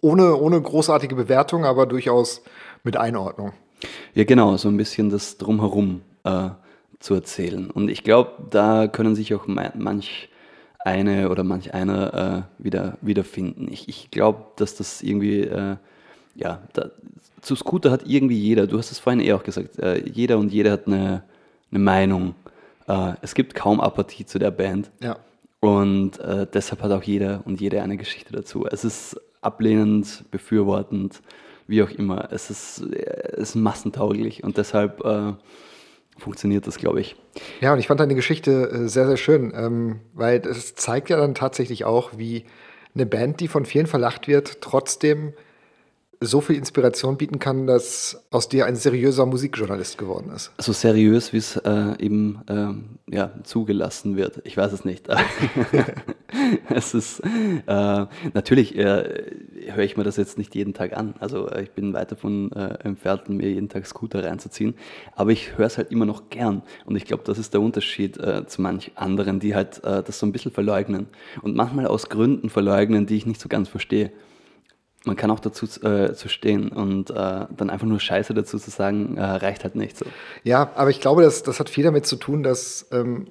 ohne, 0.00 0.36
ohne 0.36 0.60
großartige 0.60 1.14
Bewertung, 1.14 1.64
aber 1.64 1.86
durchaus 1.86 2.42
mit 2.82 2.96
Einordnung. 2.96 3.52
Ja, 4.14 4.24
genau, 4.24 4.56
so 4.56 4.68
ein 4.68 4.76
bisschen 4.76 5.10
das 5.10 5.38
Drumherum 5.38 6.02
äh, 6.24 6.50
zu 6.98 7.14
erzählen. 7.14 7.70
Und 7.70 7.88
ich 7.88 8.02
glaube, 8.02 8.32
da 8.50 8.88
können 8.88 9.14
sich 9.14 9.34
auch 9.34 9.46
manch 9.46 10.28
eine 10.86 11.30
oder 11.30 11.42
manch 11.42 11.74
einer 11.74 12.46
äh, 12.58 12.62
wieder 12.64 12.96
wiederfinden. 13.02 13.68
Ich, 13.70 13.88
ich 13.88 14.10
glaube, 14.10 14.44
dass 14.56 14.76
das 14.76 15.02
irgendwie, 15.02 15.40
äh, 15.40 15.76
ja, 16.36 16.62
da, 16.72 16.90
zu 17.42 17.56
Scooter 17.56 17.90
hat 17.90 18.06
irgendwie 18.06 18.38
jeder, 18.38 18.66
du 18.66 18.78
hast 18.78 18.92
es 18.92 18.98
vorhin 18.98 19.20
eh 19.20 19.32
auch 19.32 19.42
gesagt, 19.42 19.78
äh, 19.78 20.08
jeder 20.08 20.38
und 20.38 20.52
jede 20.52 20.70
hat 20.70 20.86
eine, 20.86 21.24
eine 21.70 21.80
Meinung. 21.80 22.34
Äh, 22.86 23.14
es 23.20 23.34
gibt 23.34 23.54
kaum 23.54 23.80
Apathie 23.80 24.24
zu 24.24 24.38
der 24.38 24.52
Band. 24.52 24.90
Ja. 25.02 25.16
Und 25.60 26.20
äh, 26.20 26.46
deshalb 26.52 26.82
hat 26.82 26.92
auch 26.92 27.02
jeder 27.02 27.42
und 27.44 27.60
jede 27.60 27.82
eine 27.82 27.96
Geschichte 27.96 28.32
dazu. 28.32 28.66
Es 28.66 28.84
ist 28.84 29.20
ablehnend, 29.40 30.24
befürwortend, 30.30 31.20
wie 31.66 31.82
auch 31.82 31.90
immer. 31.90 32.28
Es 32.30 32.50
ist, 32.50 32.82
äh, 32.92 33.32
es 33.32 33.50
ist 33.50 33.54
massentauglich 33.56 34.44
und 34.44 34.56
deshalb 34.56 35.04
funktioniert 36.18 36.66
das, 36.66 36.78
glaube 36.78 37.00
ich. 37.00 37.16
Ja, 37.60 37.72
und 37.72 37.78
ich 37.78 37.86
fand 37.86 38.00
deine 38.00 38.14
Geschichte 38.14 38.70
äh, 38.70 38.88
sehr, 38.88 39.06
sehr 39.06 39.16
schön, 39.16 39.52
ähm, 39.54 40.00
weil 40.14 40.40
es 40.46 40.74
zeigt 40.74 41.10
ja 41.10 41.16
dann 41.16 41.34
tatsächlich 41.34 41.84
auch, 41.84 42.12
wie 42.16 42.44
eine 42.94 43.06
Band, 43.06 43.40
die 43.40 43.48
von 43.48 43.66
vielen 43.66 43.86
verlacht 43.86 44.26
wird, 44.26 44.62
trotzdem 44.62 45.34
so 46.20 46.40
viel 46.40 46.56
Inspiration 46.56 47.16
bieten 47.16 47.38
kann, 47.38 47.66
dass 47.66 48.24
aus 48.30 48.48
dir 48.48 48.66
ein 48.66 48.76
seriöser 48.76 49.26
Musikjournalist 49.26 49.98
geworden 49.98 50.30
ist. 50.34 50.52
So 50.58 50.72
seriös, 50.72 51.32
wie 51.32 51.38
es 51.38 51.56
äh, 51.56 51.94
eben 51.98 52.40
ähm, 52.48 52.98
ja, 53.08 53.30
zugelassen 53.44 54.16
wird. 54.16 54.40
Ich 54.44 54.56
weiß 54.56 54.72
es 54.72 54.84
nicht. 54.84 55.08
es 56.74 56.94
ist 56.94 57.20
äh, 57.20 58.06
natürlich 58.34 58.76
äh, 58.76 59.32
höre 59.72 59.84
ich 59.84 59.96
mir 59.96 60.04
das 60.04 60.16
jetzt 60.16 60.38
nicht 60.38 60.54
jeden 60.54 60.74
Tag 60.74 60.96
an. 60.96 61.14
Also 61.20 61.48
äh, 61.48 61.62
ich 61.62 61.70
bin 61.70 61.92
weit 61.92 62.12
davon 62.12 62.52
äh, 62.52 62.78
entfernt, 62.84 63.28
mir 63.28 63.50
jeden 63.50 63.68
Tag 63.68 63.86
Scooter 63.86 64.24
reinzuziehen. 64.24 64.74
Aber 65.14 65.30
ich 65.30 65.56
höre 65.56 65.66
es 65.66 65.76
halt 65.76 65.90
immer 65.90 66.06
noch 66.06 66.30
gern. 66.30 66.62
Und 66.84 66.96
ich 66.96 67.04
glaube, 67.04 67.24
das 67.24 67.38
ist 67.38 67.54
der 67.54 67.60
Unterschied 67.60 68.18
äh, 68.18 68.46
zu 68.46 68.62
manch 68.62 68.92
anderen, 68.94 69.40
die 69.40 69.54
halt 69.54 69.84
äh, 69.84 70.02
das 70.02 70.18
so 70.18 70.26
ein 70.26 70.32
bisschen 70.32 70.52
verleugnen. 70.52 71.06
Und 71.42 71.56
manchmal 71.56 71.86
aus 71.86 72.08
Gründen 72.08 72.50
verleugnen, 72.50 73.06
die 73.06 73.16
ich 73.16 73.26
nicht 73.26 73.40
so 73.40 73.48
ganz 73.48 73.68
verstehe. 73.68 74.12
Man 75.06 75.14
kann 75.14 75.30
auch 75.30 75.38
dazu 75.38 75.66
äh, 75.86 76.14
zu 76.14 76.28
stehen 76.28 76.68
und 76.68 77.10
äh, 77.10 77.14
dann 77.14 77.70
einfach 77.70 77.86
nur 77.86 78.00
Scheiße 78.00 78.34
dazu 78.34 78.58
zu 78.58 78.70
sagen, 78.70 79.16
äh, 79.16 79.22
reicht 79.22 79.62
halt 79.62 79.76
nicht 79.76 79.96
so. 79.96 80.04
Ja, 80.42 80.72
aber 80.74 80.90
ich 80.90 81.00
glaube, 81.00 81.22
das, 81.22 81.44
das 81.44 81.60
hat 81.60 81.70
viel 81.70 81.84
damit 81.84 82.06
zu 82.06 82.16
tun, 82.16 82.42
dass 82.42 82.88
ähm, 82.90 83.26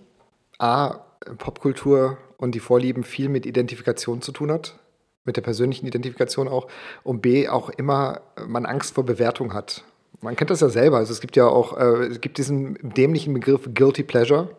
A, 0.58 1.02
Popkultur 1.38 2.18
und 2.38 2.56
die 2.56 2.62
Vorlieben 2.62 3.04
viel 3.04 3.28
mit 3.28 3.46
Identifikation 3.46 4.22
zu 4.22 4.32
tun 4.32 4.52
hat, 4.52 4.80
mit 5.26 5.36
der 5.36 5.42
persönlichen 5.42 5.86
Identifikation 5.86 6.48
auch, 6.48 6.68
und 7.04 7.22
B, 7.22 7.50
auch 7.50 7.70
immer 7.70 8.22
man 8.48 8.66
Angst 8.66 8.96
vor 8.96 9.06
Bewertung 9.06 9.54
hat. 9.54 9.84
Man 10.22 10.38
kennt 10.38 10.52
das 10.52 10.62
ja 10.62 10.70
selber. 10.70 10.98
Also 10.98 11.12
es 11.12 11.20
gibt 11.20 11.36
ja 11.36 11.46
auch, 11.46 11.78
äh, 11.78 12.06
es 12.06 12.22
gibt 12.22 12.38
diesen 12.38 12.78
dämlichen 12.82 13.34
Begriff 13.34 13.70
Guilty 13.74 14.04
Pleasure, 14.04 14.50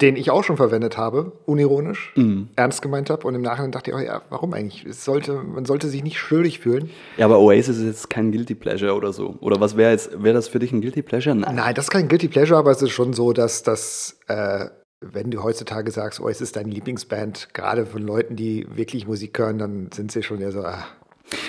den 0.00 0.16
ich 0.16 0.30
auch 0.30 0.44
schon 0.44 0.56
verwendet 0.56 0.96
habe, 0.96 1.32
unironisch, 1.46 2.14
ernst 2.56 2.82
gemeint 2.82 3.10
habe. 3.10 3.26
Und 3.26 3.34
im 3.34 3.42
Nachhinein 3.42 3.72
dachte 3.72 3.90
ich, 3.90 3.96
oh 3.96 4.00
ja, 4.00 4.22
warum 4.30 4.54
eigentlich? 4.54 4.84
Es 4.86 5.04
sollte, 5.04 5.34
man 5.34 5.64
sollte 5.64 5.88
sich 5.88 6.02
nicht 6.02 6.18
schuldig 6.18 6.60
fühlen. 6.60 6.90
Ja, 7.16 7.26
aber 7.26 7.38
Oasis 7.38 7.78
ist 7.78 7.84
jetzt 7.84 8.10
kein 8.10 8.32
Guilty 8.32 8.54
Pleasure 8.54 8.94
oder 8.94 9.12
so. 9.12 9.36
Oder 9.40 9.60
was 9.60 9.76
wäre 9.76 9.90
jetzt, 9.90 10.22
wäre 10.22 10.34
das 10.34 10.48
für 10.48 10.58
dich 10.58 10.72
ein 10.72 10.80
Guilty 10.80 11.02
Pleasure? 11.02 11.34
Nein. 11.34 11.56
Nein, 11.56 11.74
das 11.74 11.86
ist 11.86 11.90
kein 11.90 12.08
Guilty 12.08 12.28
Pleasure, 12.28 12.58
aber 12.58 12.70
es 12.70 12.80
ist 12.80 12.90
schon 12.90 13.12
so, 13.12 13.32
dass 13.32 13.62
das, 13.62 14.18
äh, 14.28 14.66
wenn 15.00 15.30
du 15.30 15.42
heutzutage 15.42 15.90
sagst, 15.90 16.20
oh, 16.20 16.28
es 16.28 16.40
ist 16.40 16.56
deine 16.56 16.70
Lieblingsband, 16.70 17.54
gerade 17.54 17.86
von 17.86 18.02
Leuten, 18.02 18.36
die 18.36 18.66
wirklich 18.74 19.06
Musik 19.06 19.38
hören, 19.38 19.58
dann 19.58 19.90
sind 19.92 20.12
sie 20.12 20.22
schon 20.22 20.40
eher 20.40 20.52
so, 20.52 20.60
ah, 20.62 20.84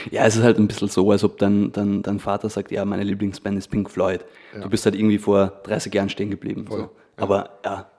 Ja, 0.10 0.26
es 0.26 0.36
ist 0.36 0.44
halt 0.44 0.57
ein 0.57 0.68
bisschen 0.68 0.88
so, 0.88 1.10
als 1.11 1.23
ob 1.23 1.38
dein, 1.38 1.72
dein, 1.72 2.02
dein 2.02 2.19
Vater 2.19 2.49
sagt, 2.49 2.72
ja, 2.72 2.86
meine 2.86 3.03
Lieblingsband 3.03 3.57
ist 3.57 3.69
Pink 3.69 3.90
Floyd. 3.90 4.26
Du 4.61 4.69
bist 4.69 4.86
halt 4.86 4.95
irgendwie 4.95 5.18
vor 5.18 5.61
30 5.64 5.94
Jahren 5.94 6.10
stehen 6.10 6.30
geblieben. 6.30 6.65
So. 6.69 6.90
Aber 7.18 7.60
ja, 7.65 7.91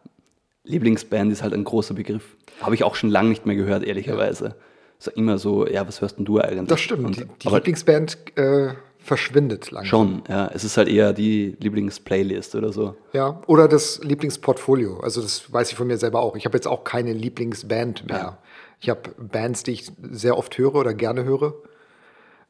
Lieblingsband 0.64 1.32
ist 1.32 1.42
halt 1.42 1.54
ein 1.54 1.64
großer 1.64 1.94
Begriff. 1.94 2.36
Habe 2.60 2.74
ich 2.74 2.84
auch 2.84 2.94
schon 2.94 3.10
lange 3.10 3.30
nicht 3.30 3.46
mehr 3.46 3.56
gehört, 3.56 3.84
ehrlicherweise. 3.84 4.56
Ist 4.98 5.06
ja 5.06 5.12
immer 5.14 5.38
so, 5.38 5.66
ja, 5.66 5.86
was 5.86 6.00
hörst 6.00 6.18
denn 6.18 6.24
du 6.24 6.38
eigentlich? 6.38 6.68
das 6.68 6.80
stimmt. 6.80 7.04
Und, 7.04 7.16
die 7.16 7.24
die 7.24 7.48
Lieblingsband 7.48 8.18
äh, 8.36 8.74
verschwindet 8.98 9.70
langsam. 9.72 9.88
schon, 9.88 10.22
ja. 10.28 10.48
Es 10.54 10.62
ist 10.62 10.76
halt 10.76 10.88
eher 10.88 11.12
die 11.12 11.56
Lieblingsplaylist 11.58 12.54
oder 12.54 12.72
so. 12.72 12.94
Ja, 13.12 13.40
oder 13.48 13.66
das 13.66 14.02
Lieblingsportfolio. 14.04 15.00
Also 15.00 15.20
das 15.20 15.52
weiß 15.52 15.70
ich 15.70 15.76
von 15.76 15.88
mir 15.88 15.98
selber 15.98 16.20
auch. 16.20 16.36
Ich 16.36 16.44
habe 16.44 16.56
jetzt 16.56 16.68
auch 16.68 16.84
keine 16.84 17.12
Lieblingsband 17.12 18.06
mehr. 18.06 18.16
Ja. 18.16 18.38
Ich 18.80 18.88
habe 18.88 19.10
Bands, 19.18 19.64
die 19.64 19.72
ich 19.72 19.90
sehr 20.10 20.36
oft 20.38 20.56
höre 20.56 20.76
oder 20.76 20.94
gerne 20.94 21.24
höre. 21.24 21.54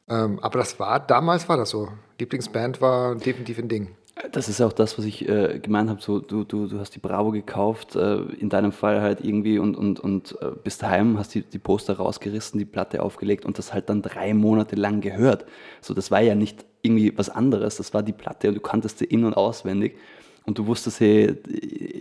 Ähm, 0.09 0.39
aber 0.41 0.59
das 0.59 0.79
war, 0.79 0.99
damals 0.99 1.49
war 1.49 1.57
das 1.57 1.71
so. 1.71 1.89
Lieblingsband 2.19 2.81
war 2.81 3.15
definitiv 3.15 3.57
ein 3.57 3.69
Ding. 3.69 3.95
Das 4.31 4.47
ist 4.47 4.61
auch 4.61 4.73
das, 4.73 4.97
was 4.99 5.05
ich 5.05 5.27
äh, 5.27 5.59
gemeint 5.59 5.89
habe. 5.89 5.99
So, 5.99 6.19
du, 6.19 6.43
du, 6.43 6.67
du 6.67 6.79
hast 6.79 6.91
die 6.91 6.99
Bravo 6.99 7.31
gekauft, 7.31 7.95
äh, 7.95 8.17
in 8.39 8.47
deinem 8.49 8.71
Fall 8.71 9.01
halt 9.01 9.21
irgendwie 9.25 9.57
und, 9.57 9.75
und, 9.75 9.99
und 9.99 10.37
äh, 10.39 10.51
bist 10.63 10.83
heim, 10.83 11.17
hast 11.17 11.33
die, 11.33 11.41
die 11.41 11.57
Poster 11.57 11.95
rausgerissen, 11.97 12.59
die 12.59 12.65
Platte 12.65 13.01
aufgelegt 13.01 13.43
und 13.43 13.57
das 13.57 13.73
halt 13.73 13.89
dann 13.89 14.03
drei 14.03 14.35
Monate 14.35 14.75
lang 14.75 15.01
gehört. 15.01 15.45
So, 15.81 15.95
das 15.95 16.11
war 16.11 16.21
ja 16.21 16.35
nicht 16.35 16.63
irgendwie 16.83 17.17
was 17.17 17.29
anderes, 17.29 17.77
das 17.77 17.93
war 17.95 18.03
die 18.03 18.13
Platte 18.13 18.49
und 18.49 18.55
du 18.55 18.61
kanntest 18.61 18.99
sie 18.99 19.05
in- 19.05 19.25
und 19.25 19.35
auswendig. 19.35 19.97
Und 20.45 20.57
du 20.59 20.67
wusstest, 20.67 20.99
hey, 20.99 21.27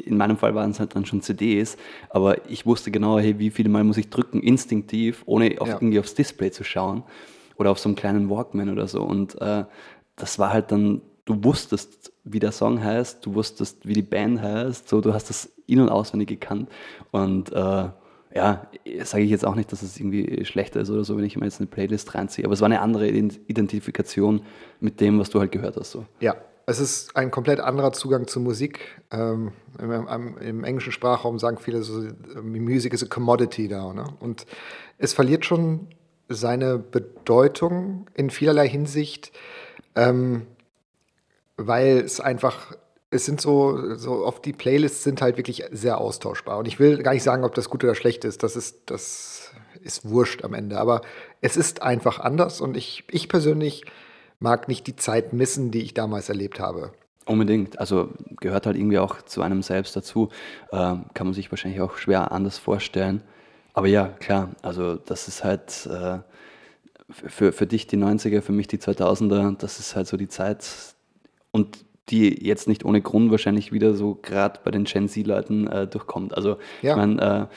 in 0.04 0.16
meinem 0.16 0.36
Fall 0.36 0.54
waren 0.54 0.72
es 0.72 0.80
halt 0.80 0.94
dann 0.96 1.06
schon 1.06 1.22
CDs, 1.22 1.76
aber 2.10 2.50
ich 2.50 2.66
wusste 2.66 2.90
genau, 2.90 3.18
hey, 3.20 3.38
wie 3.38 3.50
viele 3.50 3.68
Mal 3.70 3.84
muss 3.84 3.96
ich 3.96 4.10
drücken, 4.10 4.42
instinktiv, 4.42 5.22
ohne 5.26 5.54
auf, 5.60 5.68
Ja. 5.68 5.74
irgendwie 5.76 6.00
aufs 6.00 6.14
Display 6.14 6.50
zu 6.50 6.64
schauen 6.64 7.04
oder 7.56 7.70
auf 7.70 7.78
so 7.78 7.88
einem 7.88 7.96
kleinen 7.96 8.28
Walkman 8.28 8.68
oder 8.68 8.86
so. 8.88 9.00
Und 9.02 9.40
äh, 9.40 9.64
das 10.16 10.38
war 10.40 10.52
halt 10.52 10.72
dann, 10.72 11.00
du 11.24 11.42
wusstest, 11.44 12.12
wie 12.24 12.38
der 12.38 12.52
Song 12.52 12.82
heißt, 12.82 13.24
du 13.24 13.34
wusstest, 13.34 13.86
wie 13.86 13.94
die 13.94 14.02
Band 14.02 14.40
heißt, 14.42 14.88
so, 14.88 15.00
du 15.00 15.12
hast 15.14 15.30
das 15.30 15.50
in- 15.66 15.80
und 15.80 15.88
auswendig 15.88 16.28
gekannt. 16.28 16.68
Und 17.10 17.52
äh, 17.52 17.88
ja, 18.34 18.66
sage 19.04 19.24
ich 19.24 19.30
jetzt 19.30 19.44
auch 19.44 19.54
nicht, 19.54 19.70
dass 19.72 19.82
es 19.82 19.98
irgendwie 19.98 20.44
schlechter 20.44 20.80
ist 20.80 20.90
oder 20.90 21.04
so, 21.04 21.16
wenn 21.16 21.24
ich 21.24 21.36
mir 21.36 21.44
jetzt 21.44 21.60
eine 21.60 21.66
Playlist 21.66 22.14
reinziehe, 22.14 22.44
aber 22.44 22.54
es 22.54 22.60
war 22.60 22.66
eine 22.66 22.80
andere 22.80 23.06
Ident- 23.06 23.40
Identifikation 23.46 24.42
mit 24.80 25.00
dem, 25.00 25.18
was 25.18 25.30
du 25.30 25.38
halt 25.38 25.52
gehört 25.52 25.76
hast. 25.76 25.90
So. 25.90 26.06
Ja, 26.20 26.36
es 26.66 26.80
ist 26.80 27.14
ein 27.16 27.30
komplett 27.30 27.60
anderer 27.60 27.92
Zugang 27.92 28.26
zu 28.26 28.40
Musik. 28.40 29.02
Ähm, 29.10 29.52
im, 29.78 29.92
im, 29.92 30.38
Im 30.38 30.64
englischen 30.64 30.92
Sprachraum 30.92 31.38
sagen 31.38 31.58
viele 31.58 31.82
so, 31.82 32.02
ähm, 32.02 32.64
Music 32.64 32.94
is 32.94 33.02
a 33.02 33.06
commodity 33.06 33.68
now. 33.68 33.92
Ne? 33.92 34.04
Und 34.20 34.46
es 34.98 35.12
verliert 35.12 35.44
schon 35.44 35.88
seine 36.28 36.78
Bedeutung 36.78 38.06
in 38.14 38.30
vielerlei 38.30 38.68
Hinsicht, 38.68 39.32
ähm, 39.94 40.46
weil 41.56 41.98
es 41.98 42.20
einfach, 42.20 42.74
es 43.10 43.26
sind 43.26 43.40
so, 43.40 43.94
so 43.96 44.24
oft 44.24 44.44
die 44.44 44.52
Playlists 44.52 45.04
sind 45.04 45.20
halt 45.20 45.36
wirklich 45.36 45.64
sehr 45.70 45.98
austauschbar. 45.98 46.58
Und 46.58 46.66
ich 46.66 46.78
will 46.78 47.02
gar 47.02 47.12
nicht 47.12 47.22
sagen, 47.22 47.44
ob 47.44 47.54
das 47.54 47.68
gut 47.68 47.84
oder 47.84 47.94
schlecht 47.94 48.24
ist. 48.24 48.42
Das 48.42 48.56
ist, 48.56 48.90
das 48.90 49.52
ist 49.82 50.08
wurscht 50.08 50.44
am 50.44 50.54
Ende. 50.54 50.78
Aber 50.78 51.02
es 51.40 51.56
ist 51.56 51.82
einfach 51.82 52.18
anders 52.18 52.60
und 52.60 52.76
ich, 52.76 53.04
ich 53.10 53.28
persönlich 53.28 53.84
mag 54.38 54.68
nicht 54.68 54.86
die 54.86 54.96
Zeit 54.96 55.32
missen, 55.32 55.70
die 55.70 55.82
ich 55.82 55.94
damals 55.94 56.28
erlebt 56.28 56.58
habe. 56.58 56.92
Unbedingt. 57.24 57.78
Also 57.78 58.10
gehört 58.40 58.66
halt 58.66 58.76
irgendwie 58.76 58.98
auch 58.98 59.22
zu 59.22 59.42
einem 59.42 59.62
selbst 59.62 59.94
dazu. 59.94 60.30
Ähm, 60.72 61.04
kann 61.14 61.26
man 61.26 61.34
sich 61.34 61.52
wahrscheinlich 61.52 61.80
auch 61.80 61.96
schwer 61.96 62.32
anders 62.32 62.58
vorstellen. 62.58 63.22
Aber 63.74 63.86
ja, 63.86 64.08
klar, 64.08 64.50
also 64.62 64.96
das 64.96 65.28
ist 65.28 65.44
halt 65.44 65.86
äh, 65.86 66.18
für, 67.10 67.52
für 67.52 67.66
dich 67.66 67.86
die 67.86 67.96
90er, 67.96 68.42
für 68.42 68.52
mich 68.52 68.66
die 68.66 68.78
2000er, 68.78 69.56
das 69.56 69.78
ist 69.78 69.94
halt 69.96 70.06
so 70.08 70.16
die 70.16 70.28
Zeit 70.28 70.66
und 71.52 71.84
die 72.08 72.44
jetzt 72.46 72.66
nicht 72.66 72.84
ohne 72.84 73.00
Grund 73.00 73.30
wahrscheinlich 73.30 73.72
wieder 73.72 73.94
so 73.94 74.18
gerade 74.20 74.58
bei 74.64 74.70
den 74.72 74.84
Gen 74.84 75.08
Z-Leuten 75.08 75.66
äh, 75.68 75.86
durchkommt. 75.86 76.36
Also 76.36 76.56
Ja. 76.82 76.90
ich 76.92 76.96
meine, 76.96 77.48
äh, 77.50 77.54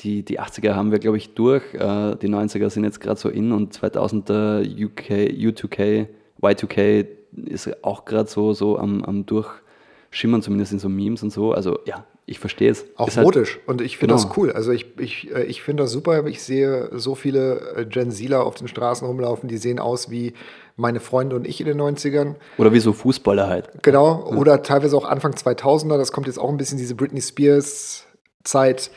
die, 0.00 0.22
die 0.22 0.38
80er 0.38 0.74
haben 0.74 0.90
wir, 0.92 0.98
glaube 0.98 1.16
ich, 1.16 1.32
durch, 1.34 1.62
äh, 1.72 2.16
die 2.16 2.28
90er 2.28 2.68
sind 2.68 2.84
jetzt 2.84 3.00
gerade 3.00 3.18
so 3.18 3.30
in 3.30 3.52
und 3.52 3.72
2000er 3.74 4.60
UK, 4.84 5.10
U2K, 5.32 6.06
Y2K 6.42 7.06
ist 7.46 7.82
auch 7.82 8.04
gerade 8.04 8.28
so, 8.28 8.52
so 8.52 8.78
am, 8.78 9.02
am 9.02 9.24
Durchschimmern, 9.24 10.42
zumindest 10.42 10.72
in 10.72 10.78
so 10.78 10.90
Memes 10.90 11.22
und 11.22 11.30
so. 11.30 11.52
Also 11.52 11.78
ja, 11.86 12.04
ich 12.26 12.38
verstehe 12.38 12.70
es. 12.70 12.84
Auch 12.96 13.08
Ist 13.08 13.16
halt- 13.16 13.24
modisch. 13.24 13.58
Und 13.66 13.80
ich 13.80 13.96
finde 13.96 14.14
Genau. 14.14 14.26
das 14.28 14.36
cool. 14.36 14.52
Also 14.52 14.72
ich, 14.72 14.98
ich, 15.00 15.34
äh, 15.34 15.44
ich 15.44 15.62
finde 15.62 15.84
das 15.84 15.92
super. 15.92 16.26
Ich 16.26 16.42
sehe 16.42 16.90
so 16.92 17.14
viele 17.14 17.74
äh, 17.76 17.86
Gen 17.86 18.10
Zler 18.10 18.44
auf 18.44 18.56
den 18.56 18.68
Straßen 18.68 19.06
rumlaufen, 19.06 19.48
die 19.48 19.56
sehen 19.56 19.78
aus 19.78 20.10
wie 20.10 20.34
meine 20.76 21.00
Freunde 21.00 21.36
und 21.36 21.46
ich 21.46 21.60
in 21.60 21.66
den 21.66 21.80
90ern. 21.80 22.34
Oder 22.58 22.72
wie 22.72 22.80
so 22.80 22.92
Fußballer 22.92 23.48
halt. 23.48 23.82
Genau. 23.82 24.24
Oder 24.26 24.62
teilweise 24.62 24.96
auch 24.96 25.06
Anfang 25.06 25.32
2000er. 25.32 25.96
Das 25.96 26.12
kommt 26.12 26.26
jetzt 26.26 26.38
auch 26.38 26.50
ein 26.50 26.58
bisschen 26.58 26.78
diese 26.78 26.94
Britney 26.94 27.22
Spears 27.22 28.04
Zeit. 28.44 28.90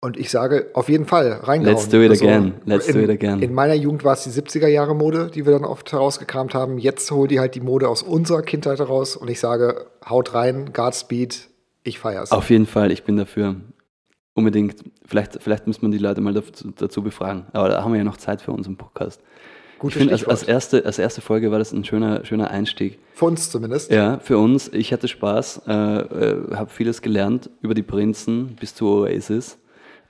Und 0.00 0.16
ich 0.16 0.30
sage, 0.30 0.66
auf 0.74 0.88
jeden 0.88 1.06
Fall, 1.06 1.30
reingehauen. 1.44 1.76
Let's 1.76 1.88
do 1.88 2.02
it 2.02 2.10
again. 2.10 2.54
Let's 2.64 2.88
in, 2.88 2.94
do 2.94 3.00
it 3.00 3.10
again. 3.10 3.40
In 3.40 3.54
meiner 3.54 3.74
Jugend 3.74 4.02
war 4.02 4.14
es 4.14 4.24
die 4.24 4.30
70er 4.30 4.66
Jahre 4.66 4.96
Mode, 4.96 5.30
die 5.32 5.46
wir 5.46 5.52
dann 5.52 5.64
oft 5.64 5.92
herausgekramt 5.92 6.54
haben. 6.54 6.78
Jetzt 6.78 7.08
holt 7.12 7.30
die 7.30 7.38
halt 7.38 7.54
die 7.54 7.60
Mode 7.60 7.88
aus 7.88 8.02
unserer 8.02 8.42
Kindheit 8.42 8.80
heraus. 8.80 9.14
Und 9.14 9.30
ich 9.30 9.38
sage, 9.38 9.86
haut 10.04 10.34
rein, 10.34 10.72
Godspeed, 10.72 11.48
ich 11.84 12.00
feier's. 12.00 12.32
Auf 12.32 12.50
jeden 12.50 12.66
Fall, 12.66 12.90
ich 12.90 13.04
bin 13.04 13.16
dafür. 13.16 13.54
Unbedingt. 14.34 14.82
Vielleicht, 15.06 15.40
vielleicht 15.40 15.68
müssen 15.68 15.82
wir 15.82 15.90
die 15.90 15.98
Leute 15.98 16.20
mal 16.20 16.34
dazu, 16.34 16.72
dazu 16.76 17.02
befragen. 17.02 17.46
Aber 17.52 17.68
da 17.68 17.84
haben 17.84 17.92
wir 17.92 17.98
ja 17.98 18.04
noch 18.04 18.16
Zeit 18.16 18.42
für 18.42 18.50
unseren 18.50 18.76
Podcast. 18.76 19.20
Gutes 19.82 19.96
ich 19.96 19.98
finde, 19.98 20.12
als, 20.12 20.24
als, 20.24 20.42
erste, 20.44 20.84
als 20.86 21.00
erste 21.00 21.20
Folge 21.20 21.50
war 21.50 21.58
das 21.58 21.72
ein 21.72 21.84
schöner, 21.84 22.24
schöner 22.24 22.52
Einstieg. 22.52 23.00
Für 23.14 23.24
uns 23.24 23.50
zumindest. 23.50 23.90
Ja, 23.90 24.20
für 24.20 24.38
uns. 24.38 24.68
Ich 24.72 24.92
hatte 24.92 25.08
Spaß, 25.08 25.62
äh, 25.66 25.72
äh, 25.72 26.54
habe 26.54 26.70
vieles 26.70 27.02
gelernt 27.02 27.50
über 27.62 27.74
die 27.74 27.82
Prinzen 27.82 28.56
bis 28.60 28.76
zu 28.76 28.86
Oasis. 28.86 29.58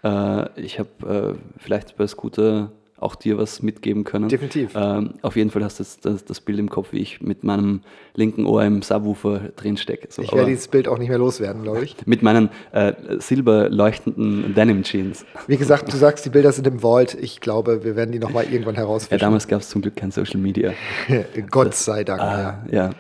Äh, 0.05 0.61
ich 0.61 0.79
habe 0.79 1.39
äh, 1.39 1.59
vielleicht 1.59 1.97
bei 1.97 2.07
Scooter 2.07 2.71
auch 3.03 3.15
dir 3.15 3.39
was 3.39 3.63
mitgeben 3.63 4.05
können. 4.05 4.29
Definitiv. 4.29 4.73
Ähm, 4.75 5.15
auf 5.23 5.37
jeden 5.37 5.51
Fall 5.51 5.63
hast 5.65 5.79
du 5.79 5.83
jetzt 5.83 6.05
das, 6.05 6.25
das 6.25 6.41
Bild 6.41 6.59
im 6.59 6.71
Kopf, 6.71 6.89
wie 6.93 6.99
ich 7.01 7.21
mit 7.21 7.45
meinem 7.45 7.81
linken 8.15 8.47
Ohr 8.47 8.63
im 8.65 8.83
Subwoofer 8.83 9.41
drin 9.57 9.77
stecke. 9.77 10.09
So, 10.11 10.23
Ich 10.23 10.33
werde 10.33 10.49
dieses 10.51 10.69
Bild 10.69 10.89
auch 10.89 10.99
nicht 10.99 11.09
mehr 11.09 11.19
loswerden, 11.19 11.63
glaube 11.63 11.85
ich. 11.85 11.97
mit 12.07 12.23
meinen 12.23 12.51
äh, 12.73 12.93
silber 13.19 13.69
leuchtenden 13.69 14.55
Denim-Jeans. 14.55 15.25
Wie 15.47 15.57
gesagt, 15.57 15.93
du 15.93 15.97
sagst, 15.97 16.25
die 16.25 16.31
Bilder 16.31 16.53
sind 16.53 16.67
im 16.67 16.81
Vault. 16.81 17.15
Ich 17.21 17.41
glaube, 17.41 17.85
wir 17.85 17.97
werden 17.97 18.13
die 18.13 18.19
nochmal 18.19 18.45
irgendwann 18.45 18.75
Ja, 18.75 18.81
herausfinden. 18.83 19.21
damals 19.21 19.49
gab 19.49 19.61
es 19.61 19.69
zum 19.69 19.83
Glück 19.83 19.97
kein 19.97 20.11
Social 20.11 20.39
Media. 20.41 20.73
Gott 21.51 21.75
sei 21.75 22.05
Dank. 22.05 22.21
ja. 22.21 22.27
Ah, 22.29 22.67
ja. 22.71 22.91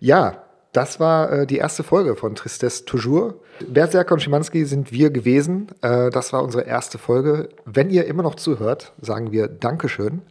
Ja, 0.00 0.43
das 0.74 0.98
war 1.00 1.32
äh, 1.32 1.46
die 1.46 1.56
erste 1.56 1.82
Folge 1.82 2.16
von 2.16 2.34
Tristesse 2.34 2.84
Toujours. 2.84 3.34
Berserker 3.66 4.14
und 4.14 4.20
Schimanski 4.20 4.64
sind 4.64 4.92
wir 4.92 5.10
gewesen. 5.10 5.68
Äh, 5.80 6.10
das 6.10 6.32
war 6.32 6.42
unsere 6.42 6.64
erste 6.64 6.98
Folge. 6.98 7.48
Wenn 7.64 7.90
ihr 7.90 8.06
immer 8.06 8.24
noch 8.24 8.34
zuhört, 8.34 8.92
sagen 9.00 9.30
wir 9.32 9.46
Dankeschön. 9.48 10.22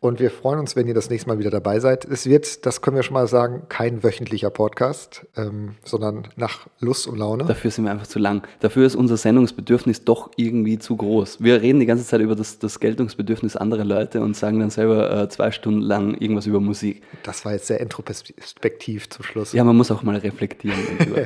Und 0.00 0.20
wir 0.20 0.30
freuen 0.30 0.60
uns, 0.60 0.76
wenn 0.76 0.86
ihr 0.86 0.94
das 0.94 1.10
nächste 1.10 1.28
Mal 1.28 1.40
wieder 1.40 1.50
dabei 1.50 1.80
seid. 1.80 2.04
Es 2.04 2.24
wird, 2.24 2.64
das 2.66 2.82
können 2.82 2.94
wir 2.94 3.02
schon 3.02 3.14
mal 3.14 3.26
sagen, 3.26 3.62
kein 3.68 4.04
wöchentlicher 4.04 4.48
Podcast, 4.48 5.26
ähm, 5.36 5.74
sondern 5.82 6.28
nach 6.36 6.68
Lust 6.78 7.08
und 7.08 7.18
Laune. 7.18 7.44
Dafür 7.46 7.72
sind 7.72 7.84
wir 7.84 7.90
einfach 7.90 8.06
zu 8.06 8.20
lang. 8.20 8.46
Dafür 8.60 8.86
ist 8.86 8.94
unser 8.94 9.16
Sendungsbedürfnis 9.16 10.04
doch 10.04 10.30
irgendwie 10.36 10.78
zu 10.78 10.96
groß. 10.96 11.42
Wir 11.42 11.62
reden 11.62 11.80
die 11.80 11.86
ganze 11.86 12.06
Zeit 12.06 12.20
über 12.20 12.36
das, 12.36 12.60
das 12.60 12.78
Geltungsbedürfnis 12.78 13.56
anderer 13.56 13.84
Leute 13.84 14.20
und 14.20 14.36
sagen 14.36 14.60
dann 14.60 14.70
selber 14.70 15.10
äh, 15.10 15.28
zwei 15.30 15.50
Stunden 15.50 15.80
lang 15.80 16.14
irgendwas 16.14 16.46
über 16.46 16.60
Musik. 16.60 17.02
Das 17.24 17.44
war 17.44 17.50
jetzt 17.54 17.66
sehr 17.66 17.80
introspektiv 17.80 19.10
zum 19.10 19.24
Schluss. 19.24 19.52
Ja, 19.52 19.64
man 19.64 19.76
muss 19.76 19.90
auch 19.90 20.04
mal 20.04 20.16
reflektieren. 20.16 20.78
ja. 21.16 21.24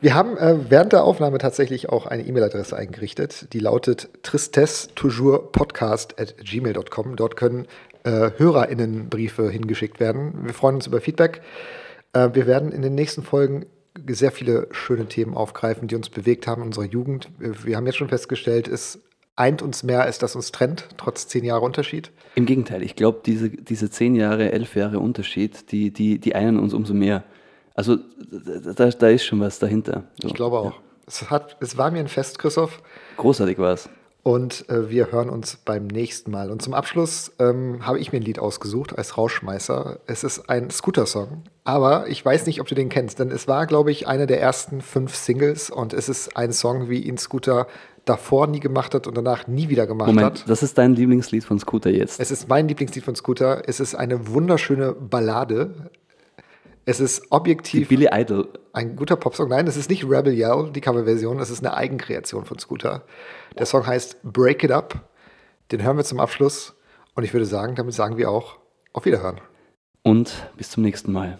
Wir 0.00 0.14
haben 0.14 0.38
äh, 0.38 0.56
während 0.70 0.94
der 0.94 1.04
Aufnahme 1.04 1.36
tatsächlich 1.36 1.90
auch 1.90 2.06
eine 2.06 2.26
E-Mail-Adresse 2.26 2.74
eingerichtet, 2.74 3.52
die 3.52 3.58
lautet 3.58 4.08
tristesse-podcast 4.22 6.18
at 6.18 6.38
gmail.com. 6.38 7.16
Dort 7.16 7.36
können 7.36 7.66
äh, 8.04 8.30
HörerInnen-Briefe 8.36 9.50
hingeschickt 9.50 10.00
werden. 10.00 10.44
Wir 10.44 10.54
freuen 10.54 10.76
uns 10.76 10.86
über 10.86 11.00
Feedback. 11.00 11.42
Äh, 12.12 12.30
wir 12.32 12.46
werden 12.46 12.72
in 12.72 12.82
den 12.82 12.94
nächsten 12.94 13.22
Folgen 13.22 13.66
sehr 14.08 14.32
viele 14.32 14.68
schöne 14.70 15.06
Themen 15.06 15.34
aufgreifen, 15.34 15.88
die 15.88 15.96
uns 15.96 16.08
bewegt 16.08 16.46
haben 16.46 16.62
in 16.62 16.68
unserer 16.68 16.84
Jugend. 16.84 17.28
Wir 17.38 17.76
haben 17.76 17.86
jetzt 17.86 17.96
schon 17.96 18.08
festgestellt, 18.08 18.66
es 18.68 19.00
eint 19.36 19.62
uns 19.62 19.82
mehr, 19.82 20.02
als 20.02 20.18
das 20.18 20.34
uns 20.36 20.52
trennt, 20.52 20.88
trotz 20.96 21.26
zehn 21.26 21.44
Jahre 21.44 21.64
Unterschied. 21.64 22.10
Im 22.34 22.46
Gegenteil, 22.46 22.82
ich 22.82 22.96
glaube, 22.96 23.20
diese, 23.24 23.50
diese 23.50 23.90
zehn 23.90 24.14
Jahre, 24.14 24.52
elf 24.52 24.76
Jahre 24.76 24.98
Unterschied, 24.98 25.72
die, 25.72 25.90
die, 25.92 26.18
die 26.18 26.34
einen 26.34 26.58
uns 26.58 26.74
umso 26.74 26.94
mehr. 26.94 27.24
Also 27.74 27.96
da, 28.76 28.90
da 28.90 29.08
ist 29.08 29.24
schon 29.24 29.40
was 29.40 29.58
dahinter. 29.58 30.04
So, 30.20 30.28
Ich 30.28 30.34
glaube 30.34 30.58
auch. 30.58 30.74
Es, 31.06 31.30
hat, 31.30 31.56
es 31.60 31.76
war 31.76 31.90
mir 31.90 32.00
ein 32.00 32.08
Fest, 32.08 32.38
Christoph. 32.38 32.82
Großartig 33.16 33.58
war 33.58 33.72
es. 33.72 33.88
Und 34.24 34.68
äh, 34.68 34.88
wir 34.88 35.10
hören 35.10 35.28
uns 35.28 35.56
beim 35.56 35.88
nächsten 35.88 36.30
Mal. 36.30 36.52
Und 36.52 36.62
zum 36.62 36.74
Abschluss 36.74 37.32
ähm, 37.40 37.84
habe 37.84 37.98
ich 37.98 38.12
mir 38.12 38.20
ein 38.20 38.24
Lied 38.24 38.38
ausgesucht 38.38 38.96
als 38.96 39.18
Rauschmeißer. 39.18 39.98
Es 40.06 40.22
ist 40.22 40.48
ein 40.48 40.70
Scooter-Song, 40.70 41.42
aber 41.64 42.06
ich 42.06 42.24
weiß 42.24 42.46
nicht, 42.46 42.60
ob 42.60 42.68
du 42.68 42.76
den 42.76 42.88
kennst, 42.88 43.18
denn 43.18 43.32
es 43.32 43.48
war, 43.48 43.66
glaube 43.66 43.90
ich, 43.90 44.06
einer 44.06 44.26
der 44.26 44.40
ersten 44.40 44.80
fünf 44.80 45.16
Singles 45.16 45.70
und 45.70 45.92
es 45.92 46.08
ist 46.08 46.36
ein 46.36 46.52
Song, 46.52 46.88
wie 46.88 47.00
ihn 47.00 47.18
Scooter 47.18 47.66
davor 48.04 48.46
nie 48.46 48.60
gemacht 48.60 48.94
hat 48.94 49.06
und 49.06 49.16
danach 49.16 49.46
nie 49.46 49.68
wieder 49.68 49.86
gemacht 49.86 50.08
Moment, 50.08 50.40
hat. 50.40 50.48
das 50.48 50.62
ist 50.62 50.78
dein 50.78 50.94
Lieblingslied 50.94 51.44
von 51.44 51.58
Scooter 51.58 51.90
jetzt. 51.90 52.20
Es 52.20 52.30
ist 52.30 52.48
mein 52.48 52.68
Lieblingslied 52.68 53.04
von 53.04 53.14
Scooter. 53.14 53.62
Es 53.66 53.80
ist 53.80 53.94
eine 53.94 54.28
wunderschöne 54.28 54.92
Ballade. 54.92 55.90
Es 56.84 56.98
ist 57.00 57.22
Die 57.22 57.26
objektiv 57.30 57.88
Billy 57.88 58.08
Idol. 58.12 58.48
ein 58.72 58.96
guter 58.96 59.16
Popsong. 59.16 59.48
Nein, 59.48 59.66
es 59.66 59.76
ist 59.76 59.88
nicht 59.88 60.04
Rebel 60.04 60.32
Yell, 60.32 60.70
die 60.72 60.80
Coverversion. 60.80 61.38
Es 61.38 61.50
ist 61.50 61.64
eine 61.64 61.74
Eigenkreation 61.76 62.44
von 62.44 62.58
Scooter. 62.58 63.04
Der 63.56 63.66
Song 63.66 63.86
heißt 63.86 64.22
Break 64.24 64.64
It 64.64 64.72
Up. 64.72 65.08
Den 65.70 65.82
hören 65.82 65.96
wir 65.96 66.04
zum 66.04 66.18
Abschluss. 66.18 66.74
Und 67.14 67.24
ich 67.24 67.32
würde 67.32 67.46
sagen, 67.46 67.76
damit 67.76 67.94
sagen 67.94 68.16
wir 68.16 68.30
auch 68.30 68.58
auf 68.92 69.04
Wiederhören. 69.04 69.40
Und 70.02 70.50
bis 70.56 70.70
zum 70.70 70.82
nächsten 70.82 71.12
Mal. 71.12 71.38